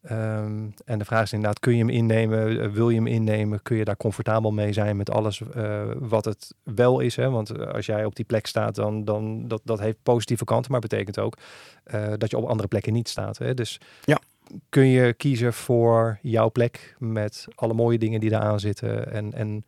Ehm, 0.05 0.69
en 0.85 0.99
de 0.99 1.05
vraag 1.05 1.23
is 1.23 1.33
inderdaad, 1.33 1.59
kun 1.59 1.71
je 1.73 1.79
hem 1.79 1.89
innemen? 1.89 2.59
Eh, 2.61 2.69
Wil 2.69 2.89
je 2.89 2.95
hem 2.95 3.07
innemen? 3.07 3.61
Kun 3.61 3.77
je 3.77 3.85
daar 3.85 3.97
comfortabel 3.97 4.51
mee 4.51 4.73
zijn 4.73 4.97
met 4.97 5.11
alles 5.11 5.41
eh, 5.53 5.83
wat 5.97 6.25
het 6.25 6.53
wel 6.63 6.99
is? 6.99 7.15
Hè? 7.15 7.29
Want 7.29 7.49
eh, 7.49 7.67
als 7.67 7.85
jij 7.85 8.05
op 8.05 8.15
die 8.15 8.25
plek 8.25 8.45
staat, 8.47 8.75
dan, 8.75 9.05
dan 9.05 9.47
dat, 9.47 9.61
dat 9.63 9.79
heeft 9.79 9.97
positieve 10.03 10.43
kanten, 10.43 10.71
maar 10.71 10.79
betekent 10.79 11.19
ook 11.19 11.37
dat 12.17 12.29
je 12.31 12.37
op 12.37 12.47
andere 12.49 12.67
plekken 12.67 12.93
niet 12.93 13.09
staat. 13.09 13.37
Hè? 13.37 13.53
Dus 13.53 13.79
Ja. 14.03 14.19
kun 14.69 14.85
je 14.87 15.13
kiezen 15.13 15.53
voor 15.53 16.19
jouw 16.21 16.51
plek 16.51 16.95
met 16.99 17.47
alle 17.55 17.73
mooie 17.73 17.97
dingen 17.97 18.19
die 18.19 18.29
daar 18.29 18.41
aan 18.41 18.59
zitten 18.59 19.11
en, 19.11 19.33
en 19.33 19.65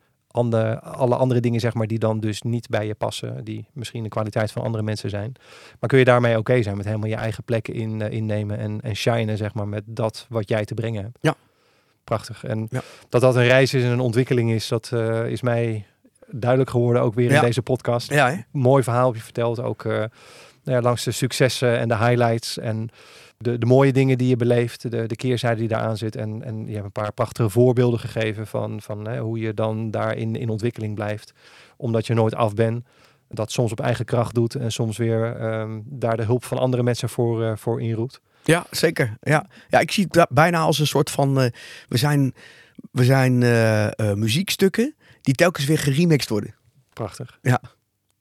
alle 0.80 1.16
andere 1.16 1.40
dingen 1.40 1.60
zeg 1.60 1.74
maar 1.74 1.86
die 1.86 1.98
dan 1.98 2.20
dus 2.20 2.42
niet 2.42 2.68
bij 2.68 2.86
je 2.86 2.94
passen, 2.94 3.44
die 3.44 3.66
misschien 3.72 4.02
de 4.02 4.08
kwaliteit 4.08 4.52
van 4.52 4.62
andere 4.62 4.82
mensen 4.84 5.10
zijn. 5.10 5.32
Maar 5.80 5.88
kun 5.88 5.98
je 5.98 6.04
daarmee 6.04 6.38
oké 6.38 6.62
zijn 6.62 6.76
met 6.76 6.86
helemaal 6.86 7.08
je 7.08 7.14
eigen 7.14 7.44
plekken 7.44 7.74
in, 7.74 8.02
eh, 8.02 8.10
innemen 8.12 8.58
en, 8.58 8.80
en 8.80 8.94
shinen 8.96 9.36
zeg 9.36 9.54
maar 9.54 9.68
met 9.68 9.82
dat 9.86 10.26
wat 10.28 10.48
jij 10.48 10.64
te 10.64 10.74
brengen 10.74 11.02
hebt. 11.02 11.18
Ja. 11.20 11.34
Prachtig. 12.04 12.44
En 12.44 12.66
Ja. 12.70 12.80
dat 13.08 13.20
dat 13.20 13.36
een 13.36 13.46
reis 13.46 13.74
is 13.74 13.82
en 13.82 13.90
een 13.90 14.00
ontwikkeling 14.00 14.50
is, 14.50 14.68
dat 14.68 14.90
eh, 14.92 15.26
is 15.26 15.42
mij 15.42 15.86
duidelijk 16.30 16.70
geworden 16.70 17.02
ook 17.02 17.14
weer 17.14 17.30
Ja. 17.30 17.34
in 17.40 17.44
deze 17.44 17.62
podcast. 17.62 18.10
Ja? 18.10 18.44
Mooi 18.50 18.82
verhaal 18.82 19.06
heb 19.06 19.14
je 19.16 19.22
verteld, 19.22 19.60
ook 19.60 19.84
eh, 19.84 19.92
nou 19.92 20.08
ja, 20.64 20.80
langs 20.80 21.04
de 21.04 21.10
successen 21.10 21.78
en 21.78 21.88
de 21.88 21.96
highlights 21.96 22.58
en 22.58 22.88
de, 23.38 23.58
de 23.58 23.66
mooie 23.66 23.92
dingen 23.92 24.18
die 24.18 24.28
je 24.28 24.36
beleeft, 24.36 24.90
de, 24.90 25.06
de 25.06 25.16
keerzijde 25.16 25.58
die 25.58 25.68
daaraan 25.68 25.96
zit. 25.96 26.16
En, 26.16 26.42
en 26.42 26.66
je 26.66 26.72
hebt 26.72 26.84
een 26.84 26.92
paar 26.92 27.12
prachtige 27.12 27.48
voorbeelden 27.50 28.00
gegeven 28.00 28.46
van, 28.46 28.80
van 28.82 29.08
hè, 29.08 29.18
hoe 29.20 29.38
je 29.38 29.54
dan 29.54 29.90
daarin 29.90 30.36
in 30.36 30.48
ontwikkeling 30.48 30.94
blijft. 30.94 31.32
Omdat 31.76 32.06
je 32.06 32.14
nooit 32.14 32.34
af 32.34 32.54
bent. 32.54 32.84
Dat 33.28 33.52
soms 33.52 33.72
op 33.72 33.80
eigen 33.80 34.04
kracht 34.04 34.34
doet 34.34 34.54
en 34.54 34.72
soms 34.72 34.96
weer 34.96 35.36
ehm, 35.36 35.80
daar 35.84 36.16
de 36.16 36.24
hulp 36.24 36.44
van 36.44 36.58
andere 36.58 36.82
mensen 36.82 37.08
voor, 37.08 37.44
eh, 37.44 37.52
voor 37.56 37.80
inroept. 37.82 38.20
Ja, 38.44 38.66
zeker. 38.70 39.16
Ja, 39.20 39.46
ja 39.68 39.78
ik 39.78 39.90
zie 39.90 40.06
het 40.10 40.26
bijna 40.30 40.58
als 40.58 40.78
een 40.78 40.86
soort 40.86 41.10
van. 41.10 41.40
eh, 41.40 41.50
we 41.88 41.96
zijn, 41.96 42.34
we 42.90 43.04
zijn 43.04 43.42
eh, 43.42 44.12
muziekstukken 44.14 44.94
die 45.20 45.34
telkens 45.34 45.66
weer 45.66 45.78
geremixed 45.78 46.28
worden. 46.30 46.54
Prachtig. 46.92 47.38
Ja. 47.42 47.60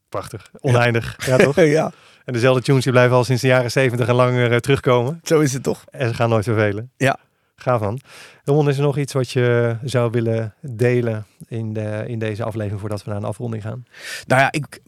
Prachtig. 0.09 0.51
Oneindig. 0.61 1.25
Ja, 1.25 1.37
toch? 1.37 1.55
ja, 1.79 1.91
En 2.27 2.33
dezelfde 2.33 2.61
tunes 2.61 2.83
die 2.83 2.91
blijven 2.91 3.15
al 3.15 3.23
sinds 3.23 3.41
de 3.41 3.47
jaren 3.47 3.71
zeventig 3.71 4.07
en 4.07 4.15
langer 4.15 4.51
eh, 4.51 4.57
terugkomen. 4.57 5.19
zo 5.23 5.39
is 5.39 5.53
het 5.53 5.63
toch? 5.63 5.83
En 5.91 6.07
ze 6.07 6.13
gaan 6.13 6.29
nooit 6.29 6.43
vervelen. 6.43 6.91
Ja. 6.97 7.19
Ga 7.55 7.77
van. 7.77 7.99
Ramon, 8.43 8.69
is 8.69 8.77
er 8.77 8.83
nog 8.83 8.97
iets 8.97 9.13
wat 9.13 9.31
je 9.31 9.77
zou 9.83 10.11
willen 10.11 10.53
delen 10.61 11.25
in, 11.47 11.73
de, 11.73 12.03
in 12.07 12.19
deze 12.19 12.43
aflevering 12.43 12.79
voordat 12.79 13.03
we 13.03 13.09
naar 13.09 13.19
een 13.19 13.25
afronding 13.25 13.63
gaan? 13.63 13.85
Nou 14.25 14.41
ja, 14.41 14.51
ik, 14.51 14.79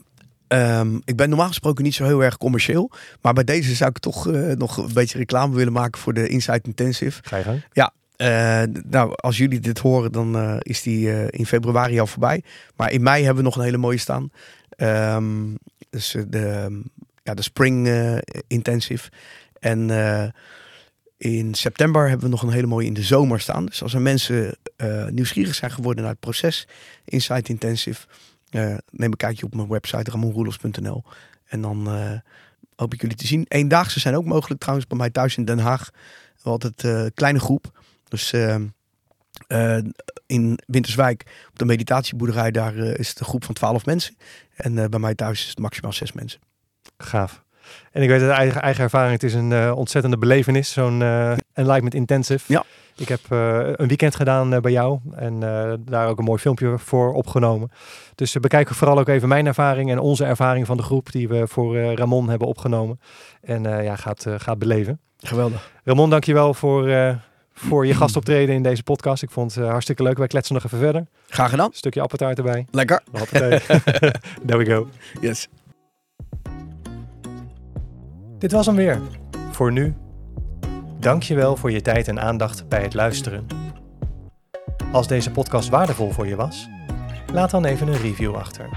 ehm, 0.48 0.96
ik 1.06 1.16
ben 1.16 1.30
normaal 1.30 1.48
gesproken 1.48 1.84
niet 1.84 1.94
zo 1.94 2.06
heel 2.06 2.24
erg 2.24 2.38
commercieel. 2.38 2.92
Maar 3.22 3.34
bij 3.34 3.44
deze 3.44 3.76
zou 3.76 3.90
ik 3.90 4.00
toch 4.00 4.28
eh, 4.28 4.52
nog 4.52 4.78
een 4.78 4.94
beetje 4.94 5.18
reclame 5.18 5.56
willen 5.56 5.74
maken 5.74 6.00
voor 6.00 6.14
de 6.14 6.28
Insight 6.28 6.66
Intensive. 6.68 7.22
Ga 7.24 7.38
je 7.38 7.44
gang. 7.44 7.62
Eh, 8.16 8.64
nou, 8.90 9.14
als 9.16 9.38
jullie 9.38 9.60
dit 9.60 9.80
horen, 9.80 10.12
dan 10.12 10.60
is 10.60 10.82
die 10.82 11.30
in 11.30 11.46
februari 11.46 12.00
al 12.00 12.08
voorbij. 12.08 12.44
Maar 12.76 12.92
in 12.92 13.04
mei 13.04 13.24
hebben 13.24 13.44
we 13.44 13.50
nog 13.50 13.58
een 13.58 13.64
hele 13.64 13.78
mooie 13.78 13.98
staan. 13.98 14.32
Ehm, 14.70 15.56
dus 15.90 16.16
de, 16.28 16.82
ja, 17.30 17.36
de 17.36 17.42
Spring 17.42 17.88
eh, 17.88 18.18
Intensive. 18.48 19.10
En 19.60 19.90
eh, 19.90 20.30
in 21.18 21.54
september 21.54 22.08
hebben 22.08 22.26
we 22.26 22.32
nog 22.32 22.44
een 22.44 22.52
hele 22.52 22.68
mooie 22.68 22.86
in 22.86 22.94
de 22.94 23.04
zomer 23.04 23.40
staan. 23.40 23.66
Dus 23.66 23.84
als 23.84 23.94
er 23.94 24.02
mensen 24.02 24.58
eh, 24.76 25.08
nieuwsgierig 25.08 25.56
zijn 25.56 25.72
geworden 25.72 26.04
naar 26.04 26.12
het 26.12 26.20
proces 26.20 26.68
Insight 27.06 27.50
Intensive, 27.50 28.08
neem 28.52 29.12
een 29.12 29.16
kijkje 29.18 29.46
op 29.46 29.56
mijn 29.56 29.68
website 29.68 30.12
ramonroelos.nl. 30.12 31.04
En 31.46 31.62
dan 31.62 31.88
hoop 32.76 32.94
ik 32.94 33.02
jullie 33.02 33.16
te 33.16 33.28
zien. 33.28 33.46
Eendaagse 33.48 34.00
zijn 34.00 34.16
ook 34.16 34.26
mogelijk 34.26 34.60
trouwens 34.60 34.88
bij 34.88 34.98
mij 34.98 35.10
thuis 35.10 35.38
in 35.38 35.46
Den 35.46 35.60
Haag. 35.60 35.90
We 36.44 36.50
het 36.50 36.84
eh, 36.84 37.06
kleine 37.14 37.40
groep. 37.40 37.82
Dus 38.08 38.34
in 40.26 40.60
Winterswijk, 40.66 41.46
op 41.50 41.60
de 41.60 41.66
meditatieboerderij, 41.66 42.52
daar 42.52 42.76
is 42.76 43.10
het 43.10 43.20
een 43.20 43.26
groep 43.26 43.44
van 43.44 43.54
12 43.54 43.86
mensen. 43.86 44.16
En 44.56 44.90
bij 44.90 45.00
mij 45.00 45.16
thuis 45.16 45.42
is 45.42 45.50
het 45.50 45.60
maximaal 45.60 45.94
6 45.94 46.12
mensen. 46.12 46.40
Gaaf. 47.04 47.44
En 47.92 48.02
ik 48.02 48.10
weet 48.10 48.22
uit 48.22 48.32
eigen, 48.32 48.62
eigen 48.62 48.84
ervaring, 48.84 49.14
het 49.14 49.24
is 49.24 49.34
een 49.34 49.52
eh, 49.52 49.72
ontzettende 49.76 50.18
belevenis, 50.18 50.72
zo'n 50.72 51.02
eh 51.02 51.32
Enlightenment 51.54 51.94
Intensive. 51.94 52.54
Ja. 52.54 52.64
Ik 52.96 53.08
heb 53.08 53.20
eh, 53.30 53.60
een 53.76 53.88
weekend 53.88 54.16
gedaan 54.16 54.62
bij 54.62 54.72
jou 54.72 55.00
en 55.16 55.40
daar 55.86 56.08
ook 56.08 56.18
een 56.18 56.24
mooi 56.24 56.40
filmpje 56.40 56.78
voor 56.78 57.14
opgenomen. 57.14 57.72
Dus 58.16 58.36
uh, 58.36 58.42
bekijk 58.42 58.70
vooral 58.70 59.00
ook 59.00 59.08
even 59.08 59.28
mijn 59.28 59.46
ervaring 59.46 59.92
en 59.92 60.00
onze 60.00 60.26
ervaring 60.26 60.66
van 60.66 60.78
de 60.78 60.84
groep 60.84 61.12
die 61.12 61.28
we 61.28 61.48
voor 61.48 61.78
Ramon 61.78 62.30
hebben 62.30 62.48
opgenomen. 62.48 63.00
En 63.42 63.64
ja, 63.64 63.96
gaat, 63.96 64.26
gaat 64.38 64.60
beleven. 64.60 65.00
Geweldig. 65.20 65.72
Ramon, 65.84 66.10
dankjewel 66.10 66.54
voor, 66.54 67.16
voor 67.54 67.86
je 67.86 67.94
gastoptreden 67.94 68.56
in 68.56 68.64
deze 68.64 68.84
podcast. 68.84 69.24
Ik 69.24 69.32
vond 69.32 69.56
het 69.56 69.68
hartstikke 69.68 70.04
leuk. 70.04 70.18
Wij 70.18 70.28
kletsen 70.28 70.56
nog 70.56 70.64
even 70.64 70.80
verder. 70.80 71.06
Graag 71.30 71.50
gedaan. 71.50 71.70
stukje 71.74 72.02
appeltaart 72.02 72.38
erbij. 72.38 72.66
Lekker. 72.72 73.02
There 74.48 74.58
we 74.58 74.66
go. 74.66 74.88
Yes. 75.22 75.48
Dit 78.40 78.52
was 78.52 78.66
hem 78.66 78.76
weer. 78.76 79.00
Voor 79.52 79.72
nu. 79.72 79.94
Dankjewel 81.00 81.56
voor 81.56 81.72
je 81.72 81.82
tijd 81.82 82.08
en 82.08 82.20
aandacht 82.20 82.68
bij 82.68 82.82
het 82.82 82.94
luisteren. 82.94 83.48
Als 84.92 85.08
deze 85.08 85.32
podcast 85.32 85.70
waardevol 85.70 86.12
voor 86.12 86.28
je 86.28 86.36
was, 86.36 86.70
laat 87.34 87.52
dan 87.52 87.66
even 87.66 87.88
een 87.88 88.02
review 88.02 88.36
achter. 88.36 88.70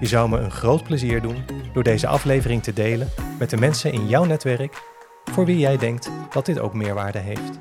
Je 0.00 0.06
zou 0.06 0.28
me 0.28 0.38
een 0.38 0.50
groot 0.50 0.82
plezier 0.82 1.22
doen 1.22 1.44
door 1.72 1.82
deze 1.82 2.06
aflevering 2.06 2.62
te 2.62 2.72
delen 2.72 3.08
met 3.38 3.50
de 3.50 3.56
mensen 3.56 3.92
in 3.92 4.08
jouw 4.08 4.24
netwerk 4.24 4.82
voor 5.24 5.44
wie 5.44 5.58
jij 5.58 5.76
denkt 5.76 6.10
dat 6.30 6.46
dit 6.46 6.58
ook 6.58 6.74
meerwaarde 6.74 7.18
heeft. 7.18 7.58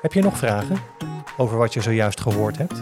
Heb 0.00 0.12
je 0.12 0.22
nog 0.22 0.38
vragen 0.38 0.76
over 1.36 1.56
wat 1.56 1.74
je 1.74 1.80
zojuist 1.80 2.20
gehoord 2.20 2.58
hebt? 2.58 2.80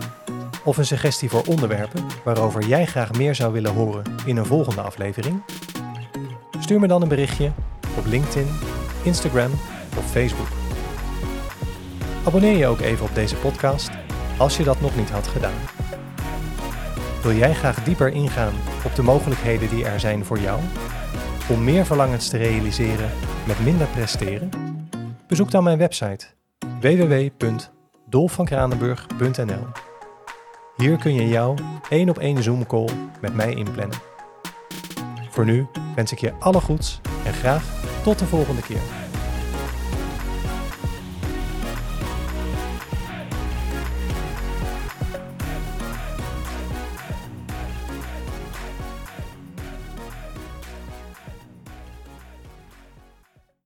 Of 0.64 0.76
een 0.76 0.86
suggestie 0.86 1.30
voor 1.30 1.42
onderwerpen 1.46 2.06
waarover 2.24 2.66
jij 2.66 2.86
graag 2.86 3.12
meer 3.12 3.34
zou 3.34 3.52
willen 3.52 3.74
horen 3.74 4.04
in 4.24 4.36
een 4.36 4.46
volgende 4.46 4.80
aflevering? 4.80 5.42
Stuur 6.60 6.80
me 6.80 6.86
dan 6.86 7.02
een 7.02 7.08
berichtje 7.08 7.52
op 7.96 8.06
LinkedIn, 8.06 8.46
Instagram 9.02 9.50
of 9.98 10.10
Facebook. 10.10 10.48
Abonneer 12.24 12.56
je 12.56 12.66
ook 12.66 12.80
even 12.80 13.04
op 13.04 13.14
deze 13.14 13.36
podcast 13.36 13.90
als 14.38 14.56
je 14.56 14.64
dat 14.64 14.80
nog 14.80 14.96
niet 14.96 15.10
had 15.10 15.26
gedaan. 15.26 15.58
Wil 17.22 17.32
jij 17.32 17.54
graag 17.54 17.84
dieper 17.84 18.08
ingaan 18.08 18.54
op 18.84 18.94
de 18.94 19.02
mogelijkheden 19.02 19.68
die 19.68 19.84
er 19.84 20.00
zijn 20.00 20.24
voor 20.24 20.38
jou? 20.38 20.60
Om 21.50 21.64
meer 21.64 21.86
verlangens 21.86 22.28
te 22.28 22.36
realiseren 22.36 23.10
met 23.46 23.64
minder 23.64 23.86
presteren? 23.86 24.50
Bezoek 25.26 25.50
dan 25.50 25.64
mijn 25.64 25.78
website 25.78 26.26
www.dolfvankranenburg.nl 26.80 29.66
Hier 30.76 30.96
kun 30.96 31.14
je 31.14 31.28
jouw 31.28 31.54
één 31.88 32.08
op 32.08 32.18
één 32.18 32.42
Zoom 32.42 32.66
call 32.66 32.88
met 33.20 33.34
mij 33.34 33.54
inplannen. 33.54 34.07
Voor 35.38 35.46
nu 35.46 35.66
wens 35.94 36.12
ik 36.12 36.18
je 36.18 36.32
alle 36.38 36.60
goeds 36.60 37.00
en 37.24 37.32
graag 37.32 37.64
tot 38.02 38.18
de 38.18 38.24
volgende 38.24 38.62
keer. 38.62 38.97